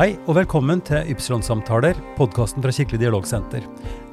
Hei 0.00 0.14
og 0.24 0.32
velkommen 0.38 0.80
til 0.80 1.10
Ypsilon-samtaler, 1.12 1.98
podkasten 2.16 2.64
fra 2.64 2.72
Kirkelig 2.72 3.02
dialogsenter. 3.02 3.66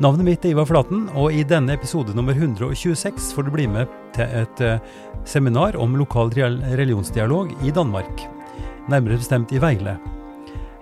Navnet 0.04 0.26
mitt 0.28 0.44
er 0.44 0.52
Ivar 0.52 0.68
Flaten, 0.68 1.06
og 1.16 1.32
i 1.32 1.46
denne 1.48 1.78
episode 1.78 2.12
nummer 2.12 2.36
126 2.36 3.30
får 3.32 3.48
du 3.48 3.52
bli 3.54 3.70
med 3.72 3.94
til 4.18 4.34
et 4.36 4.64
eh, 4.68 4.82
seminar 5.24 5.78
om 5.80 5.96
lokal 5.96 6.34
religionsdialog 6.36 7.54
i 7.64 7.72
Danmark. 7.72 8.26
Nærmere 8.92 9.22
bestemt 9.22 9.56
i 9.56 9.64
Veile. 9.64 9.96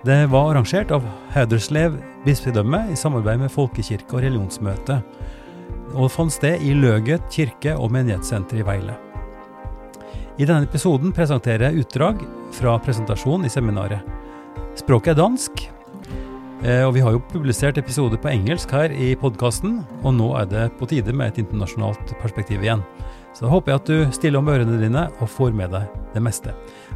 Det 0.02 0.18
var 0.34 0.50
arrangert 0.50 0.90
av 0.90 1.06
Hederslev 1.36 2.00
bispedømme 2.26 2.88
i 2.90 2.98
samarbeid 2.98 3.44
med 3.44 3.54
Folkekirke 3.54 4.18
og 4.18 4.26
religionsmøte, 4.26 4.98
og 5.94 6.10
fant 6.18 6.34
sted 6.34 6.66
i 6.66 6.74
Løget 6.74 7.30
kirke- 7.30 7.78
og 7.78 7.94
menighetssenter 7.94 8.58
i 8.58 8.66
Veile. 8.66 8.98
I 10.34 10.50
denne 10.50 10.66
episoden 10.66 11.14
presenterer 11.14 11.70
jeg 11.70 11.86
utdrag 11.86 12.26
fra 12.58 12.74
presentasjonen 12.82 13.46
i 13.46 13.54
seminaret. 13.54 14.25
Språket 14.76 15.14
er 15.14 15.16
dansk, 15.16 15.62
eh, 16.62 16.82
og 16.84 16.92
vi 16.94 17.00
har 17.00 17.14
jo 17.14 17.22
publisert 17.32 17.78
episoder 17.80 18.20
på 18.20 18.28
engelsk 18.28 18.74
her 18.76 18.92
i 18.92 19.14
podkasten, 19.16 19.78
og 20.02 20.12
nå 20.18 20.26
er 20.36 20.50
det 20.50 20.64
på 20.76 20.88
tide 20.90 21.14
med 21.16 21.32
et 21.32 21.40
internasjonalt 21.40 22.12
perspektiv 22.20 22.60
igjen. 22.60 22.84
Så 23.32 23.46
da 23.46 23.52
håper 23.54 23.72
jeg 23.72 23.80
at 23.80 23.88
du 23.88 24.12
stiller 24.16 24.40
om 24.40 24.50
ørene 24.52 24.76
dine 24.80 25.06
og 25.16 25.32
får 25.32 25.56
med 25.56 25.72
deg 25.72 25.88
det 26.12 26.22
meste. 26.24 26.52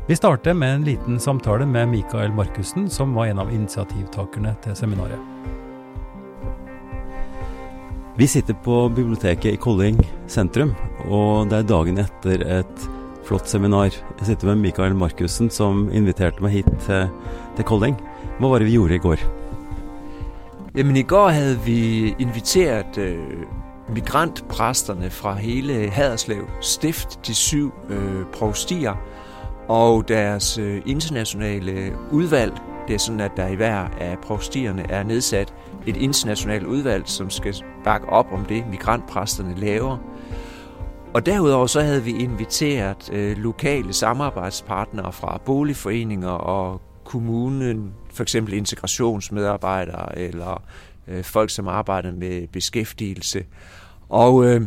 Vi 0.09 0.17
starter 0.17 0.57
med 0.57 0.75
en 0.75 0.87
liten 0.91 1.19
samtale 1.21 1.65
med 1.69 1.89
Mikael 1.89 2.33
Markussen, 2.37 2.91
som 2.93 3.17
var 3.17 3.33
en 3.33 3.41
av 3.41 3.53
initiativtakerne 3.53 4.55
til 4.61 4.77
seminaret. 4.77 5.21
Vi 8.21 8.29
sitter 8.29 8.57
på 8.61 8.91
biblioteket 8.93 9.55
i 9.55 9.61
Kolling 9.61 10.01
sentrum, 10.29 10.77
og 11.09 11.49
det 11.49 11.63
er 11.63 11.69
dagen 11.69 12.01
etter 12.05 12.45
et 12.61 12.89
flott 13.31 13.47
seminar. 13.49 13.95
Jeg 14.19 14.27
sitter 14.27 14.51
med 14.51 14.65
Mikael 14.65 14.97
Markussen, 14.99 15.51
som 15.53 15.85
inviterte 15.95 16.43
meg 16.43 16.59
hit 16.59 16.71
til, 16.87 17.07
til 17.61 17.67
Kolding. 17.67 17.97
Hvad 18.39 18.49
var 18.49 18.59
det 18.59 18.67
vi 18.67 18.73
gjorde 18.73 18.95
i 18.95 18.99
går? 18.99 19.17
Jamen 20.77 20.97
i 20.97 21.03
går 21.03 21.29
havde 21.29 21.59
vi 21.59 22.15
inviteret 22.19 22.99
øh, 22.99 23.19
migrantpræsterne 23.95 25.11
fra 25.11 25.35
hele 25.35 25.91
Haderslev 25.91 26.49
Stift, 26.61 27.27
de 27.27 27.35
syv 27.35 27.73
øh, 27.89 28.25
provstier, 28.33 28.95
og 29.69 30.09
deres 30.09 30.59
øh, 30.59 30.83
internationale 30.87 31.93
udvalg. 32.11 32.53
Det 32.89 32.95
er 32.95 32.99
sådan, 32.99 33.21
at 33.21 33.33
der 33.37 33.47
i 33.47 33.55
hver 33.55 33.89
af 34.01 34.19
provstierne 34.23 34.91
er 34.91 35.03
nedsat 35.03 35.55
et 35.87 35.97
internationalt 35.97 36.67
udvalg, 36.67 37.09
som 37.09 37.31
skal 37.31 37.55
bakke 37.85 38.09
op 38.09 38.27
om 38.33 38.45
det, 38.45 38.65
migrantpræsterne 38.71 39.55
laver. 39.55 39.97
Og 41.15 41.27
derudover 41.27 41.67
så 41.67 41.81
havde 41.81 42.03
vi 42.03 42.11
inviteret 42.11 43.11
øh, 43.13 43.37
lokale 43.37 43.93
samarbejdspartnere 43.93 45.13
fra 45.13 45.41
boligforeninger 45.45 46.31
og 46.31 46.81
kommunen, 47.11 47.93
for 48.13 48.23
eksempel 48.23 48.55
integrationsmedarbejdere 48.55 50.19
eller 50.19 50.63
øh, 51.09 51.25
folk, 51.25 51.51
som 51.51 51.69
arbejder 51.69 52.13
med 52.13 52.47
beskæftigelse. 52.49 53.45
Og 54.09 54.45
øh, 54.45 54.61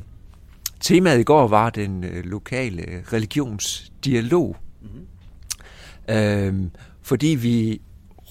temaet 0.79 1.19
i 1.19 1.23
går 1.23 1.47
var 1.47 1.69
den 1.69 2.03
øh, 2.03 2.25
lokale 2.25 3.03
religionsdialog. 3.13 4.57
Mm-hmm. 4.81 6.15
Øh, 6.15 6.69
fordi 7.01 7.27
vi 7.27 7.81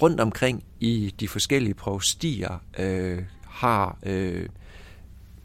rundt 0.02 0.20
omkring 0.20 0.64
i 0.80 1.14
de 1.20 1.28
forskellige 1.28 1.74
provstier 1.74 2.62
øh, 2.78 3.22
har 3.48 3.98
øh, 4.02 4.46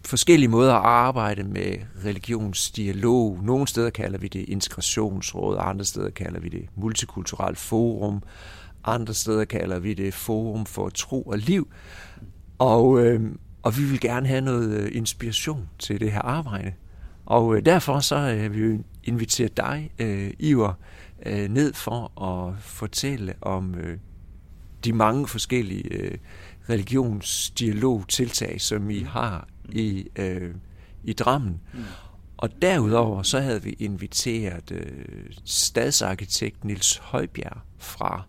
forskellige 0.05 0.49
måder 0.49 0.73
at 0.73 0.85
arbejde 0.85 1.43
med 1.43 1.75
religionsdialog. 2.05 3.39
Nogle 3.43 3.67
steder 3.67 3.89
kalder 3.89 4.19
vi 4.19 4.27
det 4.27 4.49
integrationsråd, 4.49 5.57
andre 5.59 5.85
steder 5.85 6.09
kalder 6.09 6.39
vi 6.39 6.49
det 6.49 6.65
multikulturelt 6.75 7.57
forum, 7.57 8.23
andre 8.87 9.13
steder 9.13 9.45
kalder 9.45 9.79
vi 9.79 9.93
det 9.93 10.13
forum 10.13 10.65
for 10.65 10.89
tro 10.89 11.21
og 11.21 11.37
liv. 11.37 11.67
Og, 12.57 13.05
øh, 13.05 13.21
og 13.63 13.77
vi 13.77 13.83
vil 13.83 13.99
gerne 13.99 14.27
have 14.27 14.41
noget 14.41 14.69
øh, 14.69 14.89
inspiration 14.93 15.69
til 15.79 15.99
det 15.99 16.11
her 16.11 16.21
arbejde. 16.21 16.73
Og 17.25 17.55
øh, 17.55 17.65
derfor 17.65 17.99
så 17.99 18.15
øh, 18.15 18.55
vi 18.55 18.79
inviteret 19.03 19.57
dig, 19.57 19.91
øh, 19.99 20.33
Iver, 20.39 20.73
øh, 21.25 21.49
ned 21.49 21.73
for 21.73 22.21
at 22.23 22.55
fortælle 22.59 23.33
om 23.41 23.75
øh, 23.75 23.97
de 24.83 24.93
mange 24.93 25.27
forskellige 25.27 25.93
øh, 25.93 26.17
religionsdialogtiltag, 26.69 28.61
som 28.61 28.89
I 28.89 28.99
har 28.99 29.47
i, 29.69 30.07
øh, 30.15 30.53
i 31.03 31.13
Drammen. 31.13 31.59
Mm. 31.73 31.79
Og 32.37 32.49
derudover 32.61 33.23
så 33.23 33.39
havde 33.39 33.63
vi 33.63 33.75
inviteret 33.79 34.71
øh, 34.71 35.05
stadsarkitekt 35.45 36.65
Nils 36.65 36.97
Højbjerg 36.97 37.57
fra 37.77 38.23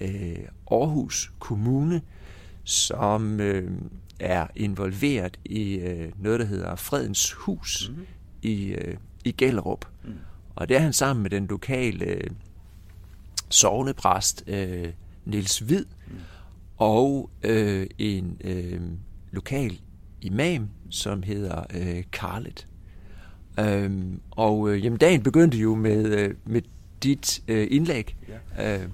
øh, 0.00 0.38
Aarhus 0.70 1.32
Kommune, 1.38 2.02
som 2.64 3.40
øh, 3.40 3.70
er 4.20 4.46
involveret 4.56 5.38
i 5.44 5.74
øh, 5.74 6.12
noget, 6.18 6.40
der 6.40 6.46
hedder 6.46 6.76
Fredens 6.76 7.32
Hus 7.32 7.92
mm. 7.96 8.06
i, 8.42 8.64
øh, 8.64 8.96
i 9.24 9.32
Gellerup. 9.32 9.86
Mm. 10.04 10.12
Og 10.54 10.68
der 10.68 10.76
er 10.76 10.82
han 10.82 10.92
sammen 10.92 11.22
med 11.22 11.30
den 11.30 11.46
lokale 11.46 12.04
øh, 12.04 12.30
sovnepræst 13.48 14.44
øh, 14.46 14.88
Niels 15.24 15.58
Hvid 15.58 15.84
mm. 15.84 16.16
og 16.76 17.30
øh, 17.42 17.86
en 17.98 18.36
øh, 18.44 18.80
lokal 19.30 19.80
imam, 20.20 20.68
som 20.90 21.22
hedder 21.22 21.64
øh, 21.74 22.02
Carlet. 22.12 22.66
Øhm, 23.60 24.20
og 24.30 24.70
øh, 24.70 24.84
jamen, 24.84 24.98
dagen 24.98 25.22
begyndte 25.22 25.58
jo 25.58 25.74
med, 25.74 26.06
øh, 26.06 26.34
med 26.44 26.62
dit 27.02 27.42
øh, 27.48 27.68
indlæg. 27.70 28.16
Ja. 28.56 28.82
Øh, 28.82 28.88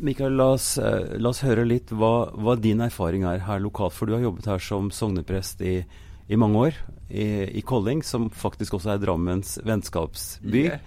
Mikael, 0.00 0.32
lad 0.32 0.56
os, 0.56 0.78
uh, 0.78 1.14
lad 1.20 1.30
os 1.30 1.40
høre 1.40 1.64
lidt, 1.64 1.90
hvad, 1.92 2.32
hvad 2.42 2.62
din 2.62 2.80
erfaring 2.80 3.24
er 3.24 3.38
her 3.38 3.58
lokalt. 3.58 3.92
For 3.92 4.06
du 4.06 4.16
har 4.16 4.20
jobbet 4.20 4.46
her 4.46 4.58
som 4.58 4.90
sognepræst 4.90 5.60
i, 5.60 5.82
i 6.28 6.36
mange 6.36 6.58
år 6.58 6.72
i, 7.10 7.24
i 7.58 7.60
Kolding, 7.60 8.04
som 8.04 8.30
faktisk 8.30 8.74
også 8.74 8.90
er 8.90 8.98
Drammens 8.98 9.58
venskapsby. 9.64 10.70
Yeah. 10.70 10.78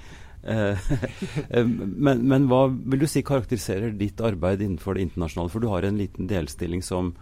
men, 2.05 2.27
men 2.29 2.47
hvad 2.47 2.75
vil 2.85 3.01
du 3.01 3.07
si 3.07 3.21
karakteriserer 3.21 3.91
dit 3.91 4.21
arbejde 4.21 4.63
innenfor 4.63 4.93
det 4.93 5.01
internationale? 5.01 5.49
For 5.49 5.59
du 5.59 5.67
har 5.67 5.81
en 5.81 5.97
liten 5.97 6.29
delstilling 6.29 6.83
som 6.83 7.15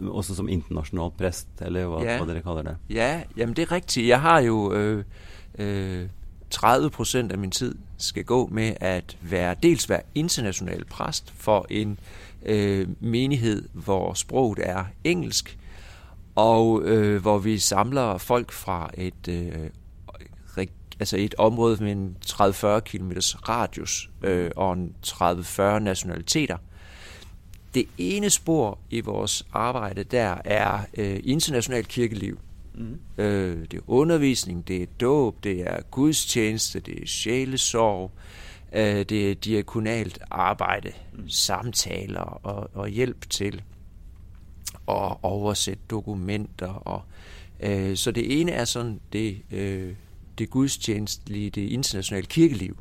også 0.00 0.34
som 0.34 0.48
international 0.48 1.10
præst, 1.18 1.48
eller 1.60 1.86
hvad, 1.86 2.06
ja. 2.06 2.16
hvad 2.18 2.34
dere 2.34 2.42
kalder 2.42 2.62
det? 2.62 2.76
Ja, 2.90 3.22
jamen 3.36 3.56
det 3.56 3.62
er 3.62 3.72
rigtigt. 3.72 4.08
Jeg 4.08 4.20
har 4.20 4.40
jo 4.40 4.72
øh, 4.72 5.04
øh, 5.58 6.08
30 6.54 6.90
procent 6.90 7.32
af 7.32 7.38
min 7.38 7.50
tid 7.50 7.74
skal 7.98 8.24
gå 8.24 8.48
med 8.52 8.74
at 8.80 9.16
være 9.20 9.54
dels 9.62 9.88
være 9.88 10.02
international 10.14 10.84
præst 10.84 11.32
for 11.36 11.66
en 11.70 11.98
øh, 12.46 12.88
menighed, 13.00 13.68
hvor 13.72 14.14
sproget 14.14 14.58
er 14.62 14.84
engelsk, 15.04 15.58
og 16.34 16.82
øh, 16.84 17.22
hvor 17.22 17.38
vi 17.38 17.58
samler 17.58 18.18
folk 18.18 18.52
fra 18.52 18.90
et 18.94 19.28
øh, 19.28 19.70
altså 21.00 21.16
et 21.16 21.34
område 21.38 21.84
med 21.84 21.92
en 21.92 22.16
30-40 22.26 22.80
km 22.80 23.12
radius 23.48 24.10
øh, 24.22 24.50
og 24.56 24.72
en 24.72 24.94
30-40 25.06 25.78
nationaliteter. 25.78 26.56
Det 27.74 27.86
ene 27.98 28.30
spor 28.30 28.78
i 28.90 29.00
vores 29.00 29.46
arbejde 29.52 30.04
der 30.04 30.36
er 30.44 30.78
øh, 30.94 31.20
internationalt 31.24 31.88
kirkeliv. 31.88 32.38
Mm. 32.74 32.98
Øh, 33.18 33.62
det 33.70 33.74
er 33.74 33.82
undervisning, 33.86 34.68
det 34.68 34.82
er 34.82 34.86
dåb, 35.00 35.44
det 35.44 35.60
er 35.60 35.82
gudstjeneste, 35.90 36.80
det 36.80 37.02
er 37.02 37.06
sjælesorg, 37.06 38.10
øh, 38.72 39.04
det 39.04 39.30
er 39.30 39.34
diakonalt 39.34 40.18
arbejde, 40.30 40.92
mm. 41.12 41.28
samtaler 41.28 42.20
og, 42.20 42.70
og 42.74 42.88
hjælp 42.88 43.30
til 43.30 43.62
at 44.88 45.16
oversætte 45.22 45.82
dokumenter. 45.90 46.68
Og, 46.68 47.02
øh, 47.60 47.96
så 47.96 48.10
det 48.10 48.40
ene 48.40 48.52
er 48.52 48.64
sådan 48.64 49.00
det, 49.12 49.42
øh, 49.50 49.94
det 50.38 50.50
gudstjenestlige, 50.50 51.50
det 51.50 51.68
internationale 51.68 52.26
kirkeliv. 52.26 52.76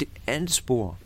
Det 0.00 0.08
andet 0.26 0.50
spor 0.50 0.98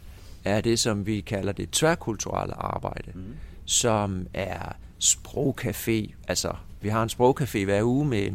er 0.45 0.61
det, 0.61 0.79
som 0.79 1.07
vi 1.07 1.21
kalder 1.21 1.53
det 1.53 1.71
tværkulturelle 1.71 2.55
arbejde, 2.55 3.13
mm. 3.15 3.37
som 3.65 4.27
er 4.35 4.73
sprogcafé. 5.03 6.13
Altså, 6.29 6.53
vi 6.87 6.91
har 6.91 7.03
en 7.03 7.09
sprogcafé 7.09 7.65
hver 7.65 7.83
uge 7.83 8.07
med 8.07 8.31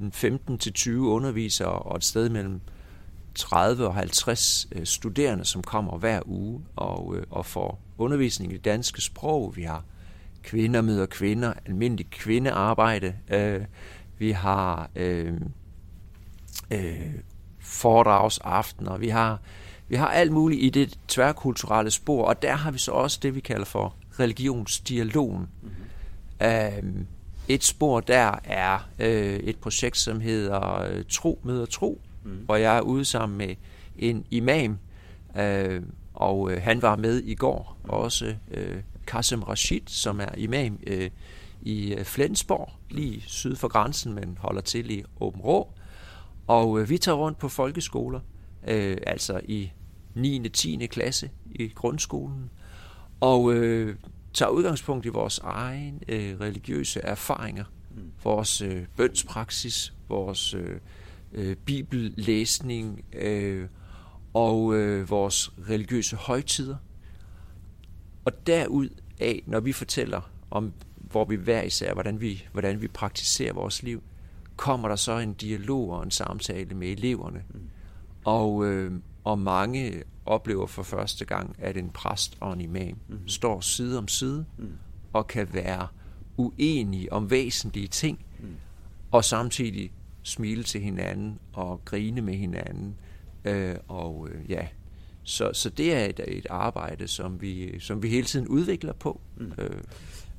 15-20 0.00 0.90
undervisere 0.90 1.68
og 1.68 1.96
et 1.96 2.04
sted 2.04 2.28
mellem 2.28 2.60
30 3.34 3.86
og 3.86 3.94
50 3.94 4.68
øh, 4.72 4.86
studerende, 4.86 5.44
som 5.44 5.62
kommer 5.62 5.98
hver 5.98 6.20
uge 6.26 6.60
og, 6.76 7.16
øh, 7.16 7.24
og 7.30 7.46
får 7.46 7.80
undervisning 7.98 8.52
i 8.52 8.56
det 8.56 8.64
danske 8.64 9.00
sprog. 9.00 9.56
Vi 9.56 9.62
har 9.62 9.84
kvinder 10.42 10.82
møder 10.82 11.06
kvinder, 11.06 11.52
almindelig 11.66 12.10
kvindearbejde. 12.10 13.14
Øh, 13.28 13.64
vi 14.18 14.30
har 14.30 14.90
øh, 14.96 15.32
øh, 16.70 17.14
foredragsaftener, 17.60 18.96
vi 18.96 19.08
har 19.08 19.40
vi 19.88 19.96
har 19.96 20.08
alt 20.08 20.32
muligt 20.32 20.62
i 20.62 20.70
det 20.70 20.98
tværkulturelle 21.08 21.90
spor, 21.90 22.24
og 22.24 22.42
der 22.42 22.54
har 22.54 22.70
vi 22.70 22.78
så 22.78 22.92
også 22.92 23.18
det, 23.22 23.34
vi 23.34 23.40
kalder 23.40 23.64
for 23.66 23.94
religionsdialogen. 24.20 25.48
Mm-hmm. 25.62 25.84
Øhm, 26.46 27.06
et 27.48 27.64
spor 27.64 28.00
der 28.00 28.38
er 28.44 28.88
øh, 28.98 29.36
et 29.36 29.56
projekt, 29.56 29.96
som 29.96 30.20
hedder 30.20 30.80
øh, 30.82 31.04
Tro 31.08 31.40
møder 31.44 31.66
tro, 31.66 32.00
mm. 32.24 32.30
hvor 32.30 32.56
jeg 32.56 32.76
er 32.76 32.80
ude 32.80 33.04
sammen 33.04 33.38
med 33.38 33.54
en 33.98 34.24
imam, 34.30 34.78
øh, 35.38 35.82
og 36.14 36.52
øh, 36.52 36.62
han 36.62 36.82
var 36.82 36.96
med 36.96 37.22
i 37.24 37.34
går 37.34 37.76
mm. 37.84 37.90
også, 37.90 38.34
øh, 38.50 38.82
Qasem 39.06 39.42
Rashid, 39.42 39.80
som 39.86 40.20
er 40.20 40.34
imam 40.36 40.78
øh, 40.86 41.10
i 41.62 41.94
øh, 41.94 42.04
Flensborg, 42.04 42.70
lige 42.90 43.22
syd 43.26 43.56
for 43.56 43.68
grænsen, 43.68 44.14
men 44.14 44.38
holder 44.40 44.60
til 44.60 44.90
i 44.90 45.04
Åben 45.20 45.40
Rå. 45.40 45.72
Og 46.46 46.80
øh, 46.80 46.90
vi 46.90 46.98
tager 46.98 47.16
rundt 47.16 47.38
på 47.38 47.48
folkeskoler, 47.48 48.20
øh, 48.68 48.96
altså 49.06 49.40
i 49.44 49.70
9. 50.14 50.44
og 50.44 50.52
10. 50.52 50.86
klasse 50.86 51.30
i 51.52 51.68
grundskolen, 51.68 52.50
og 53.20 53.54
øh, 53.54 53.96
tager 54.34 54.50
udgangspunkt 54.50 55.06
i 55.06 55.08
vores 55.08 55.38
egen 55.38 56.02
øh, 56.08 56.40
religiøse 56.40 57.00
erfaringer, 57.00 57.64
mm. 57.90 58.12
vores 58.24 58.60
øh, 58.60 58.86
bønspraksis, 58.96 59.94
vores 60.08 60.54
øh, 60.54 60.80
øh, 61.32 61.56
bibellæsning 61.56 63.04
øh, 63.12 63.68
og 64.34 64.74
øh, 64.74 65.10
vores 65.10 65.52
religiøse 65.70 66.16
højtider. 66.16 66.76
Og 68.24 68.46
derud 68.46 68.88
af, 69.20 69.42
når 69.46 69.60
vi 69.60 69.72
fortæller 69.72 70.30
om, 70.50 70.72
hvor 70.96 71.24
vi 71.24 71.36
hver 71.36 71.62
især, 71.62 71.92
hvordan 71.92 72.20
vi, 72.20 72.46
hvordan 72.52 72.80
vi 72.80 72.88
praktiserer 72.88 73.52
vores 73.52 73.82
liv, 73.82 74.02
kommer 74.56 74.88
der 74.88 74.96
så 74.96 75.18
en 75.18 75.34
dialog 75.34 75.90
og 75.90 76.02
en 76.02 76.10
samtale 76.10 76.74
med 76.74 76.88
eleverne. 76.88 77.42
Mm. 77.54 77.60
Og, 78.24 78.66
øh, 78.66 78.92
og 79.24 79.38
mange 79.38 80.02
oplever 80.26 80.66
for 80.66 80.82
første 80.82 81.24
gang, 81.24 81.56
at 81.58 81.76
en 81.76 81.90
præst 81.90 82.36
og 82.40 82.52
en 82.52 82.60
imam 82.60 82.96
mm. 83.08 83.28
står 83.28 83.60
side 83.60 83.98
om 83.98 84.08
side 84.08 84.44
mm. 84.58 84.72
og 85.12 85.26
kan 85.26 85.48
være 85.52 85.88
uenige 86.36 87.12
om 87.12 87.30
væsentlige 87.30 87.88
ting, 87.88 88.24
mm. 88.38 88.46
og 89.10 89.24
samtidig 89.24 89.92
smile 90.22 90.62
til 90.62 90.80
hinanden 90.80 91.38
og 91.52 91.80
grine 91.84 92.20
med 92.20 92.34
hinanden. 92.34 92.94
Øh, 93.44 93.76
og 93.88 94.28
øh, 94.30 94.50
ja, 94.50 94.66
så, 95.22 95.50
så 95.52 95.70
det 95.70 95.94
er 95.94 96.04
et, 96.04 96.20
et 96.28 96.46
arbejde, 96.50 97.08
som 97.08 97.40
vi, 97.40 97.80
som 97.80 98.02
vi 98.02 98.08
hele 98.08 98.26
tiden 98.26 98.48
udvikler 98.48 98.92
på. 98.92 99.20
Mm. 99.36 99.52
Øh. 99.58 99.70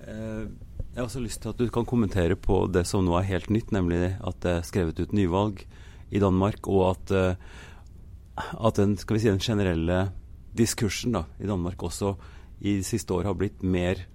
Eh, 0.07 0.47
jeg 0.95 1.01
har 1.01 1.03
også 1.03 1.19
lyst 1.19 1.41
til 1.41 1.49
at 1.49 1.59
du 1.59 1.67
kan 1.67 1.85
kommentere 1.85 2.35
på 2.35 2.69
det 2.73 2.87
som 2.87 3.03
nu 3.03 3.13
er 3.13 3.21
helt 3.21 3.49
nytt, 3.49 3.71
nemlig 3.71 4.17
at 4.27 4.35
det 4.43 4.51
er 4.51 4.61
skrevet 4.61 4.99
ut 4.99 5.13
nyvalg 5.13 5.67
i 6.11 6.19
Danmark, 6.19 6.67
og 6.67 6.89
at, 6.89 7.11
eh, 7.11 7.35
at 8.35 8.79
den, 8.79 8.97
skal 8.99 9.15
vi 9.15 9.23
si, 9.23 9.31
den 9.31 9.43
generelle 9.43 9.99
diskursen 10.55 11.15
da, 11.15 11.25
i 11.39 11.47
Danmark 11.47 11.83
også 11.83 12.15
i 12.61 12.77
de 12.79 12.83
siste 12.87 13.13
år 13.13 13.29
har 13.29 13.37
blitt 13.37 13.63
mer 13.63 14.05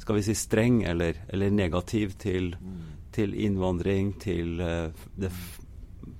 skal 0.00 0.16
vi 0.16 0.24
si, 0.24 0.34
streng 0.38 0.82
eller, 0.88 1.18
eller 1.28 1.52
negativ 1.52 2.14
til, 2.18 2.54
mm. 2.56 2.78
til 3.12 3.34
innvandring, 3.36 4.14
til 4.20 4.60
uh, 4.64 4.88
det 5.20 5.30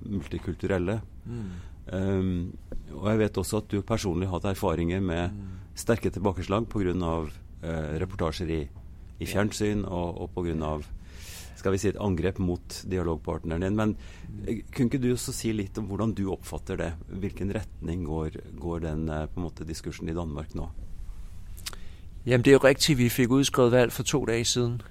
multikulturelle. 0.05 0.99
Mm. 1.25 1.47
Um, 1.91 2.51
og 2.93 3.07
jeg 3.09 3.21
vet 3.23 3.39
også 3.41 3.63
at 3.63 3.71
du 3.71 3.81
personlig 3.81 4.29
har 4.29 4.37
hatt 4.37 4.51
erfaringer 4.53 5.01
med 5.01 5.33
mm. 5.33 5.57
sterke 5.75 6.13
tilbakeslag 6.13 6.69
pga. 6.69 6.93
Uh, 7.61 7.91
reportasjer 8.01 8.49
i, 8.49 8.61
i 9.21 9.25
fjernsyn 9.29 9.83
og, 9.85 10.21
og 10.23 10.31
pga 10.33 10.77
skal 11.61 11.75
vi 11.75 11.81
si 11.81 11.91
et 11.91 11.99
angrep 12.01 12.39
mot 12.41 12.77
dialogpartneren 12.89 13.65
din. 13.65 13.77
Men 13.77 13.95
eh, 14.47 14.63
kunne 14.73 14.89
ikke 14.89 15.01
du 15.01 15.11
også 15.13 15.35
si 15.35 15.53
litt 15.53 15.77
om 15.77 15.89
hvordan 15.91 16.15
du 16.17 16.25
oppfatter 16.33 16.79
det? 16.81 16.93
Hvilken 17.21 17.53
retning 17.55 18.05
går, 18.09 18.41
går 18.59 18.79
den 18.87 19.09
eh, 19.09 19.27
på 19.29 19.39
en 19.39 19.47
måte 19.47 19.67
diskursen 19.67 20.09
i 20.09 20.17
Danmark 20.17 20.55
nå? 20.57 20.69
Jamen 22.25 22.45
det 22.45 22.51
er 22.51 22.59
jo 22.59 22.65
rigtigt, 22.65 22.97
vi 22.97 23.09
fik 23.09 23.31
udskrevet 23.31 23.71
valg 23.71 23.91
for 23.91 24.03
to 24.03 24.25
dage 24.25 24.45
siden. 24.45 24.81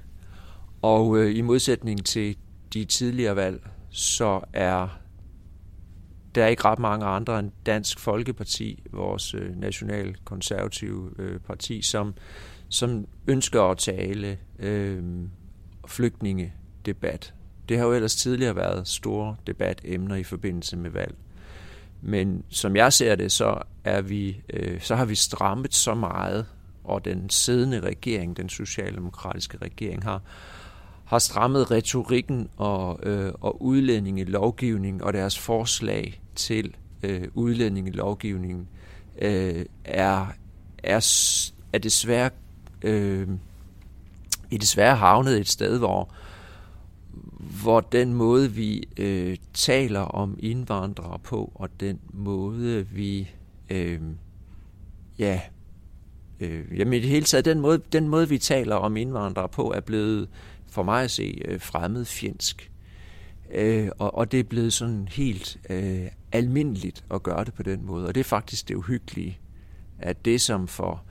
Og 0.83 1.19
øh, 1.19 1.37
i 1.37 1.41
modsætning 1.41 2.05
til 2.05 2.37
de 2.75 2.85
tidligere 2.85 3.37
valg, 3.37 3.61
så 3.91 4.41
er 4.53 5.01
der 6.35 6.45
er 6.45 6.49
ikke 6.49 6.65
ret 6.65 6.79
mange 6.79 7.07
andre 7.07 7.39
end 7.39 7.51
Dansk 7.67 7.99
Folkeparti, 7.99 8.83
vores 8.93 9.35
øh, 9.35 10.15
konservative 10.25 11.11
øh, 11.19 11.41
parti, 11.41 11.83
som, 11.83 12.15
som 12.69 13.07
ønsker 13.27 13.63
at 13.63 13.79
tale 13.79 14.39
øh, 14.59 15.03
debat. 16.87 17.35
Det 17.69 17.79
har 17.79 17.87
jo 17.87 17.93
ellers 17.93 18.17
tidligere 18.17 18.56
været 18.56 18.88
store 18.88 19.37
debatemner 19.47 20.17
i 20.17 20.25
forbindelse 20.25 20.77
med 20.77 20.91
valg. 20.91 21.15
Men 22.03 22.44
som 22.49 22.77
jeg 22.77 22.93
ser 22.93 23.15
det, 23.15 23.32
så, 23.32 23.62
er 23.85 24.00
vi, 24.00 24.43
øh, 24.50 24.81
så 24.81 24.97
har 24.97 25.05
vi 25.05 25.15
strammet 25.15 25.75
så 25.75 25.94
meget 25.94 26.47
og 26.85 27.05
den 27.05 27.31
siddende 27.31 27.81
regering, 27.81 28.37
den 28.37 28.49
socialdemokratiske 28.49 29.59
regering, 29.62 30.03
har, 30.03 30.23
har 31.05 31.19
strammet 31.19 31.71
retorikken 31.71 32.49
og, 32.56 32.99
øh, 33.03 33.33
og 33.41 33.62
udlændingelovgivning 33.62 35.05
og 35.05 35.12
deres 35.12 35.38
forslag 35.38 36.23
til 36.35 36.75
øh, 37.03 37.29
udlændingelovgivningen 37.35 38.69
øh, 39.19 39.65
er, 39.85 40.26
er, 40.79 41.06
er 41.73 41.79
desværre 41.79 42.31
øh, 42.83 43.29
i 44.50 44.56
desværre 44.56 44.97
havnet 44.97 45.41
et 45.41 45.49
sted, 45.49 45.79
hvor, 45.79 46.15
hvor 47.62 47.81
den 47.81 48.14
måde, 48.14 48.52
vi 48.52 48.88
øh, 48.97 49.37
taler 49.55 50.00
om 50.00 50.38
indvandrere 50.38 51.19
på, 51.19 51.52
og 51.55 51.81
den 51.81 52.00
måde, 52.12 52.87
vi 52.87 53.31
øh, 53.70 54.00
ja, 55.19 55.41
øh, 56.41 56.79
jamen 56.79 56.93
i 56.93 57.00
det 57.00 57.08
hele 57.08 57.25
taget, 57.25 57.44
den 57.44 57.61
måde, 57.61 57.82
den 57.93 58.08
måde, 58.08 58.29
vi 58.29 58.38
taler 58.38 58.76
om 58.76 58.97
indvandrere 58.97 59.49
på, 59.49 59.73
er 59.73 59.81
blevet 59.81 60.29
for 60.69 60.82
mig 60.82 61.05
at 61.05 61.11
se 61.11 61.43
øh, 61.44 61.61
fremmedfjendsk. 61.61 62.70
Øh, 63.55 63.88
og, 63.99 64.14
og 64.14 64.32
det 64.32 64.41
er 64.41 64.44
blevet 64.44 64.73
sådan 64.73 65.08
helt 65.11 65.58
øh, 65.70 66.06
almindeligt 66.32 67.05
at 67.11 67.23
gøre 67.23 67.44
det 67.44 67.55
på 67.55 67.62
den 67.62 67.87
måde. 67.87 68.06
Og 68.06 68.14
det 68.14 68.20
er 68.20 68.25
faktisk 68.25 68.69
det 68.69 68.75
uhyggelige, 68.75 69.38
at 69.99 70.25
det 70.25 70.41
som 70.41 70.69
for 70.69 71.02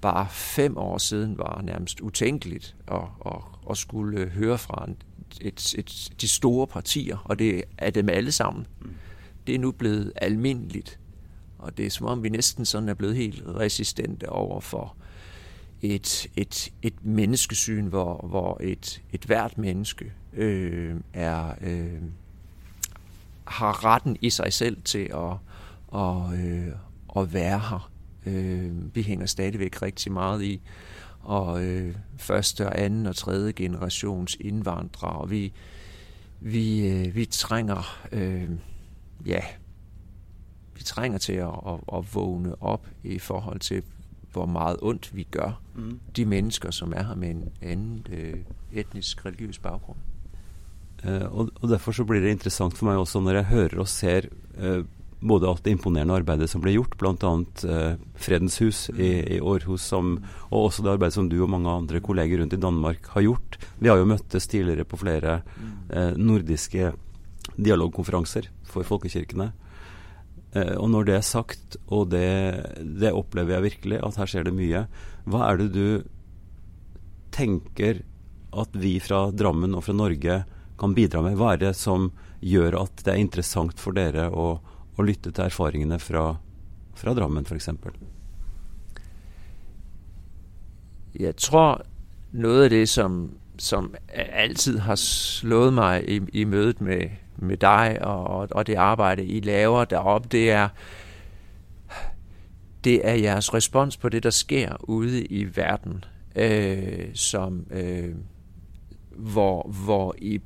bare 0.00 0.26
fem 0.30 0.76
år 0.76 0.98
siden 0.98 1.38
var 1.38 1.62
nærmest 1.62 2.00
utænkeligt 2.00 2.76
at, 2.88 3.00
at, 3.26 3.32
at 3.70 3.76
skulle 3.76 4.28
høre 4.28 4.58
fra 4.58 4.84
en 4.88 4.96
et, 5.40 5.74
et, 5.78 6.12
de 6.20 6.28
store 6.28 6.66
partier, 6.66 7.16
og 7.24 7.38
det 7.38 7.64
er 7.78 7.90
dem 7.90 8.08
alle 8.08 8.32
sammen. 8.32 8.66
Mm. 8.80 8.90
Det 9.46 9.54
er 9.54 9.58
nu 9.58 9.72
blevet 9.72 10.12
almindeligt. 10.16 10.98
Og 11.58 11.76
det 11.76 11.86
er 11.86 11.90
som 11.90 12.06
om, 12.06 12.22
vi 12.22 12.28
næsten 12.28 12.64
sådan 12.64 12.88
er 12.88 12.94
blevet 12.94 13.16
helt 13.16 13.42
resistente 13.46 14.28
over 14.28 14.60
for 14.60 14.96
et, 15.82 16.26
et, 16.36 16.72
et 16.82 17.04
menneskesyn, 17.04 17.86
hvor, 17.86 18.26
hvor 18.28 18.58
et, 18.60 19.02
et 19.12 19.24
hvert 19.24 19.58
menneske 19.58 20.12
øh, 20.32 20.94
er, 21.12 21.54
øh, 21.60 22.02
har 23.44 23.84
retten 23.84 24.16
i 24.20 24.30
sig 24.30 24.52
selv 24.52 24.76
til 24.84 25.10
at, 25.14 25.36
og, 25.88 26.34
øh, 26.34 26.72
at 27.16 27.32
være 27.32 27.58
her. 27.58 27.90
Øh, 28.26 28.94
vi 28.94 29.02
hænger 29.02 29.26
stadigvæk 29.26 29.82
rigtig 29.82 30.12
meget 30.12 30.42
i 30.42 30.60
og 31.22 31.64
øh, 31.64 31.96
første 32.16 32.66
og 32.66 32.80
anden 32.80 33.06
og 33.06 33.16
tredje 33.16 33.52
generations 33.52 34.36
indvandrere, 34.40 35.12
og 35.12 35.30
vi, 35.30 35.52
vi, 36.40 36.88
øh, 36.88 37.14
vi 37.14 37.24
trænger 37.24 38.06
øh, 38.12 38.50
ja, 39.26 39.40
vi 40.76 40.82
trænger 40.82 41.18
til 41.18 41.32
at, 41.32 41.48
at, 41.66 41.98
at 41.98 42.14
vågne 42.14 42.62
op 42.62 42.86
i 43.02 43.18
forhold 43.18 43.60
til, 43.60 43.82
hvor 44.32 44.46
meget 44.46 44.76
ondt 44.82 45.16
vi 45.16 45.22
gør 45.30 45.60
mm. 45.74 46.00
de 46.16 46.24
mennesker, 46.24 46.70
som 46.70 46.92
er 46.96 47.02
her 47.02 47.14
med 47.14 47.30
en 47.30 47.48
anden 47.62 48.06
øh, 48.12 48.36
etnisk 48.72 49.26
religiøs 49.26 49.58
baggrund. 49.58 49.98
Uh, 51.04 51.38
og, 51.38 51.50
og 51.54 51.68
derfor 51.68 51.92
så 51.92 52.04
blir 52.04 52.20
det 52.20 52.30
interessant 52.30 52.78
for 52.78 52.86
meg 52.86 52.96
også 52.96 53.20
når 53.20 53.32
jeg 53.32 53.44
hører 53.44 53.78
og 53.78 53.88
ser 53.88 54.20
uh, 54.58 54.84
både 55.22 55.48
alt 55.48 55.64
det 55.64 55.76
imponerende 55.76 56.16
arbeidet 56.18 56.50
som 56.50 56.62
ble 56.62 56.74
gjort, 56.74 56.96
bl.a. 56.98 57.32
Eh, 57.70 57.94
Fredens 58.18 58.58
hus 58.62 58.88
i, 58.90 59.36
i 59.36 59.40
Århus, 59.40 59.84
som, 59.92 60.16
og 60.50 60.66
også 60.66 60.82
det 60.82 60.94
arbeidet 60.96 61.16
som 61.16 61.28
du 61.30 61.38
og 61.40 61.50
mange 61.52 61.70
andre 61.70 62.02
kolleger 62.02 62.42
rundt 62.42 62.56
i 62.56 62.60
Danmark 62.60 63.06
har 63.14 63.26
gjort. 63.28 63.58
Vi 63.78 63.90
har 63.90 64.00
jo 64.00 64.08
møttes 64.10 64.50
tidligere 64.50 64.86
på 64.88 64.98
flere 64.98 65.40
eh, 65.88 66.18
nordiske 66.18 66.92
dialogkonferanser 67.54 68.50
for 68.66 68.86
folkekirkene. 68.88 69.52
Eh, 70.58 70.74
og 70.76 70.90
når 70.92 71.08
det 71.08 71.16
er 71.16 71.26
sagt, 71.26 71.78
og 71.86 72.10
det, 72.12 72.26
det, 72.82 73.14
opplever 73.14 73.56
jeg 73.56 73.68
virkelig, 73.68 74.02
at 74.02 74.18
her 74.20 74.32
skjer 74.34 74.48
det 74.48 74.56
mye, 74.56 74.86
hva 75.30 75.46
er 75.48 75.62
det 75.62 75.70
du 75.76 75.86
tenker 77.32 78.02
at 78.52 78.74
vi 78.76 78.98
fra 79.00 79.30
Drammen 79.32 79.78
og 79.78 79.86
fra 79.86 79.94
Norge 79.96 80.42
kan 80.80 80.98
bidra 80.98 81.22
med? 81.24 81.38
Hva 81.38 81.54
er 81.54 81.64
det 81.68 81.72
som 81.78 82.10
gjør 82.42 82.80
at 82.82 83.04
det 83.06 83.14
er 83.14 83.22
interessant 83.22 83.78
for 83.80 83.94
dere 83.96 84.26
å, 84.28 84.58
og 84.96 85.04
lytte 85.04 85.30
til 85.30 85.44
erfaringene 85.44 85.98
fra, 85.98 86.36
fra 86.94 87.14
Drammen 87.14 87.46
f.eks.? 87.46 87.68
Jeg 91.18 91.36
tror 91.36 91.82
noget 92.32 92.64
af 92.64 92.70
det, 92.70 92.88
som, 92.88 93.30
som 93.58 93.94
altid 94.14 94.78
har 94.78 94.94
slået 94.94 95.74
mig 95.74 96.08
i, 96.08 96.20
i 96.32 96.44
mødet 96.44 96.80
med 96.80 97.08
med 97.36 97.56
dig 97.56 97.98
og, 98.00 98.48
og 98.50 98.66
det 98.66 98.74
arbejde, 98.74 99.24
I 99.24 99.40
laver 99.40 99.84
deroppe, 99.84 100.28
det 100.28 100.50
er, 100.50 100.68
det 102.84 103.08
er 103.08 103.14
jeres 103.14 103.54
respons 103.54 103.96
på 103.96 104.08
det, 104.08 104.22
der 104.22 104.30
sker 104.30 104.76
ude 104.80 105.24
i 105.24 105.56
verden, 105.56 106.04
øh, 106.36 107.14
som 107.14 107.66
øh, 107.70 108.14
hvor, 109.10 109.70
hvor 109.84 110.14
I 110.18 110.40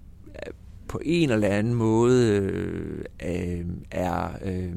på 0.88 1.00
en 1.04 1.30
eller 1.30 1.48
anden 1.48 1.74
måde 1.74 2.28
øh, 2.32 3.04
øh 3.24 3.64
er, 3.90 4.38
øh, 4.44 4.72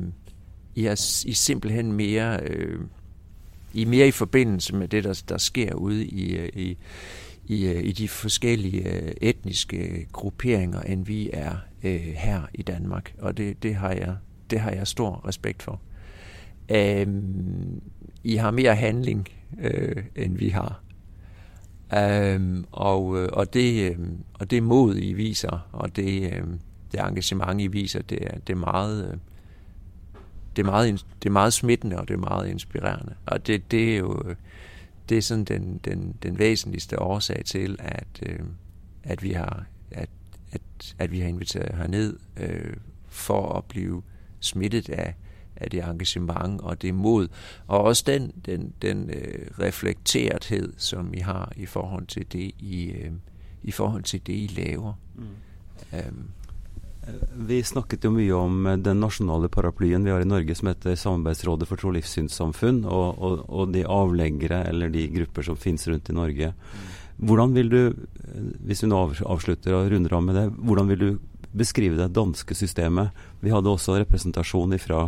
I, 0.76 0.86
er 0.86 1.24
I 1.26 1.34
simpelthen 1.34 1.94
mere 1.94 2.40
øh, 2.44 2.80
i 3.74 3.86
mere 3.86 4.08
i 4.08 4.12
forbindelse 4.12 4.76
med 4.76 4.88
det, 4.88 5.04
der, 5.04 5.24
der 5.30 5.38
sker 5.38 5.74
ude 5.74 6.06
i, 6.06 6.38
øh, 6.38 6.50
i, 6.54 6.78
i, 7.46 7.66
øh, 7.66 7.84
i 7.84 7.92
de 7.92 8.08
forskellige 8.08 9.14
etniske 9.24 10.08
grupperinger, 10.12 10.82
end 10.82 11.06
vi 11.06 11.30
er 11.34 11.56
øh, 11.84 12.02
her 12.02 12.42
i 12.54 12.62
Danmark. 12.62 13.14
Og 13.20 13.38
det, 13.38 13.64
det, 13.64 13.76
har 13.76 13.92
jeg, 13.92 14.16
det 14.50 14.60
har 14.60 14.72
jeg 14.72 14.88
stor 14.88 15.28
respekt 15.28 15.64
for. 15.64 15.82
Øh, 16.72 17.08
I 18.24 18.36
har 18.36 18.52
mere 18.52 18.76
handling, 18.76 19.28
øh, 19.62 20.04
end 20.16 20.38
vi 20.38 20.50
har. 20.50 20.84
Øhm, 21.98 22.66
og, 22.72 23.18
øh, 23.18 23.30
og, 23.34 23.54
det, 23.54 23.92
øhm, 23.92 24.18
og 24.34 24.52
det 24.52 24.64
mod, 24.64 24.96
I 24.98 25.14
viser, 25.14 25.68
og 25.72 25.96
det, 25.96 26.34
øhm, 26.34 26.60
det 26.92 27.00
engagement, 27.00 27.62
I 27.62 27.68
viser, 27.68 28.02
det 28.02 28.18
er, 28.22 28.40
det 28.40 28.54
er 28.54 28.58
meget... 28.58 29.12
Øh, 29.12 29.18
det 30.56 30.66
er, 30.66 30.72
meget, 30.72 31.06
det 31.24 31.30
er 31.30 31.34
meget 31.34 31.54
smittende, 31.54 31.98
og 31.98 32.08
det 32.08 32.14
er 32.14 32.18
meget 32.18 32.50
inspirerende. 32.50 33.14
Og 33.26 33.48
det, 33.48 33.72
det 33.72 33.94
er 33.94 33.98
jo 33.98 34.22
øh, 34.26 34.36
det 35.10 35.18
er 35.18 35.22
sådan 35.22 35.44
den, 35.44 35.80
den, 35.86 36.16
den 36.24 36.40
væsentligste 36.40 37.02
årsag 37.02 37.46
til, 37.46 37.76
at, 37.80 38.08
øh, 38.26 38.40
at, 39.04 39.24
vi 39.24 39.32
har, 39.32 39.66
at, 39.92 40.10
at, 40.52 40.96
at 41.00 41.12
vi 41.12 41.20
har 41.20 41.28
inviteret 41.28 41.76
herned 41.76 42.18
øh, 42.38 42.74
for 43.08 43.58
at 43.58 43.66
blive 43.66 44.02
smittet 44.40 44.90
af, 44.90 45.16
af 45.60 45.70
det 45.70 45.84
engagement 45.84 46.62
og 46.62 46.82
det 46.82 46.94
mod, 46.94 47.28
og 47.68 47.82
også 47.82 48.04
den, 48.08 48.32
den, 48.46 48.74
den 48.82 49.10
øh, 49.10 49.48
reflekterethed, 49.60 50.74
som 50.78 51.14
I 51.14 51.20
har 51.20 51.52
i 51.56 51.66
forhold 51.66 52.08
til 52.08 52.26
det, 52.32 52.52
I, 52.60 52.92
øh, 52.92 53.12
i 53.64 53.72
forhold 53.72 54.04
til 54.04 54.22
det, 54.28 54.34
I 54.34 54.52
laver. 54.56 54.94
Mm. 55.16 55.28
Um, 55.94 56.30
vi 57.48 57.60
snakket 57.66 58.04
jo 58.06 58.12
mye 58.14 58.36
om 58.36 58.68
eh, 58.70 58.78
den 58.84 59.02
nasjonale 59.02 59.50
paraplyen 59.52 60.06
vi 60.06 60.14
har 60.14 60.24
i 60.24 60.28
Norge 60.30 60.56
som 60.58 60.70
heter 60.72 60.98
Samarbeidsrådet 61.00 61.68
for 61.70 61.80
tro- 61.80 61.92
og 61.92 61.98
livssynssamfunn, 61.98 62.84
og, 62.86 63.18
og, 63.18 63.44
og, 63.48 63.74
de 63.74 63.86
avleggere 63.88 64.66
eller 64.70 64.92
de 64.94 65.08
grupper 65.14 65.48
som 65.50 65.60
finnes 65.60 65.88
rundt 65.90 66.12
i 66.12 66.18
Norge. 66.18 66.52
Hvordan 67.20 67.56
vil 67.56 67.72
du, 67.72 67.82
eh, 67.88 68.52
hvis 68.68 68.84
vi 68.84 68.92
nå 68.92 69.02
avslutter 69.26 69.78
og 69.78 69.90
runder 69.94 70.18
av 70.18 70.26
med 70.26 70.40
det, 70.40 70.46
hvordan 70.58 70.92
vil 70.92 71.04
du 71.06 71.10
beskrive 71.56 71.98
det 71.98 72.12
danske 72.16 72.56
systemet? 72.56 73.16
Vi 73.42 73.54
hadde 73.54 73.72
også 73.72 73.98
representasjon 74.00 74.78
fra, 74.82 75.08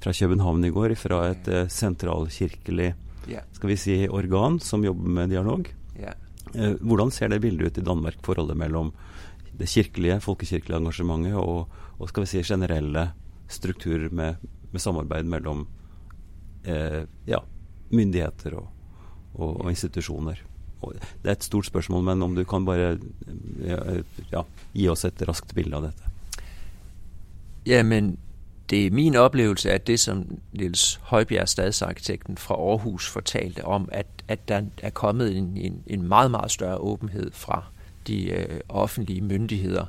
fra 0.00 0.14
København 0.16 0.64
i 0.64 0.72
går, 0.74 0.94
fra 0.98 1.22
et 1.30 1.48
uh, 1.52 1.66
sentralkirkelig 1.68 2.94
skal 3.52 3.68
vi 3.68 3.76
si, 3.78 3.96
organ 4.08 4.58
som 4.64 4.84
jobber 4.84 5.16
med 5.20 5.30
dialog. 5.30 5.68
Uh, 6.54 6.74
hvordan 6.80 7.12
ser 7.14 7.30
det 7.30 7.42
bildet 7.44 7.70
ut 7.70 7.78
i 7.78 7.84
Danmark, 7.86 8.18
forholdet 8.26 8.58
mellom 8.58 8.90
det 9.60 9.68
kirkelige, 9.68 10.20
folkekirkelige 10.24 10.80
engasjementet 10.80 11.36
og, 11.36 11.68
og 11.98 12.08
skal 12.08 12.24
vi 12.24 12.30
si 12.32 12.42
generelle 12.48 13.10
strukturer 13.50 14.08
med, 14.10 14.40
med 14.70 14.80
samarbeid 14.80 15.28
mellom 15.28 15.66
eh, 16.64 17.02
ja, 17.26 17.40
myndigheter 17.90 18.56
og, 18.56 18.68
og, 19.34 19.60
og 19.60 19.70
institusjoner. 19.72 20.40
Og 20.80 20.94
det 20.94 21.28
er 21.28 21.34
et 21.34 21.44
stort 21.44 21.68
spørsmål, 21.68 22.06
men 22.06 22.22
om 22.24 22.36
du 22.38 22.44
kan 22.48 22.64
bare 22.64 22.94
ja, 24.30 24.44
gi 24.72 24.88
oss 24.88 25.04
et 25.04 25.22
raskt 25.28 25.52
bilde 25.56 25.76
av 25.76 25.90
dette. 25.90 26.12
Jamen, 27.68 28.14
det 28.70 28.86
er 28.86 28.90
min 28.90 29.16
oplevelse, 29.16 29.72
at 29.72 29.86
det 29.86 30.00
som 30.00 30.38
Niels 30.52 31.00
Højbjerg, 31.02 31.48
stadsarkitekten 31.48 32.36
fra 32.36 32.54
Aarhus, 32.54 33.08
fortalte 33.08 33.64
om, 33.64 33.88
at, 33.92 34.06
at 34.28 34.48
der 34.48 34.62
er 34.82 34.90
kommet 34.90 35.36
en, 35.36 35.56
en, 35.56 35.82
en 35.86 36.02
meget, 36.02 36.30
meget 36.30 36.50
større 36.50 36.76
åbenhed 36.76 37.30
fra 37.32 37.64
de 38.06 38.30
øh, 38.30 38.60
offentlige 38.68 39.20
myndigheder, 39.20 39.86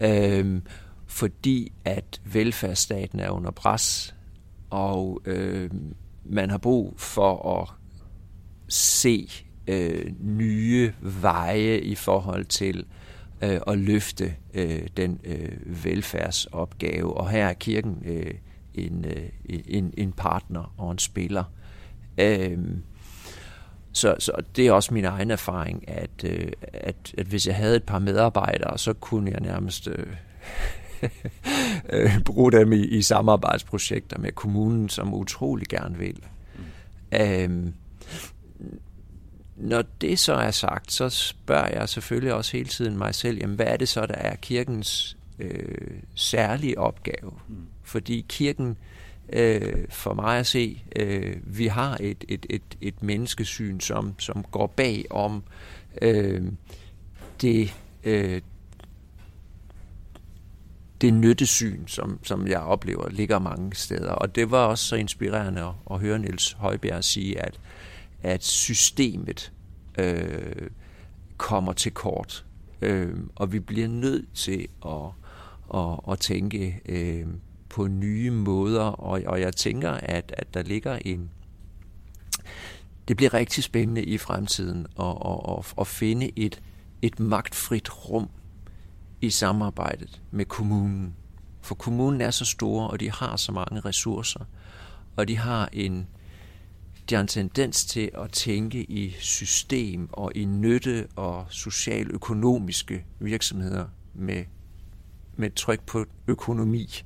øh, 0.00 0.60
fordi 1.06 1.72
at 1.84 2.20
velfærdsstaten 2.24 3.20
er 3.20 3.30
under 3.30 3.50
pres, 3.50 4.14
og 4.70 5.22
øh, 5.24 5.70
man 6.24 6.50
har 6.50 6.58
brug 6.58 6.94
for 6.96 7.60
at 7.62 7.68
se 8.68 9.30
øh, 9.66 10.12
nye 10.20 10.92
veje 11.00 11.78
i 11.78 11.94
forhold 11.94 12.44
til 12.44 12.78
øh, 12.78 12.84
at 13.40 13.78
løfte 13.78 14.34
øh, 14.54 14.88
den 14.96 15.20
øh, 15.24 15.84
velfærdsopgave. 15.84 17.16
Og 17.16 17.30
her 17.30 17.46
er 17.46 17.52
kirken 17.52 18.02
øh, 18.04 18.34
en, 18.74 19.04
øh, 19.04 19.28
en, 19.66 19.94
en 19.96 20.12
partner 20.12 20.74
og 20.78 20.92
en 20.92 20.98
spiller. 20.98 21.44
Øh, 22.18 22.58
så, 23.92 24.16
så 24.18 24.32
det 24.56 24.66
er 24.66 24.72
også 24.72 24.94
min 24.94 25.04
egen 25.04 25.30
erfaring, 25.30 25.88
at, 25.88 26.24
øh, 26.24 26.52
at, 26.62 27.14
at 27.18 27.26
hvis 27.26 27.46
jeg 27.46 27.56
havde 27.56 27.76
et 27.76 27.84
par 27.84 27.98
medarbejdere, 27.98 28.78
så 28.78 28.92
kunne 28.92 29.30
jeg 29.30 29.40
nærmest 29.40 29.88
øh, 29.88 30.06
øh, 31.92 32.20
bruge 32.24 32.52
dem 32.52 32.72
i, 32.72 32.84
i 32.84 33.02
samarbejdsprojekter 33.02 34.18
med 34.18 34.32
kommunen, 34.32 34.88
som 34.88 35.14
utrolig 35.14 35.68
gerne 35.68 35.98
vil. 35.98 36.18
Mm. 36.56 37.18
Øhm, 37.20 37.74
når 39.56 39.84
det 40.00 40.18
så 40.18 40.34
er 40.34 40.50
sagt, 40.50 40.92
så 40.92 41.08
spørger 41.08 41.78
jeg 41.78 41.88
selvfølgelig 41.88 42.34
også 42.34 42.56
hele 42.56 42.68
tiden 42.68 42.98
mig 42.98 43.14
selv, 43.14 43.38
jamen, 43.38 43.56
hvad 43.56 43.66
er 43.66 43.76
det 43.76 43.88
så, 43.88 44.06
der 44.06 44.14
er 44.14 44.36
kirkens 44.36 45.16
øh, 45.38 46.00
særlige 46.14 46.78
opgave? 46.78 47.32
Mm. 47.48 47.56
Fordi 47.82 48.24
kirken 48.28 48.76
øh, 49.32 49.84
for 49.90 50.14
mig 50.14 50.38
at 50.38 50.46
se, 50.46 50.82
øh, 50.96 51.36
vi 51.42 51.66
har 51.66 51.96
et, 52.00 52.24
et, 52.28 52.46
et, 52.50 52.62
et 52.80 53.02
menneskesyn, 53.02 53.80
som, 53.80 54.14
som 54.18 54.44
går 54.50 54.66
bag 54.66 55.04
om 55.10 55.42
øh, 56.02 56.42
det, 57.40 57.74
øh, 58.04 58.40
det 61.00 61.14
nyttesyn, 61.14 61.86
som, 61.86 62.18
som 62.22 62.48
jeg 62.48 62.60
oplever 62.60 63.08
ligger 63.08 63.38
mange 63.38 63.74
steder. 63.74 64.10
Og 64.10 64.34
det 64.34 64.50
var 64.50 64.66
også 64.66 64.84
så 64.84 64.96
inspirerende 64.96 65.62
at, 65.62 65.72
at 65.90 66.00
høre 66.00 66.18
Niels 66.18 66.52
Højbjerg 66.52 67.04
sige, 67.04 67.42
at, 67.42 67.60
at 68.26 68.44
systemet 68.44 69.52
øh, 69.98 70.70
kommer 71.36 71.72
til 71.72 71.92
kort. 71.92 72.44
Øh, 72.82 73.14
og 73.34 73.52
vi 73.52 73.60
bliver 73.60 73.88
nødt 73.88 74.32
til 74.34 74.68
at, 74.86 75.10
at, 75.74 76.00
at 76.10 76.18
tænke 76.18 76.80
øh, 76.86 77.26
på 77.68 77.86
nye 77.86 78.30
måder, 78.30 78.82
og, 78.82 79.22
og 79.26 79.40
jeg 79.40 79.56
tænker, 79.56 79.90
at, 79.90 80.34
at 80.38 80.54
der 80.54 80.62
ligger 80.62 80.98
en... 81.04 81.30
Det 83.08 83.16
bliver 83.16 83.34
rigtig 83.34 83.64
spændende 83.64 84.04
i 84.04 84.18
fremtiden 84.18 84.86
at, 85.00 85.06
at, 85.06 85.58
at, 85.58 85.74
at 85.80 85.86
finde 85.86 86.30
et, 86.38 86.62
et 87.02 87.20
magtfrit 87.20 88.08
rum 88.08 88.28
i 89.20 89.30
samarbejdet 89.30 90.22
med 90.30 90.44
kommunen. 90.44 91.14
For 91.62 91.74
kommunen 91.74 92.20
er 92.20 92.30
så 92.30 92.44
stor, 92.44 92.86
og 92.86 93.00
de 93.00 93.10
har 93.10 93.36
så 93.36 93.52
mange 93.52 93.80
ressourcer, 93.80 94.44
og 95.16 95.28
de 95.28 95.36
har 95.36 95.68
en, 95.72 96.06
de 97.10 97.14
har 97.14 97.22
en 97.22 97.28
tendens 97.28 97.84
til 97.84 98.10
at 98.14 98.32
tænke 98.32 98.82
i 98.82 99.16
system 99.20 100.08
og 100.12 100.32
i 100.34 100.44
nytte 100.44 101.08
og 101.16 101.46
socialøkonomiske 101.50 103.04
virksomheder 103.18 103.86
med, 104.14 104.44
med 105.36 105.50
tryk 105.50 105.80
på 105.86 106.04
økonomi. 106.26 107.04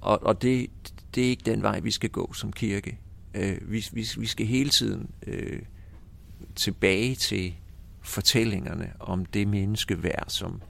Og, 0.00 0.22
og 0.22 0.42
det, 0.42 0.70
det 1.14 1.24
er 1.24 1.28
ikke 1.28 1.42
den 1.46 1.62
vej, 1.62 1.80
vi 1.80 1.90
skal 1.90 2.10
gå 2.10 2.32
som 2.32 2.52
kirke. 2.52 2.98
Øh, 3.34 3.72
vi, 3.72 3.86
vi, 3.92 4.08
vi 4.18 4.26
skal 4.26 4.46
hele 4.46 4.70
tiden 4.70 5.10
øh, 5.26 5.62
tilbage 6.56 7.14
til 7.14 7.54
fortællingerne 8.02 8.92
om 9.00 9.26
det 9.26 9.48
menneskeværd, 9.48 10.24
som, 10.28 10.62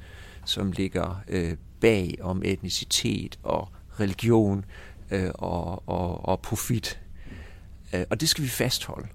som 0.45 0.73
ligger 0.73 1.23
øh, 1.29 1.57
bag 1.81 2.19
om 2.21 2.43
etnicitet 2.45 3.39
og 3.43 3.69
religion 4.01 4.65
øh, 5.11 5.31
og, 5.35 5.89
og, 5.89 6.25
og 6.29 6.41
profit. 6.41 7.01
Øh, 7.95 8.05
og 8.11 8.21
det 8.21 8.29
skal 8.29 8.45
vi 8.45 8.49
fastholde. 8.49 9.09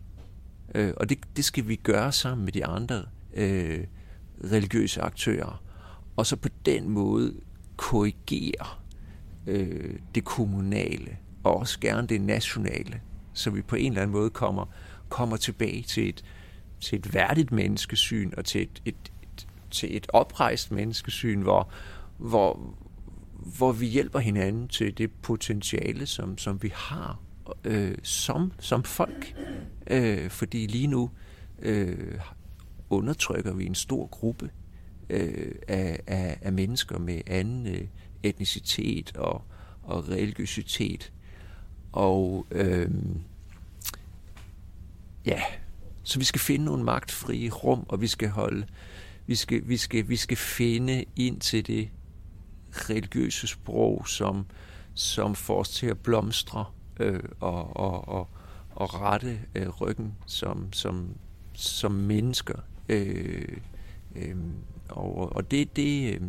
Øh, 0.75 0.93
og 0.97 1.09
det, 1.09 1.19
det 1.35 1.45
skal 1.45 1.67
vi 1.67 1.75
gøre 1.75 2.11
sammen 2.11 2.45
med 2.45 2.53
de 2.53 2.65
andre 2.65 3.05
øh, 3.33 3.83
religiøse 4.43 5.01
aktører. 5.01 5.63
Og 6.15 6.25
så 6.25 6.35
på 6.35 6.49
den 6.65 6.89
måde 6.89 7.33
korrigere 7.77 8.67
øh, 9.47 9.99
det 10.15 10.23
kommunale, 10.23 11.17
og 11.43 11.57
også 11.57 11.79
gerne 11.79 12.07
det 12.07 12.21
nationale, 12.21 13.01
så 13.33 13.49
vi 13.49 13.61
på 13.61 13.75
en 13.75 13.91
eller 13.91 14.01
anden 14.01 14.17
måde 14.17 14.29
kommer, 14.29 14.65
kommer 15.09 15.37
tilbage 15.37 15.81
til 15.81 16.09
et, 16.09 16.23
til 16.79 16.99
et 16.99 17.13
værdigt 17.13 17.51
menneskesyn 17.51 18.31
og 18.37 18.45
til 18.45 18.61
et, 18.61 18.81
et, 18.85 19.11
et, 19.23 19.47
til 19.71 19.97
et 19.97 20.07
oprejst 20.13 20.71
menneskesyn, 20.71 21.41
hvor, 21.41 21.71
hvor, 22.17 22.75
hvor 23.57 23.71
vi 23.71 23.85
hjælper 23.85 24.19
hinanden 24.19 24.67
til 24.67 24.97
det 24.97 25.11
potentiale, 25.11 26.05
som, 26.05 26.37
som 26.37 26.63
vi 26.63 26.71
har 26.75 27.19
øh, 27.63 27.97
som, 28.03 28.51
som 28.59 28.83
folk. 28.83 29.35
Øh, 29.87 30.29
fordi 30.29 30.67
lige 30.67 30.87
nu 30.87 31.11
øh, 31.59 32.19
undertrykker 32.89 33.53
vi 33.53 33.65
en 33.65 33.75
stor 33.75 34.07
gruppe 34.07 34.49
øh, 35.09 35.55
af, 35.67 35.99
af, 36.07 36.37
af 36.41 36.53
mennesker 36.53 36.99
med 36.99 37.21
anden 37.27 37.67
øh, 37.67 37.87
etnicitet 38.23 39.17
og, 39.17 39.41
og 39.83 40.09
religiøsitet. 40.09 41.13
Og 41.91 42.45
øh, 42.51 42.89
ja, 45.25 45.41
så 46.03 46.19
vi 46.19 46.25
skal 46.25 46.41
finde 46.41 46.65
nogle 46.65 46.83
magtfrie 46.83 47.49
rum, 47.49 47.85
og 47.87 48.01
vi 48.01 48.07
skal 48.07 48.29
holde, 48.29 48.67
vi 49.27 49.35
skal, 49.35 49.61
vi 49.67 49.77
skal, 49.77 50.09
vi 50.09 50.15
skal 50.15 50.37
finde 50.37 51.05
ind 51.15 51.39
til 51.39 51.67
det 51.67 51.89
religiøse 52.71 53.47
sprog, 53.47 54.07
som, 54.07 54.45
som 54.93 55.35
får 55.35 55.59
os 55.59 55.69
til 55.69 55.87
at 55.87 55.99
blomstre 55.99 56.65
øh, 56.99 57.19
og, 57.39 57.77
og, 57.77 58.07
og, 58.07 58.27
og 58.75 59.01
rette 59.01 59.39
øh, 59.55 59.69
ryggen 59.69 60.15
som, 60.25 60.73
som, 60.73 61.07
som 61.53 61.91
mennesker. 61.91 62.59
Øh, 62.89 63.57
øh, 64.15 64.35
og, 64.89 65.35
og 65.35 65.51
det, 65.51 65.75
det, 65.75 66.13
øh, 66.13 66.21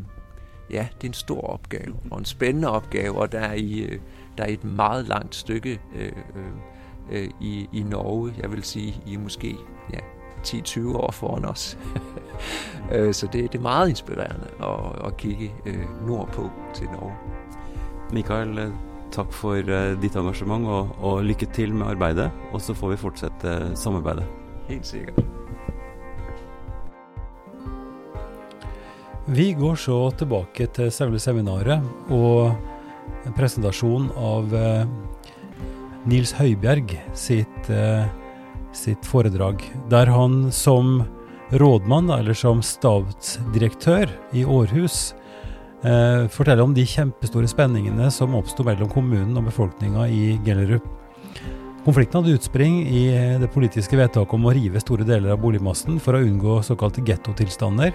ja, 0.71 0.88
det 0.97 1.04
er 1.04 1.11
en 1.11 1.14
stor 1.14 1.40
opgave, 1.40 1.94
og 2.11 2.18
en 2.18 2.25
spændende 2.25 2.71
opgave, 2.71 3.18
og 3.18 3.33
der 3.33 3.40
er 3.40 3.54
i, 3.54 3.78
øh, 3.78 4.00
der 4.38 4.44
er 4.44 4.49
et 4.49 4.64
meget 4.64 5.09
langt 5.09 5.35
stykke 5.35 5.80
øh, 5.94 6.12
øh, 7.11 7.30
i, 7.40 7.68
i 7.73 7.83
Norge, 7.83 8.35
jeg 8.42 8.52
vil 8.52 8.62
sige, 8.62 9.02
i 9.06 9.16
måske 9.16 9.56
ja, 9.92 9.99
10-20 10.44 10.97
år 10.97 11.11
foran 11.11 11.44
os. 11.44 11.78
Øh, 12.92 13.14
så 13.14 13.26
det, 13.33 13.52
det 13.52 13.59
er 13.59 13.62
meget 13.62 13.88
inspirerende 13.88 14.47
at, 14.61 15.06
at 15.06 15.16
kigge 15.16 15.52
øh, 15.66 16.06
nordpå 16.06 16.50
til 16.75 16.87
Norge. 16.87 17.14
Mikael, 18.12 18.59
øh, 18.59 18.73
øh, 19.14 19.16
tak 19.16 19.33
for 19.33 19.56
uh, 19.56 19.94
ditt 20.00 20.16
engasjement, 20.16 20.66
og, 20.66 20.90
og 21.00 21.23
lykke 21.25 21.47
til 21.54 21.75
med 21.75 21.87
arbeidet. 21.94 22.30
Og 22.52 22.61
så 22.61 22.75
får 22.75 22.94
vi 22.94 22.97
fortsette 22.97 23.47
uh, 23.47 23.75
samarbeidet. 23.75 24.26
Helt 24.68 24.87
sikkert. 24.87 25.21
Vi 29.26 29.54
går 29.56 29.76
så 29.80 30.11
tilbake 30.18 30.66
til 30.76 30.90
selve 30.92 31.18
seminaret 31.18 31.80
og 32.12 32.52
en 33.25 33.37
presentasjon 33.37 34.11
av 34.21 34.52
uh, 34.52 34.85
Nils 36.04 36.35
Høibjerg 36.37 36.92
sitt, 37.16 37.71
sitt 38.76 39.06
foredrag, 39.09 39.62
der 39.88 40.11
han 40.12 40.50
som 40.52 40.99
rådmann, 41.56 42.11
eller 42.12 42.37
som 42.37 42.61
statsdirektør 42.61 44.12
i 44.37 44.44
Århus, 44.44 45.14
eh, 45.85 46.26
forteller 46.33 46.64
om 46.64 46.75
de 46.75 46.87
kjempestore 46.88 47.49
spenningene 47.50 48.11
som 48.11 48.35
oppsto 48.38 48.64
mellom 48.67 48.91
kommunen 48.93 49.37
og 49.38 49.49
befolkninga 49.50 50.09
i 50.09 50.38
Gellerup. 50.45 50.87
Konflikten 51.85 52.23
hadde 52.23 52.38
utspring 52.38 52.79
i 52.88 53.03
eh, 53.12 53.35
det 53.41 53.50
politiske 53.53 53.99
vedtaket 53.99 54.35
om 54.38 54.47
å 54.49 54.55
rive 54.57 54.81
store 54.81 55.05
deler 55.05 55.35
av 55.35 55.43
boligmassen 55.43 55.99
for 56.00 56.17
å 56.17 56.23
unngå 56.25 56.62
såkalte 56.64 57.05
gettotilstander, 57.05 57.93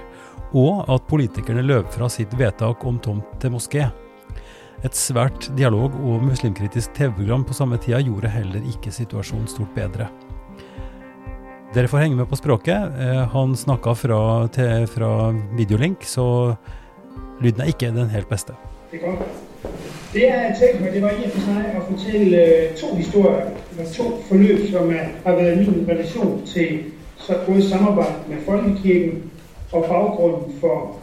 og 0.54 0.86
at 0.90 1.08
politikerne 1.10 1.66
løp 1.66 1.90
fra 1.94 2.10
sitt 2.10 2.34
vedtak 2.38 2.86
om 2.86 3.00
tomt 3.02 3.26
til 3.42 3.56
moské. 3.56 3.88
Et 4.86 4.96
svært 4.96 5.50
dialog- 5.58 5.98
og 6.06 6.22
muslimkritisk 6.24 6.94
TV-program 6.96 7.44
på 7.50 7.58
samme 7.58 7.80
tida 7.82 8.00
gjorde 8.06 8.32
heller 8.32 8.68
ikke 8.70 8.94
situasjonen 8.94 9.50
stort 9.50 9.74
bedre. 9.76 10.08
Dere 11.74 11.90
får 11.90 12.02
henge 12.02 12.18
med 12.18 12.30
på 12.30 12.38
språket. 12.38 12.94
Eh, 13.02 13.24
han 13.34 13.58
snakka 13.58 13.96
fra, 13.98 14.22
fra 14.90 15.10
videolink, 15.58 16.06
så 16.06 16.56
lyden 17.42 17.62
er 17.62 17.66
ikke 17.66 17.86
den 17.86 18.10
helt 18.10 18.30
bedste. 18.30 18.54
Det 18.92 19.00
er 19.02 19.06
godt. 19.06 19.20
Det 20.14 20.22
jeg 20.22 20.58
tænkt 20.62 20.82
mig, 20.82 20.94
det 20.94 21.02
var 21.02 21.10
i 21.10 21.24
og 21.24 21.32
for 21.32 21.40
sig 21.40 21.66
at 21.76 21.82
fortælle 21.92 22.46
øh, 22.46 22.76
to 22.76 22.96
historier, 22.96 23.50
eller 23.72 23.92
to 23.92 24.04
forløb, 24.28 24.72
som 24.72 24.90
er, 24.90 25.06
har 25.26 25.36
været 25.36 25.58
min 25.58 25.86
relation 25.90 26.46
til 26.46 26.80
så 27.18 27.36
både 27.48 27.70
samarbejde 27.70 28.16
med 28.30 28.38
Folkekirken 28.46 29.24
og 29.72 29.86
baggrunden 29.90 30.60
for 30.60 31.00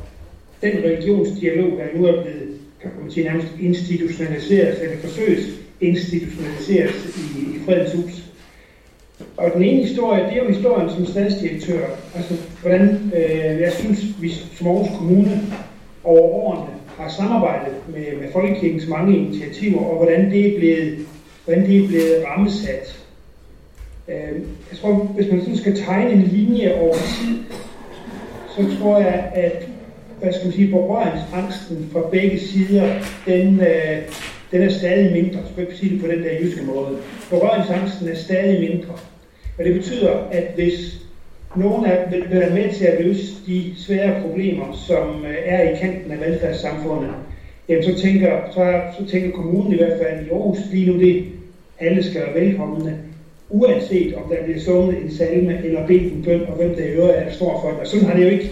den 0.63 0.73
religionsdialog, 0.85 1.79
der 1.79 1.99
nu 1.99 2.07
er 2.07 2.23
blevet 2.23 2.57
kan 2.83 2.91
man 3.03 3.11
sige, 3.11 3.25
nærmest 3.25 3.49
institutionaliseret, 3.61 4.83
eller 4.83 4.97
forsøges 4.97 5.47
institutionaliseret 5.81 6.95
i, 7.17 7.57
i 7.57 7.59
Fredens 7.67 7.93
Hus. 7.93 8.25
Og 9.37 9.51
den 9.55 9.63
ene 9.63 9.83
historie, 9.83 10.25
det 10.25 10.33
er 10.33 10.43
jo 10.43 10.49
historien 10.49 10.91
som 10.91 11.07
statsdirektør. 11.07 11.87
Altså, 12.15 12.35
hvordan 12.63 13.13
øh, 13.17 13.61
jeg 13.61 13.73
synes, 13.73 14.01
vi 14.21 14.31
som 14.31 14.67
Aarhus 14.67 14.99
Kommune 14.99 15.43
over 16.07 16.21
årene 16.21 16.73
har 16.99 17.09
samarbejdet 17.09 17.75
med, 17.89 18.21
med 18.21 18.33
Folkekirkens 18.33 18.89
mange 18.89 19.17
initiativer, 19.17 19.81
og 19.81 19.97
hvordan 19.97 20.31
det 20.31 20.47
er 20.47 20.59
blevet, 20.59 20.99
hvordan 21.45 21.67
det 21.67 21.85
er 21.85 21.89
blevet 21.89 22.25
rammesat. 22.27 23.05
Øh, 24.09 24.41
jeg 24.71 24.79
tror, 24.81 24.93
hvis 24.93 25.31
man 25.31 25.41
sådan 25.41 25.57
skal 25.57 25.77
tegne 25.77 26.11
en 26.11 26.23
linje 26.23 26.81
over 26.81 26.95
tid, 26.95 27.39
så 28.49 28.79
tror 28.79 28.99
jeg, 28.99 29.31
at 29.35 29.69
hvad 30.21 30.33
skal 30.33 30.47
man 30.47 30.53
sige, 30.53 30.71
berøringsangsten 30.71 31.91
fra 31.93 32.01
begge 32.13 32.41
sider, 32.41 32.95
den, 33.27 33.61
øh, 33.61 33.99
den 34.53 34.63
er 34.63 34.71
stadig 34.71 35.13
mindre. 35.13 35.39
Så 35.39 35.61
jeg 35.61 35.67
sige 35.73 35.93
det 35.93 36.01
på 36.01 36.07
den 36.07 36.23
der 36.23 36.41
jyske 36.41 36.65
måde. 36.65 36.99
Berøringsangsten 37.31 38.09
er 38.09 38.15
stadig 38.15 38.71
mindre. 38.71 38.95
Og 39.59 39.65
det 39.65 39.75
betyder, 39.75 40.11
at 40.31 40.45
hvis 40.55 41.06
nogen 41.57 41.87
er, 41.87 42.11
dem 42.11 42.23
vil 42.31 42.41
være 42.41 42.55
med 42.55 42.73
til 42.73 42.85
at 42.85 43.05
løse 43.05 43.33
de 43.47 43.73
svære 43.77 44.23
problemer, 44.23 44.73
som 44.89 45.25
øh, 45.25 45.37
er 45.45 45.71
i 45.71 45.77
kanten 45.77 46.13
af 46.13 46.21
velfærdssamfundet, 46.21 47.11
jamen 47.69 47.85
så 47.85 48.03
tænker, 48.03 48.31
så, 48.55 48.81
så 48.99 49.11
tænker 49.11 49.37
kommunen 49.37 49.73
i 49.73 49.77
hvert 49.77 49.99
fald 49.99 50.27
i 50.27 50.31
Aarhus 50.31 50.59
lige 50.73 50.93
nu 50.93 50.99
det, 50.99 51.25
alle 51.79 52.03
skal 52.03 52.21
være 52.21 52.45
velkomne, 52.45 52.99
uanset 53.51 54.15
om 54.15 54.29
der 54.31 54.45
bliver 54.45 54.59
sunget 54.59 55.03
en 55.03 55.11
salme 55.11 55.65
eller 55.65 55.87
bedt 55.87 56.13
en 56.13 56.23
bøn, 56.25 56.41
og 56.49 56.57
hvem 56.57 56.75
der 56.75 56.85
i 56.85 56.91
øvrigt 56.91 57.17
er, 57.17 57.31
står 57.31 57.61
for 57.61 57.71
det. 57.71 57.81
Og 57.81 57.87
sådan 57.87 58.07
har 58.07 58.15
det 58.15 58.25
jo 58.25 58.29
ikke, 58.29 58.51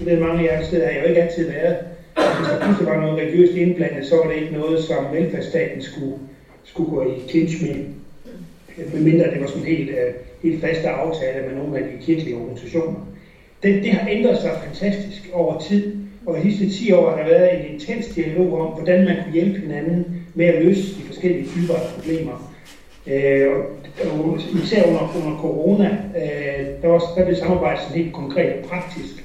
i 0.00 0.04
den 0.04 0.20
mange 0.20 0.50
af 0.50 0.64
steder 0.64 0.86
har 0.86 1.00
jo 1.00 1.04
ikke 1.04 1.22
altid 1.22 1.46
været. 1.46 1.76
Hvis 2.14 2.48
der 2.48 2.60
pludselig 2.64 2.86
var 2.86 3.00
noget 3.00 3.18
religiøst 3.18 3.52
indblandet, 3.52 4.06
så 4.06 4.16
var 4.16 4.26
det 4.26 4.36
ikke 4.36 4.52
noget, 4.52 4.80
som 4.80 5.06
velfærdsstaten 5.12 5.82
skulle, 5.82 6.16
skulle 6.64 6.90
gå 6.90 7.02
i 7.02 7.28
clinch 7.28 7.62
med 7.62 7.74
medmindre 8.94 9.30
det 9.30 9.40
var 9.40 9.46
sådan 9.46 9.64
helt, 9.64 9.90
øh, 9.90 10.14
helt 10.42 10.60
faste 10.60 10.88
aftaler 10.88 11.48
med 11.48 11.56
nogle 11.56 11.78
af 11.78 11.84
de 11.84 12.04
kirkelige 12.04 12.36
organisationer. 12.36 13.06
Det, 13.62 13.82
det 13.82 13.92
har 13.92 14.08
ændret 14.10 14.38
sig 14.38 14.50
fantastisk 14.66 15.30
over 15.32 15.60
tid, 15.60 15.96
og 16.26 16.38
i 16.38 16.42
de 16.42 16.56
sidste 16.56 16.84
10 16.84 16.92
år 16.92 17.10
har 17.10 17.16
der 17.16 17.24
været 17.24 17.58
en 17.58 17.74
intens 17.74 18.06
dialog 18.06 18.60
om, 18.60 18.72
hvordan 18.72 19.04
man 19.04 19.16
kunne 19.22 19.32
hjælpe 19.32 19.60
hinanden 19.60 20.26
med 20.34 20.46
at 20.46 20.64
løse 20.64 20.94
de 20.94 21.06
forskellige 21.06 21.48
typer 21.48 21.74
af 21.74 21.80
problemer. 21.98 22.54
Øh, 23.06 23.48
og 24.12 24.38
især 24.64 24.86
under, 24.88 25.22
under 25.24 25.38
corona, 25.40 25.98
øh, 26.16 26.66
der, 26.82 26.88
var, 26.88 27.02
der 27.16 27.24
blev 27.24 27.36
samarbejdet 27.36 27.82
sådan 27.82 28.02
helt 28.02 28.14
konkret 28.14 28.52
og 28.52 28.68
praktisk. 28.68 29.24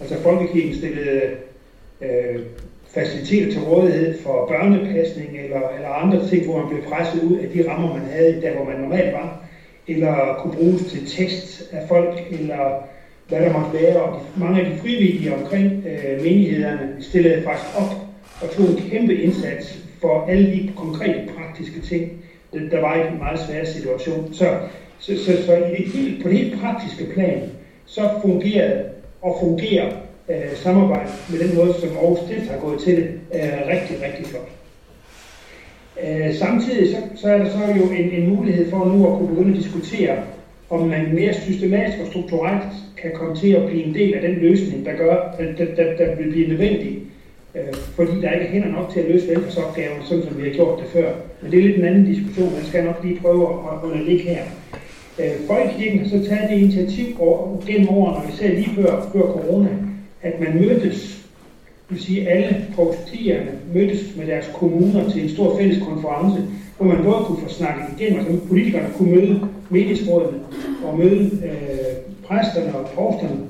Altså 0.00 0.22
Folkekirken 0.22 0.74
stillede 0.74 1.20
øh, 2.00 2.40
faciliteter 2.94 3.52
til 3.52 3.60
rådighed 3.60 4.22
for 4.22 4.46
børnepasning 4.46 5.38
eller, 5.38 5.68
eller 5.76 5.88
andre 5.88 6.28
ting, 6.28 6.44
hvor 6.44 6.58
man 6.58 6.68
blev 6.68 6.82
presset 6.82 7.22
ud 7.22 7.36
af 7.36 7.48
de 7.54 7.70
rammer, 7.70 7.94
man 7.94 8.06
havde, 8.06 8.40
der 8.42 8.54
hvor 8.54 8.64
man 8.64 8.80
normalt 8.80 9.12
var, 9.12 9.44
eller 9.88 10.38
kunne 10.38 10.54
bruges 10.54 10.82
til 10.82 11.06
tekst 11.06 11.68
af 11.72 11.88
folk, 11.88 12.22
eller 12.30 12.86
hvad 13.28 13.40
der 13.40 13.52
måtte 13.52 13.78
være. 13.82 14.02
Og 14.02 14.20
de, 14.20 14.40
mange 14.40 14.60
af 14.60 14.70
de 14.70 14.76
frivillige 14.76 15.34
omkring 15.34 15.84
øh, 15.86 16.22
menighederne 16.22 16.96
stillede 17.00 17.42
faktisk 17.42 17.78
op 17.78 17.94
og 18.42 18.50
tog 18.50 18.66
en 18.66 18.90
kæmpe 18.90 19.14
indsats 19.14 19.78
for 20.00 20.26
alle 20.28 20.46
de 20.46 20.70
konkrete 20.76 21.28
praktiske 21.36 21.80
ting, 21.80 22.12
der 22.70 22.80
var 22.80 22.96
i 22.96 23.12
en 23.12 23.18
meget 23.18 23.40
svær 23.40 23.64
situation. 23.64 24.32
Så, 24.32 24.44
så, 24.98 25.12
så, 25.24 25.46
så 25.46 25.56
i 25.56 25.60
det 25.60 25.86
helt, 25.86 26.22
på 26.22 26.28
det 26.28 26.38
helt 26.38 26.60
praktiske 26.60 27.04
plan, 27.14 27.42
så 27.86 28.00
fungerede 28.22 28.84
og 29.22 29.36
fungerer 29.40 29.90
øh, 30.28 30.56
samarbejde 30.56 31.10
med 31.30 31.38
den 31.38 31.56
måde, 31.56 31.74
som 31.80 31.88
Aarhus 31.96 32.18
Stift 32.18 32.50
har 32.50 32.58
gået 32.58 32.80
til 32.80 32.96
det, 32.96 33.08
er 33.30 33.68
rigtig, 33.68 33.96
rigtig 34.06 34.26
flot. 34.26 34.50
Øh, 36.02 36.34
samtidig 36.34 36.90
så, 36.90 36.96
så 37.20 37.28
er 37.28 37.38
der 37.38 37.50
så 37.50 37.58
jo 37.76 37.82
en, 37.82 38.10
en 38.10 38.36
mulighed 38.36 38.70
for 38.70 38.84
nu 38.84 39.06
at 39.06 39.18
kunne 39.18 39.28
begynde 39.28 39.50
at 39.50 39.62
diskutere, 39.62 40.16
om 40.70 40.88
man 40.88 41.14
mere 41.14 41.34
systematisk 41.34 41.98
og 42.00 42.06
strukturelt 42.06 42.72
kan 43.02 43.10
komme 43.14 43.36
til 43.36 43.52
at 43.52 43.66
blive 43.66 43.84
en 43.84 43.94
del 43.94 44.14
af 44.14 44.20
den 44.20 44.38
løsning, 44.40 44.86
der 44.86 44.92
gør, 44.92 45.34
der, 45.38 45.64
der, 45.76 45.96
der 45.96 46.16
vil 46.16 46.30
blive 46.30 46.48
nødvendig, 46.48 46.98
øh, 47.54 47.74
fordi 47.96 48.20
der 48.20 48.30
ikke 48.30 48.46
er 48.46 48.50
hænder 48.50 48.68
nok 48.68 48.90
til 48.92 49.00
at 49.00 49.10
løse 49.10 49.28
velfærdsopgaven, 49.28 50.02
sådan 50.02 50.24
som 50.24 50.38
vi 50.38 50.48
har 50.48 50.54
gjort 50.54 50.78
det 50.78 50.88
før. 50.88 51.12
Men 51.42 51.50
det 51.50 51.58
er 51.58 51.62
lidt 51.62 51.76
en 51.76 51.84
anden 51.84 52.04
diskussion, 52.04 52.52
man 52.52 52.64
skal 52.64 52.84
nok 52.84 53.00
lige 53.04 53.20
prøve 53.20 53.48
at, 53.48 54.00
at 54.00 54.06
ligge 54.06 54.24
her. 54.24 54.42
Øh, 55.18 55.46
Folkekirken 55.46 55.98
har 55.98 56.08
så 56.08 56.28
taget 56.28 56.50
det 56.50 56.58
initiativ 56.58 57.06
gennem 57.66 57.88
årene, 57.88 58.16
og 58.16 58.24
især 58.32 58.48
lige 58.48 58.70
før, 58.76 59.10
før 59.12 59.20
corona, 59.20 59.68
at 60.24 60.40
man 60.40 60.60
mødtes, 60.60 61.24
det 61.88 61.96
vil 61.96 62.02
sige 62.02 62.28
alle 62.28 62.66
provstierne 62.74 63.50
mødtes 63.74 64.16
med 64.16 64.26
deres 64.26 64.50
kommuner 64.54 65.10
til 65.10 65.22
en 65.22 65.28
stor 65.28 65.58
fælles 65.58 65.82
konference, 65.82 66.42
hvor 66.76 66.86
man 66.86 67.04
både 67.04 67.24
kunne 67.24 67.42
få 67.42 67.48
snakket 67.48 67.84
igennem, 67.98 68.18
altså 68.18 68.46
politikerne 68.48 68.88
kunne 68.96 69.10
møde 69.10 69.48
menighedsrådene 69.70 70.38
og 70.84 70.98
møde 70.98 71.30
øh, 71.44 72.12
præsterne 72.26 72.74
og 72.74 72.86
provsterne 72.86 73.40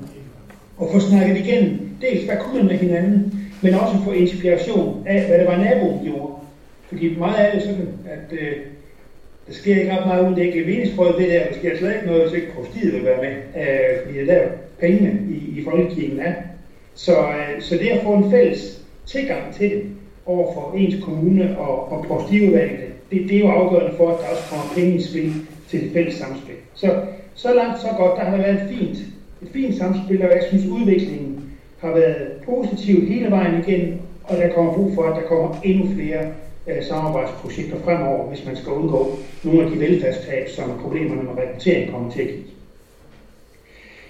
og 0.77 0.89
få 0.93 0.99
snakket 0.99 1.37
igennem, 1.37 1.79
dels 2.01 2.25
hvad 2.25 2.35
kunne 2.37 2.57
man 2.57 2.67
med 2.67 2.77
hinanden, 2.77 3.39
men 3.61 3.73
også 3.73 3.95
få 4.03 4.11
inspiration 4.11 5.03
af, 5.05 5.27
hvad 5.27 5.39
det 5.39 5.47
var 5.47 5.57
naboen 5.57 5.99
gjorde. 6.03 6.33
Fordi 6.87 7.15
meget 7.17 7.35
af 7.35 7.51
det 7.53 7.61
sådan, 7.61 7.87
at 8.05 8.39
øh, 8.39 8.53
der 9.47 9.53
sker 9.53 9.75
ikke 9.75 9.91
ret 9.91 10.07
meget 10.07 10.23
uden 10.23 10.35
det 10.35 10.45
ikke 10.45 10.59
menighedsrådet 10.59 11.15
det 11.17 11.29
der, 11.29 11.45
der 11.45 11.53
sker 11.53 11.77
slet 11.77 11.93
ikke 11.93 12.05
noget, 12.05 12.23
hvis 12.23 12.41
ikke 12.41 12.53
provstiet 12.53 12.93
vil 12.93 13.05
være 13.05 13.21
med, 13.21 13.63
øh, 13.63 14.05
fordi 14.05 14.19
det 14.19 14.29
er 14.29 14.33
der 14.33 14.47
pengene 14.79 15.19
i, 15.29 15.59
i 15.59 15.63
folkekirken 15.63 16.19
er. 16.19 16.33
Så, 16.95 17.19
øh, 17.19 17.61
så 17.61 17.75
det 17.75 17.89
at 17.89 18.03
få 18.03 18.13
en 18.13 18.31
fælles 18.31 18.81
tilgang 19.05 19.53
til 19.53 19.69
det 19.69 19.83
over 20.25 20.53
for 20.53 20.73
ens 20.77 21.03
kommune 21.03 21.57
og, 21.59 21.91
og 21.91 22.05
provstiudvalgene, 22.07 22.83
det, 23.11 23.29
det 23.29 23.35
er 23.35 23.39
jo 23.39 23.47
afgørende 23.47 23.97
for, 23.97 24.09
at 24.09 24.17
der 24.21 24.27
også 24.27 24.43
kommer 24.49 24.65
penge 24.75 24.95
i 24.95 25.01
spil 25.01 25.33
til 25.69 25.81
det 25.81 25.93
fælles 25.93 26.15
samspil. 26.15 26.55
Så, 26.73 26.95
så 27.35 27.53
langt, 27.53 27.81
så 27.81 27.87
godt. 27.97 28.19
Der 28.19 28.23
har 28.25 28.37
været 28.37 28.61
et 28.61 28.69
fint, 28.69 28.97
et 29.41 29.47
fint 29.53 29.75
samspil, 29.75 30.23
og 30.23 30.29
jeg 30.29 30.43
synes, 30.47 30.65
udviklingen 30.65 31.49
har 31.77 31.93
været 31.93 32.31
positiv 32.45 33.07
hele 33.07 33.29
vejen 33.29 33.63
igen, 33.63 34.01
og 34.23 34.37
der 34.37 34.53
kommer 34.53 34.73
brug 34.73 34.95
for, 34.95 35.03
at 35.03 35.21
der 35.21 35.27
kommer 35.27 35.55
endnu 35.63 35.93
flere 35.95 36.23
øh, 36.67 36.83
samarbejdsprojekter 36.83 37.77
fremover, 37.83 38.29
hvis 38.29 38.45
man 38.45 38.55
skal 38.55 38.71
undgå 38.71 39.17
nogle 39.43 39.63
af 39.63 39.71
de 39.71 39.79
velfærdstab, 39.79 40.49
som 40.49 40.79
problemerne 40.81 41.23
med 41.23 41.37
rekruttering 41.37 41.91
kommer 41.91 42.11
til 42.11 42.21
at 42.21 42.27
give. 42.27 42.54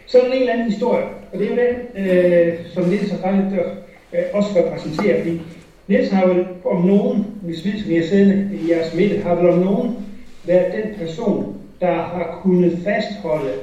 Så 0.05 0.19
er 0.19 0.25
der 0.25 0.31
en 0.31 0.39
eller 0.39 0.53
anden 0.53 0.71
historie, 0.71 1.05
og 1.33 1.39
det 1.39 1.51
er 1.51 1.55
jo 1.55 1.61
den, 1.61 2.05
øh, 2.07 2.53
som 2.73 2.83
Niels 2.83 3.11
har 3.11 3.17
faktisk 3.17 3.61
øh, 4.13 4.23
også 4.33 4.49
repræsenterer, 4.55 5.17
fordi 5.17 5.41
Niels 5.87 6.09
har 6.09 6.27
vel 6.27 6.45
om 6.65 6.85
nogen, 6.85 7.25
hvis 7.41 7.65
vi 7.65 7.97
er 7.97 8.07
siddende 8.07 8.55
i 8.55 8.71
jeres 8.71 8.93
midte, 8.93 9.17
har 9.17 9.35
vel 9.35 9.49
om 9.49 9.59
nogen 9.59 9.95
været 10.43 10.73
den 10.73 10.95
person, 10.99 11.57
der 11.81 11.93
har 11.93 12.39
kunnet 12.43 12.79
fastholde 12.83 13.53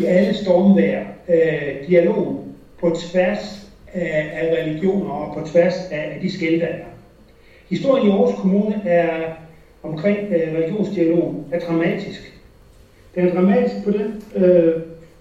i 0.00 0.04
alle 0.04 0.34
stormvær 0.34 1.00
øh, 1.28 1.88
dialogen 1.88 2.38
på 2.80 2.90
tværs 2.90 3.68
af, 3.92 4.30
af 4.32 4.56
religioner 4.56 5.10
og 5.10 5.34
på 5.34 5.48
tværs 5.48 5.74
af 5.90 6.18
de 6.22 6.32
skæld, 6.32 6.60
der. 6.60 6.66
Historien 7.70 8.06
i 8.06 8.10
Aarhus 8.10 8.40
Kommune 8.40 8.82
er 8.84 9.24
omkring 9.82 10.18
øh, 10.18 10.54
religionsdialogen 10.54 11.44
er 11.52 11.60
dramatisk. 11.60 12.32
Den 13.14 13.28
er 13.28 13.34
dramatisk 13.34 13.74
på 13.84 13.90
den 13.90 14.22
øh, 14.34 14.72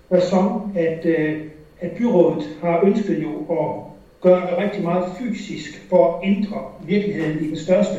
person, 0.10 0.72
at, 0.76 1.06
øh, 1.06 1.42
at 1.82 1.92
byrådet 1.92 2.44
har 2.62 2.82
ønsket 2.84 3.24
jo 3.24 3.30
at 3.30 3.88
gøre 4.22 4.64
rigtig 4.64 4.84
meget 4.84 5.04
fysisk 5.20 5.82
for 5.90 6.18
at 6.18 6.28
ændre 6.28 6.58
virkeligheden 6.86 7.46
i 7.46 7.48
den 7.48 7.58
største, 7.58 7.96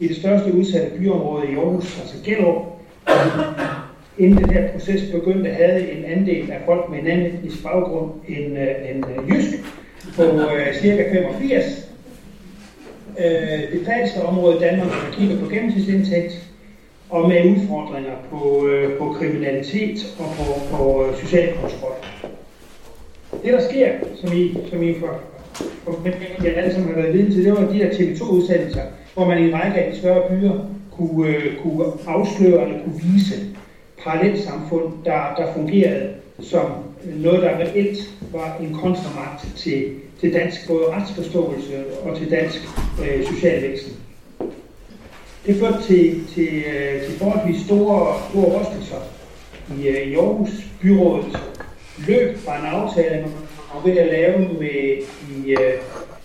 i 0.00 0.08
det 0.08 0.16
største 0.16 0.54
udsatte 0.54 0.98
byområde 0.98 1.52
i 1.52 1.54
Aarhus, 1.54 2.00
altså 2.00 2.24
Gellerup. 2.24 2.64
Inden 4.18 4.44
den 4.44 4.50
her 4.50 4.72
proces 4.72 5.10
begyndte, 5.12 5.50
havde 5.50 5.92
en 5.92 6.04
andel 6.04 6.50
af 6.50 6.60
folk 6.66 6.90
med 6.90 6.98
en 6.98 7.06
anden 7.06 7.26
etnisk 7.26 7.62
baggrund 7.62 8.10
end, 8.28 8.58
øh, 8.58 8.90
end 8.90 9.04
øh, 9.06 9.30
jysk 9.30 9.50
på 10.16 10.22
øh, 10.22 10.74
cirka 10.80 11.12
85. 11.12 11.88
Øh, 13.18 13.72
det 13.72 13.86
fattigste 13.86 14.22
område 14.22 14.56
i 14.56 14.60
Danmark, 14.60 14.86
når 14.86 15.02
man 15.02 15.12
kigger 15.12 15.44
på 15.44 15.50
gennemsnitsindtægt, 15.50 16.47
og 17.10 17.28
med 17.28 17.50
udfordringer 17.50 18.12
på, 18.30 18.66
øh, 18.66 18.98
på 18.98 19.12
kriminalitet 19.18 20.16
og 20.18 20.26
på, 20.38 20.76
på 20.76 21.06
øh, 21.06 21.16
social 21.20 21.54
kontrol. 21.60 21.92
Det 23.44 23.52
der 23.52 23.68
sker, 23.70 23.88
som 24.14 24.36
I, 24.36 24.56
som 24.70 24.82
I 24.82 24.94
for, 25.00 25.20
for 25.84 25.98
jeg 26.44 26.56
alle 26.56 26.74
sammen 26.74 26.94
har 26.94 27.02
været 27.02 27.14
vidne 27.14 27.34
til, 27.34 27.44
det 27.44 27.52
var 27.52 27.72
de 27.72 27.78
der 27.78 27.90
TV2-udsendelser, 27.90 28.82
hvor 29.14 29.24
man 29.26 29.44
i 29.44 29.48
en 29.48 29.54
række 29.54 29.78
af 29.78 29.92
de 29.92 29.98
større 29.98 30.28
byer 30.30 30.52
kunne, 30.92 31.28
øh, 31.28 31.56
kunne 31.62 31.84
afsløre 32.06 32.68
eller 32.68 32.82
kunne 32.84 33.00
vise 33.02 33.34
parallelsamfund, 34.04 34.92
der, 35.04 35.34
der 35.36 35.52
fungerede 35.54 36.08
som 36.40 36.66
noget, 37.04 37.42
der 37.42 37.58
reelt 37.58 37.98
var 38.32 38.56
en 38.60 38.74
kontramagt 38.74 39.46
til, 39.56 39.84
til 40.20 40.34
dansk 40.34 40.68
både 40.68 40.84
retsforståelse 40.90 41.84
og 42.02 42.18
til 42.18 42.30
dansk 42.30 42.58
øh, 43.02 43.26
socialvæsen. 43.26 43.92
Det 45.48 45.56
førte 45.56 45.82
til, 45.82 46.26
til, 46.34 46.48
øh, 46.48 47.02
til 47.02 47.18
forholdsvis 47.18 47.64
store, 47.64 48.14
store 48.30 48.60
rystelser 48.60 48.96
i, 49.78 49.88
øh, 49.88 50.08
i 50.08 50.14
Aarhus. 50.14 50.50
Byrådet 50.82 51.38
løb 52.08 52.38
fra 52.38 52.58
en 52.58 52.66
aftale, 52.66 53.20
man 53.20 53.30
var 53.74 53.82
ved 53.84 53.98
at 53.98 54.06
lave 54.06 54.38
med 54.38 54.96
de 55.28 55.44
uh, 55.46 55.50
øh, 55.50 55.72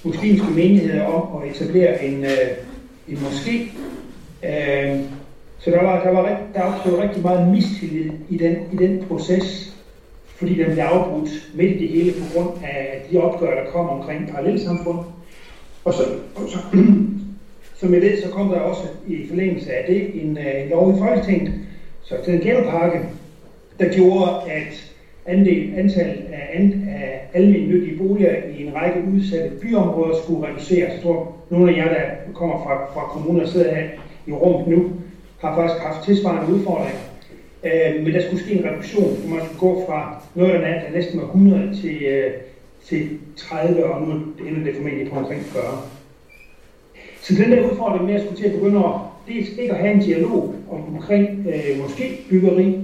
muslimske 0.03 0.47
menigheder 0.47 1.03
om 1.05 1.41
at 1.41 1.49
etablere 1.49 2.03
en, 2.05 2.19
uh, 2.19 2.29
en 3.07 3.17
moské. 3.17 3.57
Uh, 4.43 4.99
så 5.59 5.71
der, 5.71 5.83
var, 5.83 6.03
der, 6.03 6.11
var, 6.11 6.39
der 6.53 6.61
opstod 6.61 6.99
rigtig 6.99 7.21
meget 7.21 7.51
mistillid 7.51 8.11
i 8.29 8.37
den, 8.37 8.55
i 8.71 8.75
den 8.75 9.05
proces, 9.07 9.75
fordi 10.35 10.63
den 10.63 10.65
blev 10.65 10.83
afbrudt 10.83 11.29
midt 11.53 11.71
i 11.71 11.77
det 11.77 11.89
hele 11.89 12.11
på 12.11 12.33
grund 12.33 12.49
af 12.63 13.05
de 13.11 13.17
opgør, 13.17 13.63
der 13.63 13.71
kom 13.71 13.89
omkring 13.89 14.29
parallelsamfund. 14.31 14.99
Og 15.85 15.93
så, 15.93 16.03
og 16.35 16.49
så 16.49 16.57
som 17.83 17.93
I 17.93 17.97
ved, 17.97 18.21
så 18.21 18.29
kom 18.29 18.49
der 18.49 18.59
også 18.59 18.83
i 19.07 19.27
forlængelse 19.27 19.73
af 19.73 19.85
det 19.87 20.21
en, 20.21 20.37
øh, 20.37 20.61
en 20.61 20.69
lov 20.69 20.95
i 20.95 20.99
Folketinget, 20.99 21.53
så 22.01 22.15
den 22.25 22.41
genpakke, 22.41 22.99
der 23.79 23.93
gjorde, 23.93 24.51
at 24.51 24.91
andel, 25.25 25.73
antallet 25.77 26.23
af, 26.31 26.49
an, 26.53 26.85
af 26.89 27.29
almindelige 27.33 27.97
boliger 27.97 28.31
i 28.49 28.63
en 28.63 28.75
række 28.75 28.99
udsatte 29.13 29.49
byområder 29.61 30.15
skulle 30.23 30.47
reduceres. 30.47 30.93
Jeg 30.93 31.01
tror, 31.01 31.35
nogle 31.49 31.71
af 31.71 31.75
jer, 31.77 31.89
der 31.89 32.33
kommer 32.33 32.63
fra, 32.63 32.85
fra 32.93 33.07
kommuner 33.07 33.41
og 33.41 33.47
sidder 33.47 33.75
her 33.75 33.83
i 34.27 34.31
rummet 34.31 34.67
nu, 34.67 34.85
har 35.39 35.55
faktisk 35.55 35.83
haft 35.83 36.03
tilsvarende 36.03 36.53
udfordringer. 36.53 36.99
Øh, 37.63 38.03
men 38.03 38.13
der 38.13 38.21
skulle 38.21 38.43
ske 38.43 38.53
en 38.53 38.65
reduktion, 38.65 39.15
hvor 39.17 39.35
man 39.35 39.45
skulle 39.45 39.59
gå 39.59 39.83
fra 39.87 40.23
noget, 40.35 40.53
der 40.61 40.91
næsten 40.93 41.19
var 41.19 41.25
100 41.25 41.75
til, 41.81 42.03
øh, 42.03 42.31
til 42.83 43.09
30, 43.35 43.85
og 43.85 44.01
nu 44.01 44.11
ender 44.47 44.63
det 44.63 44.75
formentlig 44.75 45.09
på 45.09 45.15
omkring 45.15 45.41
40. 45.41 45.63
Så 47.23 47.33
den 47.35 47.51
der 47.51 47.71
udfordring 47.71 48.05
med 48.05 48.13
at 48.13 48.21
skulle 48.21 48.41
til 48.41 48.45
at 48.45 48.53
begynde 48.53 48.79
at, 48.79 48.93
dels 49.27 49.49
ikke 49.49 49.73
at 49.73 49.79
have 49.79 49.93
en 49.93 49.99
dialog 49.99 50.55
om, 50.71 50.95
omkring 50.95 51.47
øh, 51.47 51.81
måske 51.81 52.03
byggeri, 52.29 52.77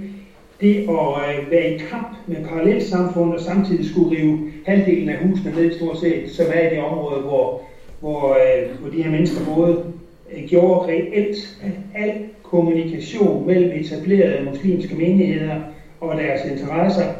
det 0.61 0.75
at 0.75 0.85
øh, 0.89 1.51
være 1.51 1.69
i 1.69 1.77
kamp 1.77 2.07
med 2.27 2.45
parallelsamfund 2.45 3.33
og 3.33 3.39
samtidig 3.39 3.85
skulle 3.85 4.17
rive 4.17 4.39
halvdelen 4.65 5.09
af 5.09 5.17
husene 5.17 5.51
ned 5.51 5.77
stort 5.77 5.99
set, 5.99 6.31
som 6.31 6.45
er 6.53 6.69
i 6.69 6.75
det 6.75 6.83
område, 6.83 7.21
hvor, 7.21 7.61
hvor, 7.99 8.29
øh, 8.29 8.79
hvor 8.79 8.89
de 8.89 9.03
her 9.03 9.11
mennesker 9.11 9.45
boede, 9.45 9.83
øh, 10.31 10.43
gjorde 10.43 10.87
reelt, 10.87 11.57
at 11.63 12.01
al 12.01 12.13
kommunikation 12.43 13.47
mellem 13.47 13.71
etablerede 13.71 14.45
muslimske 14.45 14.95
menigheder 14.95 15.55
og 16.01 16.17
deres 16.17 16.51
interesser 16.51 17.13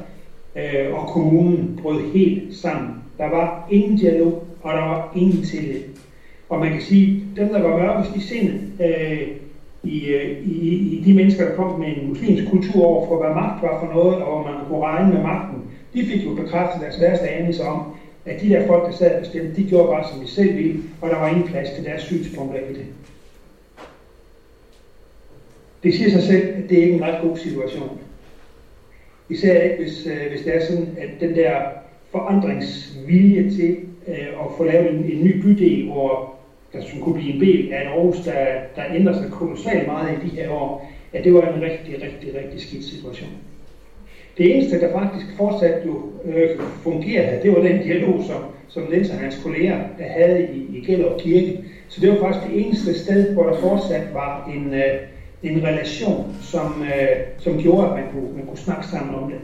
øh, 0.55 0.93
og 0.93 1.07
kommunen 1.07 1.79
brød 1.81 2.13
helt 2.13 2.55
sammen. 2.55 2.89
Der 3.17 3.29
var 3.29 3.67
ingen 3.71 3.97
dialog, 3.97 4.43
og 4.61 4.73
der 4.73 4.81
var 4.81 5.11
ingen 5.15 5.43
tillid. 5.43 5.81
Og 6.49 6.59
man 6.59 6.71
kan 6.71 6.81
sige, 6.81 7.23
at 7.31 7.37
dem, 7.37 7.53
der 7.53 7.61
var 7.61 7.77
mørkest 7.77 8.11
øh, 8.11 8.17
i 8.17 8.21
sindet, 8.21 8.61
øh, 8.79 9.27
i, 9.83 10.15
i, 10.45 10.97
i 10.97 11.03
de 11.05 11.13
mennesker, 11.13 11.47
der 11.47 11.55
kom 11.55 11.79
med 11.79 11.87
en 11.87 12.07
muslimsk 12.07 12.49
kultur 12.49 12.85
over 12.85 13.07
for, 13.07 13.17
hvad 13.17 13.35
magt 13.35 13.61
var 13.61 13.79
for 13.79 13.93
noget, 13.93 14.15
og 14.15 14.41
hvor 14.41 14.51
man 14.51 14.65
kunne 14.67 14.79
regne 14.79 15.13
med 15.13 15.21
magten, 15.21 15.63
de 15.93 16.05
fik 16.05 16.25
jo 16.25 16.33
bekræftet 16.33 16.81
deres 16.81 17.01
værste 17.01 17.29
anelse 17.29 17.63
om, 17.63 17.93
at 18.25 18.41
de 18.41 18.49
der 18.49 18.67
folk, 18.67 18.85
der 18.85 18.91
sad 18.91 19.15
og 19.15 19.19
bestemte, 19.19 19.55
de 19.55 19.69
gjorde 19.69 19.87
bare, 19.87 20.07
som 20.11 20.19
de 20.19 20.27
selv 20.27 20.55
ville, 20.55 20.81
og 21.01 21.09
der 21.09 21.19
var 21.19 21.27
ingen 21.27 21.47
plads 21.47 21.69
til 21.69 21.85
deres 21.85 22.01
synspunkter 22.01 22.59
i 22.59 22.73
det. 22.73 22.85
Det 25.83 25.93
siger 25.93 26.09
sig 26.09 26.23
selv, 26.23 26.47
at 26.47 26.69
det 26.69 26.79
er 26.79 26.83
ikke 26.83 26.95
en 26.95 27.03
ret 27.03 27.21
god 27.21 27.37
situation. 27.37 27.99
Især 29.29 29.61
ikke, 29.63 29.83
hvis, 29.83 30.07
øh, 30.07 30.29
hvis 30.29 30.41
det 30.41 30.55
er 30.55 30.65
sådan, 30.65 30.87
at 30.97 31.09
den 31.19 31.35
der 31.35 31.61
forandringsvilje 32.11 33.49
til 33.49 33.77
øh, 34.07 34.27
at 34.27 34.51
få 34.57 34.63
lavet 34.63 34.93
en, 34.93 35.03
en 35.11 35.23
ny 35.23 35.41
bydel, 35.41 35.85
hvor 35.85 36.38
der 36.73 36.81
skulle 36.87 37.03
kunne 37.03 37.15
blive 37.15 37.33
en 37.33 37.41
del 37.41 37.73
af 37.73 37.81
en 37.81 37.87
Aarhus, 37.87 38.19
der, 38.19 38.45
der 38.75 38.83
ændrer 38.95 39.13
sig 39.13 39.31
kolossalt 39.31 39.87
meget 39.87 40.17
i 40.17 40.29
de 40.29 40.35
her 40.35 40.49
år, 40.49 40.91
at 41.13 41.23
det 41.23 41.33
var 41.33 41.41
en 41.41 41.61
rigtig, 41.61 41.93
rigtig, 41.93 42.35
rigtig 42.35 42.61
skidt 42.61 42.83
situation. 42.83 43.29
Det 44.37 44.55
eneste, 44.55 44.79
der 44.79 44.91
faktisk 44.91 45.25
fortsat 45.37 45.85
jo 45.85 46.01
øh, 46.25 46.49
fungerede, 46.83 47.43
det 47.43 47.51
var 47.51 47.61
den 47.61 47.81
dialog, 47.81 48.23
som, 48.27 48.43
som 48.67 48.83
Niels 48.83 49.09
og 49.09 49.17
hans 49.17 49.39
kolleger 49.43 49.79
havde 49.99 50.47
i, 50.53 50.77
i 50.77 50.85
Gellerup 50.85 51.21
Kirke. 51.21 51.63
Så 51.87 52.01
det 52.01 52.09
var 52.09 52.19
faktisk 52.19 52.47
det 52.47 52.65
eneste 52.65 52.99
sted, 52.99 53.33
hvor 53.33 53.43
der 53.43 53.59
fortsat 53.61 54.13
var 54.13 54.51
en, 54.55 54.73
øh, 54.73 54.95
en 55.43 55.63
relation, 55.63 56.35
som, 56.41 56.83
øh, 56.83 57.17
som 57.37 57.57
gjorde, 57.57 57.87
at 57.87 57.93
man 57.93 58.03
kunne, 58.11 58.37
man 58.37 58.45
kunne 58.45 58.57
snakke 58.57 58.87
sammen 58.87 59.15
om 59.15 59.31
det. 59.31 59.39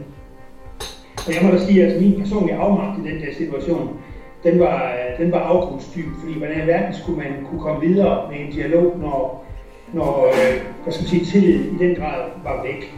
Og 1.26 1.34
jeg 1.34 1.42
må 1.42 1.50
da 1.50 1.58
sige, 1.58 1.86
at 1.86 2.02
min 2.02 2.20
personlige 2.20 2.56
afmagt 2.56 2.98
i 2.98 3.10
den 3.10 3.20
der 3.20 3.34
situation, 3.34 4.00
den 4.46 4.60
var, 4.60 4.92
den 5.18 5.32
var 5.32 5.38
afgrundsdyb, 5.38 6.08
fordi 6.20 6.38
hvordan 6.38 6.62
i 6.62 6.66
verden 6.66 6.94
skulle 6.94 7.18
man 7.18 7.32
kunne 7.50 7.60
komme 7.60 7.80
videre 7.80 8.30
med 8.30 8.38
en 8.40 8.52
dialog, 8.52 8.98
når, 8.98 9.44
når 9.92 10.26
øh, 10.26 10.54
hvad 10.82 10.92
skal 10.92 11.02
man 11.02 11.08
sige, 11.08 11.24
tillid 11.24 11.60
i 11.72 11.76
den 11.78 11.94
grad 11.94 12.20
var 12.44 12.62
væk. 12.62 12.94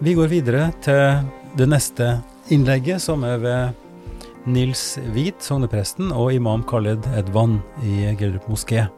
Vi 0.00 0.14
går 0.14 0.26
videre 0.26 0.72
til 0.82 1.28
det 1.58 1.68
næste 1.68 2.18
innlegget, 2.50 3.02
som 3.02 3.22
er 3.22 3.36
ved 3.36 3.68
Nils 4.46 4.98
Hvit, 5.12 5.38
sognepresten, 5.38 6.12
og 6.12 6.34
imam 6.34 6.64
Khaled 6.66 7.04
Edvan 7.18 7.60
i 7.84 8.16
Gellerup 8.18 8.48
moské. 8.50 8.88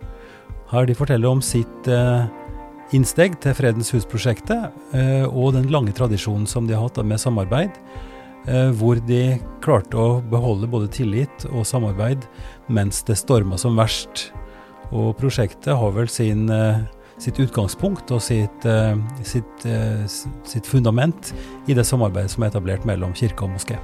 Her 0.70 0.84
de 0.84 0.94
forteller 0.94 1.28
om 1.28 1.42
sitt 1.42 1.88
øh, 1.88 2.24
indsteg 2.92 3.26
innsteg 3.26 3.40
til 3.40 3.54
Fredens 3.54 3.90
hus-prosjektet, 3.90 4.70
øh, 4.94 5.36
og 5.36 5.52
den 5.52 5.64
lange 5.64 5.92
tradisjonen 5.92 6.46
som 6.46 6.66
de 6.66 6.74
har 6.74 6.80
hatt 6.80 7.04
med 7.04 7.18
samarbeid 7.18 7.70
Eh, 8.44 8.70
hvor 8.76 8.98
de 9.08 9.38
klarte 9.64 9.96
å 9.96 10.18
beholde 10.28 10.68
både 10.68 10.90
tillit 10.92 11.46
og 11.48 11.64
samarbeid 11.64 12.26
mens 12.68 13.00
det 13.08 13.16
storma 13.16 13.56
som 13.60 13.78
verst. 13.80 14.28
Og 14.92 15.14
prosjektet 15.16 15.72
har 15.72 15.94
vel 15.96 16.10
sin, 16.12 16.50
eh, 16.50 16.82
sitt 17.18 17.40
utgangspunkt 17.40 18.10
og 18.12 18.20
sitt, 18.20 18.66
eh, 18.66 18.96
sitt, 19.22 19.66
sitt, 20.44 20.66
fundament 20.66 21.32
i 21.66 21.72
det 21.72 21.86
samarbeidet 21.86 22.30
som 22.30 22.42
er 22.42 22.48
etablert 22.48 22.84
mellom 22.84 23.14
kirke 23.14 23.42
og 23.44 23.50
moské. 23.50 23.78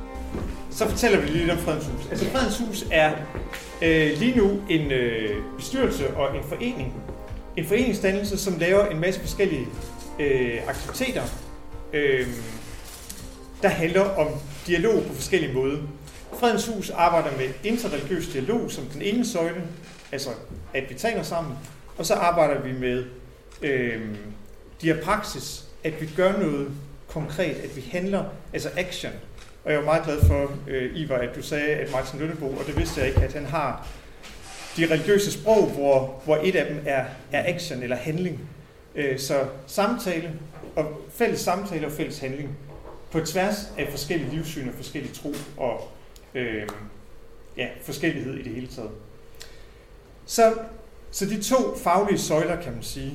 Så 0.71 0.87
fortæller 0.87 1.21
vi 1.21 1.29
lidt 1.29 1.51
om 1.51 1.59
Fredens 1.59 1.87
Hus. 1.87 2.11
Altså 2.11 2.27
Fredens 2.27 2.59
Hus 2.59 2.85
er 2.91 3.13
øh, 3.83 4.19
lige 4.19 4.37
nu 4.37 4.61
en 4.69 4.93
øh, 4.93 5.43
bestyrelse 5.57 6.17
og 6.17 6.37
en 6.37 6.43
forening. 6.45 6.93
En 7.57 7.67
foreningsdannelse, 7.67 8.39
som 8.39 8.59
laver 8.59 8.87
en 8.87 9.01
masse 9.01 9.21
forskellige 9.21 9.67
øh, 10.19 10.59
aktiviteter, 10.69 11.23
øh, 11.93 12.27
der 13.63 13.69
handler 13.69 14.01
om 14.01 14.29
dialog 14.67 15.03
på 15.09 15.15
forskellige 15.15 15.53
måder. 15.53 15.79
Fredens 16.41 16.67
Hus 16.67 16.91
arbejder 16.91 17.37
med 17.37 17.49
interreligiøs 17.65 18.29
dialog 18.29 18.71
som 18.71 18.85
den 18.85 19.03
ene 19.03 19.27
søjle, 19.27 19.63
altså 20.13 20.31
at 20.75 20.85
vi 20.89 20.95
taler 20.95 21.23
sammen, 21.23 21.55
og 21.99 22.07
så 22.07 22.15
arbejder 22.15 22.61
vi 22.61 22.73
med 22.73 23.05
øh, 23.63 24.01
diapraksis, 24.83 25.65
at 25.85 26.01
vi 26.01 26.09
gør 26.17 26.39
noget 26.39 26.71
konkret, 27.09 27.57
at 27.57 27.77
vi 27.77 27.85
handler, 27.93 28.25
altså 28.53 28.71
action. 28.77 29.13
Og 29.65 29.73
jeg 29.73 29.79
var 29.79 29.85
meget 29.85 30.05
glad 30.05 30.21
for, 30.27 30.53
øh, 30.69 30.91
Ivar, 30.95 31.17
at 31.17 31.37
du 31.37 31.43
sagde, 31.43 31.67
at 31.67 31.93
Martin 31.93 32.21
Lønnebo, 32.21 32.47
og 32.47 32.67
det 32.67 32.77
vidste 32.77 33.01
jeg 33.01 33.09
ikke, 33.09 33.21
at 33.21 33.33
han 33.33 33.47
har 33.47 33.87
de 34.77 34.87
religiøse 34.87 35.33
sprog, 35.33 35.67
hvor, 35.67 36.23
hvor 36.25 36.39
et 36.43 36.57
af 36.57 36.67
dem 36.67 36.83
er, 36.87 37.05
er 37.33 37.55
action 37.55 37.83
eller 37.83 37.97
handling. 37.97 38.41
Øh, 38.95 39.19
så 39.19 39.45
samtale, 39.67 40.33
og 40.77 41.01
fælles 41.15 41.41
samtale 41.41 41.87
og 41.87 41.93
fælles 41.93 42.19
handling 42.19 42.57
på 43.11 43.21
tværs 43.21 43.73
af 43.79 43.89
forskellige 43.91 44.31
livssyn 44.31 44.69
og 44.69 44.75
forskellige 44.75 45.15
tro 45.15 45.35
og 45.57 45.89
øh, 46.35 46.69
ja, 47.57 47.69
forskellighed 47.83 48.35
i 48.35 48.43
det 48.43 48.55
hele 48.55 48.67
taget. 48.67 48.91
Så, 50.27 50.55
så 51.11 51.27
de 51.27 51.43
to 51.43 51.77
faglige 51.77 52.19
søjler, 52.19 52.63
kan 52.63 52.73
man 52.73 52.83
sige. 52.83 53.15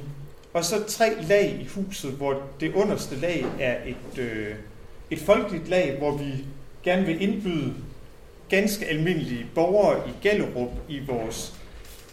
Og 0.53 0.65
så 0.65 0.84
tre 0.88 1.21
lag 1.21 1.60
i 1.62 1.67
huset, 1.67 2.12
hvor 2.12 2.41
det 2.60 2.73
underste 2.73 3.15
lag 3.15 3.45
er 3.60 3.77
et, 3.86 4.17
øh, 4.17 4.55
et 5.12 5.19
folkeligt 5.19 5.67
lag, 5.67 5.97
hvor 5.97 6.17
vi 6.17 6.45
gerne 6.84 7.05
vil 7.05 7.21
indbyde 7.21 7.73
ganske 8.49 8.86
almindelige 8.86 9.45
borgere 9.55 10.10
i 10.10 10.12
Gellerup 10.21 10.71
i 10.89 10.99
vores 11.08 11.53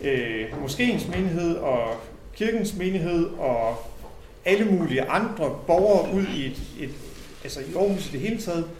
øh, 0.01 0.53
moskéens 0.65 1.11
menighed 1.11 1.57
og 1.57 1.97
kirkens 2.37 2.75
menighed 2.77 3.25
og 3.25 3.77
alle 4.45 4.65
mulige 4.65 5.03
andre 5.03 5.59
borgere 5.67 6.15
ud 6.15 6.27
i 6.37 6.47
et, 6.47 6.61
et 6.81 6.95
altså 7.45 7.61
i 7.61 7.75
Aarhus 7.77 8.09
i 8.09 8.13
det 8.13 8.21
hele 8.21 8.41
taget, 8.41 8.71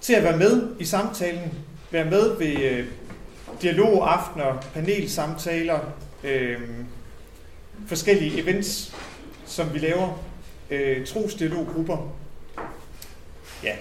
til 0.00 0.14
at 0.14 0.22
være 0.22 0.36
med 0.36 0.76
i 0.78 0.84
samtalen, 0.84 1.52
være 1.90 2.04
med 2.04 2.38
ved 2.38 2.60
øh, 2.60 2.86
dialogaftener, 3.62 4.62
panelsamtaler, 4.74 5.80
øh, 6.24 6.60
forskellige 7.86 8.42
events, 8.42 8.94
som 9.46 9.74
vi 9.74 9.78
laver, 9.78 10.18
øh, 10.70 11.06
trosdialoggrupper. 11.06 12.12
Ja. 13.62 13.74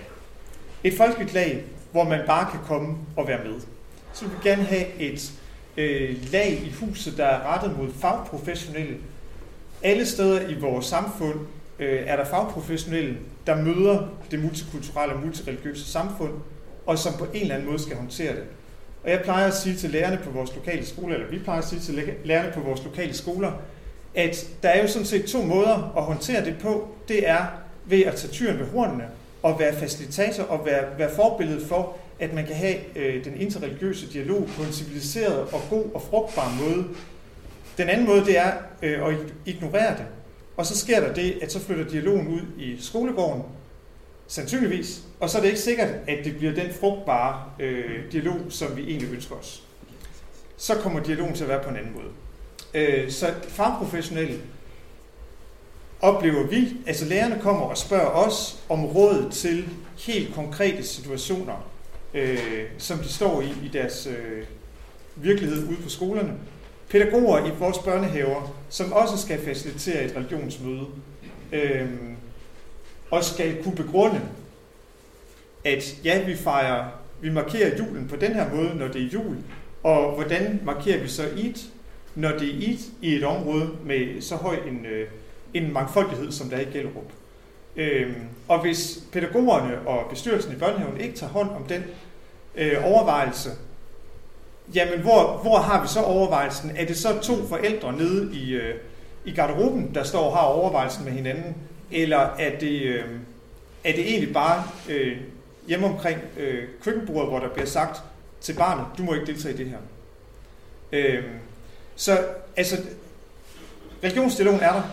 Et 0.83 0.97
folkeligt 0.97 1.33
lag, 1.33 1.63
hvor 1.91 2.03
man 2.03 2.21
bare 2.27 2.51
kan 2.51 2.59
komme 2.65 2.97
og 3.17 3.27
være 3.27 3.43
med. 3.43 3.61
Så 4.13 4.25
vi 4.25 4.31
vil 4.31 4.43
gerne 4.43 4.63
have 4.63 4.93
et 4.99 5.31
øh, 5.77 6.31
lag 6.31 6.51
i 6.51 6.71
huset, 6.79 7.17
der 7.17 7.25
er 7.25 7.53
rettet 7.53 7.77
mod 7.77 7.89
fagprofessionelle. 7.99 8.97
Alle 9.83 10.05
steder 10.05 10.49
i 10.49 10.59
vores 10.59 10.85
samfund 10.85 11.39
øh, 11.79 12.03
er 12.05 12.15
der 12.15 12.25
fagprofessionelle, 12.25 13.17
der 13.47 13.55
møder 13.55 14.07
det 14.31 14.39
multikulturelle 14.39 15.15
og 15.15 15.21
multireligiøse 15.21 15.91
samfund, 15.91 16.31
og 16.85 16.97
som 16.97 17.13
på 17.13 17.25
en 17.33 17.41
eller 17.41 17.55
anden 17.55 17.69
måde 17.69 17.81
skal 17.81 17.97
håndtere 17.97 18.35
det. 18.35 18.43
Og 19.03 19.09
jeg 19.09 19.21
plejer 19.23 19.47
at 19.47 19.55
sige 19.55 19.75
til 19.75 19.89
lærerne 19.89 20.19
på 20.23 20.29
vores 20.29 20.55
lokale 20.55 20.85
skoler, 20.85 21.15
eller 21.15 21.29
vi 21.29 21.39
plejer 21.39 21.61
at 21.61 21.67
sige 21.67 21.79
til 21.79 22.13
lærerne 22.25 22.51
på 22.51 22.59
vores 22.59 22.83
lokale 22.83 23.13
skoler, 23.13 23.51
at 24.15 24.47
der 24.63 24.69
er 24.69 24.81
jo 24.81 24.87
sådan 24.87 25.05
set 25.05 25.25
to 25.25 25.41
måder 25.41 25.93
at 25.97 26.03
håndtere 26.03 26.45
det 26.45 26.55
på. 26.61 26.87
Det 27.07 27.29
er 27.29 27.45
ved 27.85 28.01
at 28.01 28.15
tage 28.15 28.31
tyren 28.31 28.59
ved 28.59 28.65
hornene 28.65 29.03
og 29.43 29.59
være 29.59 29.73
facilitator 29.73 30.43
og 30.43 30.65
være, 30.65 30.83
være 30.97 31.15
forbillede 31.15 31.65
for, 31.65 31.97
at 32.19 32.33
man 32.33 32.45
kan 32.45 32.55
have 32.55 32.75
øh, 32.95 33.25
den 33.25 33.41
interreligiøse 33.41 34.13
dialog 34.13 34.47
på 34.57 34.63
en 34.63 34.71
civiliseret 34.71 35.39
og 35.39 35.61
god 35.69 35.85
og 35.93 36.01
frugtbar 36.01 36.55
måde. 36.61 36.85
Den 37.77 37.89
anden 37.89 38.07
måde, 38.07 38.25
det 38.25 38.37
er 38.37 38.51
øh, 38.81 39.07
at 39.07 39.15
ignorere 39.45 39.91
det. 39.97 40.05
Og 40.57 40.65
så 40.65 40.77
sker 40.77 40.99
der 40.99 41.13
det, 41.13 41.37
at 41.41 41.51
så 41.51 41.59
flytter 41.59 41.89
dialogen 41.89 42.27
ud 42.27 42.41
i 42.57 42.77
skolegården, 42.81 43.43
sandsynligvis, 44.27 45.01
og 45.19 45.29
så 45.29 45.37
er 45.37 45.41
det 45.41 45.49
ikke 45.49 45.61
sikkert, 45.61 45.89
at 46.07 46.25
det 46.25 46.37
bliver 46.37 46.53
den 46.53 46.73
frugtbare 46.73 47.43
øh, 47.59 48.11
dialog, 48.11 48.39
som 48.49 48.77
vi 48.77 48.81
egentlig 48.81 49.13
ønsker 49.13 49.35
os. 49.35 49.63
Så 50.57 50.75
kommer 50.75 51.03
dialogen 51.03 51.35
til 51.35 51.43
at 51.43 51.49
være 51.49 51.63
på 51.63 51.69
en 51.69 51.77
anden 51.77 51.93
måde. 51.93 52.09
Øh, 52.73 53.11
så 53.11 53.33
fagprofessionelle 53.47 54.39
oplever 56.01 56.47
vi, 56.47 56.77
altså 56.87 57.05
lærerne 57.05 57.39
kommer 57.41 57.65
og 57.65 57.77
spørger 57.77 58.09
os 58.09 58.63
om 58.69 58.85
råd 58.85 59.31
til 59.31 59.69
helt 59.97 60.35
konkrete 60.35 60.83
situationer, 60.83 61.71
øh, 62.13 62.63
som 62.77 62.99
de 62.99 63.09
står 63.09 63.41
i 63.41 63.53
i 63.63 63.69
deres 63.73 64.07
øh, 64.07 64.43
virkelighed 65.15 65.67
ude 65.67 65.77
på 65.83 65.89
skolerne. 65.89 66.33
Pædagoger 66.93 67.45
i 67.45 67.51
vores 67.59 67.77
børnehaver, 67.77 68.55
som 68.69 68.93
også 68.93 69.17
skal 69.17 69.45
facilitere 69.45 70.03
et 70.03 70.15
religionsmøde, 70.15 70.85
øh, 71.51 71.87
og 73.11 73.23
skal 73.23 73.63
kunne 73.63 73.75
begrunde, 73.75 74.21
at 75.65 75.97
ja, 76.03 76.25
vi 76.25 76.35
fejrer, 76.35 76.85
vi 77.21 77.29
markerer 77.29 77.77
julen 77.77 78.07
på 78.07 78.15
den 78.15 78.33
her 78.33 78.55
måde, 78.55 78.75
når 78.75 78.87
det 78.87 79.01
er 79.01 79.07
jul, 79.07 79.37
og 79.83 80.15
hvordan 80.15 80.61
markerer 80.65 81.01
vi 81.01 81.07
så 81.07 81.23
Eid, 81.37 81.55
når 82.15 82.29
det 82.29 82.49
er 82.49 82.69
Eid 82.69 82.79
i 83.01 83.15
et 83.15 83.23
område 83.23 83.69
med 83.85 84.21
så 84.21 84.35
høj 84.35 84.55
en, 84.67 84.85
øh, 84.85 85.07
en 85.53 85.73
mangfoldighed, 85.73 86.31
som 86.31 86.49
der 86.49 86.57
er 86.57 86.61
i 86.61 86.71
Gellerup. 86.73 87.11
Øhm, 87.75 88.15
og 88.47 88.61
hvis 88.61 89.03
pædagogerne 89.11 89.87
og 89.87 90.09
bestyrelsen 90.09 90.53
i 90.53 90.55
børnehaven 90.55 91.01
ikke 91.01 91.15
tager 91.15 91.31
hånd 91.31 91.49
om 91.49 91.63
den 91.63 91.83
øh, 92.55 92.85
overvejelse, 92.85 93.49
jamen 94.75 94.99
hvor, 94.99 95.39
hvor 95.41 95.57
har 95.57 95.81
vi 95.81 95.87
så 95.87 96.01
overvejelsen? 96.01 96.71
Er 96.77 96.85
det 96.85 96.97
så 96.97 97.19
to 97.19 97.47
forældre 97.47 97.93
nede 97.93 98.35
i, 98.35 98.53
øh, 98.53 98.75
i 99.25 99.31
garderoben, 99.31 99.95
der 99.95 100.03
står 100.03 100.29
og 100.29 100.37
har 100.37 100.43
overvejelsen 100.43 101.05
med 101.05 101.11
hinanden? 101.11 101.55
Eller 101.91 102.19
er 102.19 102.59
det, 102.59 102.81
øh, 102.81 103.05
er 103.83 103.91
det 103.91 104.09
egentlig 104.09 104.33
bare 104.33 104.63
øh, 104.89 105.17
hjemme 105.67 105.87
omkring 105.87 106.19
øh, 106.37 106.63
køkkenbordet, 106.83 107.29
hvor 107.29 107.39
der 107.39 107.49
bliver 107.49 107.67
sagt 107.67 108.01
til 108.41 108.53
barnet, 108.53 108.85
du 108.97 109.03
må 109.03 109.13
ikke 109.13 109.25
deltage 109.25 109.53
i 109.53 109.57
det 109.57 109.65
her? 109.65 109.77
Øh, 110.91 111.23
så 111.95 112.25
altså, 112.57 112.77
religionsdialogen 114.03 114.61
er 114.61 114.73
der, 114.73 114.83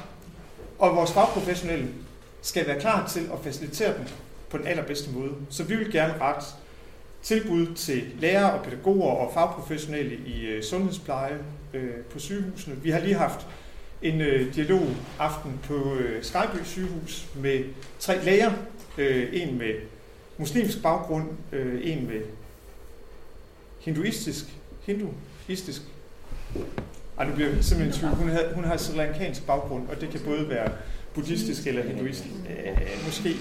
og 0.78 0.96
vores 0.96 1.12
fagprofessionelle 1.12 1.88
skal 2.42 2.66
være 2.66 2.80
klar 2.80 3.09
til 3.09 3.20
at 3.33 3.38
facilitere 3.44 3.98
den 3.98 4.09
på 4.50 4.59
den 4.59 4.66
allerbedste 4.66 5.11
måde. 5.11 5.33
Så 5.50 5.64
vi 5.64 5.76
vil 5.76 5.92
gerne 5.92 6.14
rette 6.20 6.46
tilbud 7.22 7.74
til 7.74 8.02
lærere 8.18 8.52
og 8.52 8.64
pædagoger 8.64 9.11
og 9.11 9.35
fagprofessionelle 9.35 10.18
i 10.26 10.46
øh, 10.46 10.62
sundhedspleje 10.62 11.38
øh, 11.74 11.94
på 12.12 12.18
sygehusene. 12.18 12.76
Vi 12.76 12.90
har 12.90 13.00
lige 13.00 13.14
haft 13.14 13.46
en 14.02 14.20
øh, 14.20 14.54
dialogaften 14.54 15.61
på 15.62 15.94
øh, 15.94 16.24
Skyby 16.24 16.64
sygehus 16.64 17.26
med 17.35 17.64
tre 17.98 18.24
læger. 18.24 18.52
Øh, 18.98 19.28
en 19.33 19.59
med 19.59 19.74
muslimsk 20.38 20.83
baggrund, 20.83 21.28
øh, 21.52 21.80
en 21.85 22.06
med 22.06 22.20
hinduistisk, 23.80 24.44
hinduistisk 24.87 25.83
ej, 27.20 27.28
nu 27.28 27.35
bliver 27.35 27.62
simpelthen 27.62 27.92
tvivl. 27.92 28.14
Hun, 28.14 28.28
har, 28.28 28.44
hun 28.54 28.64
har 28.64 28.76
sri 28.76 28.96
lankansk 28.96 29.46
baggrund, 29.46 29.88
og 29.88 30.00
det 30.00 30.11
kan 30.11 30.20
både 30.24 30.48
være 30.48 30.72
buddhistisk 31.14 31.66
eller 31.66 31.83
hinduistisk. 31.83 32.35
Øh, 32.50 33.04
måske. 33.04 33.37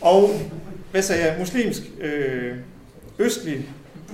Og, 0.00 0.30
hvad 0.90 1.02
sagde 1.02 1.24
jeg, 1.24 1.38
muslimsk, 1.38 1.82
øh, 2.00 2.56
østlig 3.18 3.68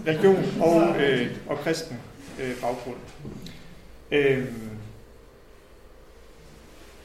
religion 0.07 0.45
og, 0.61 1.03
øh, 1.03 1.31
og 1.47 1.59
kristen 1.59 1.97
øh, 2.43 2.61
baggrund. 2.61 2.97
Øh, 4.11 4.45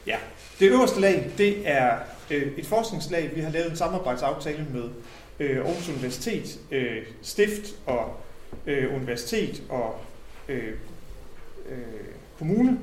ja, 0.06 0.16
det 0.58 0.70
øverste 0.70 1.00
lag, 1.00 1.30
det 1.38 1.68
er 1.68 1.98
øh, 2.30 2.52
et 2.58 2.66
forskningslag. 2.66 3.30
Vi 3.34 3.40
har 3.40 3.50
lavet 3.50 3.70
en 3.70 3.76
samarbejdsaftale 3.76 4.66
med 4.72 4.84
øh, 5.40 5.56
Aarhus 5.56 5.88
Universitet, 5.88 6.58
øh, 6.70 7.02
Stift 7.22 7.74
og 7.86 8.16
øh, 8.66 8.94
Universitet 8.94 9.62
og 9.68 10.00
øh, 10.48 10.74
øh, 11.68 11.78
kommune 12.38 12.78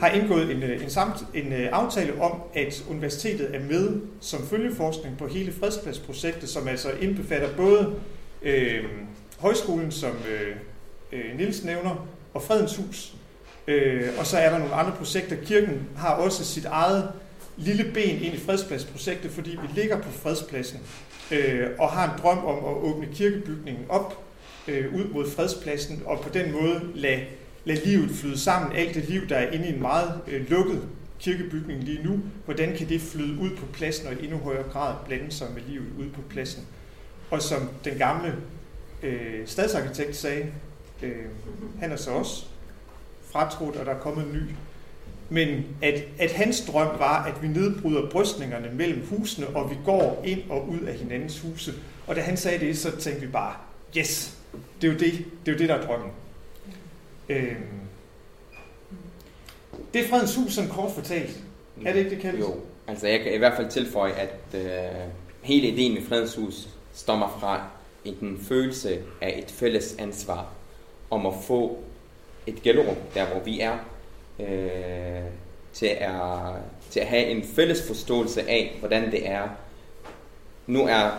har 0.00 0.08
indgået 0.08 0.50
en, 0.50 0.62
øh, 0.62 0.82
en, 0.82 0.90
samt, 0.90 1.16
en 1.34 1.52
øh, 1.52 1.68
aftale 1.72 2.22
om, 2.22 2.40
at 2.54 2.84
universitetet 2.90 3.54
er 3.54 3.60
med 3.60 4.00
som 4.20 4.46
følgeforskning 4.46 5.18
på 5.18 5.26
hele 5.26 5.52
fredspladsprojektet, 5.52 6.48
som 6.48 6.68
altså 6.68 6.90
indbefatter 6.90 7.56
både 7.56 7.94
øh, 8.42 8.84
højskolen, 9.38 9.92
som 9.92 10.12
øh, 10.30 10.56
øh 11.12 11.38
Nils 11.38 11.64
nævner, 11.64 12.06
og 12.34 12.42
Fredens 12.42 12.76
Hus. 12.76 13.14
Øh, 13.66 14.08
og 14.18 14.26
så 14.26 14.38
er 14.38 14.50
der 14.50 14.58
nogle 14.58 14.74
andre 14.74 14.92
projekter. 14.92 15.36
Kirken 15.44 15.88
har 15.96 16.14
også 16.14 16.44
sit 16.44 16.64
eget 16.64 17.08
lille 17.56 17.84
ben 17.94 18.22
ind 18.22 18.34
i 18.34 18.38
fredspladsprojektet, 18.38 19.30
fordi 19.30 19.50
vi 19.50 19.80
ligger 19.80 20.00
på 20.00 20.10
fredspladsen 20.10 20.80
øh, 21.30 21.70
og 21.78 21.88
har 21.90 22.12
en 22.12 22.22
drøm 22.22 22.38
om 22.38 22.64
at 22.64 22.76
åbne 22.82 23.06
kirkebygningen 23.14 23.84
op 23.88 24.24
øh, 24.68 24.94
ud 24.94 25.04
mod 25.04 25.30
fredspladsen, 25.30 26.02
og 26.06 26.20
på 26.20 26.28
den 26.28 26.52
måde 26.52 26.80
lade, 26.94 27.20
lade 27.64 27.84
livet 27.84 28.10
flyde 28.10 28.38
sammen. 28.38 28.72
Alt 28.76 28.94
det 28.94 29.08
liv, 29.08 29.28
der 29.28 29.36
er 29.36 29.50
inde 29.50 29.66
i 29.66 29.72
en 29.74 29.80
meget 29.80 30.20
øh, 30.26 30.50
lukket 30.50 30.82
kirkebygning 31.18 31.82
lige 31.82 32.02
nu, 32.02 32.20
hvordan 32.44 32.76
kan 32.76 32.88
det 32.88 33.00
flyde 33.00 33.40
ud 33.40 33.50
på 33.56 33.66
pladsen 33.72 34.06
og 34.06 34.12
i 34.12 34.24
endnu 34.24 34.38
højere 34.38 34.62
grad 34.72 34.94
blande 35.06 35.32
sig 35.32 35.46
med 35.54 35.62
livet 35.68 35.86
ude 35.98 36.08
på 36.08 36.20
pladsen. 36.30 36.66
Og 37.30 37.42
som 37.42 37.68
den 37.84 37.98
gamle 37.98 38.34
øh, 39.02 39.46
stadsarkitekt 39.46 40.16
sagde, 40.16 40.46
øh, 41.02 41.24
han 41.80 41.92
er 41.92 41.96
så 41.96 42.10
også 42.10 42.46
fratrådt, 43.32 43.76
og 43.76 43.86
der 43.86 43.92
er 43.92 43.98
kommet 43.98 44.26
en 44.26 44.32
ny. 44.32 44.42
Men 45.28 45.64
at, 45.82 46.04
at 46.18 46.32
hans 46.32 46.60
drøm 46.60 46.98
var, 46.98 47.24
at 47.24 47.42
vi 47.42 47.48
nedbryder 47.48 48.10
brystningerne 48.10 48.70
mellem 48.72 49.06
husene, 49.06 49.46
og 49.46 49.70
vi 49.70 49.76
går 49.84 50.22
ind 50.24 50.50
og 50.50 50.68
ud 50.68 50.80
af 50.80 50.94
hinandens 50.94 51.40
huse. 51.40 51.74
Og 52.06 52.16
da 52.16 52.20
han 52.20 52.36
sagde 52.36 52.66
det, 52.66 52.78
så 52.78 52.96
tænkte 52.96 53.20
vi 53.20 53.32
bare, 53.32 53.54
yes, 53.98 54.38
det 54.82 54.88
er 54.88 54.92
jo 54.92 54.98
det, 54.98 55.12
det, 55.46 55.48
er 55.48 55.52
jo 55.52 55.58
det 55.58 55.68
der 55.68 55.74
er 55.74 55.86
drømmen. 55.86 56.10
Øhm. 57.28 57.56
Det 59.94 60.04
er 60.04 60.08
fredens 60.08 60.36
hus, 60.36 60.52
som 60.52 60.68
kort 60.68 60.92
fortalt. 60.92 61.40
Er 61.86 61.92
det 61.92 61.98
ikke 61.98 62.10
det, 62.10 62.18
kaldes? 62.18 62.40
Jo, 62.40 62.54
altså 62.86 63.06
jeg 63.08 63.20
kan 63.20 63.34
i 63.34 63.38
hvert 63.38 63.56
fald 63.56 63.70
tilføje, 63.70 64.12
at 64.12 64.38
øh, 64.54 65.08
hele 65.42 65.68
ideen 65.68 65.94
med 65.94 66.02
fredens 66.02 66.34
hus 66.36 66.68
stammer 66.94 67.38
fra 67.40 67.68
en 68.04 68.38
følelse 68.48 69.02
af 69.20 69.42
et 69.44 69.50
fælles 69.50 69.96
ansvar 69.98 70.52
om 71.10 71.26
at 71.26 71.34
få 71.42 71.78
et 72.46 72.62
gælderum, 72.62 72.96
der 73.14 73.26
hvor 73.26 73.40
vi 73.40 73.60
er, 73.60 73.78
øh, 74.40 75.30
til, 75.72 75.86
at, 75.86 76.10
til 76.90 77.00
at 77.00 77.06
have 77.06 77.26
en 77.26 77.44
fælles 77.44 77.86
forståelse 77.86 78.50
af, 78.50 78.76
hvordan 78.78 79.10
det 79.10 79.28
er. 79.28 79.48
Nu 80.66 80.86
er 80.86 81.10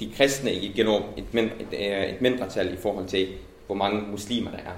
de 0.00 0.12
kristne 0.16 0.52
i 0.52 0.72
Gellerup 0.72 1.02
et, 1.16 1.34
mind, 1.34 1.50
et, 1.60 1.66
øh, 1.72 2.04
et 2.04 2.20
mindretal 2.20 2.74
i 2.74 2.76
forhold 2.76 3.06
til, 3.06 3.28
hvor 3.70 3.76
mange 3.76 4.02
muslimer 4.10 4.50
der 4.50 4.58
er. 4.58 4.76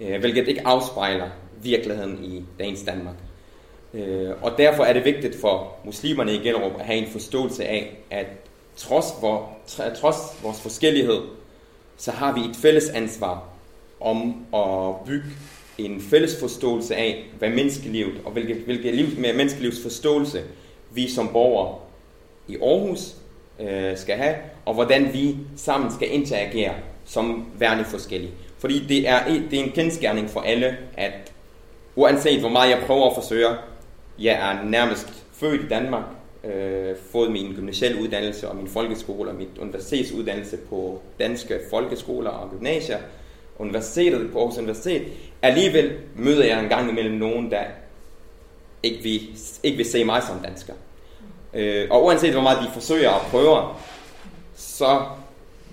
Øh, 0.00 0.20
hvilket 0.20 0.48
ikke 0.48 0.66
afspejler 0.66 1.28
virkeligheden 1.62 2.24
i 2.24 2.44
dagens 2.58 2.82
Danmark. 2.82 3.14
Øh, 3.94 4.30
og 4.42 4.52
derfor 4.58 4.84
er 4.84 4.92
det 4.92 5.04
vigtigt 5.04 5.40
for 5.40 5.76
muslimerne 5.84 6.34
i 6.34 6.38
Gellerup 6.38 6.80
at 6.80 6.86
have 6.86 6.98
en 6.98 7.12
forståelse 7.12 7.64
af, 7.64 7.96
at 8.10 8.26
trods, 8.76 9.06
vor, 9.20 9.58
trods 10.00 10.16
vores 10.42 10.60
forskellighed, 10.60 11.20
så 11.96 12.10
har 12.10 12.34
vi 12.34 12.40
et 12.40 12.56
fælles 12.56 12.88
ansvar 12.88 13.44
om 14.00 14.46
at 14.54 15.06
bygge 15.06 15.28
en 15.78 16.00
fælles 16.00 16.40
forståelse 16.40 16.96
af, 16.96 17.24
hvad 17.38 17.50
menneskelivet 17.50 18.20
og 18.24 18.32
hvilket, 18.32 18.56
hvilket 18.56 18.94
liv, 18.94 19.06
med 19.18 19.34
menneskelivets 19.34 19.82
forståelse 19.82 20.42
vi 20.90 21.10
som 21.10 21.28
borgere 21.28 21.78
i 22.48 22.56
Aarhus 22.56 23.14
øh, 23.60 23.96
skal 23.96 24.16
have, 24.16 24.36
og 24.64 24.74
hvordan 24.74 25.12
vi 25.12 25.36
sammen 25.56 25.92
skal 25.92 26.14
interagere 26.14 26.74
som 27.06 27.46
værende 27.58 27.84
forskellige. 27.84 28.32
Fordi 28.58 28.86
det 28.86 29.08
er, 29.08 29.24
det 29.50 29.60
er 29.60 29.64
en 29.64 29.72
kendskærning 29.72 30.30
for 30.30 30.40
alle, 30.40 30.76
at 30.96 31.32
uanset 31.96 32.40
hvor 32.40 32.48
meget 32.48 32.70
jeg 32.70 32.82
prøver 32.86 33.06
at 33.06 33.14
forsøge, 33.14 33.48
jeg 34.18 34.32
er 34.34 34.64
nærmest 34.64 35.24
født 35.32 35.60
i 35.62 35.68
Danmark, 35.68 36.04
øh, 36.44 36.96
fået 37.12 37.30
min 37.32 37.54
gymnasielle 37.54 38.02
uddannelse 38.02 38.48
og 38.48 38.56
min 38.56 38.68
folkeskole 38.68 39.30
og 39.30 39.36
mit 39.36 39.58
universitetsuddannelse 39.60 40.56
på 40.56 41.02
danske 41.18 41.60
folkeskoler 41.70 42.30
og 42.30 42.50
gymnasier, 42.50 42.98
universitetet 43.58 44.32
på 44.32 44.38
Aarhus 44.38 44.58
Universitet, 44.58 45.02
alligevel 45.42 45.92
møder 46.16 46.44
jeg 46.44 46.62
en 46.62 46.68
gang 46.68 46.90
imellem 46.90 47.14
nogen, 47.14 47.50
der 47.50 47.62
ikke 48.82 49.02
vil, 49.02 49.20
ikke 49.62 49.76
vil 49.76 49.86
se 49.86 50.04
mig 50.04 50.22
som 50.22 50.40
dansker. 50.44 50.72
Øh, 51.54 51.86
og 51.90 52.04
uanset 52.04 52.32
hvor 52.32 52.42
meget 52.42 52.58
de 52.58 52.72
forsøger 52.72 53.10
og 53.10 53.20
prøver, 53.20 53.80
så 54.54 55.02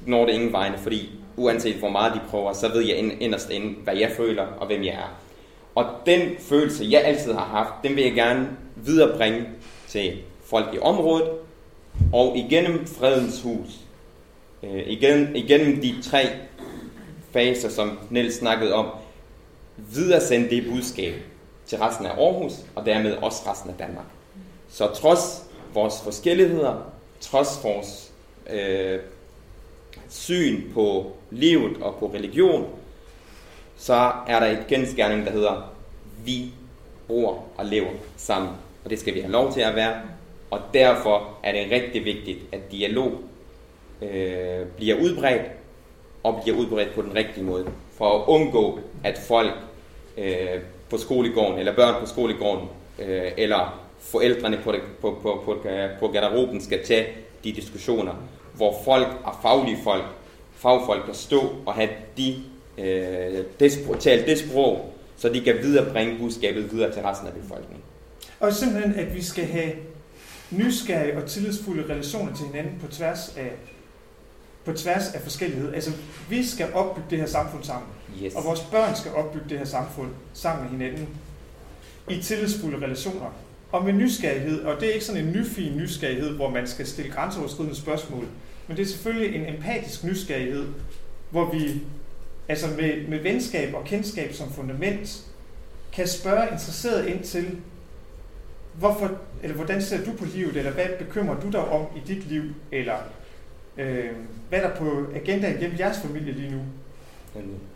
når 0.06 0.26
det 0.26 0.34
ingen 0.34 0.54
vegne, 0.54 0.78
fordi 0.78 1.10
uanset 1.38 1.76
hvor 1.76 1.90
meget 1.90 2.14
de 2.14 2.20
prøver, 2.30 2.54
så 2.54 2.68
ved 2.68 2.82
jeg 2.82 2.98
inderst 2.98 3.50
inde, 3.50 3.76
hvad 3.84 3.96
jeg 3.96 4.12
føler 4.18 4.44
og 4.44 4.68
hvem 4.68 4.84
jeg 4.84 4.94
er. 4.94 5.20
Og 5.76 5.86
den 6.06 6.22
følelse, 6.40 6.88
jeg 6.90 7.04
altid 7.04 7.34
har 7.34 7.46
haft, 7.46 7.74
den 7.84 7.96
vil 7.96 8.04
jeg 8.04 8.14
gerne 8.14 8.50
viderebringe 8.76 9.46
til 9.88 10.18
folk 10.46 10.74
i 10.74 10.80
området, 10.80 11.30
og 12.14 12.38
igennem 12.38 12.88
fredens 12.88 13.42
hus, 13.42 13.70
øh, 14.64 14.84
igennem, 14.88 15.36
igennem 15.36 15.82
de 15.82 16.02
tre 16.02 16.28
faser, 17.32 17.70
som 17.70 18.00
Niels 18.10 18.36
snakkede 18.36 18.74
om, 18.74 18.88
videresende 19.78 20.50
det 20.50 20.72
budskab 20.72 21.14
til 21.66 21.78
resten 21.78 22.06
af 22.06 22.10
Aarhus, 22.10 22.54
og 22.76 22.86
dermed 22.86 23.14
også 23.14 23.52
resten 23.52 23.70
af 23.70 23.76
Danmark. 23.78 24.06
Så 24.70 24.88
trods 24.88 25.46
vores 25.74 25.94
forskelligheder, 26.04 26.92
trods 27.22 27.60
vores 27.64 28.12
øh, 28.50 29.00
syn 30.14 30.62
på 30.74 31.12
livet 31.32 31.78
og 31.82 31.96
på 32.00 32.12
religion, 32.14 32.70
så 33.78 34.12
er 34.28 34.40
der 34.40 34.48
et 34.48 34.66
genskærning, 34.68 35.26
der 35.26 35.32
hedder, 35.32 35.74
vi 36.26 36.52
bor 37.08 37.44
og 37.58 37.66
lever 37.66 37.92
sammen. 38.18 38.52
Og 38.84 38.90
det 38.90 39.00
skal 39.00 39.14
vi 39.14 39.20
have 39.20 39.32
lov 39.32 39.54
til 39.54 39.62
at 39.62 39.76
være. 39.76 40.02
Og 40.52 40.60
derfor 40.74 41.38
er 41.44 41.52
det 41.52 41.72
rigtig 41.72 42.06
vigtigt, 42.06 42.38
at 42.52 42.72
dialog 42.72 43.12
øh, 44.02 44.66
bliver 44.78 44.96
udbredt, 45.02 45.42
og 46.24 46.40
bliver 46.44 46.58
udbredt 46.58 46.96
på 46.96 47.02
den 47.02 47.16
rigtige 47.16 47.44
måde. 47.44 47.66
For 47.98 48.20
at 48.20 48.28
undgå, 48.28 48.80
at 49.04 49.18
folk 49.18 49.54
øh, 50.18 50.60
på 50.90 50.98
skolegården, 50.98 51.60
eller 51.60 51.76
børn 51.76 51.96
på 52.00 52.06
skolegården, 52.06 52.70
øh, 53.00 53.32
eller 53.38 53.84
forældrene 54.00 54.60
på, 54.64 54.72
det, 54.72 54.82
på, 55.02 55.20
på, 55.22 55.42
på, 55.46 55.68
på 56.00 56.08
garderoben 56.08 56.62
skal 56.62 56.86
tage 56.86 57.08
de 57.44 57.52
diskussioner, 57.52 58.14
hvor 58.56 58.82
folk 58.86 59.08
er 59.08 59.40
faglige 59.42 59.78
folk, 59.84 60.04
fagfolk 60.56 61.06
kan 61.06 61.14
stå 61.14 61.56
og 61.66 61.74
have 61.74 61.90
de, 62.18 62.36
øh, 62.78 63.44
det, 63.60 63.72
tale 64.00 64.26
det 64.26 64.40
sprog, 64.40 64.94
så 65.18 65.30
de 65.30 65.42
kan 65.42 65.56
viderebringe 65.56 66.18
budskabet 66.20 66.72
videre 66.72 66.94
til 66.94 67.02
resten 67.02 67.28
af 67.28 67.34
befolkningen. 67.34 67.84
Og 68.40 68.54
simpelthen, 68.54 68.96
at 68.96 69.16
vi 69.16 69.24
skal 69.24 69.46
have 69.46 69.72
nysgerrige 70.52 71.18
og 71.18 71.26
tillidsfulde 71.26 71.94
relationer 71.94 72.36
til 72.36 72.46
hinanden 72.46 72.80
på 72.82 72.88
tværs 72.88 73.34
af 73.38 73.52
på 74.66 74.74
tværs 74.74 75.14
af 75.14 75.22
forskellighed. 75.22 75.74
Altså, 75.74 75.92
vi 76.30 76.46
skal 76.46 76.74
opbygge 76.74 77.08
det 77.10 77.20
her 77.20 77.26
samfund 77.26 77.64
sammen. 77.64 77.90
Yes. 78.24 78.36
Og 78.36 78.44
vores 78.44 78.60
børn 78.60 78.96
skal 78.96 79.12
opbygge 79.12 79.50
det 79.50 79.58
her 79.58 79.66
samfund 79.66 80.10
sammen 80.34 80.64
med 80.64 80.72
hinanden 80.72 81.10
i 82.10 82.22
tillidsfulde 82.22 82.86
relationer. 82.86 83.34
Og 83.72 83.86
med 83.86 83.94
nysgerrighed, 83.94 84.64
og 84.64 84.82
det 84.82 84.90
er 84.90 84.94
ikke 84.94 85.06
sådan 85.06 85.26
en 85.26 85.32
nyfin 85.32 85.78
nysgerrighed, 85.78 86.30
hvor 86.30 86.50
man 86.50 86.68
skal 86.68 86.88
stille 86.88 87.12
grænseoverskridende 87.12 87.76
spørgsmål, 87.76 88.28
men 88.68 88.78
det 88.78 88.84
er 88.84 88.88
selvfølgelig 88.88 89.36
en 89.36 89.54
empatisk 89.56 90.04
nysgerrighed, 90.04 90.68
hvor 91.30 91.52
vi 91.52 91.82
altså 92.48 92.68
med, 92.68 93.08
med 93.08 93.20
venskab 93.20 93.74
og 93.74 93.84
kendskab 93.86 94.34
som 94.34 94.52
fundament, 94.52 95.24
kan 95.94 96.08
spørge 96.08 96.44
interesseret 96.44 97.08
ind 97.08 97.24
til, 97.24 97.58
hvorfor, 98.74 99.12
eller 99.44 99.56
hvordan 99.56 99.82
ser 99.82 100.06
du 100.06 100.12
på 100.12 100.26
livet, 100.26 100.58
eller 100.58 100.72
hvad 100.72 100.86
bekymrer 101.00 101.40
du 101.40 101.50
dig 101.50 101.60
om 101.60 101.86
i 101.96 102.00
dit 102.08 102.28
liv, 102.28 102.44
eller 102.72 102.98
øh, 103.78 104.10
hvad 104.50 104.60
er 104.60 104.68
der 104.68 104.76
på 104.76 105.06
agendaen 105.16 105.58
gennem 105.58 105.80
jeres 105.80 105.98
familie 105.98 106.34
lige 106.34 106.52
nu? 106.52 106.62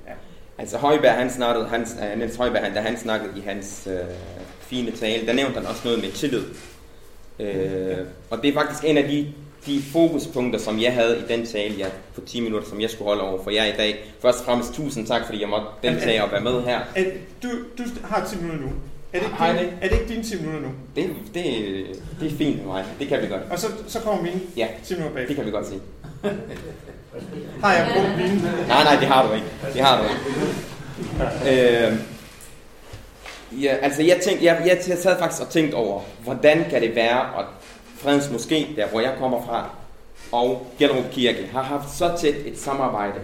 Ja. 0.08 0.14
Altså 0.58 0.78
Højberg, 0.78 1.14
han 1.14 1.30
snakkede, 1.30 1.68
han, 1.68 1.82
uh, 1.82 2.18
Niels 2.18 2.36
Højberg, 2.36 2.64
han, 2.64 2.74
da 2.74 2.82
han 2.82 2.98
snakkede 2.98 3.40
i 3.40 3.42
hans 3.42 3.88
uh, 3.92 4.16
fine 4.60 4.92
tale, 4.92 5.28
der 5.28 5.34
nævnte 5.34 5.60
han 5.60 5.66
også 5.66 5.82
noget 5.84 6.02
med 6.04 6.12
tillid. 6.12 6.44
Uh, 7.40 8.08
og 8.30 8.42
det 8.42 8.50
er 8.50 8.54
faktisk 8.54 8.84
en 8.86 8.98
af 8.98 9.08
de 9.08 9.34
de 9.68 9.82
fokuspunkter, 9.92 10.60
som 10.60 10.82
jeg 10.82 10.94
havde 10.94 11.18
i 11.18 11.34
den 11.34 11.46
tale 11.46 11.76
ja, 11.78 11.88
på 12.16 12.22
10 12.22 12.40
minutter, 12.40 12.70
som 12.70 12.82
jeg 12.82 12.90
skulle 12.90 13.08
holde 13.08 13.22
over 13.22 13.44
for 13.44 13.52
jer 13.52 13.66
i 13.66 13.78
dag. 13.78 14.14
Først 14.22 14.40
og 14.40 14.46
fremmest 14.46 14.74
tusind 14.74 15.08
tak, 15.08 15.26
fordi 15.26 15.42
jeg 15.42 15.50
måtte 15.50 15.68
deltage 15.84 16.24
og 16.24 16.32
være 16.32 16.42
med 16.42 16.64
her. 16.64 16.80
Er, 16.96 17.04
du, 17.44 17.50
du 17.78 17.84
har 18.04 18.28
10 18.30 18.36
minutter 18.38 18.62
nu. 18.66 18.72
Er 19.14 19.20
det, 19.20 19.28
ikke 19.28 19.60
din, 19.60 19.78
er 19.82 19.90
det 19.90 20.00
ikke 20.00 20.14
dine 20.14 20.24
10 20.24 20.38
minutter 20.42 20.62
nu? 20.62 20.68
Det, 20.96 21.10
det, 21.34 21.44
det 22.20 22.32
er 22.32 22.38
fint 22.38 22.58
med 22.58 22.66
mig. 22.66 22.86
Det 23.00 23.08
kan 23.08 23.22
vi 23.22 23.28
godt. 23.28 23.42
Og 23.52 23.60
så, 23.60 23.68
så 23.88 24.00
kommer 24.00 24.24
mine 24.24 24.42
ja, 24.58 24.68
10 24.84 24.94
minutter 24.94 25.16
bag. 25.16 25.28
det 25.28 25.36
kan 25.36 25.46
vi 25.46 25.52
godt 25.52 25.68
se. 25.68 25.74
har 27.64 27.74
jeg 27.74 27.90
brugt 27.94 28.18
mine? 28.18 28.42
Nej, 28.68 28.84
nej, 28.84 28.96
det 29.00 29.08
har 29.08 29.28
du 29.28 29.34
ikke. 29.34 29.48
Det 29.74 29.82
har 29.82 30.02
du 30.02 30.04
ikke. 30.04 30.18
Øh, 31.48 31.98
ja, 33.64 33.76
altså 33.82 34.04
jeg, 34.04 34.20
tænkte, 34.24 34.46
jeg, 34.46 34.62
jeg, 34.66 34.80
jeg 34.88 34.98
sad 34.98 35.20
faktisk 35.20 35.42
og 35.42 35.50
tænkte 35.50 35.76
over, 35.76 36.02
hvordan 36.24 36.66
kan 36.70 36.82
det 36.82 36.96
være 36.96 37.40
at 37.40 37.46
Fredens 37.98 38.28
Moské, 38.28 38.76
der 38.76 38.88
hvor 38.88 39.00
jeg 39.00 39.16
kommer 39.20 39.46
fra, 39.46 39.70
og 40.32 40.68
Gellerup 40.80 41.12
Kirke 41.12 41.48
har 41.48 41.62
haft 41.62 41.98
så 41.98 42.18
tæt 42.18 42.36
et 42.46 42.60
samarbejde 42.60 43.20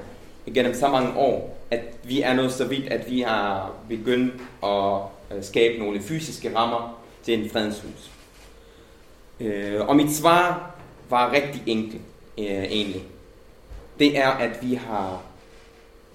gennem 0.53 0.73
så 0.73 0.87
mange 0.87 1.17
år, 1.17 1.57
at 1.71 1.79
vi 2.03 2.21
er 2.21 2.33
nået 2.33 2.51
så 2.51 2.65
vidt, 2.65 2.87
at 2.87 3.09
vi 3.09 3.21
har 3.21 3.71
begyndt 3.89 4.33
at 4.63 5.37
øh, 5.37 5.43
skabe 5.43 5.79
nogle 5.79 6.01
fysiske 6.01 6.55
rammer 6.55 6.99
til 7.23 7.43
en 7.43 7.49
fredens 7.49 7.79
hus. 7.79 8.11
Øh, 9.39 9.87
og 9.87 9.95
mit 9.95 10.15
svar 10.15 10.71
var 11.09 11.31
rigtig 11.31 11.63
enkelt 11.65 12.01
øh, 12.37 12.45
egentlig. 12.63 13.03
Det 13.99 14.17
er, 14.17 14.29
at 14.29 14.57
vi 14.61 14.73
har 14.73 15.21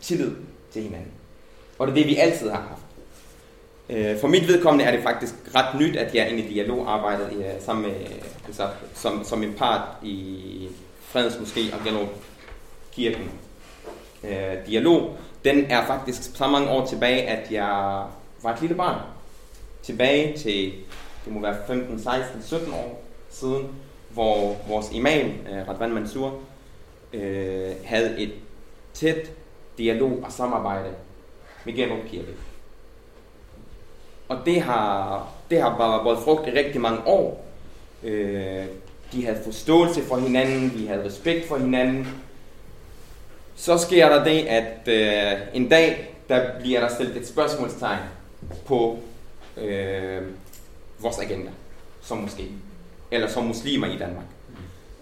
tillid 0.00 0.32
til 0.72 0.82
hinanden. 0.82 1.12
Og 1.78 1.86
det 1.86 1.92
er 1.92 1.96
det, 1.96 2.06
vi 2.06 2.16
altid 2.16 2.50
har 2.50 2.60
haft. 2.60 2.77
Øh, 3.90 4.20
for 4.20 4.28
mit 4.28 4.48
vedkommende 4.48 4.84
er 4.84 4.90
det 4.90 5.02
faktisk 5.02 5.34
ret 5.54 5.80
nyt, 5.80 5.96
at 5.96 6.14
jeg 6.14 6.22
er 6.22 6.26
inde 6.26 6.42
i 6.42 6.52
dialogarbejdet 6.54 7.40
ja, 7.40 7.60
sammen 7.60 7.86
med, 7.86 8.00
øh, 8.00 8.22
altså, 8.46 8.68
som, 8.94 9.24
som 9.24 9.42
en 9.42 9.52
part 9.52 9.88
i 10.02 10.68
Fredens 11.00 11.34
Moské 11.34 11.74
og 11.74 11.84
Gellerup 11.84 12.08
Kirken. 12.92 13.30
Øh, 14.24 14.66
dialog, 14.66 15.16
den 15.44 15.64
er 15.70 15.86
faktisk 15.86 16.36
så 16.36 16.46
mange 16.46 16.70
år 16.70 16.86
tilbage, 16.86 17.22
at 17.22 17.52
jeg 17.52 18.02
var 18.42 18.54
et 18.54 18.60
lille 18.60 18.76
barn. 18.76 19.00
Tilbage 19.82 20.38
til, 20.38 20.72
det 21.24 21.32
må 21.32 21.40
være 21.40 21.56
15, 21.66 22.02
16, 22.02 22.42
17 22.42 22.72
år 22.72 23.04
siden, 23.30 23.68
hvor 24.10 24.56
vores 24.68 24.86
imam, 24.92 25.30
øh, 25.50 25.68
Radvan 25.68 25.90
Mansour, 25.90 26.40
øh, 27.12 27.70
havde 27.84 28.20
et 28.20 28.32
tæt 28.94 29.30
dialog 29.78 30.20
og 30.22 30.32
samarbejde 30.32 30.90
med 31.64 31.72
Gellerup 31.72 32.04
Kirke. 32.10 32.32
Og 34.28 34.38
det 34.46 34.60
har, 34.62 35.28
det 35.50 35.62
har 35.62 35.78
bare 35.78 36.04
været 36.04 36.24
frugt 36.24 36.48
i 36.48 36.50
rigtig 36.50 36.80
mange 36.80 37.00
år. 37.06 37.44
Øh, 38.02 38.64
de 39.12 39.24
havde 39.24 39.40
forståelse 39.44 40.02
for 40.02 40.16
hinanden, 40.16 40.72
vi 40.74 40.86
havde 40.86 41.04
respekt 41.04 41.48
for 41.48 41.56
hinanden. 41.56 42.08
Så 43.56 43.78
sker 43.78 44.08
der 44.08 44.24
det, 44.24 44.40
at 44.40 44.88
øh, 44.88 45.40
en 45.54 45.68
dag, 45.68 46.14
der 46.28 46.60
bliver 46.60 46.80
der 46.80 46.88
stillet 46.88 47.16
et 47.16 47.28
spørgsmålstegn 47.28 48.00
på 48.66 48.98
øh, 49.56 50.22
vores 50.98 51.18
agenda, 51.18 51.50
som 52.02 52.18
måske, 52.18 52.48
eller 53.10 53.28
som 53.28 53.44
muslimer 53.44 53.86
i 53.86 53.98
Danmark. 53.98 54.24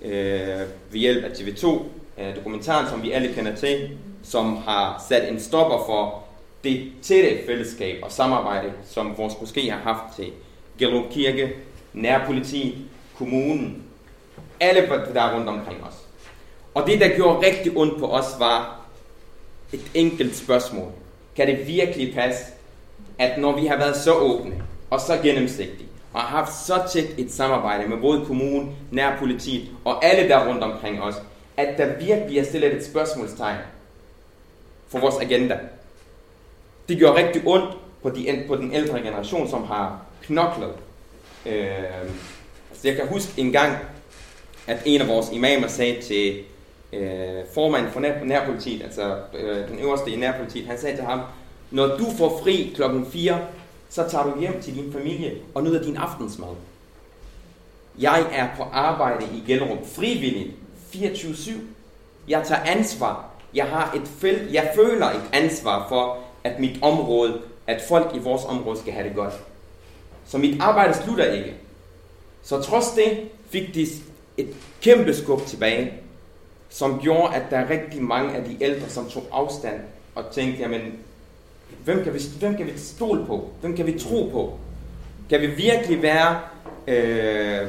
Øh, 0.03 0.61
ved 0.91 1.01
hjælp 1.01 1.25
af 1.25 1.31
TV2, 1.31 1.83
øh, 2.19 2.37
dokumentaren, 2.37 2.89
som 2.89 3.03
vi 3.03 3.13
alle 3.13 3.35
kender 3.35 3.55
til, 3.55 3.99
som 4.23 4.57
har 4.57 5.05
sat 5.09 5.33
en 5.33 5.41
stopper 5.41 5.79
for 5.87 6.26
det 6.67 6.93
tætte 7.03 7.47
fællesskab 7.47 7.99
og 8.03 8.13
samarbejde, 8.13 8.73
som 8.89 9.19
vores 9.19 9.35
måske 9.41 9.71
har 9.71 9.79
haft 9.79 10.17
til 10.17 10.33
Gellerup 10.79 11.11
Kirke, 11.11 11.53
nærpoliti, 11.93 12.79
kommunen, 13.19 13.83
alle 14.61 14.89
der 15.15 15.23
er 15.23 15.35
rundt 15.35 15.49
omkring 15.49 15.85
os. 15.85 15.95
Og 16.75 16.87
det, 16.87 17.01
der 17.01 17.17
gjorde 17.17 17.47
rigtig 17.47 17.77
ondt 17.77 17.99
på 17.99 18.07
os, 18.07 18.27
var 18.39 18.81
et 19.73 19.91
enkelt 19.95 20.37
spørgsmål. 20.37 20.93
Kan 21.37 21.47
det 21.47 21.67
virkelig 21.67 22.15
passe, 22.15 22.43
at 23.19 23.41
når 23.41 23.61
vi 23.61 23.67
har 23.67 23.77
været 23.77 23.97
så 23.97 24.15
åbne 24.15 24.63
og 24.91 25.01
så 25.01 25.19
gennemsigtige, 25.23 25.89
og 26.13 26.21
har 26.21 26.29
haft 26.29 26.67
så 26.67 26.83
tæt 26.93 27.19
et 27.19 27.33
samarbejde 27.33 27.89
med 27.89 27.97
både 27.97 28.27
kommunen, 28.27 28.77
nærpolitiet 28.91 29.69
og 29.85 30.05
alle 30.05 30.29
der 30.29 30.49
rundt 30.49 30.65
omkring 30.65 31.03
os, 31.03 31.15
at 31.57 31.79
der 31.79 31.99
virkelig 31.99 32.39
er 32.39 32.45
stillet 32.45 32.75
et 32.75 32.87
spørgsmålstegn 32.87 33.59
for 34.89 34.99
vores 34.99 35.17
agenda. 35.17 35.59
Det 36.89 36.99
gjorde 36.99 37.17
rigtig 37.17 37.43
ondt 37.47 37.77
på, 38.03 38.11
de, 38.11 38.45
på 38.49 38.57
den 38.57 38.73
ældre 38.73 39.01
generation, 39.01 39.51
som 39.51 39.65
har 39.65 40.03
knoklet. 40.23 40.73
Øh, 41.47 41.67
altså 42.71 42.89
jeg 42.89 42.97
kan 42.97 43.09
huske 43.09 43.41
en 43.41 43.53
gang, 43.53 43.77
at 44.67 44.83
en 44.85 45.01
af 45.01 45.09
vores 45.09 45.31
imamer 45.33 45.69
sagde 45.69 46.03
til 46.03 46.43
øh, 46.93 47.45
formanden 47.55 47.93
for 47.93 48.01
nær, 48.01 48.25
nærpolitiet, 48.25 48.83
altså 48.83 49.17
øh, 49.35 49.69
den 49.69 49.79
øverste 49.79 50.11
i 50.11 50.17
nærpolitiet, 50.17 50.67
han 50.67 50.79
sagde 50.79 50.97
til 50.97 51.05
ham, 51.05 51.21
når 51.71 51.87
du 51.87 52.05
får 52.19 52.41
fri 52.43 52.73
klokken 52.75 53.07
4, 53.07 53.41
så 53.91 54.09
tager 54.09 54.25
du 54.25 54.41
hjem 54.41 54.63
til 54.63 54.75
din 54.75 54.93
familie 54.93 55.33
og 55.55 55.63
nyder 55.63 55.83
din 55.83 55.97
aftensmad. 55.97 56.49
Jeg 57.99 58.25
er 58.33 58.49
på 58.57 58.63
arbejde 58.63 59.25
i 59.25 59.43
Gellerup 59.47 59.87
frivilligt 59.95 60.51
24-7. 60.95 61.53
Jeg 62.29 62.43
tager 62.47 62.61
ansvar. 62.61 63.31
Jeg 63.55 63.65
har 63.65 63.93
et 63.95 64.09
felt, 64.19 64.53
jeg 64.53 64.73
føler 64.75 65.07
et 65.07 65.23
ansvar 65.33 65.89
for, 65.89 66.19
at 66.47 66.61
mit 66.61 66.83
område, 66.83 67.41
at 67.67 67.83
folk 67.89 68.11
i 68.15 68.19
vores 68.19 68.45
område 68.45 68.79
skal 68.79 68.93
have 68.93 69.09
det 69.09 69.17
godt. 69.17 69.35
Så 70.27 70.39
mit 70.39 70.63
arbejde 70.63 70.95
slutter 70.95 71.33
ikke. 71.33 71.55
Så 72.43 72.63
trods 72.63 72.89
det 72.89 73.29
fik 73.51 73.75
de 73.75 73.87
et 74.37 74.49
kæmpe 74.83 75.15
skub 75.15 75.47
tilbage, 75.47 75.93
som 76.69 77.01
gjorde, 77.03 77.35
at 77.35 77.43
der 77.51 77.57
er 77.57 77.71
rigtig 77.71 78.03
mange 78.03 78.35
af 78.35 78.45
de 78.45 78.57
ældre, 78.61 78.89
som 78.89 79.11
tog 79.11 79.23
afstand 79.33 79.81
og 80.15 80.25
tænkte, 80.33 80.63
jamen, 80.63 80.81
hvem 81.85 82.05
kan 82.05 82.15
vi, 82.15 82.21
hvem 82.39 82.57
kan 82.57 82.67
vi 82.67 82.79
stole 82.79 83.27
på? 83.27 83.51
Hvem 83.61 83.77
kan 83.77 83.87
vi 83.87 83.99
tro 83.99 84.29
på? 84.33 84.59
Kan 85.31 85.41
vi 85.41 85.47
virkelig 85.47 86.03
være, 86.03 86.41
øh, 86.87 87.69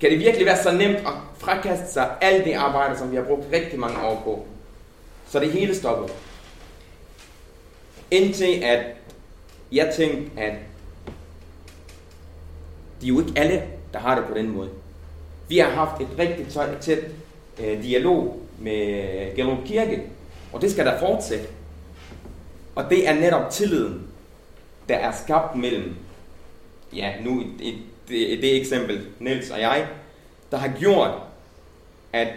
kan 0.00 0.10
det 0.10 0.18
virkelig 0.18 0.46
være 0.46 0.62
så 0.62 0.72
nemt 0.72 0.96
at 0.96 1.12
frakaste 1.38 1.92
sig 1.92 2.10
alt 2.20 2.44
det 2.44 2.52
arbejde, 2.52 2.98
som 2.98 3.10
vi 3.10 3.16
har 3.16 3.22
brugt 3.22 3.44
rigtig 3.52 3.78
mange 3.78 4.02
år 4.02 4.22
på? 4.24 4.46
Så 5.28 5.40
det 5.40 5.52
hele 5.52 5.74
stoppede. 5.74 6.12
Indtil 8.10 8.62
at 8.64 8.84
jeg 9.72 9.92
tænkte, 9.96 10.40
at 10.40 10.52
de 13.00 13.06
er 13.06 13.08
jo 13.08 13.20
ikke 13.20 13.32
alle, 13.36 13.62
der 13.92 13.98
har 13.98 14.14
det 14.14 14.24
på 14.24 14.34
den 14.34 14.48
måde. 14.48 14.70
Vi 15.48 15.58
har 15.58 15.70
haft 15.70 16.00
et 16.00 16.08
rigtig 16.18 16.48
tæt, 16.48 16.78
tæt 16.80 17.04
øh, 17.60 17.82
dialog 17.82 18.42
med 18.58 19.36
Gellerup 19.36 19.64
Kirke, 19.64 20.02
og 20.52 20.60
det 20.60 20.70
skal 20.70 20.86
der 20.86 20.98
fortsætte. 20.98 21.46
Og 22.74 22.90
det 22.90 23.08
er 23.08 23.14
netop 23.14 23.50
tilliden, 23.50 24.06
der 24.88 24.96
er 24.96 25.12
skabt 25.24 25.56
mellem, 25.56 25.94
ja, 26.92 27.12
nu 27.24 27.40
i 27.40 27.82
det, 28.08 28.42
det 28.42 28.60
eksempel, 28.60 29.06
Niels 29.18 29.50
og 29.50 29.60
jeg, 29.60 29.86
der 30.50 30.56
har 30.56 30.72
gjort, 30.78 31.10
at 32.12 32.28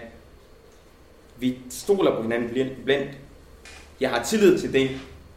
vi 1.38 1.58
stoler 1.70 2.16
på 2.16 2.22
hinanden 2.22 2.50
blindt. 2.86 3.18
Jeg 4.02 4.10
har 4.10 4.24
tillid 4.24 4.60
til 4.60 4.74
det 4.74 4.90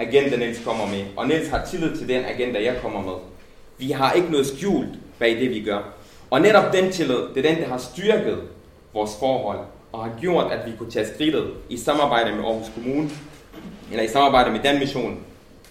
agenda, 0.09 0.37
Niels 0.37 0.65
kommer 0.65 0.87
med, 0.87 1.05
og 1.17 1.29
Niels 1.29 1.49
har 1.49 1.67
tillid 1.71 1.97
til 1.97 2.09
den 2.09 2.25
agenda, 2.25 2.65
jeg 2.65 2.77
kommer 2.83 3.03
med. 3.03 3.15
Vi 3.79 3.91
har 3.91 4.13
ikke 4.13 4.31
noget 4.31 4.47
skjult 4.47 4.89
bag 5.19 5.41
det, 5.41 5.51
vi 5.51 5.63
gør. 5.63 5.79
Og 6.31 6.41
netop 6.41 6.73
den 6.73 6.93
tillid, 6.93 7.17
det 7.35 7.47
er 7.47 7.55
den, 7.55 7.63
der 7.63 7.69
har 7.69 7.79
styrket 7.79 8.39
vores 8.95 9.11
forhold, 9.19 9.59
og 9.93 10.05
har 10.05 10.13
gjort, 10.21 10.53
at 10.53 10.67
vi 10.67 10.73
kunne 10.79 10.91
tage 10.91 11.07
skridtet 11.15 11.51
i 11.69 11.77
samarbejde 11.77 12.37
med 12.37 12.45
Aarhus 12.45 12.67
Kommune, 12.75 13.11
eller 13.91 14.05
i 14.05 14.09
samarbejde 14.09 14.51
med 14.51 14.61
Dan 14.61 14.79
Mission 14.79 15.19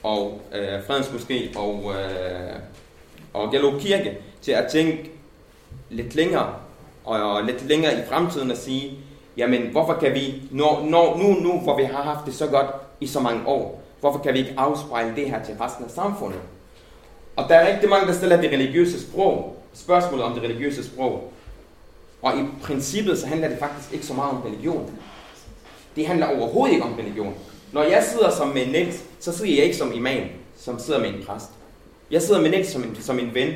og 0.04 0.42
øh, 0.54 0.84
Fredens 0.88 1.08
Moské 1.08 1.60
og, 1.60 1.94
øh, 1.96 2.56
og 3.34 3.52
Gallup 3.52 3.82
Kirke, 3.82 4.18
til 4.42 4.52
at 4.52 4.68
tænke 4.72 5.12
lidt 5.90 6.16
længere, 6.16 6.54
og 7.06 7.44
lidt 7.44 7.68
længere 7.68 7.94
i 7.94 8.02
fremtiden 8.10 8.52
og 8.52 8.58
sige, 8.58 8.92
jamen 9.38 9.62
hvorfor 9.72 9.94
kan 9.94 10.14
vi, 10.14 10.42
når, 10.52 10.86
når, 10.90 11.18
nu, 11.18 11.34
nu 11.34 11.60
hvor 11.60 11.78
vi 11.78 11.84
har 11.84 12.04
haft 12.04 12.26
det 12.26 12.34
så 12.34 12.48
godt 12.48 12.68
i 13.00 13.08
så 13.08 13.20
mange 13.20 13.48
år, 13.48 13.81
hvorfor 14.02 14.20
kan 14.20 14.34
vi 14.34 14.40
ikke 14.40 14.54
afspejle 14.58 15.16
det 15.16 15.30
her 15.30 15.44
til 15.44 15.56
resten 15.62 15.86
af 15.86 15.92
samfundet? 15.92 16.40
Og 17.36 17.50
der 17.50 17.56
er 17.56 17.74
rigtig 17.74 17.90
mange, 17.90 18.08
der 18.08 18.14
stiller 18.14 18.42
det 18.42 18.52
religiøse 18.52 19.02
sprog, 19.02 19.56
spørgsmålet 19.74 20.26
om 20.26 20.34
det 20.34 20.44
religiøse 20.44 20.84
sprog. 20.84 21.32
Og 22.22 22.38
i 22.38 22.46
princippet 22.64 23.20
så 23.20 23.28
handler 23.28 23.48
det 23.48 23.60
faktisk 23.60 23.94
ikke 23.94 24.06
så 24.06 24.14
meget 24.14 24.32
om 24.32 24.42
religion. 24.42 24.92
Det 25.96 26.08
handler 26.08 26.38
overhovedet 26.38 26.74
ikke 26.74 26.86
om 26.86 26.94
religion. 26.94 27.34
Når 27.72 27.84
jeg 27.84 28.04
sidder 28.04 28.32
som 28.32 28.48
med 28.48 28.66
Niels, 28.66 29.04
så 29.20 29.38
sidder 29.38 29.56
jeg 29.56 29.64
ikke 29.64 29.78
som 29.78 29.94
imam, 29.94 30.24
som 30.58 30.80
sidder 30.80 31.00
med 31.00 31.10
en 31.10 31.24
præst. 31.28 31.50
Jeg 32.12 32.22
sidder 32.22 32.42
med 32.42 32.50
Niels 32.50 32.68
som 32.68 32.84
en, 32.84 32.98
som 33.02 33.20
en 33.20 33.34
ven, 33.34 33.54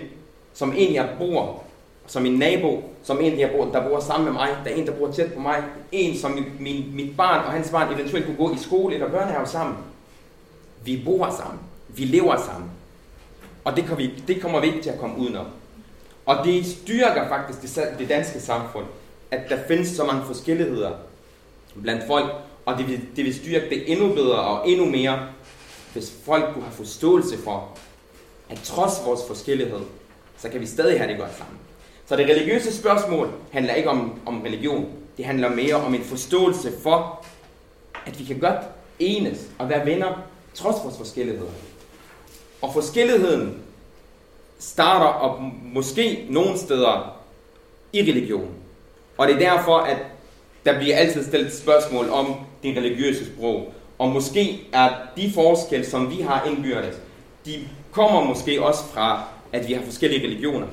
som 0.54 0.74
en 0.78 0.94
jeg 0.94 1.10
bor, 1.20 1.64
som 2.08 2.26
en 2.26 2.34
nabo, 2.34 2.84
som 3.04 3.22
en 3.22 3.40
jeg 3.40 3.52
bor, 3.52 3.66
der 3.66 3.90
bor 3.90 4.00
sammen 4.00 4.26
med 4.26 4.34
mig, 4.34 4.50
der 4.66 4.72
er 4.72 4.76
en, 4.76 4.88
der 4.88 4.94
bor 4.94 5.12
tæt 5.12 5.34
på 5.34 5.40
mig, 5.40 5.64
en 5.92 6.18
som 6.18 6.46
min, 6.60 6.92
mit 6.94 7.18
barn 7.18 7.46
og 7.46 7.52
hans 7.52 7.70
barn 7.70 7.94
eventuelt 7.96 8.26
kunne 8.26 8.38
gå 8.38 8.54
i 8.54 8.58
skole 8.58 8.94
eller 8.94 9.10
børnehave 9.10 9.48
sammen. 9.48 9.78
Vi 10.86 11.02
bor 11.06 11.36
sammen. 11.38 11.60
Vi 11.88 12.04
lever 12.04 12.38
sammen. 12.38 12.70
Og 13.64 13.76
det, 13.76 13.86
kan 13.86 13.98
vi, 13.98 14.24
det 14.28 14.42
kommer 14.42 14.60
vi 14.60 14.68
ikke 14.68 14.82
til 14.82 14.90
at 14.90 15.00
komme 15.00 15.18
udenom. 15.18 15.46
Og 16.26 16.46
det 16.46 16.66
styrker 16.66 17.28
faktisk 17.28 17.62
det, 17.62 18.00
det 18.00 18.10
danske 18.10 18.40
samfund, 18.40 18.86
at 19.32 19.50
der 19.50 19.58
findes 19.68 19.88
så 19.88 20.06
mange 20.06 20.26
forskelligheder 20.26 20.92
blandt 21.82 22.08
folk, 22.08 22.26
og 22.66 22.78
det 22.78 22.88
vil, 22.88 23.02
det 23.16 23.26
vil 23.26 23.36
styrke 23.36 23.70
det 23.70 23.92
endnu 23.92 24.14
bedre 24.14 24.40
og 24.40 24.70
endnu 24.70 24.86
mere, 24.86 25.28
hvis 25.94 26.14
folk 26.26 26.54
kunne 26.54 26.64
have 26.64 26.74
forståelse 26.74 27.38
for, 27.38 27.78
at 28.50 28.60
trods 28.64 29.02
vores 29.06 29.22
forskellighed, 29.28 29.80
så 30.38 30.50
kan 30.50 30.62
vi 30.62 30.66
stadig 30.66 31.00
have 31.00 31.12
det 31.12 31.20
godt 31.20 31.38
sammen. 31.38 31.58
Så 32.06 32.16
det 32.16 32.26
religiøse 32.26 32.78
spørgsmål 32.78 33.32
handler 33.52 33.74
ikke 33.74 33.90
om, 33.90 34.20
om 34.26 34.42
religion. 34.42 34.90
Det 35.18 35.26
handler 35.26 35.50
mere 35.50 35.76
om 35.76 35.96
en 35.96 36.04
forståelse 36.04 36.72
for, 36.84 37.26
at 38.06 38.20
vi 38.20 38.24
kan 38.26 38.40
godt 38.40 38.60
enes 39.00 39.48
og 39.60 39.70
være 39.70 39.86
venner, 39.86 40.22
trods 40.56 40.84
vores 40.84 40.98
forskelligheder. 40.98 41.52
Og 42.62 42.74
forskelligheden 42.74 43.62
starter 44.60 45.06
op 45.06 45.40
måske 45.64 46.26
nogle 46.30 46.58
steder 46.58 47.18
i 47.94 48.02
religion. 48.02 48.50
Og 49.18 49.28
det 49.28 49.36
er 49.36 49.40
derfor, 49.40 49.78
at 49.78 49.98
der 50.66 50.80
bliver 50.80 50.98
altid 50.98 51.26
stillet 51.26 51.54
spørgsmål 51.54 52.10
om 52.10 52.36
det 52.64 52.78
religiøse 52.78 53.26
sprog. 53.26 53.74
Og 53.98 54.10
måske 54.10 54.68
er 54.74 54.90
de 55.18 55.32
forskelle, 55.32 55.86
som 55.86 56.10
vi 56.10 56.22
har 56.22 56.46
indbyrdes, 56.46 56.96
de 57.46 57.68
kommer 57.92 58.24
måske 58.24 58.64
også 58.64 58.84
fra, 58.84 59.24
at 59.52 59.68
vi 59.68 59.74
har 59.74 59.82
forskellige 59.82 60.28
religioner. 60.28 60.68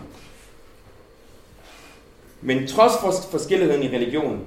Men 2.41 2.67
trods 2.67 2.93
for 3.01 3.13
forskelligheden 3.31 3.83
i 3.83 3.89
religionen, 3.89 4.41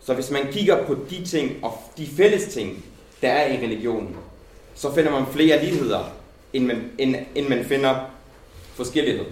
så 0.00 0.14
hvis 0.14 0.30
man 0.30 0.52
kigger 0.52 0.86
på 0.86 0.96
de 1.10 1.24
ting 1.24 1.64
og 1.64 1.78
de 1.96 2.06
fælles 2.06 2.44
ting, 2.54 2.84
der 3.22 3.28
er 3.28 3.52
i 3.52 3.64
religionen, 3.64 4.16
så 4.76 4.94
finder 4.94 5.10
man 5.10 5.26
flere 5.32 5.64
ligheder, 5.64 6.12
end 6.52 6.66
man, 6.66 6.90
end, 6.98 7.16
end 7.34 7.48
man 7.48 7.64
finder 7.64 8.10
forskellighed. 8.74 9.24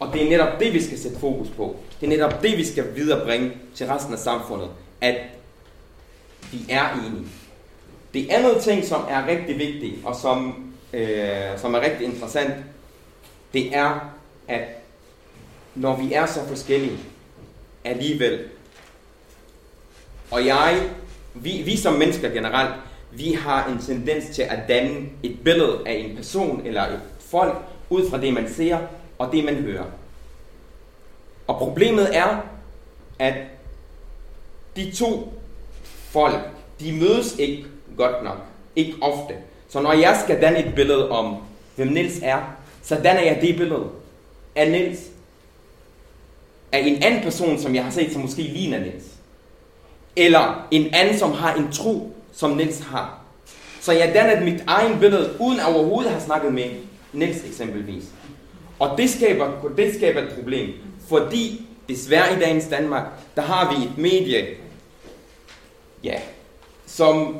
Og 0.00 0.12
det 0.12 0.22
er 0.22 0.30
netop 0.30 0.60
det, 0.60 0.74
vi 0.74 0.82
skal 0.82 0.98
sætte 0.98 1.18
fokus 1.18 1.48
på. 1.56 1.76
Det 2.00 2.06
er 2.06 2.10
netop 2.10 2.42
det, 2.42 2.58
vi 2.58 2.64
skal 2.64 2.96
viderebringe 2.96 3.52
til 3.74 3.86
resten 3.86 4.12
af 4.12 4.18
samfundet. 4.18 4.68
At 5.00 5.16
vi 6.52 6.58
er 6.68 6.92
enige. 7.06 7.26
Det 8.14 8.30
andet 8.30 8.62
ting, 8.62 8.84
som 8.84 9.04
er 9.08 9.26
rigtig 9.26 9.58
vigtigt, 9.58 9.94
og 10.04 10.16
som, 10.16 10.64
øh, 10.92 11.58
som 11.58 11.74
er 11.74 11.80
rigtig 11.80 12.06
interessant, 12.06 12.54
det 13.52 13.76
er, 13.76 14.12
at 14.48 14.62
når 15.74 15.96
vi 15.96 16.12
er 16.12 16.26
så 16.26 16.40
forskellige 16.48 16.98
alligevel, 17.84 18.40
og 20.30 20.46
jeg, 20.46 20.90
vi, 21.34 21.62
vi 21.64 21.76
som 21.76 21.94
mennesker 21.94 22.30
generelt, 22.30 22.74
vi 23.10 23.32
har 23.32 23.68
en 23.68 23.78
tendens 23.78 24.24
til 24.34 24.42
at 24.42 24.58
danne 24.68 25.08
et 25.22 25.38
billede 25.44 25.78
af 25.86 25.92
en 25.92 26.16
person 26.16 26.62
eller 26.66 26.82
et 26.82 27.00
folk 27.20 27.56
ud 27.90 28.10
fra 28.10 28.20
det, 28.20 28.34
man 28.34 28.54
ser 28.54 28.78
og 29.18 29.32
det, 29.32 29.44
man 29.44 29.54
hører. 29.54 29.84
Og 31.46 31.56
problemet 31.56 32.16
er, 32.16 32.44
at 33.18 33.34
de 34.76 34.90
to 34.90 35.32
folk, 36.10 36.50
de 36.80 36.92
mødes 36.92 37.36
ikke 37.38 37.64
godt 37.96 38.24
nok. 38.24 38.38
Ikke 38.76 38.94
ofte. 39.00 39.34
Så 39.68 39.80
når 39.80 39.92
jeg 39.92 40.20
skal 40.24 40.40
danne 40.40 40.66
et 40.66 40.74
billede 40.74 41.10
om, 41.10 41.36
hvem 41.76 41.88
Nils 41.88 42.18
er, 42.22 42.56
så 42.82 42.94
danner 42.94 43.22
jeg 43.22 43.38
det 43.42 43.56
billede 43.56 43.86
af 44.56 44.70
Nils. 44.70 45.00
Af 46.72 46.78
en 46.78 47.02
anden 47.02 47.22
person, 47.22 47.58
som 47.58 47.74
jeg 47.74 47.84
har 47.84 47.90
set, 47.90 48.12
som 48.12 48.22
måske 48.22 48.42
ligner 48.42 48.78
Nils. 48.78 49.04
Eller 50.16 50.68
en 50.70 50.94
anden, 50.94 51.18
som 51.18 51.32
har 51.32 51.54
en 51.54 51.72
tro, 51.72 52.12
som 52.38 52.50
Nils 52.50 52.80
har. 52.80 53.18
Så 53.80 53.92
jeg 53.92 54.14
dannede 54.14 54.44
mit 54.44 54.64
egen 54.66 55.00
billede, 55.00 55.36
uden 55.40 55.60
overhovedet 55.60 56.08
at 56.08 56.14
have 56.14 56.24
snakket 56.24 56.54
med 56.54 56.64
Nils 57.12 57.44
eksempelvis. 57.44 58.04
Og 58.78 58.98
det 58.98 59.10
skaber, 59.10 59.52
det 59.76 59.94
skaber 59.94 60.20
et 60.20 60.34
problem, 60.34 60.72
fordi 61.08 61.66
desværre 61.88 62.36
i 62.36 62.40
dagens 62.40 62.66
Danmark, 62.66 63.04
der 63.36 63.42
har 63.42 63.74
vi 63.74 63.84
et 63.84 63.98
medie, 63.98 64.46
ja, 66.04 66.20
som 66.86 67.36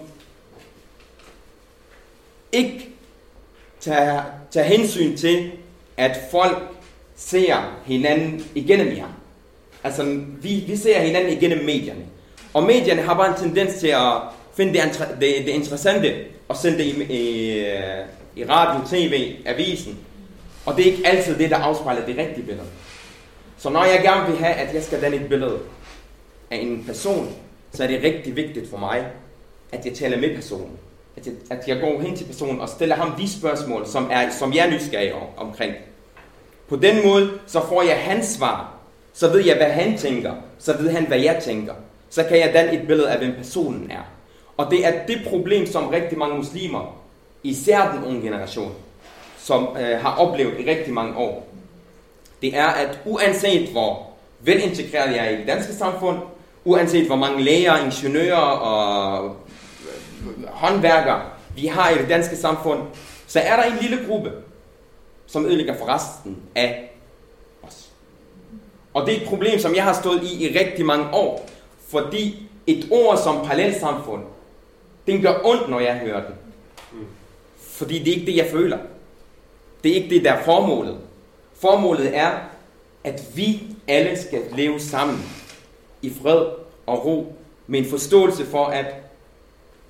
ikke 2.53 2.89
tager, 3.81 4.23
tager 4.51 4.67
hensyn 4.67 5.17
til, 5.17 5.53
at 5.97 6.19
folk 6.31 6.59
ser 7.17 7.57
hinanden 7.85 8.45
igennem 8.55 8.97
jer. 8.97 9.09
Altså, 9.85 10.21
vi, 10.43 10.65
vi 10.67 10.77
ser 10.77 11.01
hinanden 11.01 11.33
igennem 11.33 11.65
medierne. 11.65 12.05
Og 12.55 12.63
medierne 12.63 13.03
har 13.03 13.15
bare 13.15 13.29
en 13.29 13.49
tendens 13.49 13.75
til 13.75 13.89
at 13.89 14.38
finde 14.59 14.73
det, 14.73 15.09
det, 15.21 15.47
det 15.47 15.49
interessante 15.49 16.15
og 16.49 16.57
sende 16.57 16.79
det 16.79 16.85
i, 16.85 17.03
i, 17.03 17.59
i 18.37 18.45
radio, 18.45 18.89
tv, 18.89 19.37
avisen. 19.47 19.99
Og 20.67 20.77
det 20.77 20.87
er 20.87 20.93
ikke 20.93 21.07
altid 21.07 21.39
det, 21.39 21.51
der 21.51 21.57
afspejler 21.57 22.07
det 22.07 22.19
rigtige 22.19 22.47
billede. 22.47 22.67
Så 23.59 23.71
når 23.71 23.85
jeg 23.85 24.01
gerne 24.03 24.31
vil 24.31 24.39
have, 24.39 24.55
at 24.55 24.75
jeg 24.75 24.83
skal 24.83 25.03
danne 25.03 25.17
et 25.17 25.29
billede 25.29 25.59
af 26.51 26.57
en 26.57 26.85
person, 26.87 27.35
så 27.73 27.83
er 27.83 27.87
det 27.87 28.03
rigtig 28.03 28.37
vigtigt 28.37 28.71
for 28.71 28.79
mig, 28.79 29.07
at 29.73 29.87
jeg 29.87 29.95
taler 29.95 30.21
med 30.21 30.35
personen. 30.35 30.79
At 31.17 31.27
jeg, 31.27 31.35
at 31.51 31.69
jeg 31.69 31.81
går 31.81 32.01
hen 32.01 32.17
til 32.17 32.25
personen 32.25 32.61
og 32.61 32.69
stiller 32.69 32.97
ham 32.97 33.13
de 33.19 33.33
spørgsmål, 33.33 33.87
som, 33.87 34.09
er, 34.13 34.31
som 34.39 34.55
jeg 34.55 34.67
er 34.67 34.71
nysgerrig 34.71 35.13
omkring. 35.37 35.75
På 36.69 36.77
den 36.77 37.07
måde, 37.07 37.31
så 37.47 37.61
får 37.69 37.83
jeg 37.83 37.99
hans 37.99 38.27
svar. 38.27 38.75
Så 39.13 39.29
ved 39.29 39.45
jeg, 39.45 39.57
hvad 39.57 39.71
han 39.71 39.99
tænker. 39.99 40.35
Så 40.59 40.77
ved 40.77 40.91
han, 40.91 41.07
hvad 41.07 41.19
jeg 41.19 41.41
tænker. 41.43 41.75
Så 42.11 42.25
kan 42.25 42.39
jeg 42.39 42.51
danne 42.55 42.81
et 42.81 42.87
billede 42.87 43.11
af, 43.11 43.19
hvem 43.19 43.35
personen 43.35 43.91
er. 43.91 44.18
Og 44.59 44.71
det 44.71 44.87
er 44.87 45.07
det 45.07 45.19
problem, 45.29 45.67
som 45.67 45.89
rigtig 45.89 46.19
mange 46.19 46.37
muslimer, 46.37 46.97
især 47.43 47.93
den 47.93 48.05
unge 48.05 48.23
generation, 48.23 48.73
som 49.39 49.77
øh, 49.81 50.01
har 50.01 50.17
oplevet 50.17 50.61
i 50.61 50.71
rigtig 50.71 50.93
mange 50.93 51.17
år. 51.17 51.49
Det 52.43 52.57
er, 52.57 52.67
at 52.67 53.01
uanset 53.05 53.69
hvor 53.69 54.07
velintegreret 54.41 55.17
jeg 55.17 55.27
er 55.27 55.31
i 55.31 55.37
det 55.37 55.47
danske 55.47 55.73
samfund, 55.73 56.19
uanset 56.65 57.07
hvor 57.07 57.17
mange 57.17 57.43
læger, 57.43 57.85
ingeniører 57.85 58.37
og 58.37 59.37
håndværker 60.47 60.51
håndværkere 60.51 61.23
vi 61.55 61.67
har 61.67 61.91
i 61.91 61.99
det 61.99 62.09
danske 62.09 62.37
samfund, 62.37 62.81
så 63.27 63.41
er 63.41 63.57
der 63.57 63.63
en 63.63 63.79
lille 63.81 64.07
gruppe, 64.09 64.33
som 65.27 65.47
ødelægger 65.47 65.79
for 65.79 65.89
resten 65.89 66.37
af 66.55 66.91
os. 67.63 67.91
Og 68.95 69.07
det 69.07 69.17
er 69.17 69.21
et 69.21 69.29
problem, 69.29 69.59
som 69.59 69.75
jeg 69.75 69.85
har 69.85 69.93
stået 69.93 70.23
i 70.23 70.45
i 70.45 70.59
rigtig 70.59 70.87
mange 70.87 71.07
år, 71.13 71.49
fordi 71.89 72.43
et 72.67 72.89
ord 72.91 73.19
som 73.19 73.47
parallelsamfund, 73.47 74.23
den 75.09 75.23
gør 75.23 75.41
ondt, 75.45 75.69
når 75.69 75.81
jeg 75.81 75.99
hører 75.99 76.27
den. 76.27 76.35
Fordi 77.59 77.99
det 77.99 78.09
er 78.09 78.15
ikke 78.15 78.27
det, 78.27 78.37
jeg 78.37 78.51
føler. 78.51 78.79
Det 79.85 79.91
er 79.91 79.95
ikke 79.95 80.15
det, 80.15 80.25
der 80.25 80.33
er 80.33 80.45
formålet. 80.45 80.99
Formålet 81.55 82.17
er, 82.17 82.39
at 83.05 83.23
vi 83.35 83.63
alle 83.89 84.23
skal 84.23 84.43
leve 84.53 84.81
sammen 84.81 85.19
i 86.03 86.13
fred 86.23 86.47
og 86.87 87.05
ro 87.07 87.37
med 87.67 87.79
en 87.79 87.91
forståelse 87.91 88.47
for, 88.47 88.65
at 88.65 88.87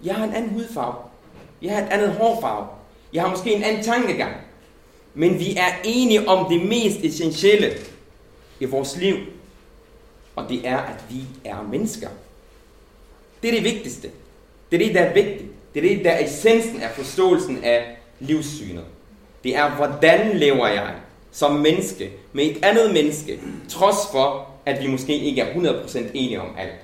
jeg 0.05 0.15
har 0.15 0.25
en 0.25 0.35
anden 0.35 0.51
hudfarve. 0.51 0.95
Jeg 1.63 1.77
har 1.77 1.83
et 1.83 1.89
andet 1.91 2.13
hårfarve. 2.13 2.67
Jeg 3.13 3.23
har 3.23 3.31
måske 3.31 3.55
en 3.55 3.63
anden 3.63 3.85
tankegang. 3.85 4.37
Men 5.15 5.39
vi 5.39 5.57
er 5.57 5.69
enige 5.85 6.29
om 6.29 6.53
det 6.53 6.69
mest 6.69 6.99
essentielle 7.03 7.73
i 8.61 8.65
vores 8.65 8.97
liv. 8.97 9.17
Og 10.37 10.49
det 10.49 10.69
er, 10.69 10.79
at 10.79 11.05
vi 11.11 11.25
er 11.45 11.63
mennesker. 11.63 12.09
Det 13.43 13.49
er 13.49 13.55
det 13.55 13.65
vigtigste. 13.65 14.11
Det 14.71 14.83
er 14.83 14.87
det, 14.87 14.95
der 14.95 15.01
er 15.01 15.15
vigtigt. 15.15 15.45
Det 15.75 15.85
er 15.85 15.97
det, 15.97 16.05
der 16.05 16.11
er 16.11 16.25
essensen 16.25 16.83
af 16.83 16.91
forståelsen 16.91 17.65
af 17.65 17.97
livssynet. 18.21 18.85
Det 19.45 19.57
er, 19.57 19.71
hvordan 19.71 20.37
lever 20.37 20.69
jeg 20.69 20.95
som 21.33 21.53
menneske 21.53 22.11
med 22.33 22.45
et 22.45 22.65
andet 22.65 22.93
menneske, 22.93 23.41
trods 23.69 23.97
for, 24.13 24.51
at 24.67 24.83
vi 24.83 24.87
måske 24.87 25.19
ikke 25.19 25.41
er 25.41 25.55
100% 25.55 25.99
enige 25.99 26.41
om 26.41 26.55
alt. 26.59 26.75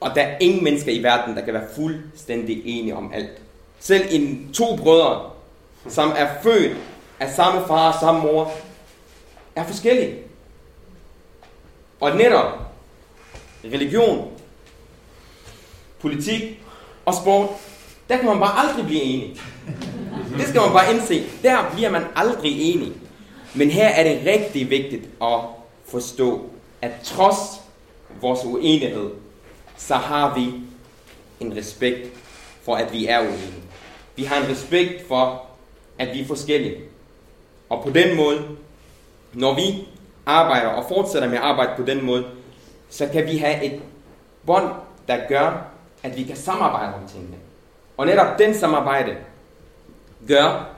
Og 0.00 0.14
der 0.14 0.22
er 0.22 0.38
ingen 0.38 0.64
mennesker 0.64 0.92
i 0.92 1.02
verden, 1.02 1.36
der 1.36 1.44
kan 1.44 1.54
være 1.54 1.66
fuldstændig 1.74 2.62
enige 2.64 2.96
om 2.96 3.12
alt. 3.14 3.42
Selv 3.80 4.04
en 4.10 4.50
to 4.54 4.76
brødre, 4.76 5.30
som 5.88 6.12
er 6.16 6.28
født 6.42 6.76
af 7.20 7.30
samme 7.30 7.66
far 7.66 7.92
og 7.92 8.00
samme 8.00 8.20
mor, 8.20 8.52
er 9.56 9.64
forskellige. 9.64 10.14
Og 12.00 12.16
netop 12.16 12.58
religion, 13.64 14.29
politik 16.00 16.62
og 17.04 17.14
sport, 17.14 17.48
der 18.08 18.16
kan 18.16 18.26
man 18.26 18.38
bare 18.38 18.68
aldrig 18.68 18.86
blive 18.86 19.02
enig. 19.02 19.40
Det 20.38 20.48
skal 20.48 20.60
man 20.60 20.72
bare 20.72 20.94
indse. 20.94 21.22
Der 21.42 21.70
bliver 21.72 21.90
man 21.90 22.02
aldrig 22.16 22.74
enig. 22.74 22.92
Men 23.54 23.70
her 23.70 23.88
er 23.88 24.04
det 24.04 24.26
rigtig 24.26 24.70
vigtigt 24.70 25.08
at 25.22 25.40
forstå, 25.88 26.50
at 26.82 26.90
trods 27.04 27.60
vores 28.20 28.44
uenighed, 28.44 29.10
så 29.76 29.94
har 29.94 30.34
vi 30.34 30.52
en 31.40 31.56
respekt 31.56 32.08
for, 32.62 32.74
at 32.74 32.92
vi 32.92 33.06
er 33.06 33.20
uenige. 33.20 33.62
Vi 34.16 34.24
har 34.24 34.36
en 34.44 34.50
respekt 34.50 35.08
for, 35.08 35.42
at 35.98 36.14
vi 36.14 36.20
er 36.20 36.26
forskellige. 36.26 36.76
Og 37.68 37.82
på 37.82 37.90
den 37.90 38.16
måde, 38.16 38.42
når 39.32 39.54
vi 39.54 39.88
arbejder 40.26 40.68
og 40.68 40.84
fortsætter 40.88 41.28
med 41.28 41.36
at 41.36 41.44
arbejde 41.44 41.72
på 41.76 41.82
den 41.82 42.04
måde, 42.04 42.24
så 42.88 43.08
kan 43.12 43.26
vi 43.26 43.36
have 43.36 43.64
et 43.64 43.80
bånd, 44.46 44.68
der 45.08 45.18
gør, 45.28 45.69
at 46.02 46.16
vi 46.16 46.24
kan 46.24 46.36
samarbejde 46.36 46.94
om 46.94 47.08
tingene. 47.08 47.36
Og 47.96 48.06
netop 48.06 48.38
den 48.38 48.54
samarbejde 48.54 49.16
gør, 50.28 50.68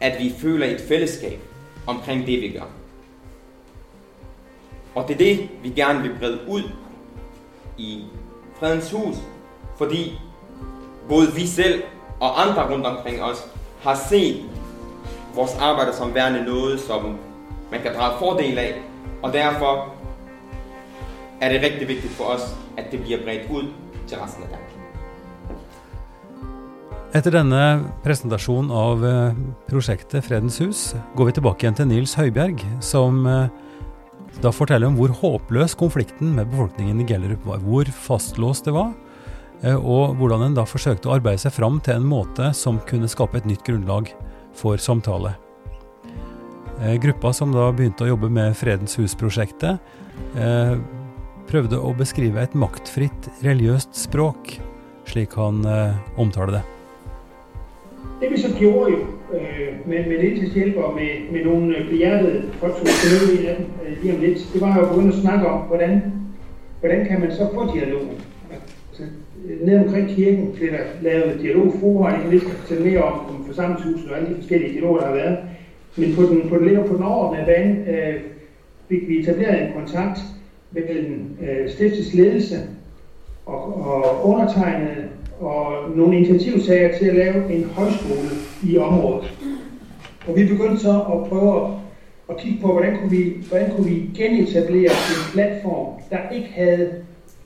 at 0.00 0.18
vi 0.18 0.34
føler 0.38 0.66
et 0.66 0.80
fællesskab 0.88 1.40
omkring 1.86 2.26
det, 2.26 2.42
vi 2.42 2.48
gør. 2.48 2.66
Og 4.94 5.08
det 5.08 5.14
er 5.14 5.18
det, 5.18 5.48
vi 5.62 5.68
gerne 5.68 6.02
vil 6.02 6.16
brede 6.18 6.40
ud 6.48 6.62
i 7.78 8.04
Fredens 8.58 8.90
Hus, 8.90 9.16
fordi 9.78 10.18
både 11.08 11.32
vi 11.34 11.46
selv 11.46 11.82
og 12.20 12.48
andre 12.48 12.72
rundt 12.72 12.86
omkring 12.86 13.22
os 13.22 13.46
har 13.82 13.94
set 14.08 14.44
vores 15.34 15.54
arbejde 15.60 15.96
som 15.96 16.14
værende 16.14 16.44
noget, 16.44 16.80
som 16.80 17.18
man 17.70 17.82
kan 17.82 17.94
drage 17.94 18.18
fordel 18.18 18.58
af, 18.58 18.82
og 19.22 19.32
derfor 19.32 19.94
er 21.40 21.52
det 21.52 21.62
rigtig 21.62 21.88
vigtigt 21.88 22.12
for 22.12 22.24
os, 22.24 22.54
at 22.76 22.92
det 22.92 23.02
bliver 23.02 23.22
bredt 23.24 23.50
ud 23.50 23.64
til 24.12 24.20
resten 24.20 24.46
af 24.46 24.54
Danmark. 24.54 24.78
Etter 27.12 27.34
denne 27.34 27.64
presentasjonen 28.00 28.70
av 28.72 29.02
eh, 29.04 29.40
prosjektet 29.68 30.24
Fredens 30.24 30.56
hus 30.62 30.94
går 31.16 31.28
vi 31.28 31.34
tilbake 31.36 31.66
igjen 31.66 31.76
til 31.76 31.90
Nils 31.90 32.14
Høibjerg, 32.16 32.62
som 32.80 33.26
eh, 33.28 33.50
da 34.40 34.52
forteller 34.54 34.88
om 34.88 34.96
hvor 34.96 35.12
håpløs 35.18 35.76
konflikten 35.76 36.32
med 36.38 36.48
befolkningen 36.54 37.02
i 37.02 37.08
Gellerup 37.08 37.44
var. 37.44 37.60
Hvor 37.66 37.90
fastlåst 37.92 38.64
det 38.68 38.72
var, 38.78 38.94
eh, 39.60 39.76
og 39.76 40.16
hvordan 40.16 40.46
en 40.46 40.56
da 40.56 40.64
forsøkte 40.68 41.10
å 41.10 41.18
arbeide 41.18 41.44
seg 41.44 41.52
fram 41.58 41.82
til 41.84 42.00
en 42.00 42.08
måte 42.08 42.48
som 42.56 42.80
kunne 42.88 43.10
skape 43.12 43.42
et 43.42 43.48
nytt 43.50 43.64
grunnlag 43.68 44.08
for 44.56 44.80
samtale. 44.80 45.36
Gruppa 46.98 47.30
som 47.36 47.52
da 47.54 47.68
begynte 47.70 48.02
å 48.02 48.08
jobbe 48.08 48.26
med 48.32 48.56
Fredens 48.58 48.96
hus-prosjektet, 48.98 49.78
prøvde 51.48 51.78
å 51.80 51.92
beskrive 51.98 52.42
et 52.42 52.54
maktfritt 52.58 53.28
religiøst 53.44 53.96
språk, 53.98 54.54
slik 55.08 55.34
han 55.38 55.64
eh, 55.68 55.98
omtaler 56.20 56.58
det. 56.58 56.62
Det 58.22 58.30
vi 58.30 58.40
så 58.40 58.48
gjorde 58.58 58.90
jo 58.92 58.98
øh, 59.34 59.68
med, 59.86 60.06
med 60.06 60.18
Niels 60.18 60.54
hjælp 60.54 60.76
og 60.76 60.94
med, 60.94 61.32
med 61.32 61.44
nogle 61.44 61.76
øh, 61.76 61.88
behjertede 61.88 62.42
folk, 62.52 62.76
som 62.78 62.86
skal 62.86 63.10
møde 63.12 63.40
en 63.40 63.46
af 63.46 63.56
dem 63.56 63.66
øh, 63.86 64.02
lige 64.02 64.14
om 64.14 64.20
lidt, 64.20 64.48
det 64.52 64.60
var 64.60 64.76
jo 64.76 64.82
at 64.82 64.94
gå 64.94 65.20
snakke 65.20 65.46
om, 65.46 65.60
hvordan, 65.60 66.12
hvordan 66.80 67.06
kan 67.06 67.20
man 67.20 67.32
så 67.32 67.48
få 67.54 67.74
dialogen. 67.74 68.18
Altså, 68.90 69.02
ned 69.64 69.84
omkring 69.84 70.08
kirken 70.08 70.52
bliver 70.52 70.72
der 70.72 70.84
lavet 71.02 71.40
dialogforer, 71.40 72.06
og 72.06 72.12
jeg 72.12 72.20
kan 72.20 72.30
lige 72.30 72.50
fortælle 72.50 72.84
mere 72.84 73.02
om, 73.02 73.18
om 73.28 73.44
forsamlingshuset 73.46 74.10
og 74.10 74.16
alle 74.16 74.28
de 74.28 74.34
forskellige 74.34 74.72
dialoger, 74.72 74.98
der 75.00 75.06
har 75.06 75.14
været. 75.14 75.38
Men 75.96 76.14
på 76.16 76.22
den, 76.22 76.48
på 76.48 76.58
den, 76.58 76.88
på 76.88 76.94
den 76.96 77.02
overordnede 77.02 77.46
bane 77.46 77.76
øh, 77.88 78.20
fik 78.88 79.08
vi 79.08 79.18
etableret 79.18 79.62
en 79.62 79.72
kontakt 79.72 80.18
mellem 80.72 81.36
øh, 81.42 81.70
stiftets 81.70 82.14
ledelse 82.14 82.56
og, 83.46 83.74
og 83.86 84.28
undertegnede 84.28 85.08
og 85.40 85.90
nogle 85.96 86.16
initiativsager 86.16 86.98
til 86.98 87.04
at 87.04 87.14
lave 87.14 87.52
en 87.52 87.64
højskole 87.64 88.30
i 88.64 88.76
området. 88.76 89.32
Og 90.26 90.36
vi 90.36 90.46
begyndte 90.46 90.82
så 90.82 91.00
at 91.00 91.28
prøve 91.28 91.74
at 92.30 92.36
kigge 92.36 92.60
på, 92.60 92.72
hvordan 92.72 92.98
kunne 92.98 93.10
vi, 93.10 93.34
hvordan 93.48 93.70
kunne 93.70 93.90
vi 93.90 94.10
genetablere 94.16 94.90
en 94.90 95.32
platform, 95.32 96.00
der 96.10 96.30
ikke 96.34 96.48
havde 96.54 96.90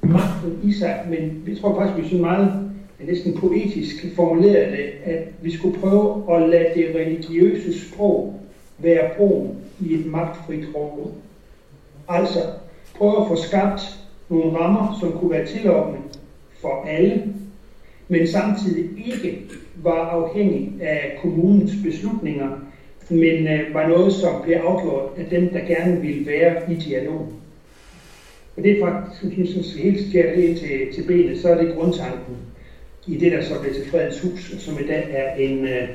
magten 0.02 0.58
i 0.64 0.72
sig, 0.72 1.06
men 1.10 1.42
vi 1.44 1.56
tror 1.60 1.74
faktisk, 1.74 2.02
vi 2.02 2.08
synes 2.08 2.20
meget 2.20 2.66
næsten 3.00 3.38
poetisk 3.38 4.14
formulerede 4.16 4.70
det, 4.70 4.90
at 5.04 5.28
vi 5.42 5.56
skulle 5.56 5.80
prøve 5.80 6.36
at 6.36 6.48
lade 6.48 6.68
det 6.74 6.94
religiøse 6.94 7.88
sprog 7.88 8.40
være 8.78 9.10
broen 9.16 9.56
i 9.80 9.94
et 9.94 10.06
magtfrit 10.06 10.64
rum. 10.74 11.12
Altså 12.08 12.38
prøve 12.98 13.20
at 13.20 13.28
få 13.28 13.36
skabt 13.36 13.98
nogle 14.28 14.58
rammer, 14.58 14.98
som 15.00 15.12
kunne 15.12 15.30
være 15.30 15.46
tillokkende 15.46 16.00
for 16.60 16.84
alle, 16.88 17.34
men 18.08 18.26
samtidig 18.26 19.06
ikke 19.06 19.42
var 19.74 20.08
afhængig 20.08 20.72
af 20.80 21.18
kommunens 21.22 21.72
beslutninger, 21.84 22.58
men 23.10 23.46
øh, 23.46 23.74
var 23.74 23.88
noget, 23.88 24.12
som 24.12 24.42
blev 24.42 24.56
afgjort 24.56 25.12
af 25.16 25.26
dem, 25.30 25.48
der 25.48 25.60
gerne 25.60 26.00
ville 26.00 26.26
være 26.26 26.72
i 26.72 26.74
dialog. 26.74 27.28
Og 28.56 28.62
det 28.62 28.78
er 28.78 28.86
faktisk, 28.86 29.20
som 29.20 29.32
jeg 29.38 29.48
synes, 29.48 29.74
helt 29.74 30.08
skært 30.08 30.36
det 30.36 30.58
til, 30.58 30.94
til 30.94 31.02
benet, 31.06 31.40
så 31.40 31.48
er 31.48 31.64
det 31.64 31.74
grundtanken 31.74 32.36
i 33.06 33.16
det, 33.16 33.32
der 33.32 33.42
så 33.42 33.60
blev 33.60 33.74
til 33.74 33.90
Fredens 33.90 34.20
Hus, 34.20 34.54
som 34.58 34.78
i 34.84 34.86
dag 34.86 35.06
er 35.10 35.34
en, 35.34 35.64
øh, 35.64 35.88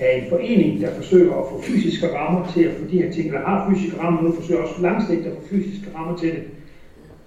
er 0.00 0.10
en 0.10 0.28
forening, 0.28 0.80
der 0.80 0.94
forsøger 0.94 1.34
at 1.34 1.44
få 1.50 1.62
fysiske 1.62 2.14
rammer 2.14 2.52
til 2.54 2.62
at 2.64 2.74
få 2.74 2.84
de 2.90 3.02
her 3.02 3.12
ting, 3.12 3.32
der 3.32 3.38
har 3.38 3.70
fysiske 3.70 4.00
rammer, 4.00 4.22
nu 4.22 4.32
forsøger 4.32 4.60
også 4.62 4.82
langsigtet 4.82 5.26
at 5.26 5.36
få 5.36 5.48
fysiske 5.48 5.86
rammer 5.94 6.16
til 6.16 6.28
det. 6.28 6.42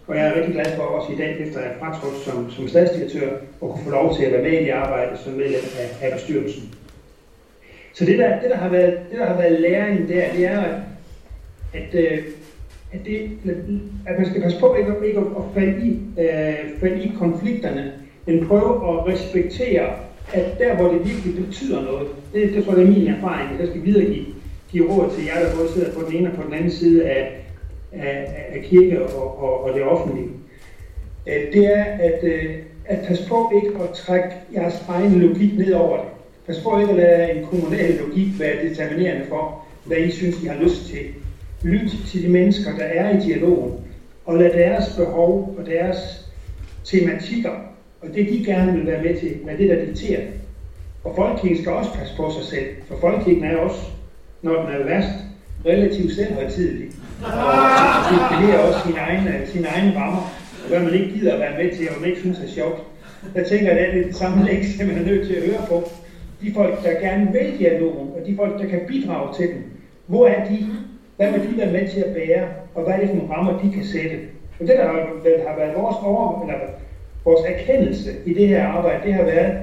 Og 0.07 0.17
jeg 0.17 0.27
er 0.27 0.35
rigtig 0.35 0.53
glad 0.53 0.75
for 0.75 0.83
også 0.83 1.13
i 1.13 1.15
dag, 1.15 1.39
efter 1.39 1.59
at 1.59 1.65
jeg 1.65 1.73
er 1.73 1.79
fratrådt 1.79 2.23
som, 2.25 2.51
som 2.51 2.67
statsdirektør, 2.67 3.31
at 3.33 3.39
kunne 3.59 3.83
få 3.83 3.89
lov 3.89 4.15
til 4.15 4.23
at 4.23 4.31
være 4.31 4.41
med 4.41 4.51
i 4.51 4.63
det 4.63 4.69
arbejde 4.69 5.17
som 5.17 5.33
medlem 5.33 5.61
af, 5.79 6.07
af 6.07 6.13
bestyrelsen. 6.13 6.73
Så 7.93 8.05
det 8.05 8.19
der, 8.19 8.39
det, 8.39 8.49
der 8.49 8.57
har 8.57 8.69
været, 8.69 8.99
det, 9.11 9.19
der 9.19 9.25
har 9.25 9.37
været 9.37 9.61
læringen 9.61 10.07
der, 10.09 10.33
det 10.33 10.45
er, 10.45 10.59
at, 10.59 10.75
at, 11.73 11.93
øh, 11.93 12.17
at, 12.91 13.05
det, 13.05 13.31
at 14.07 14.17
man 14.17 14.29
skal 14.29 14.41
passe 14.41 14.59
på 14.59 14.75
ikke, 14.75 14.93
ikke 15.07 15.19
at 15.19 15.43
falde 15.53 15.87
i, 15.87 15.99
uh, 16.17 16.79
falde 16.79 17.03
i 17.03 17.11
konflikterne, 17.17 17.93
men 18.25 18.47
prøve 18.47 18.73
at 18.73 19.07
respektere, 19.07 19.93
at 20.33 20.59
der 20.59 20.75
hvor 20.75 20.91
det 20.93 21.07
virkelig 21.07 21.45
betyder 21.45 21.81
noget, 21.81 22.07
det, 22.33 22.53
det 22.53 22.65
tror 22.65 22.73
jeg 22.75 22.83
er 22.83 22.87
min 22.87 23.07
erfaring, 23.07 23.59
jeg 23.59 23.67
skal 23.67 23.85
videregive 23.85 24.25
give 24.71 24.91
råd 24.91 25.09
til 25.15 25.25
jer, 25.25 25.39
der 25.39 25.55
både 25.55 25.73
sidder 25.73 25.91
på 25.93 26.01
den 26.07 26.17
ene 26.17 26.29
og 26.29 26.35
på 26.35 26.43
den 26.43 26.53
anden 26.53 26.71
side 26.71 27.09
af, 27.09 27.45
af, 27.91 28.47
af 28.51 28.61
kirke 28.63 29.05
og, 29.05 29.43
og, 29.43 29.63
og 29.63 29.73
det 29.73 29.83
offentlige. 29.83 30.29
Øh, 31.27 31.53
det 31.53 31.65
er 31.65 31.83
at, 31.83 32.23
øh, 32.23 32.55
at 32.85 32.99
passe 33.07 33.27
på 33.27 33.51
ikke 33.55 33.83
at 33.83 33.89
trække 33.89 34.29
jeres 34.53 34.85
egen 34.87 35.19
logik 35.19 35.57
ned 35.57 35.73
over 35.73 35.97
det. 35.97 36.07
Pas 36.47 36.59
på 36.63 36.79
ikke 36.79 36.91
at 36.91 36.97
lade 36.97 37.31
en 37.31 37.45
kommunal 37.45 37.99
logik 37.99 38.39
være 38.39 38.69
determinerende 38.69 39.25
for, 39.29 39.65
hvad 39.85 39.97
I 39.97 40.11
synes, 40.11 40.43
I 40.43 40.45
har 40.45 40.63
lyst 40.63 40.85
til. 40.87 40.99
Lyt 41.63 41.91
til 42.07 42.23
de 42.23 42.29
mennesker, 42.29 42.77
der 42.77 42.83
er 42.83 43.17
i 43.17 43.21
dialogen, 43.21 43.73
og 44.25 44.37
lad 44.37 44.49
deres 44.49 44.95
behov 44.97 45.55
og 45.57 45.65
deres 45.65 45.97
tematikker, 46.83 47.51
og 48.01 48.07
det 48.15 48.27
de 48.29 48.45
gerne 48.45 48.73
vil 48.73 48.87
være 48.87 49.03
med 49.03 49.19
til, 49.19 49.35
hvad 49.43 49.57
det 49.57 49.69
der 49.69 49.85
dikterer. 49.85 50.21
Og 51.03 51.13
folkekirken 51.15 51.57
skal 51.61 51.71
også 51.71 51.93
passe 51.93 52.15
på 52.17 52.31
sig 52.31 52.45
selv, 52.45 52.67
for 52.87 52.95
folkekirken 53.01 53.43
er 53.43 53.57
også, 53.57 53.81
når 54.41 54.61
den 54.61 54.71
er 54.75 54.83
værst, 54.83 55.15
relativt 55.65 56.15
selvhøjtidelig. 56.15 56.89
Og 57.23 58.07
definerer 58.11 58.59
også 58.59 58.79
sine 58.85 58.99
egne, 58.99 59.37
øh, 59.37 59.47
sine 59.47 59.67
egne 59.67 59.99
rammer, 59.99 60.33
hvad 60.69 60.79
man 60.79 60.93
ikke 60.93 61.13
gider 61.13 61.33
at 61.33 61.39
være 61.39 61.63
med 61.63 61.77
til, 61.77 61.89
og 61.89 62.01
man 62.01 62.09
ikke 62.09 62.21
synes 62.21 62.39
er 62.39 62.47
sjovt. 62.47 62.81
Jeg 63.35 63.45
tænker, 63.45 63.71
at 63.71 63.77
det 63.77 63.99
er 63.99 64.05
det 64.05 64.15
samme 64.15 64.45
lektie, 64.51 64.85
man 64.85 64.97
er 64.97 65.05
nødt 65.05 65.27
til 65.27 65.33
at 65.33 65.43
høre 65.43 65.61
på 65.69 65.83
de 66.41 66.53
folk, 66.53 66.83
der 66.83 66.99
gerne 66.99 67.31
vil 67.31 67.59
dialogen, 67.59 68.09
og 68.15 68.27
de 68.27 68.35
folk, 68.35 68.59
der 68.61 68.67
kan 68.69 68.81
bidrage 68.87 69.35
til 69.37 69.47
den. 69.47 69.63
Hvor 70.05 70.27
er 70.27 70.49
de? 70.49 70.67
Hvad 71.17 71.31
vil 71.31 71.51
de 71.51 71.57
være 71.57 71.71
med 71.71 71.89
til 71.89 71.99
at 71.99 72.13
bære? 72.13 72.47
Og 72.75 72.83
hvad 72.83 72.93
er 72.93 72.99
det 72.99 73.09
for 73.09 73.15
nogle 73.15 73.33
rammer, 73.33 73.61
de 73.61 73.71
kan 73.71 73.85
sætte? 73.85 74.17
Og 74.59 74.67
det, 74.67 74.75
der 74.77 74.87
har, 74.87 74.93
har 75.47 75.55
været 75.57 75.75
vores, 75.75 75.95
over, 76.03 76.41
eller 76.41 76.59
vores 77.25 77.41
erkendelse 77.47 78.09
i 78.25 78.33
det 78.33 78.47
her 78.47 78.65
arbejde, 78.65 79.07
det 79.07 79.13
har 79.13 79.23
været, 79.23 79.57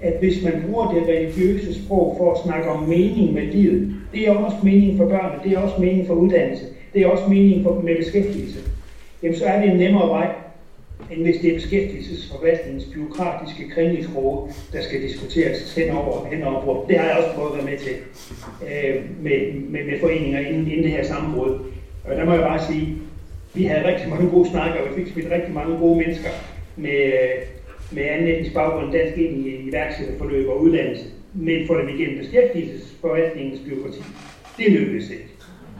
at 0.00 0.18
hvis 0.18 0.44
man 0.44 0.64
bruger 0.66 0.90
det 0.90 1.08
religiøse 1.08 1.84
sprog 1.84 2.14
for 2.18 2.32
at 2.32 2.38
snakke 2.44 2.68
om 2.68 2.82
mening 2.82 3.32
med 3.32 3.42
livet, 3.42 3.94
det 4.12 4.26
er 4.26 4.30
også 4.30 4.56
mening 4.62 4.98
for 4.98 5.08
børnene, 5.08 5.44
det 5.44 5.52
er 5.52 5.58
også 5.58 5.80
mening 5.80 6.06
for 6.06 6.14
uddannelse, 6.14 6.64
det 6.94 7.02
er 7.02 7.06
også 7.06 7.24
mening 7.28 7.62
for, 7.62 7.80
med 7.80 7.96
beskæftigelse, 7.96 8.58
jamen 9.22 9.36
så 9.36 9.44
er 9.44 9.60
det 9.60 9.70
en 9.70 9.76
nemmere 9.76 10.08
vej 10.08 10.28
end 11.10 11.22
hvis 11.22 11.36
det 11.36 11.50
er 11.50 11.54
beskæftigelsesforvaltningens 11.54 12.84
byråkratiske 12.84 13.70
kringeltråde, 13.70 14.52
der 14.72 14.80
skal 14.82 15.02
diskuteres 15.02 15.74
hen 15.74 15.90
over, 15.90 16.26
hen 16.26 16.42
over. 16.42 16.86
Det 16.86 16.98
har 16.98 17.06
jeg 17.06 17.16
også 17.16 17.34
prøvet 17.34 17.50
at 17.50 17.56
være 17.56 17.66
med 17.70 17.78
til 17.78 17.92
øh, 18.62 19.02
med, 19.20 19.52
med, 19.70 19.84
med 19.84 20.00
foreninger 20.00 20.40
inden, 20.40 20.66
inden 20.66 20.82
det 20.82 20.90
her 20.90 21.04
sammenbrud. 21.04 21.58
Og 22.04 22.16
der 22.16 22.24
må 22.24 22.32
jeg 22.32 22.40
bare 22.40 22.62
sige, 22.62 22.96
vi 23.54 23.64
havde 23.64 23.88
rigtig 23.88 24.08
mange 24.08 24.30
gode 24.30 24.48
snakker, 24.48 24.80
og 24.80 24.88
vi 24.88 25.02
fik 25.02 25.12
smidt 25.12 25.30
rigtig 25.30 25.54
mange 25.54 25.78
gode 25.78 25.96
mennesker 25.98 26.28
med, 26.76 27.12
med 27.92 28.02
anden 28.04 28.28
etnisk 28.28 28.54
baggrund 28.54 28.92
dansk 28.92 29.18
ind 29.18 29.46
i 29.46 29.68
iværksætterforløb 29.68 30.48
og 30.48 30.60
uddannelse. 30.62 31.04
Men 31.34 31.66
for 31.66 31.74
dem 31.74 31.88
igennem 31.88 32.18
beskæftigelsesforvaltningens 32.18 33.60
byråkrati, 33.60 34.02
det 34.58 34.72
lykkedes 34.72 35.10
ikke. 35.10 35.28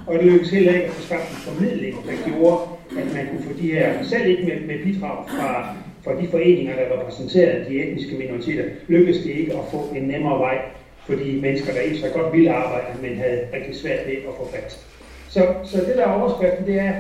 Og 0.07 0.15
det 0.19 0.25
lykkedes 0.25 0.51
heller 0.51 0.75
ikke 0.75 0.87
at 0.87 0.91
få 0.91 1.03
skabt 1.03 1.31
en 1.31 1.37
formidling, 1.37 1.97
der 2.07 2.31
gjorde, 2.31 2.61
at 2.99 3.15
man 3.15 3.27
kunne 3.27 3.43
få 3.43 3.61
de 3.63 3.73
her, 3.73 4.03
selv 4.03 4.27
ikke 4.27 4.43
med, 4.43 4.61
med 4.61 4.85
bidrag 4.85 5.29
fra, 5.29 5.77
fra 6.05 6.21
de 6.21 6.29
foreninger, 6.29 6.77
der 6.77 7.01
repræsenterede 7.01 7.65
de 7.69 7.83
etniske 7.83 8.17
minoriteter, 8.17 8.65
lykkedes 8.89 9.23
det 9.23 9.31
ikke 9.31 9.53
at 9.53 9.65
få 9.71 9.95
en 9.97 10.03
nemmere 10.03 10.39
vej 10.39 10.59
for 11.07 11.15
de 11.15 11.39
mennesker, 11.41 11.73
der 11.73 11.81
ikke 11.81 11.99
så 11.99 12.09
godt 12.15 12.33
ville 12.33 12.51
arbejde, 12.51 13.03
men 13.03 13.17
havde 13.17 13.47
rigtig 13.53 13.75
svært 13.75 14.07
ved 14.07 14.15
at 14.15 14.35
få 14.39 14.49
fat. 14.53 14.87
Så, 15.29 15.47
så 15.65 15.77
det 15.77 15.97
der 15.97 16.07
er 16.07 16.13
overskriften, 16.13 16.67
det 16.67 16.79
er, 16.79 16.95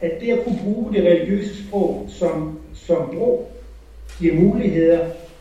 at 0.00 0.20
det 0.20 0.32
at 0.32 0.44
kunne 0.44 0.58
bruge 0.64 0.92
det 0.92 1.04
religiøse 1.04 1.64
sprog 1.64 2.06
som, 2.08 2.58
som 2.86 3.16
bro, 3.16 3.50
giver 4.18 4.34
muligheder, 4.34 4.98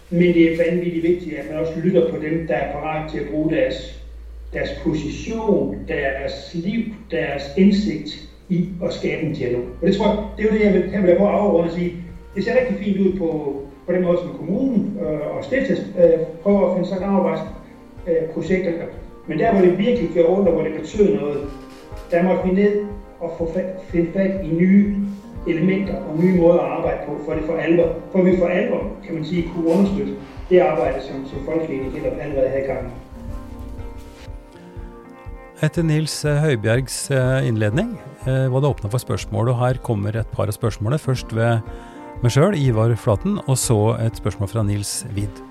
men 0.09 0.33
det 0.33 0.53
er 0.53 0.69
vanvittigt 0.69 1.03
vigtigt, 1.03 1.37
at 1.37 1.49
man 1.49 1.59
også 1.59 1.73
lytter 1.83 2.11
på 2.11 2.17
dem, 2.17 2.47
der 2.47 2.53
er 2.55 2.71
parat 2.71 3.11
til 3.11 3.19
at 3.19 3.29
bruge 3.31 3.51
deres, 3.51 4.01
deres 4.53 4.69
position, 4.83 5.77
deres 5.87 6.51
liv, 6.53 6.81
deres 7.11 7.43
indsigt 7.57 8.29
i 8.49 8.69
at 8.85 8.93
skabe 8.93 9.21
en 9.21 9.33
dialog. 9.33 9.61
Og 9.81 9.87
det 9.87 9.95
tror 9.95 10.07
jeg, 10.07 10.17
det 10.37 10.43
er 10.43 10.49
jo 10.49 10.55
det, 10.57 10.63
jeg 10.65 10.73
vil, 10.73 10.89
jeg 10.93 11.03
vil 11.03 11.15
prøve 11.15 11.29
at 11.29 11.35
afrunde 11.35 11.69
og 11.69 11.71
sige. 11.71 11.95
Det 12.35 12.43
ser 12.43 12.59
rigtig 12.59 12.77
fint 12.77 12.99
ud 12.99 13.17
på, 13.17 13.59
på 13.85 13.93
den 13.93 14.01
måde, 14.01 14.17
som 14.17 14.33
kommunen 14.37 14.97
øh, 15.01 15.35
og 15.37 15.43
stiftet 15.43 15.85
øh, 15.99 16.19
prøver 16.43 16.69
at 16.69 16.73
finde 16.75 16.89
samarbejdsprojekter. 16.89 18.71
Øh, 18.71 18.87
Men 19.27 19.39
der, 19.39 19.51
hvor 19.51 19.61
det 19.61 19.77
virkelig 19.77 20.09
gør 20.13 20.23
ondt, 20.23 20.47
og 20.47 20.53
hvor 20.53 20.63
det 20.63 20.73
betyder 20.73 21.15
noget, 21.19 21.39
der 22.11 22.23
må 22.23 22.45
vi 22.45 22.51
ned 22.51 22.85
og 23.19 23.31
få 23.37 23.51
fat, 23.53 23.65
finde 23.91 24.09
fat 24.13 24.31
i 24.43 24.47
nye 24.47 24.95
elementer 25.47 25.95
og 25.95 26.17
nye 26.19 26.41
måder 26.41 26.59
at 26.59 26.71
arbejde 26.77 26.99
på, 27.07 27.17
for 27.25 27.33
det 27.33 27.43
for 27.45 27.57
alvor, 27.57 27.89
for 28.11 28.21
vi 28.21 28.37
for 28.37 28.47
alvor, 28.47 28.81
kan 29.05 29.15
man 29.15 29.25
sige, 29.25 29.51
kunne 29.55 29.67
understøtte 29.67 30.13
det 30.49 30.59
arbejde, 30.59 31.01
som, 31.01 31.25
som 31.25 31.45
Folkeforeningen 31.45 32.05
allerede 32.21 32.49
havde 32.49 32.63
i 32.63 32.67
gang. 32.67 32.93
Etter 35.63 35.83
Nils 35.83 36.21
Høibjergs 36.21 37.11
innledning 37.47 37.99
Eh, 38.27 38.53
var 38.53 38.59
det 38.59 38.69
åpna 38.69 38.89
for 38.89 38.97
spørsmål. 38.97 39.49
og 39.49 39.59
Her 39.59 39.73
kommer 39.83 40.15
et 40.15 40.27
par 40.27 40.47
av 40.47 40.55
spørsmålene. 40.55 40.99
Først 40.99 41.35
ved 41.35 41.59
meg 42.23 42.31
sjøl, 42.31 42.55
Ivar 42.55 42.95
Flaten, 42.95 43.39
og 43.47 43.57
så 43.57 43.97
et 43.99 44.15
spørsmål 44.17 44.47
fra 44.47 44.63
Nils 44.63 45.05
Wied. 45.15 45.41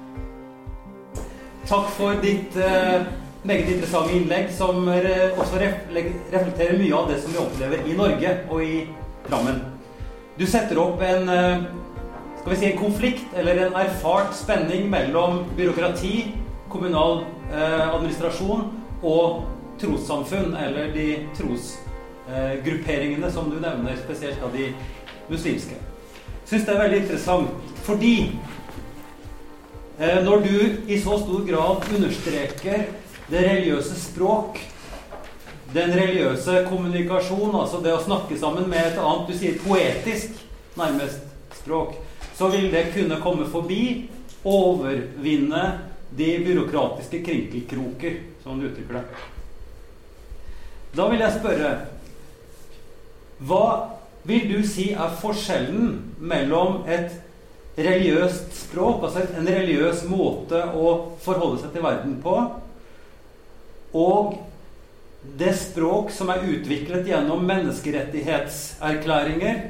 Takk 1.68 1.90
for 1.98 2.16
ditt 2.22 2.56
eh, 2.56 3.04
meget 3.44 3.68
interessante 3.68 4.16
innlegg, 4.16 4.48
som 4.50 4.88
også 4.88 5.60
reflekterer 5.60 6.80
mye 6.80 6.96
av 6.96 7.12
det 7.12 7.20
som 7.20 7.32
vi 7.32 7.42
opplever 7.44 7.84
i 7.84 7.96
Norge 7.96 8.34
og 8.48 8.64
i 8.64 8.86
Drammen. 9.28 9.60
Du 10.38 10.46
setter 10.46 10.78
opp 10.80 11.02
en, 11.02 11.28
eh, 11.28 11.64
skal 12.40 12.50
vi 12.52 12.56
si, 12.56 12.72
en 12.72 12.78
konflikt, 12.78 13.24
eller 13.36 13.66
en 13.66 13.74
erfart 13.74 14.34
spenning 14.34 14.90
mellom 14.90 15.44
byråkrati, 15.56 16.34
kommunal 16.68 17.24
administration 17.52 17.92
administrasjon 17.92 18.62
og 19.02 19.42
trossamfunn, 19.80 20.56
eller 20.56 20.92
de 20.94 21.26
tros 21.36 21.76
eh, 22.30 23.30
som 23.30 23.50
du 23.50 23.60
nevner, 23.60 23.96
spesielt 23.96 24.42
av 24.42 24.52
de 24.56 24.72
muslimske. 25.28 25.76
Syns 26.46 26.64
det 26.64 26.74
er 26.74 26.82
veldig 26.82 27.02
interessant 27.02 27.50
fordi 27.82 28.38
eh, 29.98 30.18
når 30.24 30.44
du 30.46 30.56
i 30.88 30.98
så 30.98 31.18
stor 31.18 31.44
grad 31.46 31.84
understreker 31.94 32.86
det 33.28 33.44
religiøse 33.50 34.00
språk, 34.00 34.58
den 35.72 35.94
religiøse 35.96 36.64
kommunikasjon, 36.68 37.54
altså 37.56 37.80
det 37.84 37.94
å 37.96 38.02
snakke 38.02 38.36
sammen 38.38 38.68
med 38.70 38.92
et 38.92 38.98
annet, 39.00 39.28
du 39.28 39.36
sier 39.36 39.60
poetisk, 39.64 40.42
nærmest, 40.76 41.24
språk, 41.62 41.94
så 42.36 42.48
vil 42.52 42.68
det 42.72 42.90
kunne 42.94 43.20
komme 43.22 43.46
forbi, 43.50 44.08
overvinne 44.44 45.62
de 46.16 46.28
byråkratiske 46.42 47.22
krinkelkroker, 47.24 48.16
som 48.42 48.58
du 48.58 48.66
uttrykker 48.66 48.98
det. 48.98 49.26
Da 50.96 51.06
vil 51.08 51.22
jeg 51.22 51.36
spørre 51.38 51.72
hva 53.42 53.66
vil 54.28 54.48
du 54.50 54.58
si 54.66 54.90
er 54.92 55.14
forskjellen 55.18 55.94
mellom 56.22 56.82
et 56.90 57.14
religiøst 57.78 58.52
språk, 58.66 59.06
altså 59.06 59.24
en 59.38 59.48
religiøs 59.48 60.04
måte 60.10 60.60
å 60.76 60.92
forholde 61.24 61.62
seg 61.62 61.72
til 61.74 61.86
verden 61.86 62.18
på, 62.22 62.36
og 63.98 64.36
det 65.22 65.52
språk 65.54 66.10
som 66.10 66.26
er 66.32 66.42
utviklet 66.50 67.06
gjennom 67.06 67.44
menneskerettighetserklæringer 67.46 69.60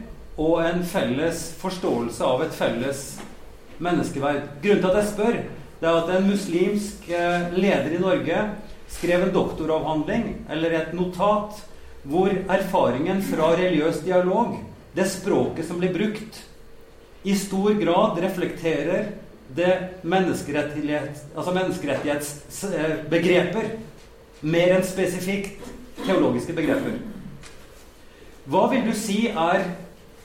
og 0.40 0.64
en 0.64 0.84
felles 0.88 1.53
forståelse 1.61 2.24
av 2.24 2.42
et 2.46 2.55
felles 2.57 3.20
menneskeverd. 3.82 4.46
Grunnen 4.62 4.82
til 4.82 4.90
at 4.90 4.96
jeg 5.03 5.09
spør, 5.11 5.36
det 5.82 5.88
er 5.88 5.96
at 5.98 6.11
en 6.14 6.30
muslimsk 6.30 7.11
eh, 7.11 7.42
leder 7.53 7.90
i 7.92 7.98
Norge 8.00 8.50
skrev 8.92 9.22
en 9.26 9.34
doktoravhandling, 9.34 10.36
eller 10.53 10.70
et 10.78 10.92
notat, 10.96 11.53
hvor 12.03 12.30
erfaringen 12.50 13.22
fra 13.24 13.57
religiøs 13.57 13.98
dialog, 14.07 14.48
det 14.96 15.11
språket 15.11 15.66
som 15.68 15.78
blir 15.80 15.92
brukt, 15.94 16.42
i 17.22 17.34
stor 17.38 17.72
grad 17.78 18.18
reflekterer 18.24 19.05
det 19.53 19.88
menneskerettighets, 20.03 21.20
altså 21.36 21.53
menneskerettighetsbegreper 21.55 23.64
eh, 23.68 23.72
mer 24.43 24.76
enn 24.76 24.84
spesifikt 24.86 25.61
teologiske 26.03 26.53
begreper. 26.57 26.93
Hva 28.51 28.66
vil 28.72 28.82
du 28.88 28.95
si 28.99 29.28
er 29.30 29.61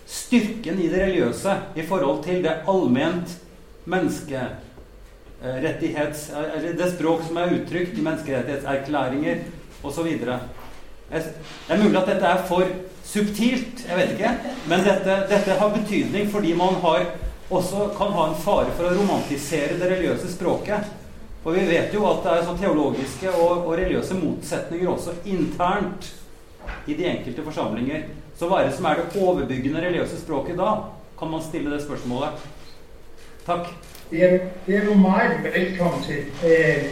styrken 0.08 0.80
i 0.82 0.90
det 0.90 1.02
religiøse 1.04 1.54
i 1.78 1.84
forhold 1.86 2.24
til 2.26 2.44
det 2.46 2.62
allment 2.70 3.28
menneskerettighets... 3.88 6.30
Eh, 6.32 6.40
eh, 6.40 6.58
eller 6.58 6.74
det 6.80 6.94
språk 6.96 7.20
som 7.28 7.36
er 7.38 7.54
uttrykt 7.60 7.98
i 7.98 8.06
menneskerettighetserklæringer 8.06 9.36
osv. 9.84 10.08
Det 10.18 10.28
er 11.70 11.84
mulig 11.84 12.02
at 12.02 12.10
dette 12.10 12.28
er 12.28 12.48
for 12.48 12.64
subtilt, 13.08 13.88
jeg 13.88 13.98
vet 14.00 14.12
ikke. 14.18 14.32
Men 14.68 14.80
dette, 14.88 15.14
dette 15.30 15.60
har 15.60 15.76
betydning 15.76 16.32
fordi 16.32 16.52
man 16.58 16.74
har, 16.84 17.02
også 17.50 17.90
kan 17.98 18.12
ha 18.16 18.24
en 18.28 18.42
fare 18.44 18.72
for 18.76 18.84
å 18.90 18.96
romantisere 18.98 19.80
det 19.80 19.92
religiøse 19.92 20.28
språket. 20.34 20.82
Og 21.48 21.56
vi 21.56 21.60
vet 21.60 21.94
jo 21.96 22.04
at 22.04 22.18
det 22.24 22.32
er 22.32 22.46
så 22.46 22.54
teologiske 22.60 23.30
og, 23.32 23.68
og 23.68 23.74
religiøse 23.74 24.16
motsetninger 24.16 24.90
også 24.90 25.14
internt 25.26 26.16
i 26.88 26.94
de 26.94 27.06
enkelte 27.06 27.44
forsamlinger. 27.44 28.02
Så 28.36 28.50
hva 28.50 28.58
er 28.60 28.68
det 28.68 28.76
som 28.76 28.86
er 28.86 29.00
det 29.00 29.22
overbyggende 29.22 29.80
religiøse 29.86 30.20
språket 30.20 30.60
da? 30.60 30.74
Kan 31.20 31.32
man 31.32 31.46
stille 31.46 31.72
det 31.72 31.86
spørsmålet? 31.86 32.44
Takk. 33.46 33.72
Det 34.12 34.24
er, 34.24 34.40
det 34.66 34.76
er 34.76 34.86
du 34.86 34.94
meget 34.94 35.40
velkommen 35.44 36.04
til. 36.04 36.20
Øh, 36.50 36.84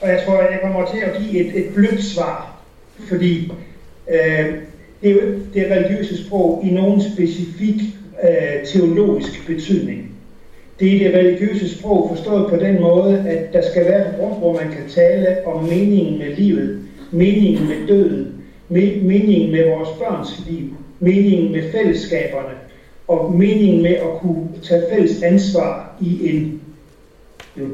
og 0.00 0.08
jeg 0.08 0.22
tror, 0.26 0.42
jeg 0.42 0.60
kommer 0.62 0.90
til 0.90 0.98
at 0.98 1.22
give 1.22 1.38
et, 1.44 1.66
et 1.66 1.74
blødt 1.74 2.04
svar. 2.04 2.56
Fordi 3.08 3.52
øh, 4.10 4.46
det 5.00 5.10
er 5.10 5.14
jo 5.14 5.20
ikke 5.20 5.46
det 5.54 5.70
religiøse 5.70 6.26
sprog 6.26 6.60
i 6.64 6.70
nogen 6.70 7.02
specifik 7.12 7.80
øh, 8.22 8.66
teologisk 8.72 9.46
betydning. 9.46 10.07
Det 10.80 10.92
er 10.92 11.10
det 11.10 11.18
religiøse 11.18 11.78
sprog 11.78 12.08
forstået 12.08 12.50
på 12.50 12.56
den 12.56 12.80
måde, 12.80 13.22
at 13.26 13.52
der 13.52 13.62
skal 13.62 13.86
være 13.86 14.08
et 14.08 14.14
rum, 14.18 14.32
hvor 14.32 14.54
man 14.54 14.70
kan 14.70 14.84
tale 14.88 15.36
om 15.46 15.62
meningen 15.64 16.18
med 16.18 16.30
livet, 16.30 16.76
meningen 17.10 17.68
med 17.68 17.76
døden, 17.88 18.34
meningen 18.68 19.50
med 19.52 19.64
vores 19.64 19.88
børns 19.98 20.40
liv, 20.46 20.64
meningen 20.98 21.52
med 21.52 21.62
fællesskaberne, 21.72 22.52
og 23.08 23.32
meningen 23.32 23.82
med 23.82 23.90
at 23.90 24.12
kunne 24.20 24.48
tage 24.62 24.82
fælles 24.88 25.22
ansvar 25.22 25.96
i 26.00 26.28
en, 26.28 26.46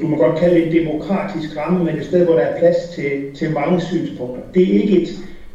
du 0.00 0.07
må 0.07 0.16
godt 0.16 0.38
kalde 0.38 0.55
det 0.55 0.64
en 0.66 0.72
demokratisk 0.72 1.57
ramme, 1.57 1.84
men 1.84 1.96
et 1.96 2.05
sted, 2.05 2.24
hvor 2.24 2.34
der 2.34 2.42
er 2.42 2.57
plads 2.59 2.84
til, 2.94 3.20
til 3.34 3.50
mange 3.50 3.80
synspunkter. 3.80 4.42
Det 4.55 4.62
er 4.74 4.78
ikke 4.78 5.00
et, 5.02 5.09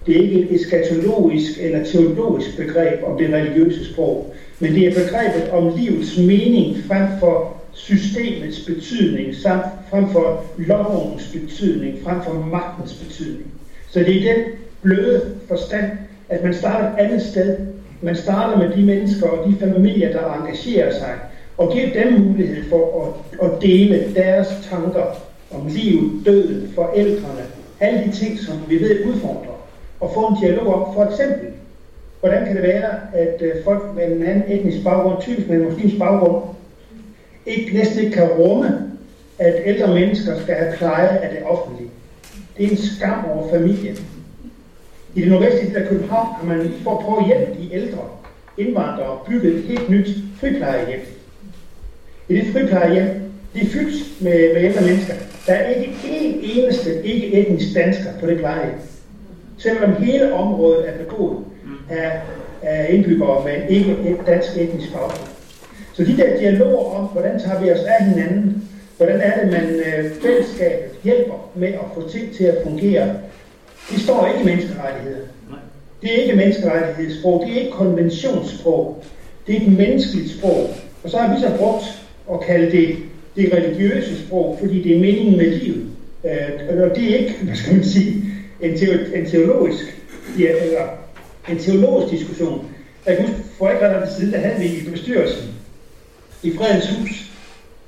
det 0.05 0.15
er 0.15 0.21
ikke 0.21 0.37
et 0.39 0.51
eskatologisk 0.51 1.57
eller 1.59 1.83
teologisk 1.83 2.55
begreb 2.57 3.03
om 3.03 3.17
det 3.17 3.33
religiøse 3.33 3.83
sprog, 3.85 4.25
men 4.59 4.73
det 4.73 4.87
er 4.87 5.03
begrebet 5.03 5.49
om 5.51 5.77
livets 5.77 6.17
mening 6.17 6.77
frem 6.87 7.07
for 7.19 7.57
systemets 7.73 8.59
betydning, 8.59 9.35
samt 9.35 9.63
frem 9.89 10.09
for 10.09 10.43
lovens 10.57 11.27
betydning, 11.33 11.97
frem 12.03 12.21
for 12.21 12.33
magtens 12.33 12.93
betydning. 12.93 13.45
Så 13.89 13.99
det 13.99 14.17
er 14.17 14.33
den 14.33 14.43
bløde 14.81 15.35
forstand, 15.47 15.91
at 16.29 16.43
man 16.43 16.53
starter 16.53 16.89
et 16.89 16.93
andet 16.97 17.21
sted. 17.21 17.57
Man 18.01 18.15
starter 18.15 18.57
med 18.57 18.77
de 18.77 18.85
mennesker 18.85 19.27
og 19.27 19.49
de 19.49 19.55
familier, 19.59 20.11
der 20.11 20.33
engagerer 20.33 20.91
sig, 20.91 21.13
og 21.57 21.73
giver 21.73 22.03
dem 22.03 22.21
mulighed 22.21 22.69
for 22.69 23.13
at, 23.41 23.51
at 23.51 23.61
dele 23.61 24.13
deres 24.15 24.47
tanker 24.69 25.15
om 25.51 25.67
liv, 25.67 26.23
døden, 26.25 26.71
forældrene, 26.75 27.43
alle 27.79 28.03
de 28.05 28.11
ting, 28.11 28.39
som 28.39 28.55
vi 28.69 28.81
ved 28.81 29.05
udfordrer, 29.05 29.67
og 29.99 30.11
få 30.13 30.27
en 30.27 30.37
dialog 30.41 30.73
om, 30.73 30.93
for 30.93 31.03
eksempel, 31.03 31.47
hvordan 32.19 32.45
kan 32.45 32.55
det 32.55 32.63
være, 32.63 32.91
at 33.13 33.41
øh, 33.41 33.63
folk 33.63 33.83
med 33.95 34.11
en 34.11 34.23
anden 34.23 34.43
etnisk 34.47 34.83
baggrund, 34.83 35.21
typisk 35.21 35.47
med 35.49 35.57
en 35.57 35.63
muslimsk 35.63 35.97
baggrund, 35.99 36.43
ikke, 37.45 37.77
næsten 37.77 37.99
ikke 37.99 38.15
kan 38.15 38.27
rumme, 38.27 38.91
at 39.39 39.55
ældre 39.65 39.93
mennesker 39.93 40.39
skal 40.41 40.55
have 40.55 40.77
pleje 40.77 41.07
af 41.07 41.29
det 41.29 41.43
offentlige. 41.45 41.89
Det 42.57 42.65
er 42.65 42.69
en 42.69 42.77
skam 42.77 43.25
over 43.25 43.49
familien. 43.51 43.97
I 45.15 45.21
det 45.21 45.31
nordvestlige 45.31 45.77
af 45.77 45.89
København 45.89 46.27
har 46.35 46.45
man 46.45 46.71
for 46.83 46.91
at 46.91 47.05
prøve 47.05 47.19
at 47.19 47.25
hjælpe 47.25 47.61
de 47.61 47.73
ældre 47.73 48.01
indvandrere 48.57 49.19
bygget 49.27 49.55
et 49.55 49.63
helt 49.63 49.89
nyt 49.89 50.09
friplejehjem. 50.39 50.99
I 52.29 52.35
det 52.35 52.53
friplejehjem, 52.53 53.21
det 53.53 53.63
er 53.63 53.69
fyldt 53.69 54.21
med, 54.21 54.53
med 54.53 54.63
ældre 54.63 54.81
mennesker. 54.81 55.13
Der 55.47 55.53
er 55.53 55.69
ikke 55.69 55.93
én 56.03 56.59
eneste 56.59 57.03
ikke-etnisk 57.03 57.75
dansker 57.75 58.09
på 58.19 58.27
det 58.27 58.37
plejehjem. 58.37 58.79
Selvom 59.57 59.93
hele 59.93 60.33
området 60.33 60.89
er 60.89 60.97
beboet 60.97 61.37
af, 61.89 62.21
af 62.61 62.87
indbyggere 62.89 63.43
med 63.45 63.69
ikke 63.69 63.91
et 63.91 64.17
dansk 64.27 64.57
etnisk 64.57 64.93
baggrund. 64.93 65.29
Så 65.93 66.03
de 66.03 66.17
der 66.17 66.37
dialoger 66.39 66.95
om, 66.95 67.05
hvordan 67.05 67.39
tager 67.39 67.61
vi 67.63 67.71
os 67.71 67.79
af 67.79 68.05
hinanden, 68.05 68.69
hvordan 68.97 69.21
er 69.21 69.41
det, 69.41 69.51
man 69.51 69.69
øh, 69.69 70.11
fællesskabet 70.21 70.89
hjælper 71.03 71.49
med 71.55 71.67
at 71.67 71.85
få 71.93 72.09
ting 72.09 72.35
til 72.35 72.43
at 72.43 72.57
fungere, 72.63 73.15
det 73.91 74.01
står 74.01 74.27
ikke 74.27 74.41
i 74.41 74.45
menneskerettigheder. 74.45 75.25
Det 76.01 76.13
er 76.13 76.23
ikke 76.23 76.35
menneskerettighedssprog, 76.35 77.43
det 77.45 77.55
er 77.55 77.59
ikke 77.59 77.71
konventionssprog, 77.71 79.03
det 79.47 79.57
er 79.57 79.61
et 79.61 79.77
menneskeligt 79.77 80.31
sprog. 80.31 80.69
Og 81.03 81.09
så 81.09 81.17
har 81.17 81.35
vi 81.35 81.41
så 81.41 81.57
brugt 81.57 81.83
at 82.33 82.41
kalde 82.41 82.71
det 82.71 82.95
det 83.35 83.53
religiøse 83.53 84.25
sprog, 84.25 84.57
fordi 84.59 84.83
det 84.83 84.95
er 84.95 84.99
meningen 84.99 85.37
med 85.37 85.45
livet. 85.45 85.85
Øh, 86.25 86.83
og 86.83 86.95
det 86.95 87.11
er 87.11 87.17
ikke, 87.17 87.35
hvad 87.41 87.55
skal 87.55 87.75
man 87.75 87.83
sige, 87.83 88.23
en, 88.61 88.73
teolo- 88.73 89.15
en 89.15 89.25
teologisk, 89.25 90.03
ja, 90.39 90.49
eller 90.65 90.81
en 91.49 91.59
teologisk 91.59 92.13
diskussion. 92.13 92.65
Jeg 93.05 93.17
kan 93.17 93.25
huske, 93.25 93.43
for 93.57 93.69
ikke 93.69 93.87
ret 93.87 94.09
siden, 94.11 94.33
der 94.33 94.39
havde 94.39 94.59
vi 94.59 94.65
i 94.65 94.89
bestyrelsen 94.91 95.49
i 96.43 96.57
Fredens 96.57 96.89
Hus 96.89 97.31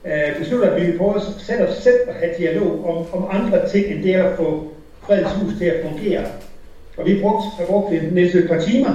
øh, 0.06 0.40
besluttet, 0.40 0.68
at 0.68 0.82
vi 0.82 0.86
ville 0.86 0.98
prøve 0.98 1.16
at 1.16 1.22
sætte 1.38 1.62
os 1.62 1.76
selv 1.76 2.00
og 2.08 2.14
have 2.14 2.32
dialog 2.38 2.90
om, 2.90 3.24
om 3.24 3.28
andre 3.32 3.70
ting, 3.70 3.86
end 3.86 4.04
det 4.04 4.14
at 4.14 4.38
få 4.38 4.72
Fredens 5.02 5.32
Hus 5.32 5.54
til 5.58 5.66
at 5.66 5.86
fungere. 5.90 6.26
Og 6.98 7.06
vi 7.06 7.22
brugte, 7.22 7.48
har 7.58 7.66
brugt 7.66 8.14
næste 8.14 8.40
et 8.40 8.48
par 8.48 8.60
timer 8.60 8.94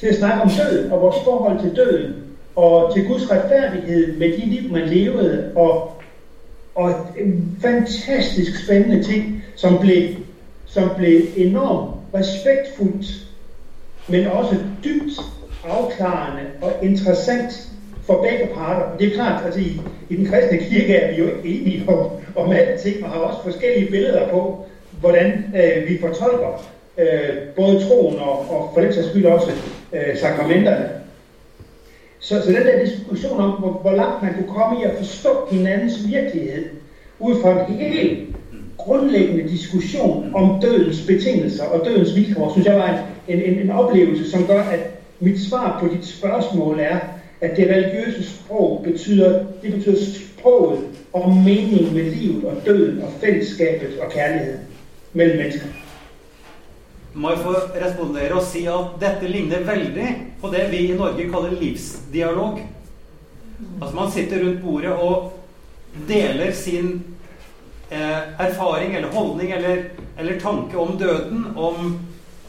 til 0.00 0.06
at 0.06 0.14
snakke 0.14 0.42
om 0.42 0.50
døden 0.50 0.92
og 0.92 1.00
vores 1.00 1.16
forhold 1.24 1.60
til 1.60 1.76
døden 1.76 2.14
og 2.56 2.94
til 2.94 3.06
Guds 3.06 3.30
retfærdighed 3.30 4.16
med 4.16 4.32
de 4.32 4.46
liv, 4.46 4.72
man 4.72 4.88
levede, 4.88 5.52
og, 5.54 5.92
og 6.74 6.90
en 7.18 7.58
fantastisk 7.62 8.64
spændende 8.64 9.02
ting, 9.02 9.44
som 9.56 9.78
blev, 9.78 10.08
som 10.66 10.90
blev 10.96 11.22
enormt 11.36 11.90
respektfuldt, 12.14 13.27
men 14.08 14.26
også 14.26 14.56
dybt 14.84 15.12
afklarende 15.64 16.42
og 16.62 16.72
interessant 16.82 17.68
for 18.06 18.22
begge 18.22 18.54
parter. 18.54 18.96
Det 18.98 19.08
er 19.08 19.14
klart, 19.14 19.40
at 19.40 19.46
altså 19.46 19.60
i, 19.60 19.80
i 20.08 20.16
den 20.16 20.26
kristne 20.26 20.58
kirke 20.58 20.94
er 20.94 21.10
vi 21.10 21.22
jo 21.22 21.26
ikke 21.26 21.60
enige 21.60 21.88
om, 21.88 22.10
om 22.36 22.52
alting, 22.52 22.78
ting, 22.78 23.04
og 23.04 23.10
har 23.10 23.18
også 23.18 23.42
forskellige 23.42 23.90
billeder 23.90 24.28
på, 24.28 24.64
hvordan 25.00 25.44
øh, 25.56 25.88
vi 25.88 25.98
fortolker 26.00 26.62
øh, 26.98 27.36
både 27.56 27.84
troen 27.88 28.18
og, 28.18 28.50
og 28.50 28.70
for 28.74 28.80
den 28.80 28.92
sags 28.92 29.08
skyld 29.08 29.26
også 29.26 29.50
øh, 29.92 30.16
sakramenterne. 30.16 30.90
Så, 32.20 32.42
så 32.42 32.52
den 32.52 32.66
der 32.66 32.84
diskussion 32.84 33.40
om, 33.40 33.50
hvor, 33.50 33.70
hvor 33.70 33.92
langt 33.92 34.22
man 34.22 34.34
kunne 34.34 34.54
komme 34.54 34.80
i 34.80 34.84
at 34.84 34.96
forstå 34.98 35.48
hinandens 35.50 36.08
virkelighed, 36.08 36.64
ud 37.18 37.42
fra 37.42 37.50
en 37.50 37.74
helt 37.74 38.36
grundlæggende 38.78 39.48
diskussion 39.48 40.30
om 40.34 40.60
dødens 40.60 41.06
betingelser 41.06 41.64
og 41.64 41.84
dødens 41.84 42.16
vilkår, 42.16 42.52
synes 42.52 42.66
jeg 42.66 42.76
var 42.76 42.98
en, 43.28 43.40
en, 43.40 43.58
en 43.58 43.70
oplevelse, 43.70 44.30
som 44.30 44.46
gør, 44.46 44.62
at 44.62 44.80
mit 45.20 45.40
svar 45.40 45.78
på 45.80 45.88
dit 45.94 46.06
spørgsmål 46.06 46.78
er, 46.80 46.98
at 47.40 47.56
det 47.56 47.68
religiøse 47.68 48.30
sprog 48.30 48.80
betyder, 48.84 49.44
det 49.62 49.72
betyder 49.74 49.96
sproget 50.04 50.84
om 51.12 51.36
meningen 51.36 51.94
med 51.94 52.04
livet 52.04 52.44
og 52.44 52.56
døden 52.66 53.02
og 53.02 53.08
fællesskabet 53.20 53.98
og 54.00 54.12
kærligheden 54.12 54.60
mellem 55.12 55.36
mennesker. 55.36 55.66
Må 57.14 57.30
jeg 57.30 57.38
få 57.38 57.52
respondere 57.84 58.32
og 58.32 58.42
si 58.42 58.66
at 58.66 59.00
dette 59.00 59.32
ligner 59.32 59.58
veldig 59.58 60.08
på 60.40 60.48
det 60.48 60.66
vi 60.70 60.76
i 60.76 60.96
Norge 60.96 61.22
kaller 61.22 61.60
livsdialog. 61.60 62.60
Altså 63.82 63.96
man 63.96 64.10
sitter 64.10 64.44
rundt 64.46 64.62
bordet 64.62 64.90
og 64.90 65.32
deler 66.08 66.52
sin 66.52 67.04
Eh, 67.90 68.40
erfaring 68.46 68.94
eller 68.94 69.08
holdning 69.08 69.50
eller, 69.50 69.84
eller 70.16 70.40
tanke 70.40 70.76
om 70.78 70.98
døden, 70.98 71.46
om 71.56 72.00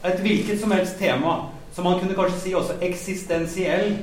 et 0.04 0.20
hvilket 0.20 0.60
som 0.60 0.72
helst 0.72 1.00
tema. 1.00 1.50
som 1.72 1.84
man 1.84 2.00
kunne 2.00 2.16
kanskje 2.16 2.40
si 2.40 2.54
også 2.54 2.74
eksistensiell 2.82 3.94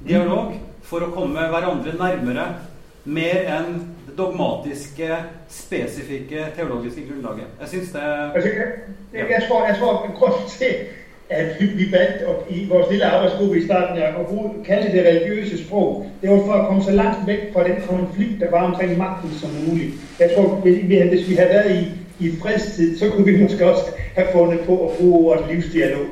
dialog 0.00 0.54
for 0.82 1.04
å 1.04 1.10
komme 1.14 1.44
hverandre 1.52 1.92
nærmere 1.94 2.46
mer 3.04 3.44
enn 3.52 3.76
det 4.06 4.16
dogmatiske, 4.16 5.18
spesifikke 5.48 6.48
teologiske 6.56 7.04
grunnlaget. 7.06 7.46
Jeg 7.60 7.68
syns 7.68 7.92
det 7.92 8.02
Altså, 8.02 8.48
jeg, 8.48 8.72
jeg, 9.12 9.30
jeg, 9.30 9.42
tror, 9.48 9.66
jeg 9.66 9.76
tror, 9.78 10.02
at 10.02 10.16
grunden 10.18 10.48
til, 10.56 10.74
at 11.30 11.60
vi, 11.60 11.92
valgte 11.92 12.26
at, 12.26 12.34
i 12.50 12.68
vores 12.68 12.90
lille 12.90 13.04
arbejdsgruppe 13.04 13.58
i 13.58 13.64
starten 13.64 14.02
af 14.02 14.20
at 14.20 14.26
bruge, 14.26 14.64
kalde 14.64 14.92
det 14.92 15.06
religiøse 15.06 15.64
sprog, 15.66 16.10
det 16.22 16.30
var 16.30 16.36
for 16.46 16.52
at 16.52 16.66
komme 16.66 16.82
så 16.82 16.90
langt 16.90 17.26
væk 17.26 17.52
fra 17.52 17.64
den 17.68 17.82
konflikt, 17.88 18.40
der 18.40 18.50
var 18.50 18.62
omkring 18.62 18.98
magten 18.98 19.30
som 19.30 19.50
muligt. 19.50 19.94
Jeg 20.18 20.30
tror, 20.36 20.48
hvis 20.48 20.88
vi, 20.88 21.08
hvis 21.08 21.28
vi 21.28 21.34
havde 21.34 21.50
været 21.50 21.70
i, 21.80 21.84
i 22.26 22.36
fredstid, 22.42 22.98
så 22.98 23.10
kunne 23.10 23.24
vi 23.24 23.42
måske 23.42 23.70
også 23.70 23.84
have 24.14 24.28
fundet 24.32 24.60
på 24.66 24.90
at 24.90 24.96
bruge 24.98 25.30
ordet 25.30 25.46
livsdialog. 25.54 26.06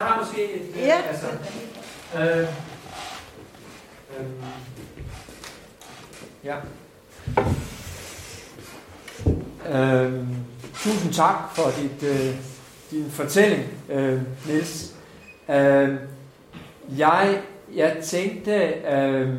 Jeg 0.00 0.08
har 0.08 0.18
måske 0.20 0.44
et... 0.44 0.60
øh, 0.76 0.86
Ja. 0.86 0.96
Altså, 1.08 1.26
øh, 2.16 2.48
øh, 4.20 4.26
ja. 6.44 6.56
Øh, 9.74 10.47
tusind 10.82 11.12
tak 11.12 11.34
for 11.54 11.70
dit, 11.80 12.08
øh, 12.08 12.36
din 12.90 13.10
fortælling, 13.10 13.62
øh, 13.88 14.20
Niels. 14.46 14.94
Øh, 15.50 15.94
jeg, 16.98 17.42
jeg 17.74 17.96
tænkte, 18.02 18.52
øh, 18.92 19.34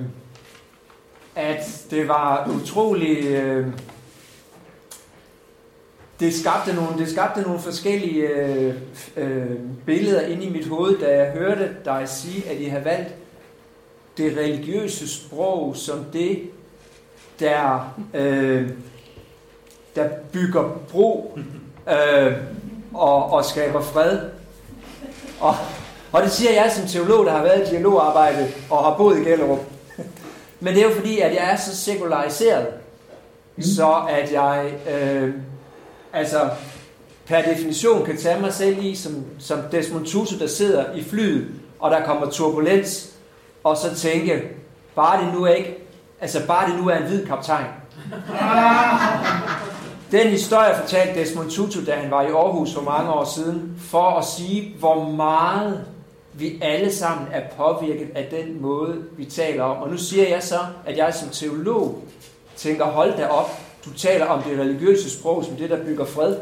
at 1.36 1.86
det 1.92 2.08
var 2.08 2.52
utrolig... 2.56 3.26
Øh, 3.26 3.68
det 6.20 6.34
skabte 6.34 6.74
nogle, 6.74 6.98
det 6.98 7.10
skabte 7.10 7.42
nogle 7.42 7.60
forskellige 7.60 8.28
øh, 8.28 8.76
øh, 9.18 9.60
billeder 9.86 10.22
ind 10.22 10.44
i 10.44 10.50
mit 10.50 10.68
hoved, 10.68 10.98
da 10.98 11.18
jeg 11.18 11.32
hørte 11.32 11.76
dig 11.86 12.10
sige, 12.10 12.50
at 12.50 12.62
I 12.62 12.64
har 12.64 12.80
valgt 12.80 13.16
det 14.18 14.38
religiøse 14.38 15.16
sprog 15.16 15.76
som 15.76 16.06
det, 16.14 16.50
der, 17.40 17.96
øh, 18.14 18.70
der 20.00 20.10
bygger 20.32 20.64
bro 20.92 21.40
øh, 21.90 22.34
og, 22.94 23.34
og 23.34 23.46
skaber 23.46 23.82
fred. 23.82 24.20
Og, 25.40 25.56
og 26.12 26.24
det 26.24 26.32
siger 26.32 26.52
jeg 26.52 26.72
som 26.72 26.88
teolog, 26.88 27.26
der 27.26 27.32
har 27.32 27.44
været 27.44 27.68
i 27.68 27.72
dialogarbejde 27.72 28.52
og 28.70 28.84
har 28.84 28.98
boet 28.98 29.20
i 29.20 29.24
Gellerup. 29.24 29.60
Men 30.60 30.74
det 30.74 30.84
er 30.84 30.90
jo 30.90 30.96
fordi, 30.96 31.20
at 31.20 31.36
jeg 31.36 31.52
er 31.52 31.56
så 31.56 31.78
sekulariseret, 31.78 32.68
så 33.62 34.06
at 34.10 34.32
jeg 34.32 34.72
øh, 34.92 35.34
altså 36.14 36.50
per 37.26 37.42
definition 37.42 38.06
kan 38.06 38.18
tage 38.18 38.42
mig 38.42 38.54
selv 38.54 38.84
i 38.84 38.96
som, 38.96 39.26
som 39.40 39.60
Desmond 39.72 40.06
Tutu, 40.06 40.40
der 40.40 40.48
sidder 40.48 40.94
i 40.94 41.04
flyet, 41.04 41.48
og 41.80 41.92
der 41.92 42.06
kommer 42.06 42.30
turbulens, 42.30 43.10
og 43.64 43.78
så 43.78 43.96
tænke, 43.96 44.44
bare 44.96 45.26
det 45.26 45.34
nu 45.34 45.44
er 45.44 45.54
ikke, 45.54 45.78
altså 46.22 46.48
bare 46.48 46.70
det 46.70 46.80
nu 46.80 46.90
er 46.90 46.96
en 46.96 47.04
hvid 47.04 47.26
kaptajn. 47.26 47.66
Den 50.12 50.28
historie 50.28 50.76
fortalte 50.76 51.20
Desmond 51.20 51.50
Tutu, 51.50 51.86
da 51.86 51.96
han 51.96 52.12
var 52.12 52.22
i 52.22 52.32
Aarhus 52.32 52.74
for 52.74 52.82
mange 52.82 53.12
år 53.14 53.24
siden, 53.24 53.76
for 53.80 54.10
at 54.10 54.26
sige, 54.26 54.76
hvor 54.80 55.10
meget 55.10 55.86
vi 56.34 56.60
alle 56.62 56.94
sammen 56.94 57.28
er 57.32 57.42
påvirket 57.58 58.10
af 58.16 58.28
den 58.32 58.62
måde, 58.62 59.04
vi 59.18 59.26
taler 59.26 59.64
om. 59.64 59.84
Og 59.84 59.90
nu 59.90 59.98
siger 59.98 60.30
jeg 60.30 60.44
så, 60.44 60.60
at 60.86 60.98
jeg 60.98 61.14
som 61.14 61.30
teolog 61.30 62.04
tænker, 62.56 62.86
hold 62.86 63.18
da 63.18 63.28
op, 63.28 63.50
du 63.86 63.94
taler 63.94 64.26
om 64.26 64.44
det 64.44 64.60
religiøse 64.60 65.20
sprog 65.20 65.44
som 65.44 65.56
det, 65.56 65.70
der 65.70 65.86
bygger 65.86 66.06
fred. 66.06 66.36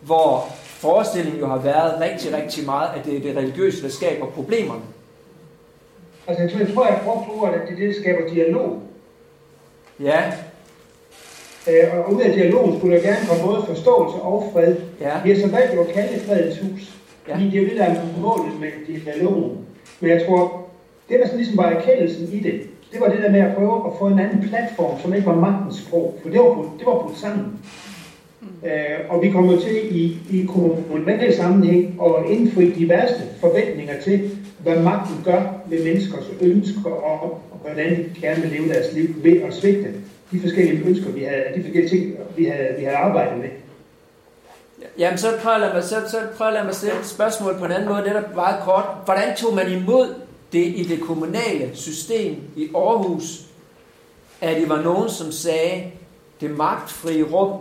Hvor 0.00 0.48
forestillingen 0.64 1.40
jo 1.40 1.46
har 1.46 1.58
været 1.58 2.00
rigtig, 2.00 2.36
rigtig 2.36 2.64
meget, 2.64 2.90
at 2.98 3.04
det 3.04 3.16
er 3.16 3.20
det 3.20 3.36
religiøse, 3.36 3.82
der 3.82 3.88
skaber 3.88 4.26
problemerne. 4.26 4.82
Altså, 6.26 6.58
jeg 6.58 6.74
tror, 6.74 6.86
jeg, 6.86 7.00
brugte 7.04 7.28
ordet, 7.28 7.54
at 7.54 7.68
det 7.68 7.78
det, 7.78 7.96
skaber 7.96 8.28
dialog. 8.28 8.82
Ja, 10.00 10.32
Øh, 11.68 11.98
og 11.98 12.14
ud 12.14 12.20
af 12.20 12.32
dialogen 12.32 12.78
skulle 12.78 12.96
der 12.96 13.02
gerne 13.02 13.26
komme 13.28 13.42
både 13.44 13.62
forståelse 13.66 14.16
og 14.16 14.50
fred. 14.52 14.74
ja, 15.00 15.10
Vi 15.24 15.30
har 15.30 15.36
så 15.40 15.48
valgt 15.48 15.72
at 15.80 15.94
kalde 15.94 16.14
det 16.14 16.22
fredens 16.22 16.58
hus. 16.58 16.98
Ja. 17.28 17.34
Fordi 17.34 17.44
det 17.50 17.54
er 17.58 17.62
jo 17.62 17.68
det, 17.68 17.76
der 17.78 17.84
er 17.84 17.96
målet 18.20 18.60
med 18.60 18.68
dialogen. 19.04 19.58
Men 20.00 20.10
jeg 20.10 20.22
tror, 20.26 20.66
det 21.08 21.18
der 21.18 21.24
sådan 21.26 21.38
ligesom 21.38 21.56
var 21.56 21.70
erkendelsen 21.70 22.28
i 22.32 22.38
det, 22.40 22.60
det 22.92 23.00
var 23.00 23.08
det 23.08 23.18
der 23.22 23.30
med 23.30 23.40
at 23.40 23.54
prøve 23.56 23.76
at 23.86 23.92
få 23.98 24.06
en 24.06 24.18
anden 24.18 24.48
platform, 24.48 25.00
som 25.00 25.14
ikke 25.14 25.26
var 25.26 25.34
magtens 25.40 25.76
sprog. 25.76 26.18
For 26.22 26.28
det 26.30 26.38
var, 26.38 26.54
brudt- 26.54 26.78
det 26.78 26.86
var 26.86 26.98
brudt 26.98 27.18
sammen. 27.18 27.46
Øh, 28.64 28.98
og 29.08 29.22
vi 29.22 29.30
kommer 29.30 29.60
til 29.60 29.96
i, 30.00 30.18
i 30.30 30.46
kommunal 30.46 31.34
sammenhæng 31.34 32.00
at 32.04 32.30
indfri 32.30 32.70
de 32.70 32.88
værste 32.88 33.22
forventninger 33.40 33.94
til, 34.04 34.30
hvad 34.62 34.76
magten 34.82 35.16
gør 35.24 35.42
ved 35.66 35.84
menneskers 35.84 36.24
ønsker, 36.40 36.90
og, 36.90 37.22
og 37.22 37.58
hvordan 37.62 37.90
de 38.14 38.20
gerne 38.20 38.42
vil 38.42 38.50
leve 38.50 38.68
deres 38.68 38.92
liv 38.94 39.08
ved 39.22 39.42
at 39.42 39.54
svigte 39.54 39.88
de 40.32 40.40
forskellige 40.40 40.84
ønsker, 40.84 41.10
vi 41.10 41.22
havde, 41.22 41.44
de 41.56 41.62
forskellige 41.62 41.88
ting, 41.88 42.16
vi 42.36 42.44
havde, 42.44 42.74
vi 42.78 42.84
havde 42.84 42.96
arbejdet 42.96 43.38
med. 43.38 43.48
Jamen, 44.98 45.18
så 45.18 45.28
prøver 45.42 45.54
at 45.54 45.60
lade 45.60 45.74
mig, 45.74 45.84
så, 45.84 45.96
så 46.10 46.18
prøver 46.36 46.50
jeg 46.50 46.58
at 46.58 46.64
lade 46.64 46.64
mig 46.64 46.74
stille 46.74 47.00
et 47.00 47.06
spørgsmål 47.06 47.58
på 47.58 47.64
en 47.64 47.72
anden 47.72 47.88
måde. 47.88 48.04
Det 48.04 48.12
er 48.12 48.34
meget 48.34 48.62
kort. 48.62 48.84
Hvordan 49.04 49.36
tog 49.36 49.54
man 49.54 49.72
imod 49.72 50.14
det 50.52 50.66
i 50.66 50.86
det 50.88 51.00
kommunale 51.00 51.70
system 51.74 52.36
i 52.56 52.68
Aarhus, 52.74 53.46
at 54.40 54.56
det 54.56 54.68
var 54.68 54.82
nogen, 54.82 55.10
som 55.10 55.32
sagde, 55.32 55.84
det 56.40 56.50
magtfrie 56.50 57.22
rum 57.22 57.60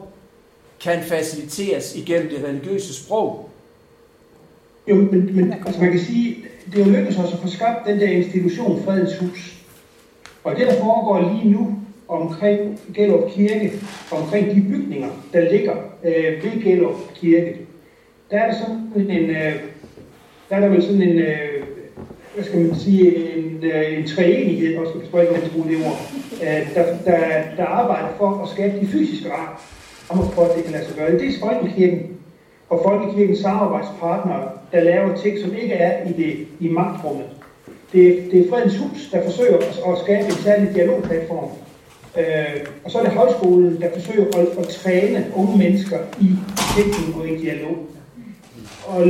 kan 0.83 1.03
faciliteres 1.03 1.95
igennem 1.95 2.29
det 2.29 2.43
religiøse 2.43 3.03
sprog? 3.03 3.49
Jo, 4.87 4.95
men, 4.95 5.35
men 5.35 5.53
altså 5.53 5.81
man 5.81 5.91
kan 5.91 5.99
sige, 5.99 6.37
det 6.71 6.81
er 6.81 6.85
jo 6.85 6.91
lykkedes 6.91 7.17
os 7.17 7.33
at 7.33 7.39
få 7.39 7.47
skabt 7.47 7.87
den 7.87 7.99
der 7.99 8.07
institution, 8.07 8.83
Fredens 8.83 9.17
Hus. 9.17 9.57
Og 10.43 10.55
det, 10.55 10.67
der 10.67 10.79
foregår 10.79 11.33
lige 11.33 11.51
nu 11.51 11.80
omkring 12.11 12.79
Gellup 12.93 13.31
Kirke, 13.31 13.71
omkring 14.11 14.55
de 14.55 14.61
bygninger, 14.61 15.09
der 15.33 15.51
ligger 15.51 15.75
øh, 16.03 16.43
ved 16.43 16.63
Gellup 16.63 16.95
Kirke, 17.15 17.57
der 18.31 18.37
er 18.37 18.51
der 18.51 18.57
sådan 18.57 19.09
en, 19.09 19.29
øh, 19.29 19.53
der 20.49 20.55
er 20.55 20.59
der 20.59 20.67
vel 20.69 20.83
sådan 20.83 21.01
en, 21.01 21.19
øh, 21.19 21.63
hvad 22.35 22.43
skal 22.43 22.59
man 22.59 22.75
sige, 22.75 23.37
en, 23.37 23.63
øh, 23.63 23.97
en 23.97 24.07
træenighed, 24.07 24.77
også 24.77 24.93
hvis 24.93 25.13
man 25.13 25.25
kan 25.25 25.51
bruge 25.53 25.69
det 25.69 25.85
ord, 25.85 26.11
øh, 26.43 26.75
der, 26.75 26.83
der, 27.05 27.19
der 27.57 27.65
arbejder 27.65 28.07
for 28.17 28.41
at 28.43 28.49
skabe 28.49 28.79
de 28.79 28.87
fysiske 28.87 29.31
rammer, 29.31 29.61
om 30.09 30.31
for 30.31 30.41
at 30.41 30.55
det 30.55 30.63
kan 30.63 30.73
lade 30.73 30.85
sig 30.85 30.95
gøre. 30.95 31.11
Det 31.11 31.27
er 31.27 31.39
Folkekirken, 31.39 32.17
og 32.69 32.81
Folkekirkens 32.85 33.39
samarbejdspartnere, 33.39 34.49
der 34.71 34.83
laver 34.83 35.17
ting, 35.17 35.39
som 35.39 35.55
ikke 35.55 35.73
er 35.73 36.09
i, 36.09 36.13
det, 36.13 36.47
i 36.59 36.67
magtrummet. 36.67 37.25
Det, 37.93 38.23
det 38.31 38.39
er 38.39 38.49
Fredens 38.49 38.77
Hus, 38.77 39.09
der 39.11 39.23
forsøger 39.23 39.57
at, 39.57 39.63
at 39.63 39.97
skabe 40.03 40.25
en 40.25 40.31
særlig 40.31 40.75
dialogplatform. 40.75 41.49
Øh, 42.17 42.65
og 42.83 42.91
så 42.91 42.99
er 42.99 43.03
det 43.03 43.11
højskolen, 43.11 43.81
der 43.81 43.87
forsøger 43.93 44.25
at, 44.25 44.47
at 44.57 44.67
træne 44.67 45.25
unge 45.35 45.57
mennesker 45.57 45.97
i 46.21 46.29
tænkning 46.75 47.21
og 47.21 47.27
i 47.27 47.37
dialog. 47.37 47.77
Og 48.87 49.07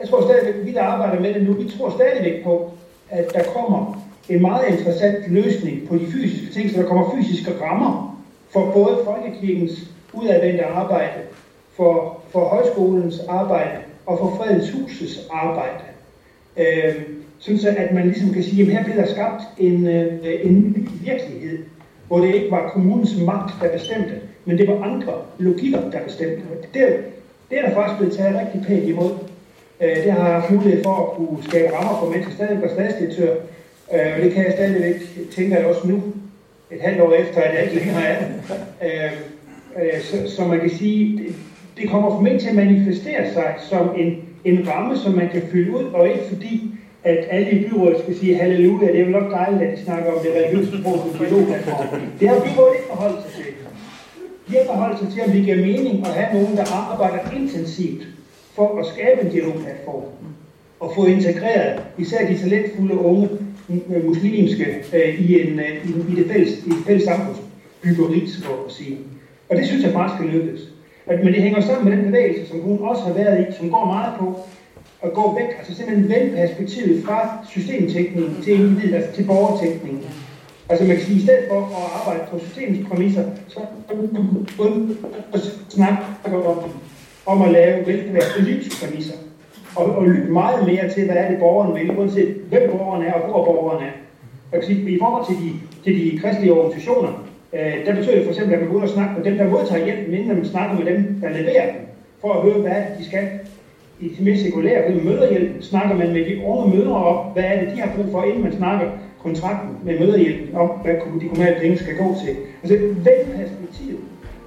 jeg 0.00 0.08
tror 0.08 0.22
stadigvæk, 0.22 0.66
vi 0.66 0.72
der 0.72 0.82
arbejder 0.82 1.22
med 1.22 1.34
det 1.34 1.42
nu, 1.42 1.52
vi 1.52 1.68
tror 1.68 1.90
stadigvæk 1.90 2.44
på, 2.44 2.70
at 3.10 3.32
der 3.34 3.42
kommer 3.42 4.04
en 4.28 4.42
meget 4.42 4.68
interessant 4.68 5.32
løsning 5.32 5.88
på 5.88 5.96
de 5.96 6.06
fysiske 6.06 6.54
ting, 6.54 6.70
så 6.70 6.82
der 6.82 6.88
kommer 6.88 7.16
fysiske 7.16 7.52
rammer 7.62 8.20
for 8.50 8.70
både 8.70 8.98
Folkekirkens 9.04 9.72
udadvendte 10.12 10.64
arbejde, 10.64 11.20
for, 11.76 12.20
for 12.30 12.48
højskolens 12.48 13.20
arbejde 13.28 13.78
og 14.06 14.18
for 14.18 14.36
Fredens 14.36 14.70
Husets 14.70 15.28
arbejde. 15.30 15.84
Øh, 16.56 16.94
sådan 17.38 17.58
så, 17.58 17.68
at 17.68 17.94
man 17.94 18.06
ligesom 18.06 18.32
kan 18.32 18.42
sige, 18.42 18.62
at 18.62 18.68
her 18.68 18.84
bliver 18.84 19.04
der 19.04 19.12
skabt 19.12 19.42
en, 19.58 19.86
øh, 19.86 20.24
en 20.24 20.52
en 20.52 21.00
virkelighed, 21.04 21.58
hvor 22.08 22.18
det 22.20 22.34
ikke 22.34 22.50
var 22.50 22.70
kommunens 22.70 23.16
magt, 23.26 23.54
der 23.62 23.72
bestemte, 23.72 24.14
men 24.44 24.58
det 24.58 24.68
var 24.68 24.82
andre 24.82 25.12
logikker, 25.38 25.90
der 25.90 25.98
bestemte. 26.06 26.42
Og 26.50 26.56
Det, 26.74 26.96
det 27.50 27.58
er 27.58 27.62
der 27.68 27.74
faktisk 27.74 27.98
blevet 27.98 28.16
taget 28.16 28.40
rigtig 28.40 28.62
pænt 28.66 28.88
imod. 28.88 29.10
Øh, 29.80 29.96
det 29.96 30.12
har 30.12 30.28
jeg 30.28 30.40
haft 30.40 30.50
mulighed 30.50 30.82
for 30.82 30.96
at 30.96 31.16
kunne 31.16 31.44
skabe 31.44 31.76
rammer 31.76 31.98
for, 32.00 32.10
mens 32.10 32.26
jeg 32.26 32.34
stadig 32.34 32.62
var 32.62 32.68
statsdirektør. 32.68 33.34
Øh, 33.94 34.12
og 34.16 34.22
det 34.22 34.32
kan 34.32 34.44
jeg 34.44 34.52
stadigvæk 34.52 34.94
tænke 35.34 35.56
jeg 35.56 35.66
også 35.66 35.88
nu, 35.88 36.02
et 36.70 36.80
halvt 36.80 37.00
år 37.00 37.12
efter, 37.12 37.40
at 37.40 37.54
jeg 37.54 37.62
ikke 37.62 37.76
længere 37.76 38.06
er 38.06 38.22
øh, 38.82 40.00
så, 40.02 40.36
så 40.36 40.44
man 40.44 40.60
kan 40.60 40.70
sige, 40.70 41.18
det, 41.18 41.34
det 41.76 41.90
kommer 41.90 42.10
formentlig 42.10 42.40
til 42.40 42.48
at 42.48 42.54
manifestere 42.54 43.32
sig 43.32 43.54
som 43.58 43.90
en, 43.96 44.24
en 44.44 44.68
ramme, 44.68 44.98
som 44.98 45.12
man 45.12 45.28
kan 45.28 45.42
fylde 45.52 45.78
ud, 45.78 45.84
og 45.84 46.08
ikke 46.08 46.24
fordi, 46.28 46.70
at 47.04 47.18
alle 47.30 47.50
i 47.50 47.68
byrådet 47.68 47.98
skal 48.02 48.16
sige 48.18 48.34
halleluja, 48.36 48.86
det 48.92 49.00
er 49.00 49.04
jo 49.04 49.10
nok 49.10 49.30
dejligt, 49.32 49.62
at 49.62 49.78
de 49.78 49.84
snakker 49.84 50.12
om 50.12 50.18
det 50.22 50.30
religiøse 50.36 50.78
sprog 50.80 50.98
som 50.98 51.18
dialogplatform. 51.18 51.86
Det 52.20 52.28
har 52.28 52.34
byrådet 52.36 52.72
ikke 52.74 52.86
forholdt 52.88 53.18
sig 53.22 53.32
til. 53.44 53.52
De 54.48 54.52
har 54.58 54.64
forholdt 54.66 54.98
sig 54.98 55.08
til, 55.12 55.22
om 55.26 55.30
det 55.30 55.44
giver 55.44 55.56
mening 55.56 56.06
at 56.06 56.12
have 56.12 56.40
nogen, 56.42 56.56
der 56.56 56.64
arbejder 56.92 57.30
intensivt 57.40 58.02
for 58.54 58.78
at 58.80 58.86
skabe 58.86 59.20
en 59.20 59.30
dialogplatform 59.32 60.02
og 60.80 60.92
få 60.96 61.06
integreret 61.06 61.80
især 61.98 62.26
de 62.28 62.38
talentfulde 62.38 62.94
unge 62.98 63.28
muslimske 64.04 64.66
øh, 64.94 65.20
i, 65.20 65.40
en, 65.40 65.58
øh, 65.60 65.66
i, 65.88 66.12
i, 66.12 66.14
det 66.22 66.30
fælles, 66.32 66.50
i 66.66 66.68
det 66.68 66.76
fælles 66.86 67.04
samfundsbyggeri, 67.04 68.26
så 68.28 68.48
at 68.66 68.72
sige. 68.72 68.98
Og 69.48 69.56
det 69.56 69.66
synes 69.66 69.84
jeg 69.84 69.92
faktisk 69.92 70.18
skal 70.20 70.30
lykkes. 70.40 70.60
At- 71.06 71.24
Men 71.24 71.32
det 71.34 71.42
hænger 71.42 71.60
sammen 71.60 71.88
med 71.88 71.96
den 71.96 72.04
bevægelse, 72.06 72.48
som 72.50 72.60
hun 72.60 72.78
også 72.80 73.02
har 73.02 73.12
været 73.12 73.46
i, 73.48 73.52
som 73.58 73.70
går 73.70 73.84
meget 73.86 74.12
på 74.18 74.38
at 75.04 75.12
gå 75.12 75.34
væk, 75.38 75.48
altså 75.58 75.74
simpelthen 75.74 76.08
vende 76.08 76.36
perspektivet 76.36 77.04
fra 77.04 77.38
systemtænkning 77.48 78.44
til 78.44 78.52
individet, 78.52 78.94
altså 78.94 79.12
til 79.12 79.24
borgertænkning. 79.24 80.04
Altså 80.68 80.84
man 80.84 80.96
kan 80.96 81.04
sige, 81.06 81.18
i 81.18 81.22
stedet 81.22 81.44
for 81.48 81.58
at 81.58 81.90
arbejde 82.00 82.30
på 82.30 82.38
systemets 82.38 82.88
præmisser, 82.88 83.24
så 83.48 83.60
snakke 85.68 85.98
om, 86.24 86.58
om 87.26 87.42
at 87.42 87.52
lave 87.52 87.86
velfærd 87.86 88.42
livspræmisser. 88.42 89.14
Og, 89.76 89.96
og 89.96 90.04
lytte 90.08 90.32
meget 90.32 90.66
mere 90.66 90.90
til, 90.90 91.04
hvad 91.04 91.16
er 91.16 91.30
det 91.30 91.38
borgeren 91.38 91.74
vil, 91.74 91.98
uanset 91.98 92.34
hvem 92.48 92.70
borgeren 92.70 93.02
er 93.06 93.12
og 93.12 93.28
hvor 93.28 93.44
borgerne 93.44 93.86
er. 93.86 93.90
Jeg 94.52 94.60
kan 94.60 94.66
sige, 94.66 94.90
i 94.90 94.98
forhold 94.98 95.26
til 95.26 95.36
de, 95.44 95.52
til 95.84 95.94
de 96.00 96.18
kristelige 96.18 96.52
organisationer, 96.52 97.28
øh, 97.52 97.86
der 97.86 97.94
betyder 97.94 98.14
det 98.14 98.24
for 98.24 98.30
eksempel, 98.30 98.54
at 98.54 98.60
man 98.60 98.68
går 98.68 98.76
ud 98.76 98.82
og 98.82 98.88
snakker 98.88 99.16
med 99.16 99.24
dem, 99.24 99.36
der 99.36 99.48
modtager 99.48 99.84
hjælpen, 99.84 100.14
inden 100.14 100.36
man 100.36 100.44
snakker 100.44 100.76
med 100.78 100.86
dem, 100.92 101.20
der 101.22 101.28
leverer 101.28 101.72
den, 101.72 101.80
for 102.20 102.32
at 102.32 102.42
høre, 102.42 102.60
hvad 102.60 102.82
de 102.98 103.04
skal. 103.04 103.28
I 104.04 104.08
de 104.18 104.24
mere 104.24 104.38
sekulære, 104.38 104.92
ved 104.92 105.02
møderhjælp, 105.02 105.62
snakker 105.62 105.96
man 105.96 106.12
med 106.12 106.24
de 106.24 106.44
unge 106.46 106.76
mødre 106.76 106.94
om, 106.94 107.32
hvad 107.32 107.44
er 107.44 107.60
det, 107.60 107.76
de 107.76 107.80
har 107.80 107.96
brug 107.96 108.06
for, 108.12 108.22
inden 108.22 108.42
man 108.42 108.52
snakker 108.52 108.86
kontrakten 109.22 109.76
med 109.84 109.98
møderhjælpen 109.98 110.56
om, 110.56 110.68
hvad 110.68 110.94
de 111.20 111.28
kommunale 111.28 111.56
penge 111.60 111.76
skal 111.78 111.96
gå 111.96 112.14
til. 112.24 112.36
Altså, 112.62 112.76
den 112.76 113.24
perspektivet, 113.38 114.00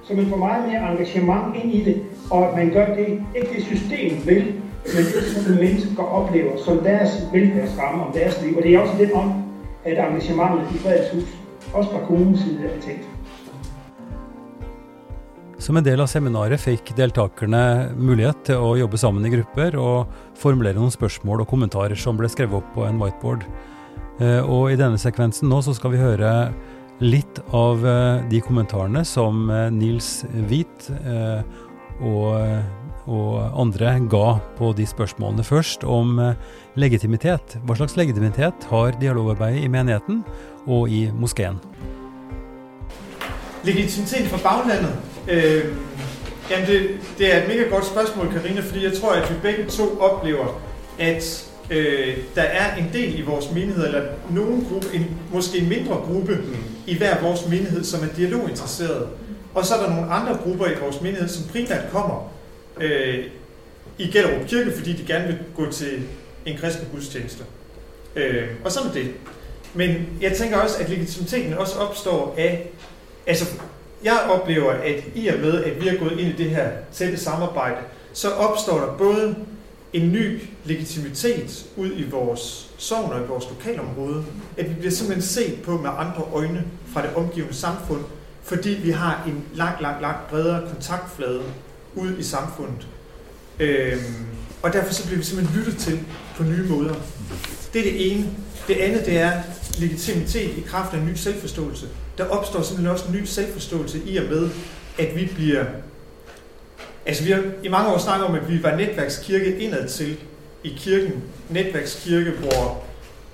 så 0.04 0.14
man 0.14 0.26
får 0.26 0.36
meget 0.36 0.68
mere 0.68 0.92
engagement 0.92 1.56
ind 1.62 1.72
i 1.74 1.84
det, 1.84 1.96
og 2.30 2.48
at 2.48 2.56
man 2.56 2.70
gør 2.70 2.86
det, 2.94 3.08
ikke 3.36 3.48
det 3.56 3.62
system 3.64 4.10
vil, 4.26 4.44
men 4.94 5.04
det, 5.14 5.24
som 5.44 5.54
mennesker 5.54 6.02
oplever 6.02 6.56
som 6.56 6.78
deres 6.78 7.28
velfærdsramme 7.32 8.04
om 8.04 8.12
deres 8.12 8.42
liv. 8.44 8.56
Og 8.56 8.62
det 8.62 8.74
er 8.74 8.78
også 8.78 8.94
lidt 8.98 9.12
om, 9.12 9.32
at 9.84 9.92
engagementet 9.92 10.74
i 10.74 10.78
Fredens 10.78 11.38
også 11.74 11.90
fra 11.90 12.06
kommunens 12.06 12.40
side 12.40 12.58
er 12.64 12.80
tænkt. 12.80 13.17
Som 15.58 15.76
en 15.76 15.82
del 15.82 15.98
av 15.98 16.06
seminaret 16.06 16.62
fikk 16.62 16.92
deltakerne 16.94 17.90
mulighet 17.98 18.44
til 18.46 18.62
å 18.62 18.76
jobbe 18.78 18.98
sammen 19.00 19.26
i 19.26 19.32
grupper 19.32 19.74
og 19.82 20.12
formulere 20.38 20.78
noen 20.78 20.94
spørsmål 20.94 21.42
og 21.42 21.50
kommentarer 21.50 21.98
som 21.98 22.18
ble 22.18 22.30
skrevet 22.30 22.60
opp 22.60 22.68
på 22.76 22.86
en 22.86 23.00
whiteboard. 23.02 23.42
Eh, 24.22 24.38
og 24.38 24.70
i 24.70 24.78
denne 24.78 25.00
sekvensen 25.02 25.50
nå 25.50 25.58
så 25.66 25.74
skal 25.74 25.96
vi 25.96 26.02
høre 26.02 26.30
litt 27.02 27.40
av 27.54 27.82
eh, 27.86 28.22
de 28.30 28.40
kommentarene 28.42 29.04
som 29.06 29.48
eh, 29.50 29.66
Nils 29.74 30.24
Hvit 30.48 30.88
eh, 30.94 31.42
og, 32.06 32.38
og, 33.10 33.34
andre 33.58 33.96
ga 34.10 34.38
på 34.58 34.70
de 34.78 34.86
spørsmålene 34.86 35.42
først 35.42 35.82
om 35.82 36.20
legitimitet. 36.78 37.58
Hva 37.66 37.74
slags 37.78 37.98
legitimitet 37.98 38.68
har 38.70 38.94
dialogarbeidet 39.02 39.66
i 39.66 39.70
menigheten 39.72 40.22
og 40.70 40.86
i 40.94 41.08
moskeen? 41.10 41.58
Legitimitet 43.66 44.30
for 44.30 44.38
baglandet 44.46 45.17
Øh, 45.28 45.64
jamen 46.50 46.66
det, 46.66 46.90
det 47.18 47.34
er 47.34 47.42
et 47.42 47.48
mega 47.48 47.62
godt 47.62 47.86
spørgsmål, 47.86 48.32
Karina, 48.32 48.60
fordi 48.60 48.84
jeg 48.84 48.92
tror, 48.92 49.12
at 49.12 49.30
vi 49.30 49.34
begge 49.42 49.66
to 49.66 50.00
oplever, 50.00 50.60
at 50.98 51.48
øh, 51.70 52.16
der 52.34 52.42
er 52.42 52.76
en 52.76 52.90
del 52.92 53.18
i 53.18 53.22
vores 53.22 53.52
menighed, 53.52 53.86
eller 53.86 54.02
nogen 54.30 54.66
gruppe, 54.70 54.86
en, 54.94 55.06
måske 55.32 55.58
en 55.58 55.68
mindre 55.68 55.94
gruppe 55.94 56.34
mm. 56.34 56.56
i 56.86 56.98
hver 56.98 57.22
vores 57.22 57.48
menighed, 57.48 57.84
som 57.84 58.02
er 58.02 58.14
dialoginteresseret. 58.16 59.08
Og 59.54 59.64
så 59.64 59.74
er 59.74 59.82
der 59.82 59.94
nogle 59.96 60.10
andre 60.12 60.38
grupper 60.44 60.66
i 60.66 60.78
vores 60.80 61.00
menighed, 61.00 61.28
som 61.28 61.48
primært 61.48 61.90
kommer 61.92 62.32
øh, 62.80 63.24
i 63.98 64.06
Gellerup 64.06 64.46
Kirke, 64.46 64.72
fordi 64.76 64.92
de 64.92 65.06
gerne 65.06 65.26
vil 65.26 65.38
gå 65.56 65.72
til 65.72 66.02
en 66.46 66.58
kristen 66.58 66.88
gudstjeneste. 66.92 67.44
Øh, 68.16 68.48
og 68.64 68.72
sådan 68.72 68.88
er 68.88 68.92
det. 68.92 69.10
Men 69.74 70.06
jeg 70.20 70.32
tænker 70.32 70.56
også, 70.56 70.82
at 70.82 70.88
legitimiteten 70.88 71.54
også 71.54 71.78
opstår 71.78 72.34
af, 72.38 72.70
altså 73.26 73.46
jeg 74.04 74.20
oplever, 74.28 74.72
at 74.72 75.04
i 75.14 75.28
og 75.28 75.38
med, 75.40 75.64
at 75.64 75.82
vi 75.82 75.88
er 75.88 75.98
gået 75.98 76.12
ind 76.12 76.20
i 76.20 76.42
det 76.42 76.50
her 76.50 76.70
tætte 76.92 77.16
samarbejde, 77.16 77.80
så 78.12 78.30
opstår 78.30 78.78
der 78.78 78.96
både 78.96 79.36
en 79.92 80.12
ny 80.12 80.42
legitimitet 80.64 81.66
ud 81.76 81.90
i 81.96 82.10
vores 82.10 82.70
sovn 82.78 83.12
og 83.12 83.20
i 83.20 83.26
vores 83.26 83.44
lokalområde, 83.48 84.24
at 84.56 84.68
vi 84.70 84.74
bliver 84.74 84.90
simpelthen 84.90 85.22
set 85.22 85.62
på 85.62 85.70
med 85.70 85.90
andre 85.98 86.22
øjne 86.32 86.64
fra 86.92 87.02
det 87.02 87.14
omgivende 87.14 87.54
samfund, 87.54 88.00
fordi 88.42 88.70
vi 88.70 88.90
har 88.90 89.24
en 89.26 89.44
langt, 89.54 89.82
langt, 89.82 90.02
langt 90.02 90.28
bredere 90.30 90.68
kontaktflade 90.68 91.42
ud 91.94 92.18
i 92.18 92.22
samfundet. 92.22 92.86
Øhm, 93.60 94.26
og 94.62 94.72
derfor 94.72 94.94
så 94.94 95.06
bliver 95.06 95.18
vi 95.18 95.24
simpelthen 95.24 95.58
lyttet 95.58 95.76
til 95.76 96.00
på 96.36 96.42
nye 96.42 96.68
måder. 96.68 96.94
Det 97.72 97.78
er 97.78 97.92
det 97.92 98.12
ene. 98.12 98.26
Det 98.68 98.76
andet, 98.76 99.06
det 99.06 99.18
er 99.18 99.32
legitimitet 99.80 100.58
i 100.58 100.60
kraft 100.66 100.94
af 100.94 100.98
en 100.98 101.06
ny 101.06 101.14
selvforståelse 101.14 101.88
der 102.18 102.24
opstår 102.24 102.62
simpelthen 102.62 102.92
også 102.92 103.04
en 103.08 103.12
ny 103.12 103.24
selvforståelse 103.24 104.02
i 104.06 104.16
og 104.16 104.24
med, 104.24 104.50
at 104.98 105.16
vi 105.16 105.30
bliver... 105.34 105.64
Altså 107.06 107.24
vi 107.24 107.30
har 107.30 107.42
i 107.62 107.68
mange 107.68 107.92
år 107.92 107.98
snakket 107.98 108.26
om, 108.26 108.34
at 108.34 108.50
vi 108.50 108.62
var 108.62 108.76
netværkskirke 108.76 109.58
indad 109.58 109.88
til 109.88 110.16
i 110.64 110.74
kirken. 110.78 111.22
Netværkskirke, 111.48 112.30
hvor 112.30 112.84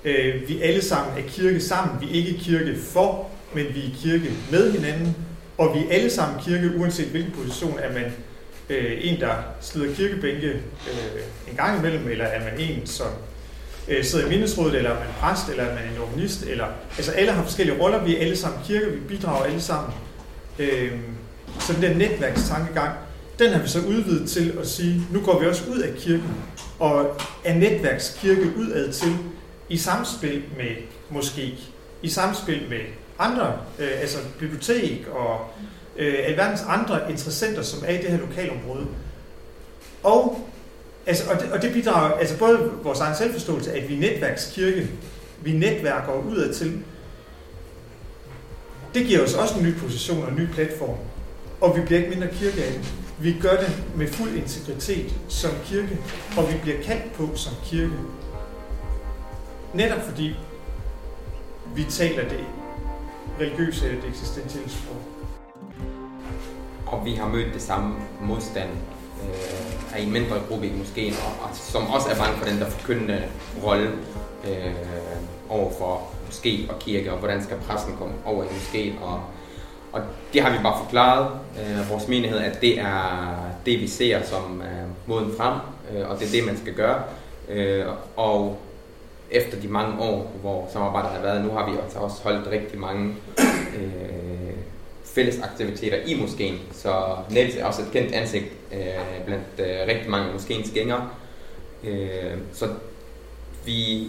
øh, 0.03 0.49
vi 0.49 0.61
alle 0.61 0.81
sammen 0.81 1.17
er 1.17 1.29
kirke 1.29 1.59
sammen. 1.59 2.01
Vi 2.01 2.05
er 2.05 2.25
ikke 2.25 2.39
kirke 2.39 2.77
for, 2.79 3.29
men 3.53 3.65
vi 3.65 3.79
er 3.79 3.95
kirke 4.03 4.31
med 4.51 4.71
hinanden. 4.71 5.15
Og 5.57 5.75
vi 5.75 5.79
er 5.79 5.95
alle 5.95 6.09
sammen 6.09 6.43
kirke, 6.43 6.71
uanset 6.77 7.07
hvilken 7.07 7.31
position 7.31 7.79
er 7.79 7.93
man 7.93 8.13
øh, 8.69 8.91
en, 9.01 9.19
der 9.19 9.33
slider 9.61 9.95
kirkebænke 9.95 10.47
øh, 10.47 11.21
en 11.51 11.55
gang 11.57 11.79
imellem, 11.79 12.07
eller 12.07 12.25
er 12.25 12.39
man 12.39 12.59
en, 12.59 12.85
som 12.85 13.07
øh, 13.87 14.05
sidder 14.05 14.25
i 14.25 14.29
mindesrådet, 14.29 14.75
eller 14.75 14.89
er 14.89 14.99
man 14.99 15.07
præst, 15.19 15.49
eller 15.49 15.63
er 15.63 15.75
man 15.75 15.83
en 15.83 16.01
organist, 16.01 16.43
eller, 16.43 16.65
altså 16.97 17.11
alle 17.11 17.31
har 17.31 17.43
forskellige 17.43 17.81
roller, 17.81 18.03
vi 18.03 18.15
er 18.15 18.21
alle 18.21 18.37
sammen 18.37 18.59
kirke, 18.65 18.91
vi 18.91 18.99
bidrager 18.99 19.43
alle 19.43 19.61
sammen. 19.61 19.93
Øh, 20.59 20.91
så 21.59 21.73
den 21.73 21.81
der 21.81 21.93
netværkstankegang, 21.93 22.97
den 23.39 23.51
har 23.51 23.61
vi 23.61 23.67
så 23.67 23.79
udvidet 23.79 24.29
til 24.29 24.57
at 24.59 24.67
sige, 24.67 25.01
nu 25.11 25.21
går 25.21 25.39
vi 25.39 25.45
også 25.45 25.63
ud 25.71 25.79
af 25.79 25.93
kirken, 25.97 26.35
og 26.79 27.17
er 27.43 27.53
netværkskirke 27.53 28.53
udad 28.57 28.91
til, 28.91 29.15
i 29.69 29.77
samspil 29.77 30.43
med 30.57 30.75
måske, 31.09 31.53
i 32.01 32.09
samspil 32.09 32.61
med 32.69 32.79
andre, 33.19 33.53
øh, 33.79 33.91
altså 34.01 34.17
bibliotek 34.39 35.07
og 35.11 35.39
øh, 35.97 36.15
alverdens 36.23 36.61
andre 36.67 37.11
interessenter, 37.11 37.61
som 37.61 37.83
er 37.87 37.93
i 37.93 37.97
det 37.97 38.09
her 38.09 38.17
lokalområde. 38.17 38.85
Og 40.03 40.49
Altså, 41.07 41.31
og, 41.31 41.39
det, 41.39 41.51
og 41.51 41.61
det 41.61 41.73
bidrager, 41.73 42.17
altså 42.17 42.37
både 42.37 42.71
vores 42.83 42.99
egen 42.99 43.15
selvforståelse, 43.15 43.73
at 43.73 43.89
vi 43.89 43.95
er 43.95 43.99
netværkskirke, 43.99 44.87
vi 45.41 45.51
netværker 45.51 46.13
udad 46.13 46.53
til, 46.53 46.83
det 48.93 49.05
giver 49.05 49.23
os 49.23 49.33
også 49.33 49.57
en 49.59 49.65
ny 49.65 49.77
position 49.77 50.23
og 50.23 50.29
en 50.29 50.35
ny 50.35 50.47
platform. 50.47 50.97
Og 51.61 51.77
vi 51.77 51.81
bliver 51.81 51.99
ikke 51.99 52.09
mindre 52.09 52.35
kirke 52.35 52.63
af 52.63 52.71
det. 52.71 52.93
Vi 53.19 53.35
gør 53.41 53.57
det 53.57 53.83
med 53.95 54.07
fuld 54.07 54.35
integritet 54.35 55.13
som 55.27 55.51
kirke, 55.65 55.99
og 56.37 56.53
vi 56.53 56.57
bliver 56.61 56.83
kaldt 56.83 57.13
på 57.13 57.29
som 57.35 57.53
kirke. 57.63 57.93
Netop 59.73 60.01
fordi 60.01 60.35
vi 61.75 61.83
taler 61.83 62.29
det 62.29 62.39
religiøse 63.39 63.85
eller 63.87 64.01
det 64.01 64.09
eksistentielle 64.09 64.69
sprog. 64.69 65.01
Og 66.85 67.05
vi 67.05 67.13
har 67.13 67.27
mødt 67.27 67.53
det 67.53 67.61
samme 67.61 67.95
modstand 68.21 68.69
øh, 69.23 69.93
er 69.93 69.97
i 69.97 70.03
en 70.03 70.13
mindre 70.13 70.35
gruppe 70.49 70.67
i 70.67 70.71
moskeen, 70.77 71.13
og, 71.13 71.43
og 71.43 71.55
som 71.55 71.87
også 71.87 72.09
er 72.09 72.15
bange 72.15 72.37
for 72.37 72.45
den 72.45 72.59
der 72.59 72.69
forkyndende 72.69 73.23
rolle 73.63 73.91
øh, 74.47 74.73
over 75.49 75.71
for 75.79 76.01
moské 76.29 76.71
og 76.73 76.79
kirke, 76.79 77.11
og 77.11 77.19
hvordan 77.19 77.43
skal 77.43 77.57
præsten 77.57 77.95
komme 77.97 78.13
over 78.25 78.43
i 78.43 78.47
moskeen. 78.53 78.95
Og, 79.01 79.21
og 79.91 80.01
det 80.33 80.41
har 80.41 80.51
vi 80.51 80.57
bare 80.63 80.83
forklaret 80.83 81.27
øh, 81.59 81.89
vores 81.91 82.07
menighed, 82.07 82.39
at 82.39 82.61
det 82.61 82.79
er 82.79 83.35
det, 83.65 83.79
vi 83.79 83.87
ser 83.87 84.23
som 84.23 84.61
øh, 84.61 84.87
moden 85.07 85.31
frem, 85.37 85.53
øh, 85.91 86.09
og 86.09 86.19
det 86.19 86.27
er 86.27 86.31
det, 86.31 86.45
man 86.45 86.57
skal 86.57 86.73
gøre. 86.73 87.03
Øh, 87.49 87.85
og 88.15 88.57
efter 89.31 89.61
de 89.61 89.67
mange 89.67 89.99
år, 89.99 90.31
hvor 90.41 90.67
samarbejdet 90.73 91.11
har 91.11 91.21
været, 91.21 91.45
nu 91.45 91.51
har 91.51 91.71
vi 91.71 91.77
altså 91.83 91.99
også 91.99 92.23
holdt 92.23 92.47
rigtig 92.51 92.79
mange 92.79 93.15
øh, 93.75 94.34
fælles 95.15 95.39
aktiviteter 95.41 95.97
i 96.05 96.13
moskeen. 96.13 96.59
Så 96.71 97.15
Niels 97.29 97.55
er 97.55 97.65
også 97.65 97.81
et 97.81 97.87
kendt 97.93 98.13
ansigt 98.13 98.45
øh, 98.73 99.25
blandt 99.25 99.45
øh, 99.59 99.87
rigtig 99.87 100.09
mange 100.09 100.33
moskéens 100.33 100.73
gængere. 100.73 101.09
Øh, 101.83 102.37
så 102.53 102.65
vi, 103.65 104.07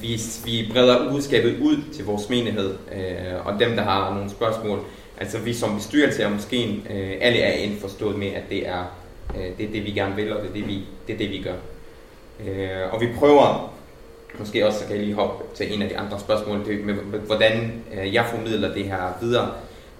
vi, 0.00 0.20
vi 0.44 0.70
breder 0.72 1.10
budskabet 1.10 1.58
ud 1.60 1.76
til 1.94 2.04
vores 2.04 2.28
menighed, 2.28 2.74
øh, 2.94 3.46
og 3.46 3.60
dem, 3.60 3.76
der 3.76 3.82
har 3.82 4.14
nogle 4.14 4.30
spørgsmål. 4.30 4.80
Altså 5.18 5.38
vi 5.38 5.54
som 5.54 5.76
bestyrelse 5.76 6.24
af 6.24 6.30
moskeen, 6.30 6.86
øh, 6.90 7.12
alle 7.20 7.38
er 7.38 7.52
indforstået 7.52 8.18
med, 8.18 8.28
at 8.28 8.42
det 8.50 8.68
er, 8.68 8.96
øh, 9.36 9.58
det 9.58 9.66
er 9.66 9.72
det, 9.72 9.84
vi 9.84 9.90
gerne 9.90 10.16
vil, 10.16 10.36
og 10.36 10.42
det 10.42 10.48
er 10.48 10.54
det, 10.54 10.68
vi, 10.68 10.84
det, 11.06 11.12
er 11.12 11.18
det, 11.18 11.30
vi 11.30 11.42
gør. 11.42 11.56
Øh, 12.46 12.92
og 12.92 13.00
vi 13.00 13.08
prøver 13.18 13.74
måske 14.38 14.66
også, 14.66 14.78
så 14.78 14.86
kan 14.86 14.96
jeg 14.96 15.04
lige 15.04 15.14
hoppe 15.14 15.44
til 15.54 15.74
en 15.74 15.82
af 15.82 15.88
de 15.88 15.98
andre 15.98 16.20
spørgsmål, 16.20 16.66
det 16.66 16.84
med, 16.84 16.94
hvordan 16.94 17.82
øh, 17.94 18.14
jeg 18.14 18.26
formidler 18.30 18.74
det 18.74 18.84
her 18.84 19.18
videre. 19.20 19.50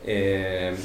Øh, 0.08 0.78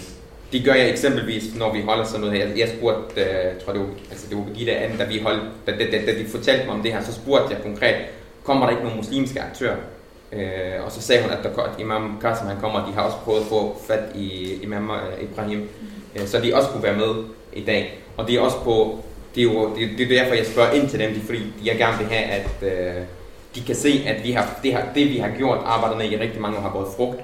det 0.51 0.65
gør 0.65 0.73
jeg 0.73 0.89
eksempelvis, 0.89 1.55
når 1.55 1.73
vi 1.73 1.81
holder 1.81 2.03
sådan 2.03 2.21
noget 2.21 2.37
her. 2.37 2.47
Jeg 2.57 2.69
spurgte, 2.77 3.21
uh, 3.21 3.61
tror 3.65 3.73
det 3.73 3.81
var, 3.81 3.87
altså 4.11 4.27
det 4.29 4.37
var 4.37 4.43
Birgitte 4.43 4.75
Anne, 4.75 4.97
da, 4.97 5.03
vi 5.03 5.19
holdt, 5.19 5.43
da, 5.67 5.71
da, 5.71 5.85
da, 5.91 6.05
da 6.05 6.19
de 6.19 6.25
fortalte 6.27 6.65
mig 6.65 6.75
om 6.75 6.81
det 6.81 6.93
her, 6.93 7.03
så 7.03 7.13
spurgte 7.13 7.53
jeg 7.53 7.63
konkret, 7.63 7.95
kommer 8.43 8.65
der 8.65 8.71
ikke 8.71 8.83
nogen 8.83 8.97
muslimske 8.97 9.41
aktører? 9.41 9.75
Øh, 10.31 10.85
og 10.85 10.91
så 10.91 11.01
sagde 11.01 11.21
hun, 11.21 11.31
at, 11.31 11.37
der, 11.43 11.63
at 11.63 11.79
Imam 11.79 12.19
Qasim 12.21 12.47
han 12.47 12.57
kommer, 12.61 12.85
de 12.87 12.93
har 12.93 13.01
også 13.01 13.17
prøvet 13.17 13.41
at 13.41 13.47
få 13.47 13.77
fat 13.87 14.03
i 14.15 14.53
Imam 14.63 14.91
øh, 14.91 15.23
Ibrahim, 15.23 15.69
øh, 16.15 16.27
så 16.27 16.39
de 16.39 16.55
også 16.55 16.69
kunne 16.69 16.83
være 16.83 16.97
med 16.97 17.23
i 17.53 17.63
dag. 17.63 17.99
Og 18.17 18.27
de 18.27 18.37
er 18.37 18.41
også 18.41 18.57
på, 18.63 18.99
det 19.35 19.41
er 19.41 19.45
jo 19.45 19.75
det, 19.75 19.89
det 19.97 20.11
er 20.11 20.23
derfor, 20.23 20.35
jeg 20.35 20.45
spørger 20.45 20.71
ind 20.71 20.89
til 20.89 20.99
dem, 20.99 21.21
fordi 21.21 21.53
jeg 21.65 21.77
gerne 21.77 21.97
vil 21.97 22.07
have, 22.07 22.23
at 22.23 22.49
øh, 22.61 23.03
de 23.55 23.61
kan 23.61 23.75
se, 23.75 24.03
at 24.07 24.23
vi 24.23 24.31
har, 24.31 24.59
det, 24.63 24.73
har, 24.73 24.87
det, 24.95 25.09
vi 25.09 25.17
har 25.17 25.29
gjort, 25.37 25.59
arbejdet 25.65 25.97
med 25.97 26.11
i 26.11 26.17
rigtig 26.17 26.41
mange 26.41 26.57
år, 26.57 26.61
har 26.61 26.71
båret 26.71 26.87
frugt. 26.97 27.21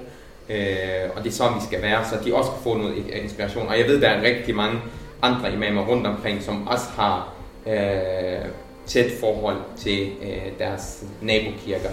Øh, 0.50 1.10
og 1.16 1.24
det 1.24 1.30
er 1.30 1.34
sådan, 1.34 1.56
vi 1.56 1.64
skal 1.66 1.82
være, 1.82 2.04
så 2.04 2.16
de 2.24 2.34
også 2.34 2.50
kan 2.50 2.60
få 2.62 2.76
noget 2.76 2.94
inspiration. 3.22 3.68
Og 3.68 3.78
jeg 3.78 3.86
ved, 3.86 4.00
der 4.00 4.08
er 4.08 4.22
rigtig 4.22 4.54
mange 4.54 4.78
andre 5.22 5.52
imamer 5.52 5.82
rundt 5.82 6.06
omkring, 6.06 6.42
som 6.42 6.68
også 6.68 6.86
har 6.96 7.32
øh, 7.66 8.48
tæt 8.86 9.10
forhold 9.20 9.56
til 9.76 10.10
øh, 10.22 10.58
deres 10.58 11.04
nabokirker. 11.20 11.90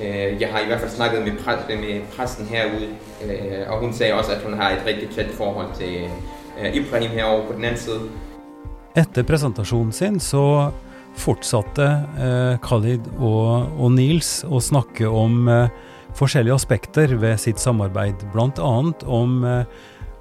Øh, 0.00 0.40
jeg 0.40 0.48
har 0.48 0.60
i 0.60 0.66
hvert 0.66 0.80
fald 0.80 0.90
snakket 0.90 1.22
med, 1.22 1.32
præ- 1.32 1.76
med 1.76 2.00
præsten 2.16 2.46
herude, 2.46 2.88
øh, 3.24 3.70
og 3.70 3.80
hun 3.80 3.92
sagde 3.92 4.14
også, 4.14 4.32
at 4.32 4.42
hun 4.42 4.54
har 4.54 4.70
et 4.70 4.82
rigtig 4.86 5.08
tæt 5.10 5.30
forhold 5.36 5.66
til 5.74 6.08
øh, 6.60 6.74
Ibrahim 6.76 7.10
herovre 7.10 7.46
på 7.46 7.52
den 7.52 7.64
anden 7.64 7.80
side. 7.80 8.00
Efter 8.96 9.22
præsentationen 9.22 9.92
sin 9.92 10.20
så 10.20 10.70
fortsatte 11.16 11.82
eh, 12.18 12.58
Khalid 12.62 13.00
og, 13.18 13.68
og 13.78 13.92
Nils 13.92 14.44
å 14.50 14.60
snakke 14.60 15.08
om 15.08 15.48
eh, 15.48 15.68
forskjellige 16.14 16.54
aspekter 16.54 17.14
ved 17.18 17.38
sitt 17.42 17.58
samarbeid, 17.62 18.24
bl.a. 18.32 18.70
Om, 19.06 19.44
eh, 19.44 19.64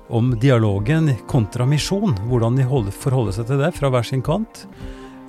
om 0.10 0.34
dialogen 0.40 1.12
kontra 1.28 1.66
misjon, 1.66 2.16
hvordan 2.30 2.58
de 2.58 2.64
holder, 2.70 2.92
forholder 2.92 3.32
seg 3.38 3.48
til 3.50 3.62
det 3.64 3.74
fra 3.78 3.90
hver 3.94 4.04
sin 4.08 4.22
kant. 4.26 4.66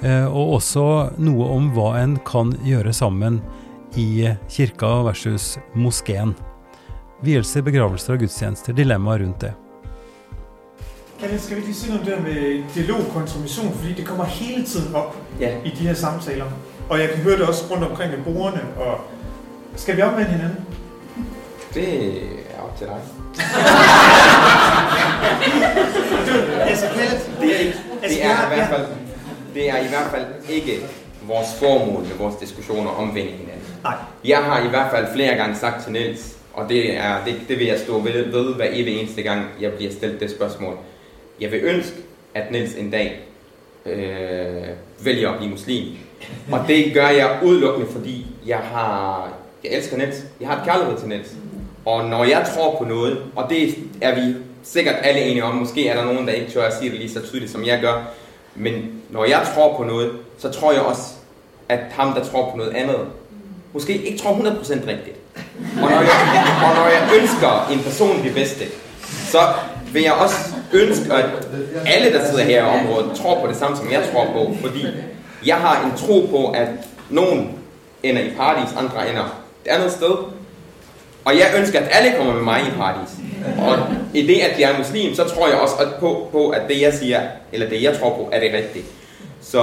Eh, 0.02 0.26
og 0.26 0.56
også 0.58 0.86
noe 1.22 1.50
om 1.56 1.70
hva 1.76 1.94
en 2.02 2.16
kan 2.26 2.52
gjøre 2.64 2.92
sammen 2.92 3.40
i 3.96 4.28
kirka 4.50 5.02
versus 5.06 5.54
moskeen. 5.74 6.34
Vielser, 7.24 7.62
begravelser 7.64 8.16
og 8.16 8.24
gudstjenester, 8.24 8.74
dilemmaer 8.76 9.22
rundt 9.22 9.40
det. 9.40 9.52
Kalle, 11.20 11.38
skal 11.38 11.56
vi 11.56 11.62
lige 11.62 11.74
sige 11.74 11.92
noget 11.94 12.06
der 12.06 12.20
med 12.22 12.64
dialog 12.74 13.00
kontra 13.14 13.40
mission, 13.40 13.72
fordi 13.72 13.92
det 13.94 14.06
kommer 14.06 14.24
hele 14.24 14.64
tiden 14.64 14.94
op 14.94 15.16
Ja. 15.40 15.56
i 15.64 15.70
de 15.70 15.86
her 15.86 15.94
samtaler. 15.94 16.44
Og 16.90 16.98
jeg 16.98 17.08
kan 17.08 17.18
høre 17.22 17.36
det 17.38 17.46
også 17.48 17.64
rundt 17.70 17.84
omkring 17.84 18.12
ved 18.12 18.18
bordene. 18.34 18.62
Og 18.76 19.00
skal 19.76 19.96
vi 19.96 20.02
opvende 20.02 20.30
hinanden? 20.30 20.66
Det 21.74 22.14
er 22.56 22.62
op 22.62 22.78
til 22.78 22.86
dig. 22.86 23.00
Du, 26.26 26.32
altså 26.70 26.86
Kalle, 26.96 27.20
Det 27.40 27.54
er, 27.54 27.58
ikke, 27.58 27.74
Altså, 28.02 28.18
det 28.18 28.24
er, 28.24 28.52
i 28.52 28.54
hvert 28.54 28.68
fald, 28.68 28.86
det 29.54 29.70
er 29.70 29.76
i 29.78 29.88
hvert 29.88 30.10
fald 30.10 30.24
ikke 30.48 30.78
vores 31.26 31.48
formål 31.58 32.02
med 32.02 32.16
vores 32.18 32.36
diskussioner 32.36 32.90
om 32.90 33.14
vende 33.14 33.30
hinanden. 33.30 33.62
Nej. 33.82 33.94
Jeg 34.24 34.38
har 34.38 34.66
i 34.66 34.68
hvert 34.68 34.90
fald 34.90 35.06
flere 35.14 35.34
gange 35.36 35.56
sagt 35.56 35.82
til 35.82 35.92
Niels, 35.92 36.36
og 36.54 36.68
det, 36.68 36.96
er, 36.96 37.24
det, 37.24 37.34
det 37.48 37.58
vil 37.58 37.66
jeg 37.66 37.78
stå 37.78 37.98
ved, 37.98 38.32
ved 38.32 38.54
hver 38.54 38.68
evig 38.72 39.00
eneste 39.00 39.22
gang, 39.22 39.46
jeg 39.60 39.72
bliver 39.72 39.92
stillet 39.92 40.20
det 40.20 40.30
spørgsmål. 40.30 40.78
Jeg 41.40 41.50
vil 41.52 41.60
ønske, 41.62 41.96
at 42.34 42.50
Niels 42.50 42.74
en 42.74 42.90
dag 42.90 43.20
øh, 43.86 44.68
vælger 45.04 45.30
at 45.30 45.36
blive 45.36 45.50
muslim. 45.50 45.96
Og 46.52 46.60
det 46.68 46.94
gør 46.94 47.08
jeg 47.08 47.38
udelukkende, 47.44 47.92
fordi 47.92 48.26
jeg 48.46 48.58
har, 48.58 49.28
jeg 49.64 49.72
elsker 49.72 49.96
net. 49.96 50.24
Jeg 50.40 50.48
har 50.48 50.56
et 50.56 50.64
kærlighed 50.64 50.98
til 50.98 51.08
net. 51.08 51.32
Og 51.84 52.04
når 52.04 52.24
jeg 52.24 52.46
tror 52.54 52.76
på 52.78 52.84
noget, 52.84 53.18
og 53.36 53.50
det 53.50 53.74
er 54.00 54.14
vi 54.14 54.34
sikkert 54.62 54.94
alle 55.02 55.20
enige 55.20 55.44
om, 55.44 55.54
måske 55.54 55.88
er 55.88 55.96
der 55.96 56.04
nogen, 56.04 56.26
der 56.26 56.32
ikke 56.32 56.52
tør 56.52 56.66
at 56.66 56.74
sige 56.78 56.90
det 56.90 56.98
lige 56.98 57.12
så 57.12 57.26
tydeligt, 57.26 57.52
som 57.52 57.64
jeg 57.64 57.80
gør, 57.80 58.02
men 58.54 59.02
når 59.10 59.24
jeg 59.24 59.46
tror 59.54 59.76
på 59.76 59.84
noget, 59.84 60.12
så 60.38 60.50
tror 60.50 60.72
jeg 60.72 60.82
også, 60.82 61.02
at 61.68 61.80
ham, 61.90 62.12
der 62.12 62.24
tror 62.24 62.50
på 62.50 62.56
noget 62.56 62.74
andet, 62.74 62.96
måske 63.72 64.02
ikke 64.02 64.18
tror 64.18 64.30
100% 64.30 64.72
rigtigt. 64.72 65.16
Og 65.82 65.90
når, 65.90 66.00
jeg, 66.00 66.10
og 66.68 66.74
når 66.74 66.86
jeg 66.86 67.20
ønsker 67.20 67.68
en 67.72 67.78
person 67.78 68.22
det 68.22 68.34
bedste, 68.34 68.64
så 69.30 69.38
vil 69.92 70.02
jeg 70.02 70.12
også 70.12 70.36
ønske, 70.72 71.12
at 71.12 71.24
alle, 71.86 72.18
der 72.18 72.24
sidder 72.30 72.44
her 72.44 72.66
i 72.66 72.80
området, 72.80 73.16
tror 73.16 73.40
på 73.40 73.46
det 73.46 73.56
samme, 73.56 73.76
som 73.76 73.92
jeg 73.92 74.02
tror 74.12 74.24
på. 74.24 74.54
Fordi 74.60 74.86
jeg 75.46 75.56
har 75.56 75.84
en 75.84 75.96
tro 75.96 76.26
på, 76.30 76.50
at 76.50 76.68
nogen 77.10 77.58
ender 78.02 78.22
i 78.22 78.30
paradis, 78.36 78.74
andre 78.76 79.10
ender 79.10 79.43
et 79.66 79.70
andet 79.70 79.92
sted. 79.92 80.14
Og 81.24 81.38
jeg 81.38 81.46
ønsker, 81.58 81.80
at 81.80 81.88
alle 81.90 82.18
kommer 82.18 82.32
med 82.32 82.42
mig 82.42 82.60
i 82.60 82.70
paradis. 82.76 83.10
Og 83.58 83.78
i 84.14 84.26
det, 84.26 84.40
at 84.40 84.60
jeg 84.60 84.70
er 84.70 84.78
muslim, 84.78 85.14
så 85.14 85.24
tror 85.24 85.48
jeg 85.48 85.56
også 85.56 85.74
at 85.80 85.88
på, 86.00 86.28
på, 86.32 86.48
at 86.48 86.62
det, 86.68 86.80
jeg 86.80 86.94
siger, 86.94 87.20
eller 87.52 87.68
det, 87.68 87.82
jeg 87.82 87.98
tror 87.98 88.10
på, 88.10 88.28
er 88.32 88.40
det 88.40 88.50
rigtige. 88.54 88.84
Så 89.42 89.62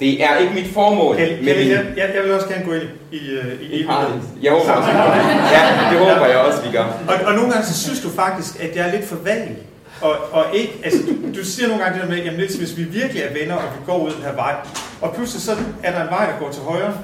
det 0.00 0.24
er 0.24 0.36
ikke 0.36 0.54
mit 0.54 0.66
formål 0.74 1.16
Kalle, 1.16 1.36
med 1.36 1.54
Kalle 1.54 1.62
min... 1.62 1.96
jeg, 1.96 2.10
jeg, 2.14 2.24
vil 2.24 2.32
også 2.32 2.48
gerne 2.48 2.64
gå 2.64 2.72
ind 2.72 2.82
i, 3.12 3.16
i, 3.16 3.30
øh, 3.30 3.62
i, 3.62 3.76
I 3.76 3.80
i 3.80 3.86
paradis. 3.86 4.22
Jeg 4.42 4.52
håber 4.52 4.72
også. 4.72 4.90
Ja, 5.56 5.62
det 5.90 5.98
håber 5.98 6.26
jeg 6.26 6.38
også, 6.38 6.62
vi 6.62 6.76
gør. 6.76 6.84
Og, 7.08 7.14
og 7.26 7.34
nogle 7.34 7.52
gange 7.52 7.66
så 7.66 7.82
synes 7.84 8.00
du 8.00 8.10
faktisk, 8.10 8.62
at 8.62 8.76
jeg 8.76 8.88
er 8.88 8.92
lidt 8.92 9.04
for 9.04 9.16
vanlig. 9.16 9.56
Og, 10.00 10.16
og 10.32 10.44
ikke, 10.54 10.80
altså, 10.84 11.00
du, 11.06 11.38
du 11.38 11.44
siger 11.44 11.68
nogle 11.68 11.84
gange 11.84 12.00
det 12.00 12.08
der 12.08 12.14
med, 12.14 12.24
jamen 12.24 12.38
Niels, 12.40 12.54
hvis 12.54 12.76
vi 12.76 12.82
virkelig 12.82 13.22
er 13.22 13.32
venner, 13.32 13.54
og 13.54 13.62
vi 13.62 13.80
går 13.86 13.98
ud 13.98 14.10
den 14.10 14.22
her 14.22 14.34
vej, 14.34 14.54
og 15.00 15.14
pludselig 15.14 15.42
så 15.42 15.52
er 15.82 15.92
der 15.92 16.02
en 16.02 16.10
vej, 16.10 16.26
der 16.26 16.38
går 16.38 16.50
til 16.50 16.62
højre, 16.62 16.94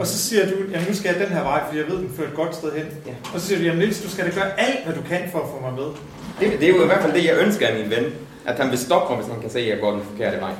og 0.00 0.06
så 0.06 0.18
siger 0.18 0.44
du, 0.46 0.56
jamen 0.72 0.88
nu 0.88 0.94
skal 0.94 1.12
jeg 1.12 1.26
den 1.26 1.36
her 1.36 1.42
vej, 1.42 1.62
fordi 1.66 1.78
jeg 1.78 1.88
ved, 1.88 1.96
den 1.96 2.12
fører 2.16 2.28
et 2.28 2.34
godt 2.34 2.54
sted 2.54 2.72
hen. 2.72 2.86
Ja. 3.06 3.12
Og 3.34 3.40
så 3.40 3.46
siger 3.46 3.58
du, 3.58 3.64
jamen 3.64 3.78
Niels, 3.78 4.02
du 4.02 4.10
skal 4.10 4.24
da 4.26 4.30
gøre 4.30 4.60
alt, 4.60 4.84
hvad 4.84 4.94
du 4.94 5.02
kan 5.02 5.20
for 5.32 5.38
at 5.38 5.48
få 5.48 5.60
mig 5.60 5.72
med. 5.72 5.84
Det, 6.40 6.60
det 6.60 6.68
er 6.68 6.72
jo 6.76 6.82
i 6.82 6.86
hvert 6.86 7.02
fald 7.02 7.12
det, 7.12 7.24
jeg 7.24 7.36
ønsker 7.38 7.66
af 7.66 7.78
min 7.78 7.90
ven. 7.90 8.04
At 8.46 8.58
han 8.58 8.70
vil 8.70 8.78
stoppe 8.78 9.14
mig, 9.14 9.22
hvis 9.22 9.32
han 9.32 9.40
kan 9.40 9.50
se, 9.50 9.58
at 9.58 9.68
jeg 9.68 9.78
går 9.80 9.90
den 9.92 10.02
forkerte 10.10 10.40
vej. 10.40 10.52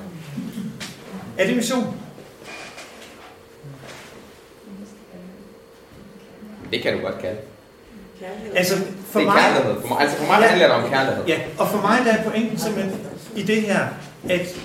Er 1.39 1.47
det 1.47 1.57
mission? 1.57 1.97
Det 6.73 6.83
kan 6.83 6.93
du 6.93 7.01
godt 7.01 7.19
kalde. 7.21 7.39
Altså, 8.55 8.77
for 9.07 9.21
det 9.21 9.29
er 9.29 9.33
mig, 9.33 9.43
kærlighed. 9.43 9.81
For 9.81 9.89
mig, 9.89 10.01
altså 10.01 10.17
for 10.17 10.27
mig 10.27 10.37
handler 10.37 10.67
det 10.67 10.77
om 10.77 10.91
kærlighed. 10.91 11.25
Ja, 11.27 11.39
og 11.59 11.69
for 11.69 11.81
mig 11.81 11.99
der 12.05 12.13
er 12.13 12.31
pointen 12.31 12.59
simpelthen 12.59 13.01
i 13.37 13.43
det 13.43 13.63
her, 13.63 13.87
at 14.29 14.57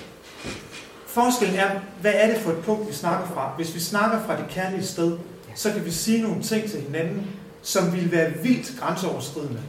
forskellen 1.16 1.59
er, 1.59 1.70
hvad 2.01 2.13
er 2.16 2.28
det 2.28 2.38
for 2.38 2.51
et 2.51 2.57
punkt, 2.57 2.88
vi 2.88 2.93
snakker 2.93 3.28
fra? 3.28 3.51
Hvis 3.55 3.76
vi 3.76 3.80
snakker 3.80 4.20
fra 4.26 4.38
det 4.38 4.45
kærlige 4.49 4.84
sted, 4.84 5.18
så 5.55 5.72
kan 5.72 5.86
vi 5.86 5.91
sige 5.91 6.22
nogle 6.22 6.43
ting 6.43 6.70
til 6.70 6.82
hinanden, 6.82 7.28
som 7.61 7.93
ville 7.93 8.11
være 8.11 8.32
vildt 8.43 8.80
grænseoverskridende. 8.80 9.59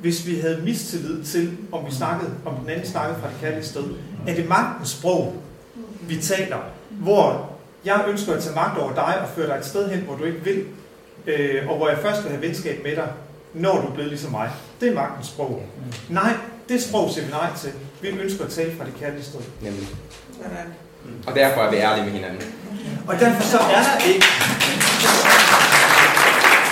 Hvis 0.00 0.26
vi 0.26 0.38
havde 0.38 0.62
mistillid 0.64 1.24
til, 1.24 1.56
om 1.72 1.86
vi 1.86 1.92
snakkede, 1.92 2.30
om 2.44 2.54
den 2.54 2.68
anden 2.68 2.86
snakkede 2.86 3.20
fra 3.20 3.28
det 3.28 3.36
kærlige 3.40 3.64
sted. 3.64 3.84
Er 4.28 4.34
det 4.34 4.48
magtens 4.48 4.88
sprog, 4.88 5.34
vi 6.00 6.16
taler, 6.16 6.58
hvor 6.90 7.50
jeg 7.84 8.04
ønsker 8.08 8.34
at 8.34 8.42
tage 8.42 8.54
magt 8.54 8.78
over 8.78 8.94
dig 8.94 9.20
og 9.22 9.28
føre 9.28 9.46
dig 9.46 9.54
et 9.54 9.64
sted 9.64 9.90
hen, 9.90 10.00
hvor 10.00 10.16
du 10.16 10.24
ikke 10.24 10.44
vil, 10.44 10.64
øh, 11.26 11.68
og 11.68 11.76
hvor 11.76 11.88
jeg 11.88 11.98
først 11.98 12.22
vil 12.22 12.30
have 12.30 12.42
venskab 12.42 12.84
med 12.84 12.96
dig, 12.96 13.08
når 13.54 13.80
du 13.80 13.86
er 13.86 13.92
blevet 13.92 14.10
ligesom 14.10 14.30
mig. 14.30 14.50
Det 14.80 14.88
er 14.88 14.94
magtens 14.94 15.26
sprog. 15.26 15.62
Nej, 16.08 16.36
det 16.68 16.82
sprog 16.82 17.10
siger 17.10 17.24
vi 17.24 17.30
nej 17.30 17.50
til. 17.60 17.72
Vi 18.00 18.08
ønsker 18.08 18.44
at 18.44 18.50
tale 18.50 18.76
fra 18.76 18.84
det 18.84 18.94
kærlige 19.00 19.22
sted. 19.24 19.40
Nemlig. 19.60 19.88
Og 21.26 21.34
derfor 21.34 21.60
er 21.60 21.70
vi 21.70 21.76
ærlige 21.76 22.04
med 22.04 22.12
hinanden. 22.12 22.42
Og 23.08 23.14
derfor 23.20 23.42
så 23.42 23.58
er 23.58 23.82
der 23.82 24.06
ikke... 24.08 24.26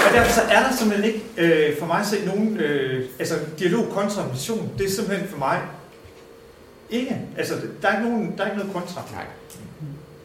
Og 0.07 0.15
derfor 0.15 0.33
så 0.33 0.41
er 0.41 0.63
der 0.63 0.77
simpelthen 0.77 1.15
ikke 1.15 1.23
øh, 1.37 1.79
for 1.79 1.87
mig 1.87 2.01
at 2.01 2.07
se 2.07 2.27
nogen 2.27 2.57
øh, 2.57 3.09
altså 3.19 3.35
dialog 3.59 3.87
kontra 3.91 4.23
mission. 4.33 4.71
Det 4.79 4.87
er 4.87 4.91
simpelthen 4.91 5.29
for 5.29 5.39
mig 5.39 5.61
ikke. 6.91 7.17
Altså, 7.39 7.55
der 7.83 7.89
er 7.89 7.99
ikke, 7.99 8.11
nogen, 8.11 8.35
der 8.37 8.45
er 8.45 8.47
ikke 8.47 8.59
noget 8.59 8.73
kontra. 8.73 9.03
Nej. 9.13 9.25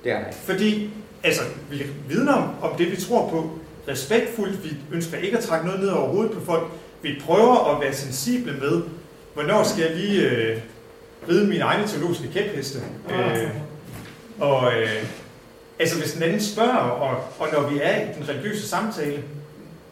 Det 0.03 0.11
er 0.11 0.18
det 0.18 0.27
ikke. 0.27 0.40
Fordi 0.40 0.90
altså, 1.23 1.41
vi 1.69 1.85
vidner 2.07 2.34
om, 2.34 2.49
om 2.61 2.77
det, 2.77 2.91
vi 2.91 2.95
tror 2.95 3.30
på, 3.30 3.52
respektfuldt. 3.88 4.64
Vi 4.64 4.69
ønsker 4.91 5.18
ikke 5.18 5.38
at 5.38 5.44
trække 5.44 5.65
noget 5.65 5.81
ned 5.81 5.90
over 5.90 6.10
hovedet 6.10 6.31
på 6.31 6.45
folk. 6.45 6.68
Vi 7.02 7.22
prøver 7.26 7.76
at 7.76 7.81
være 7.81 7.94
sensible 7.94 8.53
med, 8.53 8.81
hvornår 9.36 9.64
skal 9.64 9.84
jeg 9.84 9.95
lige 9.95 10.30
øh, 10.30 10.62
ride 11.30 11.48
mine 11.48 11.64
egne 11.64 11.88
teologiske 11.88 12.28
kæpheste. 12.34 12.80
Øh, 13.10 13.49
og 14.40 14.74
øh, 14.74 15.03
altså, 15.80 15.99
hvis 15.99 16.14
den 16.14 16.24
anden 16.24 16.41
spørger, 16.41 16.78
og, 16.78 17.24
og 17.40 17.48
når 17.53 17.70
vi 17.70 17.80
er 17.82 18.02
i 18.02 18.14
den 18.18 18.30
religiøse 18.30 18.68
samtale, 18.68 19.24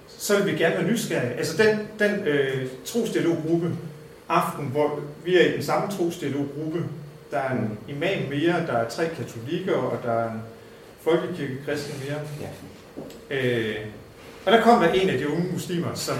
så 0.08 0.38
vil 0.38 0.54
vi 0.54 0.58
gerne 0.58 0.76
være 0.76 0.88
nysgerrige. 0.88 1.34
Altså 1.34 1.64
den, 1.64 1.80
den 2.00 2.28
øh, 2.28 2.68
trosdialoggruppe 2.86 3.72
aften, 4.30 4.66
hvor 4.66 5.00
vi 5.26 5.38
er 5.38 5.46
i 5.46 5.52
den 5.52 5.64
samme 5.64 5.92
trosdialoggruppe, 5.92 6.86
der 7.32 7.38
er 7.40 7.52
en 7.52 7.78
imam 7.88 8.30
mere, 8.30 8.68
der 8.68 8.74
er 8.74 8.90
tre 8.90 9.10
katolikker, 9.18 9.76
og 9.76 10.00
der 10.04 10.12
er 10.12 10.32
en 10.32 10.42
folkekirkekristen 11.02 12.04
mere. 12.08 12.20
Ja. 12.42 12.50
Øh, 13.36 13.76
og 14.46 14.52
der 14.52 14.62
kom 14.62 14.82
der 14.82 14.90
en 14.90 15.10
af 15.10 15.18
de 15.18 15.30
unge 15.30 15.52
muslimer, 15.54 15.94
som, 15.94 16.18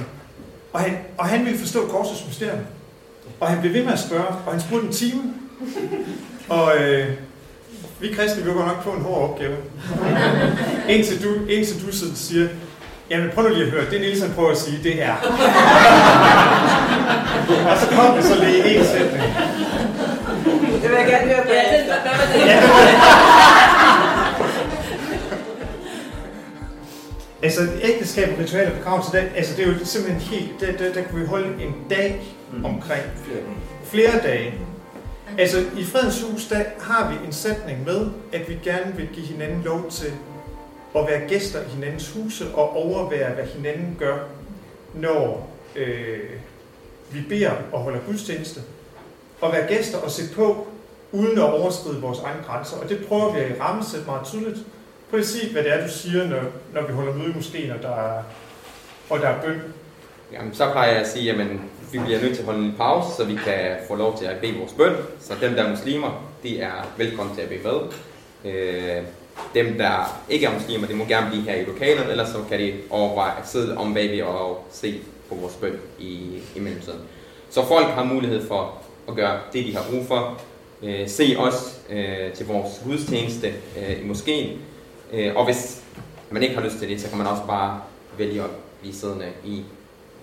og, 0.74 0.80
han, 0.80 0.98
og 1.18 1.26
han 1.26 1.46
ville 1.46 1.60
forstå 1.60 1.88
korsets 1.88 2.28
mysterium. 2.28 2.60
Og 3.40 3.48
han 3.48 3.62
blev 3.62 3.74
ved 3.74 3.84
med 3.84 3.94
at 3.94 4.00
spørge, 4.00 4.28
og 4.46 4.52
han 4.52 4.62
spurgte 4.62 4.88
en 4.88 4.94
time. 4.94 5.24
Og 6.50 6.78
øh, 6.78 7.08
vi 8.00 8.14
kristne, 8.14 8.44
vi 8.44 8.52
godt 8.52 8.68
nok 8.68 8.84
på 8.84 8.90
en 8.90 9.02
hård 9.02 9.30
opgave. 9.30 9.56
indtil, 10.90 11.24
du, 11.24 11.46
indtil 11.50 11.88
du 11.88 11.92
sådan 11.98 12.16
siger, 12.16 12.48
jamen 13.10 13.30
prøv 13.34 13.44
nu 13.44 13.50
lige 13.50 13.66
at 13.66 13.72
høre, 13.72 13.90
det 13.92 14.02
Niels 14.02 14.22
han 14.22 14.32
prøver 14.34 14.52
at 14.52 14.58
sige, 14.58 14.80
det 14.84 15.04
er. 15.04 15.16
og 17.72 17.78
så 17.78 17.88
kom 17.96 18.16
det 18.16 18.26
så 18.26 18.36
lige 18.44 18.78
en 18.78 18.86
sætning. 18.86 19.24
Det 20.82 20.90
vil 20.90 20.98
jeg 20.98 21.08
gerne 21.08 21.26
høre. 21.34 21.44
Hvad 21.44 21.56
var 22.06 22.26
det? 22.34 22.40
Ja, 22.40 22.62
det 22.62 22.70
var 22.70 22.82
det. 22.82 22.96
Altså 27.44 27.62
ægteskab 27.82 28.30
og 28.34 28.40
ritualer 28.40 28.72
og 28.72 28.78
begravelse, 28.78 29.12
det, 29.12 29.32
altså 29.36 29.54
det 29.58 29.68
er 29.68 29.68
jo 29.68 29.86
simpelthen 29.86 30.22
helt, 30.22 30.52
der, 30.60 30.72
der, 30.72 30.94
der 30.94 31.02
kunne 31.04 31.22
vi 31.22 31.28
holde 31.28 31.64
en 31.64 31.74
dag 31.90 32.24
omkring. 32.66 33.04
Flere 33.84 34.20
dage. 34.24 34.54
Altså, 35.38 35.58
i 35.78 35.84
Fredens 35.84 36.22
Hus, 36.22 36.48
der 36.48 36.64
har 36.80 37.12
vi 37.12 37.26
en 37.26 37.34
sætning 37.34 37.86
med, 37.86 38.08
at 38.34 38.50
vi 38.50 38.60
gerne 38.64 38.96
vil 38.96 39.10
give 39.14 39.26
hinanden 39.26 39.62
lov 39.64 39.90
til 39.90 40.14
at 40.96 41.08
være 41.08 41.28
gæster 41.28 41.62
i 41.62 41.70
hinandens 41.70 42.12
huse 42.12 42.46
og 42.54 42.76
overvære, 42.76 43.34
hvad 43.34 43.46
hinanden 43.46 43.96
gør, 44.00 44.18
når 44.94 45.50
øh, 45.76 46.20
vi 47.12 47.22
beder 47.30 47.52
og 47.72 47.80
holder 47.80 48.00
gudstjeneste. 48.00 48.62
Og 49.42 49.54
være 49.54 49.68
gæster 49.68 49.98
og 49.98 50.12
se 50.12 50.24
på, 50.36 50.68
uden 51.12 51.38
at 51.38 51.54
overskride 51.54 52.02
vores 52.02 52.20
egne 52.20 52.44
grænser. 52.44 52.78
Og 52.78 52.90
det 52.90 53.06
prøver 53.08 53.34
vi 53.34 53.40
at 53.40 53.60
rammesætte 53.60 54.06
meget 54.06 54.26
tydeligt. 54.26 54.60
Prøv 55.10 55.20
at 55.20 55.26
sige, 55.26 55.52
hvad 55.52 55.64
det 55.64 55.74
er, 55.74 55.88
du 55.88 55.94
siger, 55.94 56.28
når, 56.28 56.42
når 56.74 56.88
vi 56.88 56.94
holder 56.94 57.14
møde 57.14 57.30
i 57.30 57.34
moskeen, 57.36 57.72
og 57.72 57.82
der 57.82 57.96
er, 57.96 58.24
og 59.10 59.20
der 59.20 59.28
er 59.28 59.42
bøn. 59.42 59.62
Jamen, 60.34 60.54
så 60.54 60.72
plejer 60.72 60.92
jeg 60.92 61.02
at 61.02 61.08
sige, 61.08 61.32
at 61.32 61.38
vi 61.94 62.00
bliver 62.06 62.22
nødt 62.22 62.34
til 62.34 62.42
at 62.42 62.46
holde 62.46 62.66
en 62.66 62.74
pause, 62.78 63.16
så 63.16 63.26
vi 63.26 63.36
kan 63.36 63.76
få 63.88 63.96
lov 63.96 64.18
til 64.18 64.26
at 64.26 64.38
bede 64.42 64.58
vores 64.58 64.74
bøn. 64.74 64.96
Så 65.20 65.34
dem, 65.42 65.54
der 65.54 65.64
er 65.64 65.70
muslimer, 65.70 66.24
de 66.44 66.60
er 66.60 66.94
velkommen 66.98 67.36
til 67.36 67.42
at 67.42 67.50
bede 67.50 67.62
med. 67.64 67.80
Øh, 68.54 69.04
dem, 69.54 69.78
der 69.78 70.22
ikke 70.30 70.46
er 70.46 70.54
muslimer, 70.54 70.88
de 70.88 70.94
må 70.94 71.06
gerne 71.06 71.30
blive 71.30 71.44
her 71.44 71.56
i 71.56 71.64
lokalet, 71.66 72.12
eller 72.12 72.26
så 72.26 72.38
kan 72.50 72.60
de 72.60 72.74
overveje 72.90 73.32
at 73.42 73.48
sidde 73.48 73.78
om 73.78 73.94
bagved 73.94 74.22
og 74.22 74.68
se 74.72 75.00
på 75.30 75.36
vores 75.36 75.54
bøn 75.54 75.80
i, 76.00 76.40
i 76.56 76.60
mellemtiden. 76.60 77.00
Så 77.50 77.66
folk 77.66 77.88
har 77.88 78.04
mulighed 78.04 78.48
for 78.48 78.82
at 79.08 79.16
gøre 79.16 79.40
det, 79.54 79.66
de 79.66 79.76
har 79.76 79.84
brug 79.90 80.06
for. 80.08 80.42
Øh, 80.84 81.08
se 81.08 81.36
os 81.38 81.82
øh, 81.90 82.34
til 82.34 82.48
vores 82.48 82.82
gudstjeneste 82.84 83.48
øh, 83.78 84.02
i 84.02 84.08
moskeen. 84.08 84.60
Øh, 85.14 85.36
og 85.36 85.46
hvis 85.46 85.84
man 86.30 86.44
ikke 86.44 86.56
har 86.56 86.64
lyst 86.64 86.80
til 86.80 86.90
det, 86.90 87.02
så 87.02 87.10
kan 87.10 87.18
man 87.18 87.28
også 87.28 87.44
bare 87.48 87.82
vælge 88.18 88.42
at 88.42 88.50
blive 88.82 88.94
siddende 88.94 89.28
i 89.46 89.64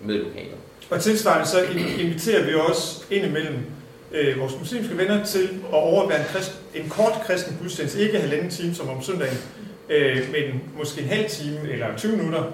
mødelokalet. 0.05 0.55
Og 0.91 1.01
tilsvarende 1.01 1.47
så 1.47 1.63
inviterer 1.99 2.47
vi 2.47 2.55
også 2.55 3.05
indimellem 3.11 3.59
øh, 4.13 4.41
vores 4.41 4.59
muslimske 4.59 4.97
venner 4.97 5.25
til 5.25 5.49
at 5.69 5.75
overvære 5.75 6.19
en, 6.19 6.27
krist, 6.27 6.61
en 6.75 6.89
kort 6.89 7.13
kristen 7.27 7.57
gudstjeneste, 7.63 8.01
ikke 8.01 8.21
halvanden 8.21 8.51
time 8.51 8.75
som 8.75 8.89
om 8.89 9.03
søndagen, 9.03 9.39
øh, 9.89 10.17
men 10.33 10.63
måske 10.79 11.01
en 11.03 11.09
halv 11.09 11.31
time 11.31 11.71
eller 11.71 11.97
20 11.97 12.17
minutter. 12.17 12.45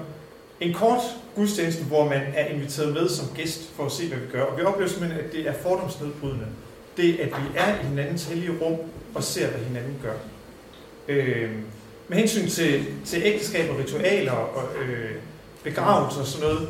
En 0.60 0.74
kort 0.74 1.00
gudstjeneste, 1.34 1.84
hvor 1.84 2.04
man 2.04 2.22
er 2.34 2.46
inviteret 2.46 2.94
med 2.94 3.08
som 3.08 3.26
gæst 3.34 3.70
for 3.76 3.86
at 3.86 3.92
se, 3.92 4.08
hvad 4.08 4.18
vi 4.18 4.26
gør. 4.32 4.42
Og 4.42 4.58
vi 4.58 4.62
oplever 4.62 4.88
simpelthen, 4.88 5.20
at 5.20 5.32
det 5.32 5.48
er 5.48 5.52
fordomsnedbrydende. 5.52 6.46
Det, 6.96 7.20
at 7.20 7.28
vi 7.28 7.58
er 7.58 7.74
i 7.74 7.86
hinandens 7.86 8.24
hellige 8.24 8.52
rum 8.60 8.76
og 9.14 9.22
ser, 9.22 9.48
hvad 9.48 9.60
hinanden 9.60 9.96
gør. 10.02 10.14
Øh, 11.08 11.50
med 12.08 12.18
hensyn 12.18 12.48
til, 12.48 12.84
til 13.04 13.22
ægteskab 13.24 13.70
og 13.70 13.78
ritualer 13.78 14.32
og 14.32 14.64
øh, 14.82 15.10
begravelser 15.64 16.20
og 16.20 16.26
sådan 16.26 16.48
noget, 16.48 16.68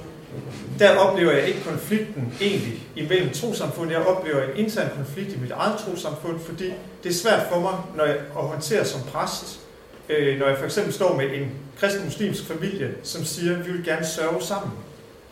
der 0.78 0.96
oplever 0.96 1.32
jeg 1.32 1.48
ikke 1.48 1.60
konflikten 1.64 2.34
egentlig 2.40 2.82
imellem 2.96 3.30
trosamfund. 3.30 3.90
Jeg 3.90 4.00
oplever 4.00 4.42
en 4.42 4.56
intern 4.56 4.90
konflikt 4.96 5.32
i 5.32 5.38
mit 5.40 5.50
eget 5.50 5.78
trosamfund, 5.78 6.40
fordi 6.40 6.72
det 7.02 7.10
er 7.10 7.14
svært 7.14 7.42
for 7.52 7.60
mig, 7.60 7.74
når 7.96 8.04
jeg 8.04 8.16
at 8.16 8.42
håndtere 8.42 8.84
som 8.84 9.00
præst, 9.02 9.60
øh, 10.08 10.38
når 10.38 10.46
jeg 10.46 10.58
for 10.58 10.64
eksempel 10.64 10.92
står 10.92 11.16
med 11.16 11.24
en 11.34 11.50
kristen 11.80 12.04
muslimsk 12.04 12.44
familie, 12.44 12.94
som 13.02 13.24
siger, 13.24 13.58
at 13.58 13.66
vi 13.66 13.72
vil 13.72 13.84
gerne 13.84 14.06
sørge 14.06 14.42
sammen. 14.42 14.72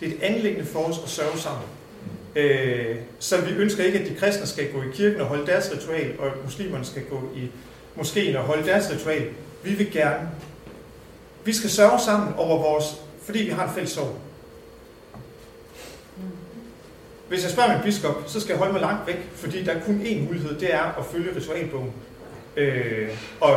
Det 0.01 0.09
er 0.09 0.13
et 0.13 0.23
anlæggende 0.23 0.67
for 0.67 0.79
os 0.81 1.01
at 1.05 1.11
sørge 1.11 1.39
sammen. 1.39 1.69
Øh, 2.37 2.97
så 3.19 3.41
vi 3.41 3.53
ønsker 3.53 3.85
ikke, 3.85 3.99
at 3.99 4.09
de 4.09 4.15
kristne 4.15 4.47
skal 4.47 4.73
gå 4.73 4.83
i 4.83 4.93
kirken 4.95 5.21
og 5.21 5.27
holde 5.27 5.47
deres 5.47 5.71
ritual, 5.73 6.15
og 6.19 6.27
at 6.27 6.33
muslimerne 6.45 6.85
skal 6.85 7.03
gå 7.03 7.23
i 7.37 7.49
moskeen 7.97 8.37
og 8.37 8.43
holde 8.43 8.67
deres 8.67 8.91
ritual. 8.91 9.27
Vi 9.63 9.75
vil 9.75 9.93
gerne. 9.93 10.29
Vi 11.45 11.53
skal 11.53 11.71
sørge 11.71 12.01
sammen 12.01 12.35
over 12.37 12.59
vores, 12.63 12.85
fordi 13.25 13.39
vi 13.39 13.51
har 13.51 13.69
en 13.69 13.75
fælles 13.75 13.93
sorg. 13.93 14.17
Hvis 17.35 17.45
jeg 17.45 17.53
spørger 17.53 17.73
min 17.73 17.83
biskop, 17.83 18.23
så 18.27 18.41
skal 18.41 18.53
jeg 18.53 18.59
holde 18.59 18.73
mig 18.73 18.81
langt 18.81 19.07
væk, 19.07 19.31
fordi 19.37 19.65
der 19.65 19.73
er 19.73 19.81
kun 19.81 20.01
én 20.05 20.23
mulighed, 20.23 20.59
det 20.61 20.75
er 20.75 20.83
at 20.83 21.05
følge 21.13 21.37
ritualbogen. 21.37 21.93
Øh, 22.57 23.09
og, 23.41 23.57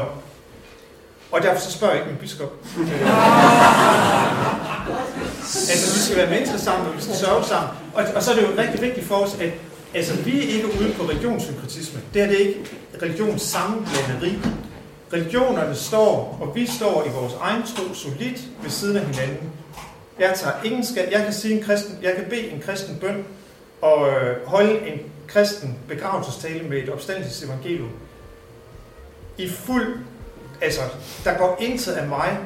og 1.31 1.41
derfor 1.41 1.61
så 1.61 1.71
spørger 1.71 1.93
jeg 1.93 2.01
ikke 2.01 2.11
min 2.11 2.19
biskop. 2.19 2.53
Øh, 2.79 2.91
altså, 5.71 5.95
vi 5.95 5.99
skal 5.99 6.17
være 6.17 6.29
mennesker 6.29 6.57
sammen, 6.57 6.87
og 6.87 6.95
vi 6.95 7.01
skal 7.01 7.15
sørge 7.15 7.43
sammen. 7.43 7.69
Og, 7.93 8.03
og 8.15 8.23
så 8.23 8.31
er 8.31 8.35
det 8.35 8.43
jo 8.43 8.47
rigtig 8.57 8.81
vigtigt 8.81 9.07
for 9.07 9.15
os, 9.15 9.37
at 9.41 9.49
altså, 9.93 10.15
vi 10.15 10.37
er 10.37 10.53
ikke 10.53 10.67
ude 10.67 10.93
på 10.97 11.03
religionssynkretisme. 11.03 11.99
Det 12.13 12.21
er 12.21 12.27
det 12.27 12.37
ikke 12.37 12.59
religionssammenblanderi. 13.01 14.37
Religionerne 15.13 15.75
står, 15.75 16.37
og 16.41 16.55
vi 16.55 16.65
står 16.65 17.05
i 17.05 17.09
vores 17.09 17.33
egen 17.41 17.63
tro 17.63 17.93
solidt 17.93 18.41
ved 18.63 18.69
siden 18.69 18.97
af 18.97 19.05
hinanden. 19.05 19.51
Jeg 20.19 20.33
tager 20.35 20.53
ingen 20.63 20.85
skal, 20.85 21.07
jeg 21.11 21.23
kan 21.23 21.33
sige 21.33 21.53
en 21.57 21.63
kristen, 21.63 21.99
jeg 22.01 22.15
kan 22.15 22.25
bede 22.29 22.49
en 22.49 22.61
kristen 22.61 22.95
bøn, 23.01 23.25
og 23.81 24.09
øh, 24.09 24.47
holde 24.47 24.87
en 24.87 24.99
kristen 25.27 25.77
begravelsestale 25.87 26.69
med 26.69 26.77
et 26.77 26.89
opstandelsesevangelium 26.89 27.91
i 29.37 29.49
fuld, 29.49 29.99
altså, 30.61 30.81
der 31.23 31.37
går 31.37 31.57
intet 31.59 31.93
af 31.93 32.07
mig 32.07 32.37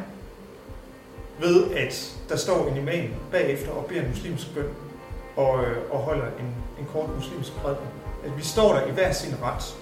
ved, 1.40 1.72
at 1.72 2.12
der 2.30 2.36
står 2.36 2.68
en 2.68 2.78
imam 2.78 3.14
bagefter 3.32 3.72
og 3.72 3.86
beder 3.86 4.02
en 4.02 4.10
muslimsk 4.10 4.54
bøn 4.56 4.68
og, 5.36 5.64
øh, 5.64 5.78
og 5.92 6.00
holder 6.00 6.26
en, 6.26 6.56
en 6.80 6.88
kort 6.94 7.10
muslimsk 7.16 7.52
prædiken. 7.52 7.88
At 8.26 8.38
vi 8.38 8.44
står 8.44 8.74
der 8.74 8.88
i 8.88 8.92
hver 8.92 9.12
sin 9.12 9.36
ret 9.44 9.76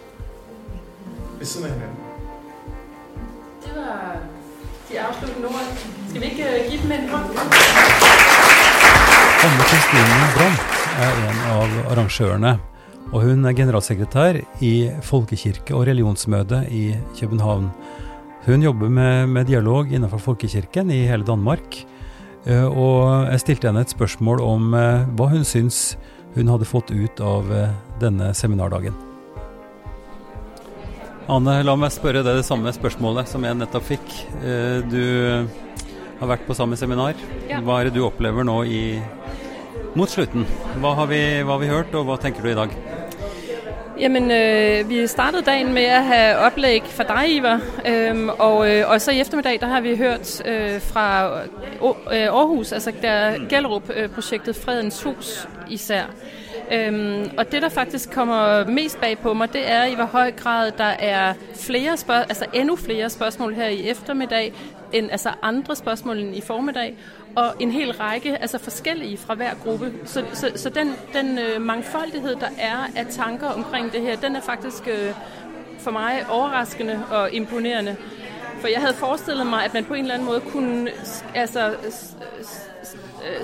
ved 1.37 1.45
siden 1.45 1.67
af 1.67 1.73
hinanden. 1.73 1.97
Det 3.65 3.71
var 3.75 4.17
de 4.89 5.01
afsluttende 5.01 5.47
ord. 5.47 5.77
Skal 6.09 6.21
vi 6.21 6.25
ikke 6.25 6.43
øh, 6.43 6.69
give 6.69 6.81
dem 6.83 6.91
en 6.91 7.09
hånd? 7.09 7.25
Anne 9.39 9.65
Kristine 9.69 10.15
Brandt 10.35 10.79
er 10.99 11.19
en 11.23 11.37
av 11.53 11.75
arrangørene. 11.93 12.49
Og 13.13 13.21
hun 13.23 13.47
er 13.47 13.53
generalsekretær 13.55 14.41
i 14.59 14.71
Folkekirke- 15.07 15.77
og 15.77 15.85
religionsmøtet 15.87 16.67
i 16.75 16.81
København. 17.15 17.69
Hun 18.43 18.65
jobber 18.65 18.91
med, 18.91 19.29
med 19.31 19.47
dialog 19.47 19.93
innenfor 19.93 20.19
folkekirken 20.19 20.91
i 20.91 21.05
hele 21.07 21.23
Danmark. 21.23 21.77
Eh, 22.43 22.65
og 22.67 23.29
jeg 23.31 23.43
stilte 23.45 23.69
henne 23.69 23.85
et 23.87 23.93
spørsmål 23.95 24.43
om 24.43 24.75
eh, 24.75 25.07
hva 25.15 25.29
hun 25.31 25.47
syns 25.47 25.95
hun 26.35 26.51
hadde 26.51 26.67
fått 26.67 26.91
ut 26.91 27.23
av 27.23 27.47
eh, 27.55 27.71
denne 28.03 28.33
seminardagen. 28.35 28.97
Anne, 31.31 31.61
la 31.63 31.77
meg 31.79 31.95
spørre 31.95 32.25
deg 32.27 32.41
det 32.41 32.47
samme 32.47 32.75
spørsmålet 32.75 33.31
som 33.31 33.47
jeg 33.47 33.55
nettopp 33.55 33.87
fikk. 33.87 34.15
Du 34.89 35.03
har 36.19 36.31
vært 36.33 36.47
på 36.47 36.55
samme 36.57 36.75
seminar. 36.79 37.15
Ja. 37.47 37.61
Hva 37.63 37.79
er 37.79 37.87
det 37.87 37.99
du 37.99 38.01
opplever 38.03 38.43
nå 38.47 38.63
i, 38.65 38.81
mot 39.95 40.09
slutten? 40.09 40.47
Hva 40.79 40.93
har, 40.97 41.09
vi, 41.09 41.21
hva 41.43 41.55
har 41.55 41.61
vi 41.63 41.71
hørt, 41.71 41.95
og 41.95 42.05
hva 42.09 42.17
tenker 42.21 42.45
du 42.45 42.51
i 42.51 42.57
dag? 42.57 42.75
Jamen, 43.99 44.31
øh, 44.31 44.89
vi 44.89 45.07
startede 45.07 45.41
dagen 45.41 45.73
med 45.73 45.83
at 45.83 46.03
have 46.03 46.37
oplæg 46.37 46.83
fra 46.83 47.03
dig, 47.03 47.35
Ivar, 47.35 47.61
øhm, 47.87 48.29
og, 48.29 48.71
øh, 48.71 48.89
og 48.89 49.01
så 49.01 49.11
i 49.11 49.19
eftermiddag, 49.19 49.59
der 49.59 49.67
har 49.67 49.81
vi 49.81 49.95
hørt 49.95 50.47
øh, 50.47 50.81
fra 50.81 51.37
øh, 52.13 52.27
Aarhus, 52.27 52.71
altså 52.71 52.91
der 53.01 53.47
Gellerup-projektet 53.49 54.57
øh, 54.57 54.63
Fredens 54.63 55.03
Hus 55.03 55.47
især. 55.69 56.03
Øhm, 56.71 57.29
og 57.37 57.51
det, 57.51 57.61
der 57.61 57.69
faktisk 57.69 58.11
kommer 58.11 58.65
mest 58.65 59.01
bag 59.01 59.17
på 59.17 59.33
mig, 59.33 59.53
det 59.53 59.71
er 59.71 59.85
i 59.85 59.95
hvor 59.95 60.05
høj 60.05 60.31
grad 60.31 60.71
der 60.77 60.93
er 60.99 61.33
flere 61.55 61.97
spørg- 61.97 62.25
altså 62.29 62.45
endnu 62.53 62.75
flere 62.75 63.09
spørgsmål 63.09 63.53
her 63.53 63.67
i 63.67 63.89
eftermiddag, 63.89 64.53
end 64.93 65.11
altså 65.11 65.29
andre 65.41 65.75
spørgsmål 65.75 66.17
end 66.17 66.35
i 66.35 66.41
formiddag, 66.41 66.97
og 67.35 67.55
en 67.59 67.71
hel 67.71 67.91
række, 67.91 68.37
altså 68.37 68.57
forskellige 68.57 69.17
fra 69.17 69.33
hver 69.33 69.53
gruppe. 69.63 69.93
Så, 70.05 70.25
så, 70.33 70.51
så 70.55 70.69
den, 70.69 70.93
den 71.13 71.39
øh, 71.39 71.61
mangfoldighed, 71.61 72.35
der 72.35 72.49
er 72.57 72.77
af 72.95 73.05
tanker 73.09 73.47
omkring 73.47 73.91
det 73.91 74.01
her, 74.01 74.15
den 74.15 74.35
er 74.35 74.41
faktisk 74.41 74.87
øh, 74.87 75.13
for 75.79 75.91
mig 75.91 76.25
overraskende 76.29 77.05
og 77.11 77.33
imponerende. 77.33 77.95
For 78.61 78.67
jeg 78.67 78.81
havde 78.81 78.93
forestillet 78.93 79.47
mig, 79.47 79.65
at 79.65 79.73
man 79.73 79.85
på 79.85 79.93
en 79.93 80.01
eller 80.01 80.13
anden 80.13 80.27
måde 80.27 80.41
kunne 80.41 80.89
altså, 81.35 81.73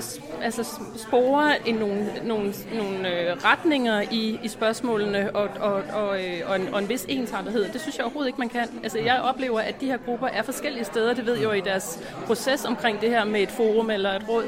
s- 0.00 0.20
altså 0.42 0.80
spore 0.96 1.52
i 1.66 1.72
nogle, 1.72 2.06
nogle, 2.24 2.54
nogle 2.74 3.20
øh, 3.20 3.36
retninger 3.44 4.00
i, 4.10 4.40
i 4.42 4.48
spørgsmålene 4.48 5.30
og, 5.36 5.48
og, 5.60 5.82
og, 5.94 6.24
øh, 6.24 6.40
og, 6.46 6.56
en, 6.56 6.68
og 6.74 6.78
en 6.82 6.88
vis 6.88 7.06
ensartethed. 7.08 7.64
Det 7.72 7.80
synes 7.80 7.96
jeg 7.96 8.04
overhovedet 8.04 8.28
ikke, 8.28 8.38
man 8.38 8.48
kan. 8.48 8.68
Altså, 8.82 8.98
jeg 8.98 9.20
oplever, 9.20 9.60
at 9.60 9.80
de 9.80 9.86
her 9.86 9.96
grupper 9.96 10.26
er 10.28 10.42
forskellige 10.42 10.84
steder. 10.84 11.14
Det 11.14 11.26
ved 11.26 11.34
jeg 11.34 11.44
jo 11.44 11.52
i 11.52 11.60
deres 11.60 12.00
proces 12.26 12.64
omkring 12.64 13.00
det 13.00 13.10
her 13.10 13.24
med 13.24 13.40
et 13.40 13.50
forum 13.50 13.90
eller 13.90 14.12
et 14.12 14.28
råd. 14.28 14.44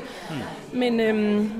Men, 0.72 1.00
øhm, 1.00 1.52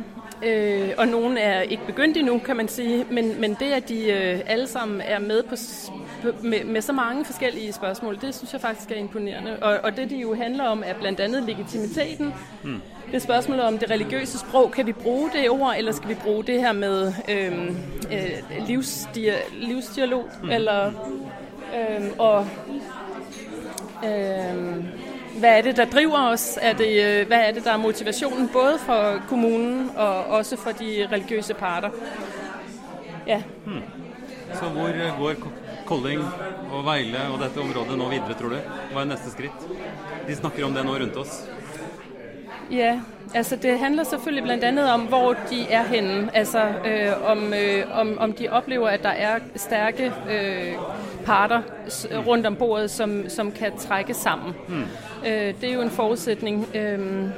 øh, 0.43 0.89
og 0.99 1.09
nogen 1.09 1.39
er 1.39 1.61
ikke 1.61 1.87
begyndt 1.87 2.17
endnu, 2.17 2.39
kan 2.39 2.57
man 2.57 2.69
sige. 2.69 3.07
Men, 3.11 3.41
men 3.41 3.55
det, 3.61 3.73
at 3.73 3.89
de 3.89 4.11
øh, 4.13 4.41
alle 4.47 4.67
sammen 4.67 5.01
er 5.01 5.19
med 5.19 5.43
på 5.43 5.57
med, 6.43 6.65
med 6.65 6.81
så 6.81 6.93
mange 6.93 7.25
forskellige 7.25 7.73
spørgsmål, 7.73 8.19
det 8.21 8.35
synes 8.35 8.53
jeg 8.53 8.61
faktisk 8.61 8.91
er 8.91 8.95
imponerende. 8.95 9.59
Og, 9.63 9.79
og 9.85 9.97
det, 9.97 10.11
de 10.11 10.17
jo 10.17 10.35
handler 10.35 10.65
om, 10.65 10.83
er 10.87 10.95
blandt 10.95 11.21
andet 11.21 11.43
legitimiteten. 11.43 12.35
Det 13.07 13.15
er 13.15 13.19
spørgsmålet 13.19 13.65
om 13.65 13.79
det 13.79 13.91
religiøse 13.91 14.39
sprog. 14.39 14.71
Kan 14.71 14.87
vi 14.87 14.93
bruge 14.93 15.31
det 15.33 15.51
ord, 15.51 15.75
eller 15.79 15.93
skal 15.93 16.09
vi 16.09 16.15
bruge 16.15 16.45
det 16.45 16.61
her 16.61 16.73
med 16.73 17.13
øhm, 17.29 17.77
øh, 18.13 18.67
livsdia, 18.67 19.35
livsdialog? 19.53 20.29
Mm. 20.43 20.51
Eller, 20.51 20.87
øhm, 21.77 22.11
og 22.19 22.47
øhm, 24.05 24.85
hvad 25.39 25.59
er 25.59 25.63
det, 25.63 25.77
der 25.77 25.85
driver 25.85 26.29
os? 26.29 26.59
Er 26.63 26.73
det, 26.73 27.05
øh, 27.05 27.27
hvad 27.27 27.39
er 27.39 27.53
det, 27.53 27.65
der 27.65 27.73
er 27.73 27.77
motivationen 27.77 28.49
både 28.49 28.79
for 28.79 29.23
kommunen 29.29 29.91
og 29.97 30.25
også 30.25 30.57
for 30.57 30.71
de 30.71 31.09
religiøse 31.13 31.55
parter? 31.55 31.91
Ja. 33.27 33.43
Så 34.55 34.65
hvor 34.65 35.41
går 35.41 35.53
Kolling 35.89 36.21
og 36.69 36.83
Veile 36.85 37.23
og 37.33 37.39
dette 37.41 37.63
området 37.63 37.97
nå 37.97 38.09
videre, 38.13 38.37
tror 38.37 38.53
du? 38.53 38.59
Hva 38.93 39.05
er 39.05 39.09
neste 39.15 39.33
skritt? 39.33 39.69
De 40.29 40.37
snakker 40.37 40.67
om 40.67 40.77
det 40.77 40.85
nå 40.85 40.99
rundt 41.01 41.17
oss. 41.17 41.39
Ja, 42.71 43.01
altså 43.35 43.57
det 43.57 43.79
handler 43.79 44.05
selvfølgelig 44.05 44.45
blandt 44.45 44.65
andet 44.65 44.91
om, 44.93 45.01
hvor 45.01 45.37
de 45.51 45.63
er 45.63 45.83
henne. 45.83 46.37
Altså 46.37 46.59
øh, 46.59 47.31
om, 47.31 47.55
øh, 47.55 47.85
om, 48.01 48.19
om 48.19 48.33
de 48.33 48.49
oplever, 48.49 48.89
at 48.89 49.03
der 49.03 49.09
er 49.09 49.39
stærke 49.57 50.13
øh, 50.31 50.75
parter 51.25 51.63
rundt 52.27 52.47
om 52.47 52.57
bordet, 52.57 52.91
som, 52.91 53.29
som 53.29 53.53
kan 53.53 53.79
trække 53.79 54.15
sammen. 54.15 54.55
Mm. 54.69 54.83
Øh, 55.27 55.55
det 55.61 55.65
er 55.65 55.75
jo 55.75 55.81
en 55.81 55.91
forudsætning. 55.91 56.67
Øh, 56.75 57.31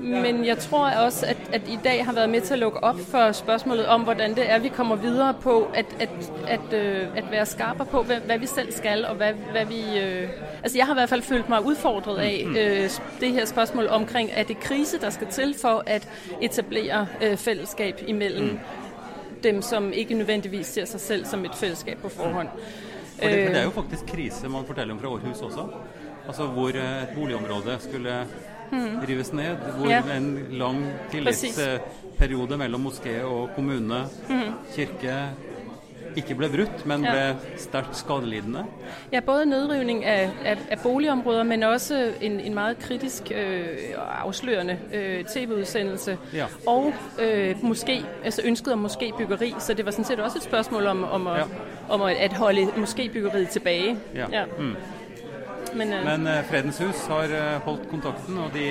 men 0.00 0.46
jeg 0.46 0.58
tror 0.58 0.90
også, 0.90 1.26
at, 1.26 1.36
at 1.52 1.62
i 1.68 1.78
dag 1.84 2.04
har 2.04 2.12
været 2.12 2.30
med 2.30 2.40
til 2.40 2.52
at 2.52 2.58
lukke 2.58 2.84
op 2.84 3.00
for 3.08 3.32
spørgsmålet 3.32 3.86
om, 3.86 4.00
hvordan 4.02 4.34
det 4.34 4.50
er, 4.50 4.58
vi 4.58 4.68
kommer 4.68 4.96
videre 4.96 5.34
på 5.34 5.70
at, 5.74 5.86
at, 6.00 6.32
at, 6.48 6.72
øh, 6.72 7.06
at 7.16 7.24
være 7.30 7.46
skarpe 7.46 7.84
på, 7.84 8.02
hvad, 8.02 8.16
hvad 8.16 8.38
vi 8.38 8.46
selv 8.46 8.72
skal, 8.72 9.04
og 9.04 9.14
hvad, 9.14 9.32
hvad 9.32 9.64
vi... 9.64 9.98
Øh, 9.98 10.28
altså 10.62 10.78
jeg 10.78 10.86
har 10.86 10.94
i 10.94 10.96
hvert 10.96 11.08
fald 11.08 11.22
følt 11.22 11.48
mig 11.48 11.64
udfordret 11.64 12.18
af 12.18 12.44
øh, 12.46 12.90
det 13.20 13.32
her 13.32 13.44
spørgsmål 13.44 13.86
omkring, 13.86 14.30
er 14.32 14.42
det 14.42 14.60
krise, 14.60 15.00
der 15.00 15.10
skal 15.10 15.26
til 15.26 15.54
for 15.62 15.82
at 15.86 16.08
etablere 16.40 17.06
øh, 17.22 17.36
fællesskab 17.36 18.00
imellem 18.06 18.44
mm. 18.44 18.58
dem, 19.42 19.62
som 19.62 19.92
ikke 19.92 20.14
nødvendigvis 20.14 20.66
ser 20.66 20.84
sig 20.84 21.00
selv 21.00 21.24
som 21.24 21.44
et 21.44 21.54
fællesskab 21.54 21.98
på 21.98 22.08
forhånd. 22.08 22.48
For 23.22 23.28
det, 23.28 23.46
for 23.46 23.52
det 23.52 23.60
er 23.60 23.64
jo 23.64 23.70
faktisk 23.70 24.06
krise 24.06 24.48
man 24.48 24.64
fortæller 24.66 24.94
om 24.94 25.00
fra 25.00 25.08
Aarhus 25.08 25.40
også. 25.40 25.66
Altså 26.26 26.46
hvor 26.46 26.68
et 26.68 27.08
boligområde 27.14 27.76
skulle 27.80 28.26
mm. 28.72 28.98
rives 29.08 29.32
ned. 29.32 29.56
Hvor 29.78 29.90
ja. 29.90 30.02
en 30.16 30.46
lang 30.50 30.84
tillitsperiode 31.10 32.56
mellom 32.56 32.86
moské 32.86 33.22
og 33.22 33.50
kommune, 33.54 34.04
mm. 34.28 34.52
kirke 34.74 35.14
ikke 36.16 36.34
ble 36.34 36.48
brutt, 36.50 36.84
men 36.86 37.04
ja. 37.04 37.12
ble 37.12 37.58
sterkt 37.60 37.96
skadelidende? 37.96 38.64
Ja, 39.12 39.20
både 39.20 39.46
nedrivning 39.46 40.04
af, 40.04 40.30
af, 40.44 40.58
af 40.70 40.78
boligområder, 40.78 41.42
men 41.42 41.62
også 41.62 42.12
en, 42.20 42.40
en 42.40 42.54
meget 42.54 42.78
kritisk 42.78 43.32
øh, 43.34 43.66
afslørende 44.22 44.78
øh, 44.94 45.24
tv-udsendelse. 45.24 46.18
Ja. 46.34 46.46
Og 46.66 46.92
øh, 47.18 47.56
måske, 47.62 48.04
altså 48.24 48.42
ønsket 48.44 48.72
om 48.72 48.78
måske 48.78 49.12
byggeri, 49.18 49.54
så 49.58 49.74
det 49.74 49.84
var 49.84 49.90
sådan 49.90 50.04
set 50.04 50.20
også 50.20 50.38
et 50.38 50.44
spørgsmål 50.44 50.86
om, 50.86 51.04
om, 51.04 51.26
at, 51.26 51.36
ja. 51.36 51.44
om 51.88 52.02
at, 52.02 52.16
at 52.16 52.32
holde 52.32 52.68
måske 52.76 53.10
byggeriet 53.12 53.48
tilbage. 53.48 53.96
Ja. 54.14 54.26
ja. 54.32 54.44
Mm. 54.58 54.74
Men, 55.74 55.92
uh, 55.92 56.04
Men 56.04 56.26
uh, 56.26 56.40
Fredens 56.48 56.78
Hus 56.78 57.04
har 57.10 57.34
uh, 57.34 57.60
holdt 57.66 57.86
kontakten, 57.90 58.38
og 58.38 58.50
de, 58.54 58.66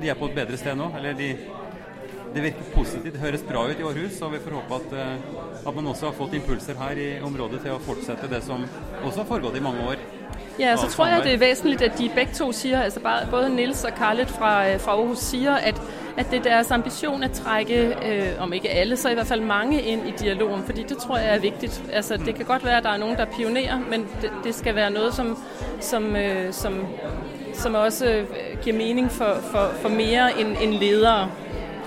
de, 0.00 0.08
er 0.08 0.18
på 0.18 0.30
et 0.30 0.36
bedre 0.36 0.60
sted 0.60 0.78
nå. 0.78 0.90
Eller 0.98 1.16
de, 1.18 1.30
det 2.34 2.44
virker 2.44 2.70
positivt. 2.74 3.12
Det 3.14 3.22
høres 3.22 3.44
bra 3.46 3.66
ut 3.70 3.80
i 3.80 3.86
Århus, 3.86 4.20
og 4.22 4.32
vi 4.36 4.42
får 4.44 4.56
håpe 4.60 4.80
at, 4.80 4.96
at 5.66 5.74
man 5.74 5.90
også 5.90 6.10
har 6.10 6.16
fått 6.18 6.36
impulser 6.38 6.78
her 6.78 7.02
i 7.02 7.10
området 7.26 7.64
til 7.64 7.74
å 7.74 7.82
fortsette 7.82 8.30
det 8.30 8.42
som 8.46 8.62
også 9.02 9.22
har 9.22 9.28
foregått 9.32 9.58
i 9.58 9.64
mange 9.64 9.86
år. 9.92 10.04
Ja, 10.60 10.76
så 10.76 10.86
tror 10.92 11.06
jeg, 11.06 11.24
det 11.24 11.32
er 11.32 11.38
væsentligt, 11.38 11.82
at 11.82 11.98
de 11.98 12.10
begge 12.14 12.34
to 12.34 12.52
siger, 12.52 12.82
altså 12.82 13.00
både 13.30 13.48
Nils 13.54 13.84
og 13.84 13.94
Karlet 13.96 14.30
fra, 14.30 14.76
fra 14.76 14.92
Aarhus 14.92 15.18
siger, 15.18 15.54
at 15.54 15.80
at 16.16 16.30
det 16.30 16.38
er 16.38 16.42
deres 16.42 16.70
ambition 16.70 17.22
at 17.22 17.30
trække, 17.30 17.86
øh, 17.86 18.42
om 18.42 18.52
ikke 18.52 18.70
alle, 18.70 18.96
så 18.96 19.10
i 19.10 19.14
hvert 19.14 19.26
fald 19.26 19.40
mange 19.40 19.82
ind 19.82 20.08
i 20.08 20.12
dialogen, 20.20 20.62
fordi 20.62 20.82
det 20.82 20.98
tror 20.98 21.18
jeg 21.18 21.34
er 21.34 21.40
vigtigt. 21.40 21.82
Altså, 21.92 22.16
det 22.16 22.34
kan 22.34 22.44
godt 22.44 22.64
være, 22.64 22.76
at 22.76 22.82
der 22.84 22.90
er 22.90 22.98
nogen, 22.98 23.16
der 23.16 23.24
pionerer, 23.24 23.78
men 23.90 24.00
det, 24.22 24.30
det 24.44 24.54
skal 24.54 24.74
være 24.74 24.90
noget, 24.90 25.14
som, 25.14 25.38
som, 25.80 26.16
øh, 26.16 26.52
som, 26.52 26.86
som 27.54 27.74
også 27.74 28.06
øh, 28.06 28.26
giver 28.62 28.76
mening 28.76 29.10
for, 29.10 29.36
for, 29.52 29.70
for 29.82 29.88
mere 29.88 30.40
end, 30.40 30.56
end 30.62 30.72
ledere. 30.72 31.30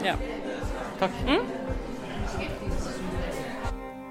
Ja. 0.05 0.13
Tak. 0.99 1.09
Mm? 1.27 1.45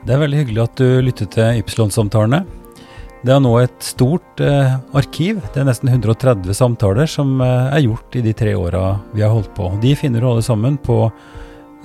Det 0.06 0.14
er 0.14 0.18
veldig 0.18 0.38
hyggelig 0.38 0.62
at 0.62 0.78
du 0.78 0.84
lyttet 0.84 1.30
til 1.30 1.62
Ypsilon-samtalene. 1.62 2.61
Det 3.22 3.30
er 3.30 3.38
nå 3.38 3.52
et 3.60 3.84
stort 3.86 4.40
eh, 4.42 4.72
arkiv. 4.98 5.36
Det 5.54 5.60
er 5.62 5.66
nesten 5.68 5.86
130 5.92 6.56
samtaler 6.58 7.06
som 7.06 7.36
eh, 7.38 7.70
er 7.76 7.84
gjort 7.84 8.16
i 8.18 8.22
de 8.24 8.32
tre 8.34 8.50
åra 8.58 8.98
vi 9.12 9.22
har 9.22 9.30
holdt 9.30 9.52
på. 9.54 9.68
De 9.82 9.94
finner 9.98 10.18
du 10.18 10.26
alle 10.26 10.42
sammen 10.42 10.78
på 10.82 11.12